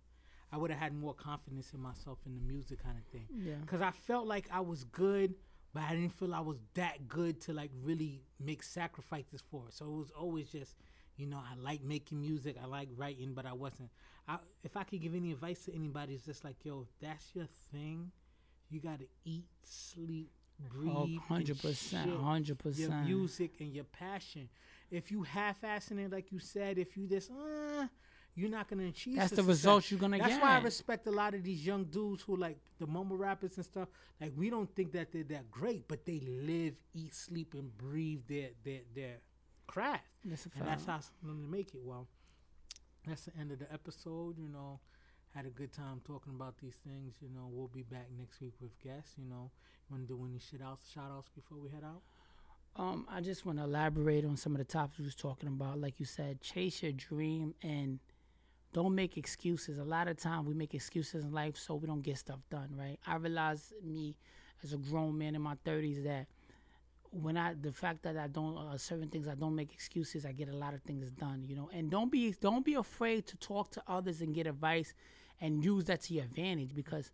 I 0.53 0.57
would 0.59 0.71
have 0.71 0.79
had 0.79 0.95
more 0.95 1.15
confidence 1.15 1.73
in 1.73 1.81
myself 1.81 2.19
in 2.27 2.35
the 2.35 2.41
music 2.41 2.83
kind 2.83 2.97
of 2.99 3.05
thing. 3.07 3.27
Yeah. 3.35 3.55
Because 3.61 3.81
I 3.81 3.91
felt 3.91 4.27
like 4.27 4.49
I 4.53 4.61
was 4.61 4.85
good, 4.85 5.35
but 5.75 5.83
I 5.83 5.91
didn't 5.91 6.13
feel 6.13 6.35
I 6.35 6.41
was 6.41 6.59
that 6.75 7.09
good 7.09 7.41
to 7.43 7.53
like 7.53 7.71
really 7.83 8.23
make 8.41 8.63
sacrifices 8.63 9.43
for 9.51 9.65
it. 9.69 9.75
So 9.75 9.87
it 9.87 9.99
was 9.99 10.13
always 10.19 10.49
just, 10.51 10.77
you 11.17 11.27
know, 11.27 11.39
I 11.39 11.57
like 11.61 11.83
making 11.83 12.21
music, 12.21 12.57
I 12.63 12.67
like 12.67 12.89
writing, 12.97 13.35
but 13.35 13.47
I 13.47 13.53
wasn't. 13.53 13.91
I, 14.29 14.39
if 14.63 14.77
I 14.77 14.85
could 14.85 15.01
give 15.01 15.15
any 15.15 15.33
advice 15.33 15.65
to 15.65 15.75
anybody, 15.75 16.15
it's 16.15 16.25
just 16.25 16.45
like, 16.45 16.57
yo, 16.65 16.87
that's 17.01 17.35
your 17.35 17.47
thing. 17.73 18.13
You 18.71 18.81
got 18.81 18.99
to 18.99 19.07
eat, 19.25 19.47
sleep, 19.63 20.31
breathe. 20.71 21.19
Hundred 21.21 21.61
percent, 21.61 22.11
hundred 22.21 22.59
percent. 22.59 22.91
Your 22.91 23.19
music 23.19 23.53
and 23.61 23.73
your 23.73 23.85
passion. 23.85 24.49
If 24.91 25.11
you 25.11 25.23
half-assing 25.23 25.99
it, 26.05 26.13
like 26.13 26.31
you 26.33 26.39
said, 26.39 26.79
if 26.79 26.97
you 26.97 27.07
just, 27.07 27.31
uh, 27.31 27.87
you're 28.37 28.51
not 28.51 28.69
gonna 28.69 28.87
achieve. 28.87 29.17
That's 29.17 29.33
the 29.33 29.43
results 29.43 29.91
you're 29.91 29.99
gonna 29.99 30.19
That's 30.19 30.29
get. 30.29 30.41
That's 30.41 30.45
why 30.45 30.59
I 30.59 30.63
respect 30.63 31.07
a 31.07 31.11
lot 31.11 31.35
of 31.35 31.43
these 31.43 31.67
young 31.67 31.85
dudes 31.85 32.23
who 32.23 32.37
like 32.37 32.59
the 32.79 32.87
mumble 32.87 33.17
rappers 33.17 33.57
and 33.57 33.65
stuff. 33.65 33.89
Like 34.21 34.33
we 34.37 34.51
don't 34.51 34.73
think 34.77 34.93
that 34.93 35.11
they're 35.13 35.25
that 35.25 35.51
great, 35.51 35.89
but 35.89 36.05
they 36.05 36.21
live, 36.21 36.75
eat, 36.95 37.15
sleep, 37.15 37.55
and 37.55 37.77
breathe 37.77 38.21
their 38.29 38.51
their 38.63 38.81
their 38.95 39.17
craft. 39.67 40.05
That's 40.25 40.47
and 40.55 40.67
that's 40.67 40.85
how 40.87 41.01
them 41.23 41.43
to 41.43 41.49
make 41.49 41.75
it. 41.75 41.81
Well, 41.83 42.07
that's 43.07 43.25
the 43.25 43.37
end 43.39 43.53
of 43.53 43.59
the 43.59 43.73
episode. 43.73 44.39
You 44.39 44.49
know, 44.49 44.81
had 45.37 45.45
a 45.45 45.51
good 45.51 45.71
time 45.71 46.01
talking 46.07 46.33
about 46.35 46.55
these 46.63 46.77
things. 46.87 47.17
You 47.21 47.29
know, 47.29 47.47
we'll 47.51 47.69
be 47.69 47.83
back 47.83 48.09
next 48.19 48.41
week 48.41 48.55
with 48.61 48.71
guests. 48.83 49.13
You 49.19 49.29
know, 49.29 49.51
you 49.89 49.97
want 49.97 50.09
to 50.09 50.15
do 50.15 50.25
any 50.25 50.39
shit 50.39 50.63
outs, 50.63 50.91
shout 50.91 51.11
outs 51.15 51.29
before 51.35 51.59
we 51.59 51.69
head 51.69 51.85
out? 51.85 52.01
Um, 52.77 53.07
I 53.11 53.21
just 53.21 53.45
want 53.45 53.59
to 53.59 53.65
elaborate 53.65 54.25
on 54.25 54.37
some 54.37 54.53
of 54.53 54.59
the 54.59 54.65
topics 54.65 54.99
we 54.99 55.05
was 55.05 55.15
talking 55.15 55.49
about. 55.49 55.79
Like 55.79 56.01
you 56.01 56.07
said, 56.07 56.41
chase 56.41 56.83
your 56.83 56.93
dream 56.93 57.55
and 57.63 57.99
don't 58.73 58.95
make 58.95 59.19
excuses. 59.19 59.79
A 59.79 59.85
lot 59.85 60.09
of 60.09 60.17
time 60.17 60.47
we 60.47 60.55
make 60.55 60.75
excuses 60.75 61.25
in 61.25 61.33
life 61.33 61.57
so 61.57 61.75
we 61.75 61.87
don't 61.87 62.03
get 62.03 62.17
stuff 62.17 62.41
done, 62.51 62.71
right? 62.75 62.99
I 63.07 63.17
realize 63.17 63.75
me 63.83 64.17
as 64.65 64.73
a 64.73 64.79
grown 64.79 65.19
man 65.19 65.35
in 65.35 65.43
my 65.43 65.55
30s 65.67 66.03
that 66.05 66.27
when 67.11 67.37
I 67.37 67.55
the 67.55 67.73
fact 67.73 68.03
that 68.03 68.17
I 68.17 68.27
don't 68.27 68.57
uh, 68.59 68.77
certain 68.77 69.09
things 69.09 69.29
I 69.29 69.35
don't 69.35 69.55
make 69.55 69.73
excuses, 69.73 70.27
I 70.27 70.33
get 70.33 70.49
a 70.49 70.57
lot 70.57 70.75
of 70.75 70.83
things 70.83 71.11
done, 71.11 71.45
you 71.47 71.57
know. 71.57 71.71
And 71.73 71.91
don't 71.91 72.11
be 72.11 72.35
don't 72.41 72.65
be 72.65 72.75
afraid 72.75 73.27
to 73.29 73.37
talk 73.37 73.71
to 73.73 73.83
others 73.87 74.21
and 74.21 74.35
get 74.35 74.47
advice 74.47 74.93
and 75.41 75.65
use 75.65 75.85
that 75.85 76.03
to 76.03 76.15
your 76.15 76.25
advantage 76.25 76.75
because 76.75 77.11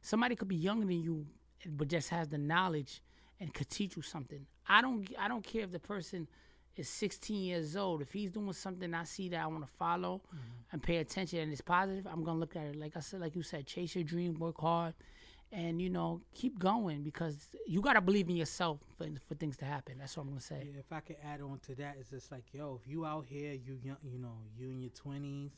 somebody 0.00 0.36
could 0.36 0.48
be 0.48 0.56
younger 0.56 0.86
than 0.86 1.02
you 1.02 1.26
but 1.70 1.88
just 1.88 2.08
has 2.10 2.28
the 2.28 2.38
knowledge 2.38 3.02
and 3.40 3.52
could 3.52 3.68
teach 3.68 3.96
you 3.96 4.02
something. 4.02 4.46
I 4.68 4.80
don't 4.80 5.08
I 5.18 5.28
don't 5.28 5.44
care 5.44 5.62
if 5.62 5.72
the 5.72 5.78
person 5.78 6.28
is 6.76 6.88
16 6.88 7.42
years 7.42 7.76
old, 7.76 8.02
if 8.02 8.12
he's 8.12 8.30
doing 8.30 8.52
something 8.52 8.92
I 8.92 9.04
see 9.04 9.28
that 9.30 9.40
I 9.40 9.46
want 9.46 9.66
to 9.66 9.72
follow 9.78 10.20
mm-hmm. 10.28 10.38
and 10.72 10.82
pay 10.82 10.98
attention 10.98 11.38
and 11.40 11.52
it's 11.52 11.60
positive, 11.60 12.06
I'm 12.06 12.22
gonna 12.24 12.38
look 12.38 12.56
at 12.56 12.66
it. 12.66 12.76
Like 12.76 12.96
I 12.96 13.00
said, 13.00 13.20
like 13.20 13.34
you 13.34 13.42
said, 13.42 13.66
chase 13.66 13.94
your 13.94 14.04
dream, 14.04 14.34
work 14.38 14.60
hard, 14.60 14.94
and 15.52 15.80
you 15.80 15.88
know 15.88 16.20
keep 16.34 16.58
going 16.58 17.02
because 17.02 17.48
you 17.66 17.80
gotta 17.80 18.00
believe 18.00 18.28
in 18.28 18.36
yourself 18.36 18.80
for, 18.98 19.06
for 19.26 19.34
things 19.34 19.56
to 19.58 19.64
happen. 19.64 19.96
That's 19.98 20.16
what 20.16 20.24
I'm 20.24 20.30
gonna 20.30 20.40
say. 20.40 20.68
Yeah, 20.72 20.80
if 20.80 20.92
I 20.92 21.00
could 21.00 21.16
add 21.24 21.40
on 21.40 21.60
to 21.66 21.74
that, 21.76 21.96
it's 21.98 22.10
just 22.10 22.30
like 22.30 22.44
yo, 22.52 22.78
if 22.82 22.90
you 22.90 23.06
out 23.06 23.26
here, 23.26 23.52
you 23.52 23.78
young, 23.82 23.96
you 24.02 24.18
know, 24.18 24.36
you 24.56 24.68
in 24.68 24.80
your 24.80 24.90
20s. 24.90 25.50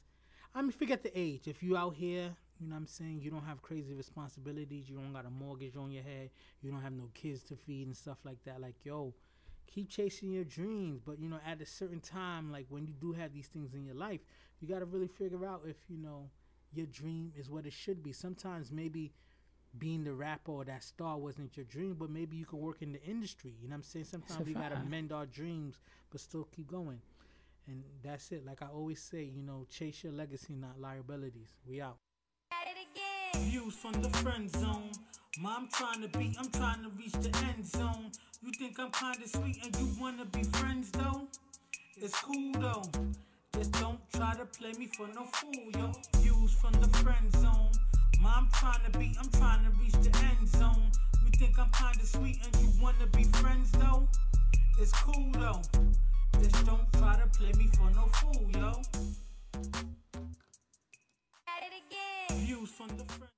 I 0.59 0.63
mean, 0.63 0.73
forget 0.73 1.05
the 1.05 1.17
age. 1.17 1.47
If 1.47 1.63
you 1.63 1.77
out 1.77 1.95
here, 1.95 2.35
you 2.59 2.67
know 2.67 2.75
what 2.75 2.81
I'm 2.81 2.87
saying? 2.89 3.21
You 3.23 3.31
don't 3.31 3.45
have 3.45 3.63
crazy 3.63 3.95
responsibilities. 3.95 4.91
You 4.91 4.97
don't 4.97 5.13
got 5.13 5.25
a 5.25 5.31
mortgage 5.31 5.77
on 5.77 5.93
your 5.93 6.03
head. 6.03 6.31
You 6.63 6.73
don't 6.73 6.83
have 6.83 6.95
no 6.95 7.11
kids 7.15 7.45
to 7.45 7.55
feed 7.55 7.87
and 7.87 7.97
stuff 7.97 8.19
like 8.25 8.43
that. 8.45 8.61
Like, 8.61 8.75
yo, 8.83 9.15
keep 9.69 9.89
chasing 9.89 10.33
your 10.33 10.45
dreams 10.45 10.99
but 11.05 11.21
you 11.21 11.29
know 11.29 11.39
at 11.47 11.61
a 11.61 11.67
certain 11.67 12.01
time 12.01 12.51
like 12.51 12.65
when 12.71 12.87
you 12.87 12.95
do 13.03 13.13
have 13.13 13.35
these 13.35 13.49
things 13.49 13.75
in 13.75 13.85
your 13.85 13.95
life 13.95 14.21
you 14.61 14.67
got 14.67 14.79
to 14.79 14.87
really 14.87 15.07
figure 15.07 15.45
out 15.45 15.61
if 15.67 15.77
you 15.91 15.99
know 15.99 16.31
your 16.73 16.87
dream 16.87 17.31
is 17.37 17.51
what 17.51 17.67
it 17.67 17.73
should 17.75 18.03
be 18.03 18.11
sometimes 18.11 18.73
maybe 18.73 19.13
being 19.77 20.05
the 20.05 20.15
rapper 20.15 20.53
or 20.53 20.65
that 20.65 20.83
star 20.83 21.19
wasn't 21.19 21.55
your 21.55 21.67
dream 21.67 21.95
but 21.99 22.09
maybe 22.09 22.35
you 22.35 22.47
could 22.47 22.59
work 22.59 22.81
in 22.81 22.93
the 22.93 23.03
industry 23.03 23.53
you 23.61 23.69
know 23.69 23.73
what 23.73 23.77
i'm 23.77 23.83
saying 23.83 24.07
sometimes 24.07 24.47
we 24.47 24.55
got 24.55 24.71
to 24.71 24.81
mend 24.89 25.13
our 25.13 25.27
dreams 25.27 25.81
but 26.11 26.19
still 26.19 26.49
keep 26.57 26.67
going 26.67 27.03
and 27.69 27.83
that's 28.03 28.33
it 28.33 28.45
like 28.45 28.63
i 28.63 28.67
always 28.67 29.01
say 29.01 29.23
you 29.23 29.43
know 29.43 29.67
chase 29.71 30.03
your 30.03 30.13
legacy 30.13 30.55
not 30.55 30.81
liabilities 30.81 31.55
we 31.67 31.81
out 31.81 31.99
Views 33.37 33.75
from 33.75 33.93
the 34.03 34.11
friend 34.19 34.51
zone. 34.51 34.91
Mom 35.41 35.69
trying 35.73 36.03
to 36.03 36.09
be, 36.19 36.35
I'm 36.39 36.51
trying 36.51 36.83
to 36.83 36.91
reach 36.99 37.13
the 37.13 37.35
end 37.47 37.65
zone. 37.65 38.11
You 38.43 38.53
think 38.53 38.79
I'm 38.81 38.91
kinda 38.91 39.29
sweet 39.29 39.59
and 39.65 39.75
you 39.77 39.89
wanna 40.01 40.25
be 40.25 40.43
friends 40.43 40.91
though? 40.91 41.29
It's 41.97 42.19
cool 42.21 42.53
though. 42.55 42.83
Just 43.55 43.73
don't 43.73 44.01
try 44.13 44.35
to 44.35 44.45
play 44.45 44.73
me 44.73 44.89
for 44.97 45.07
no 45.09 45.25
fool, 45.25 45.71
yo. 45.77 45.93
Views 46.17 46.53
from 46.55 46.73
the 46.75 46.89
friend 46.99 47.31
zone. 47.37 47.71
Mom 48.21 48.49
trying 48.55 48.85
to 48.91 48.99
be, 48.99 49.15
I'm 49.19 49.31
trying 49.31 49.65
to 49.65 49.71
reach 49.81 49.93
the 49.93 50.17
end 50.19 50.49
zone. 50.49 50.91
You 51.25 51.31
think 51.39 51.59
I'm 51.59 51.71
kinda 51.71 52.07
sweet 52.07 52.39
and 52.45 52.55
you 52.63 52.71
wanna 52.83 53.07
be 53.07 53.25
friends 53.25 53.71
though? 53.73 54.09
It's 54.79 54.93
cool 54.93 55.31
though. 55.33 55.63
Just 56.41 56.67
don't 56.67 56.93
try 56.93 57.17
to 57.17 57.27
play 57.37 57.53
me 57.53 57.69
for 57.77 57.91
no 57.91 58.07
fool, 58.13 58.51
yo. 58.53 58.73
Views 62.31 62.71
from 62.71 62.89
the 62.97 63.05
friend. 63.05 63.38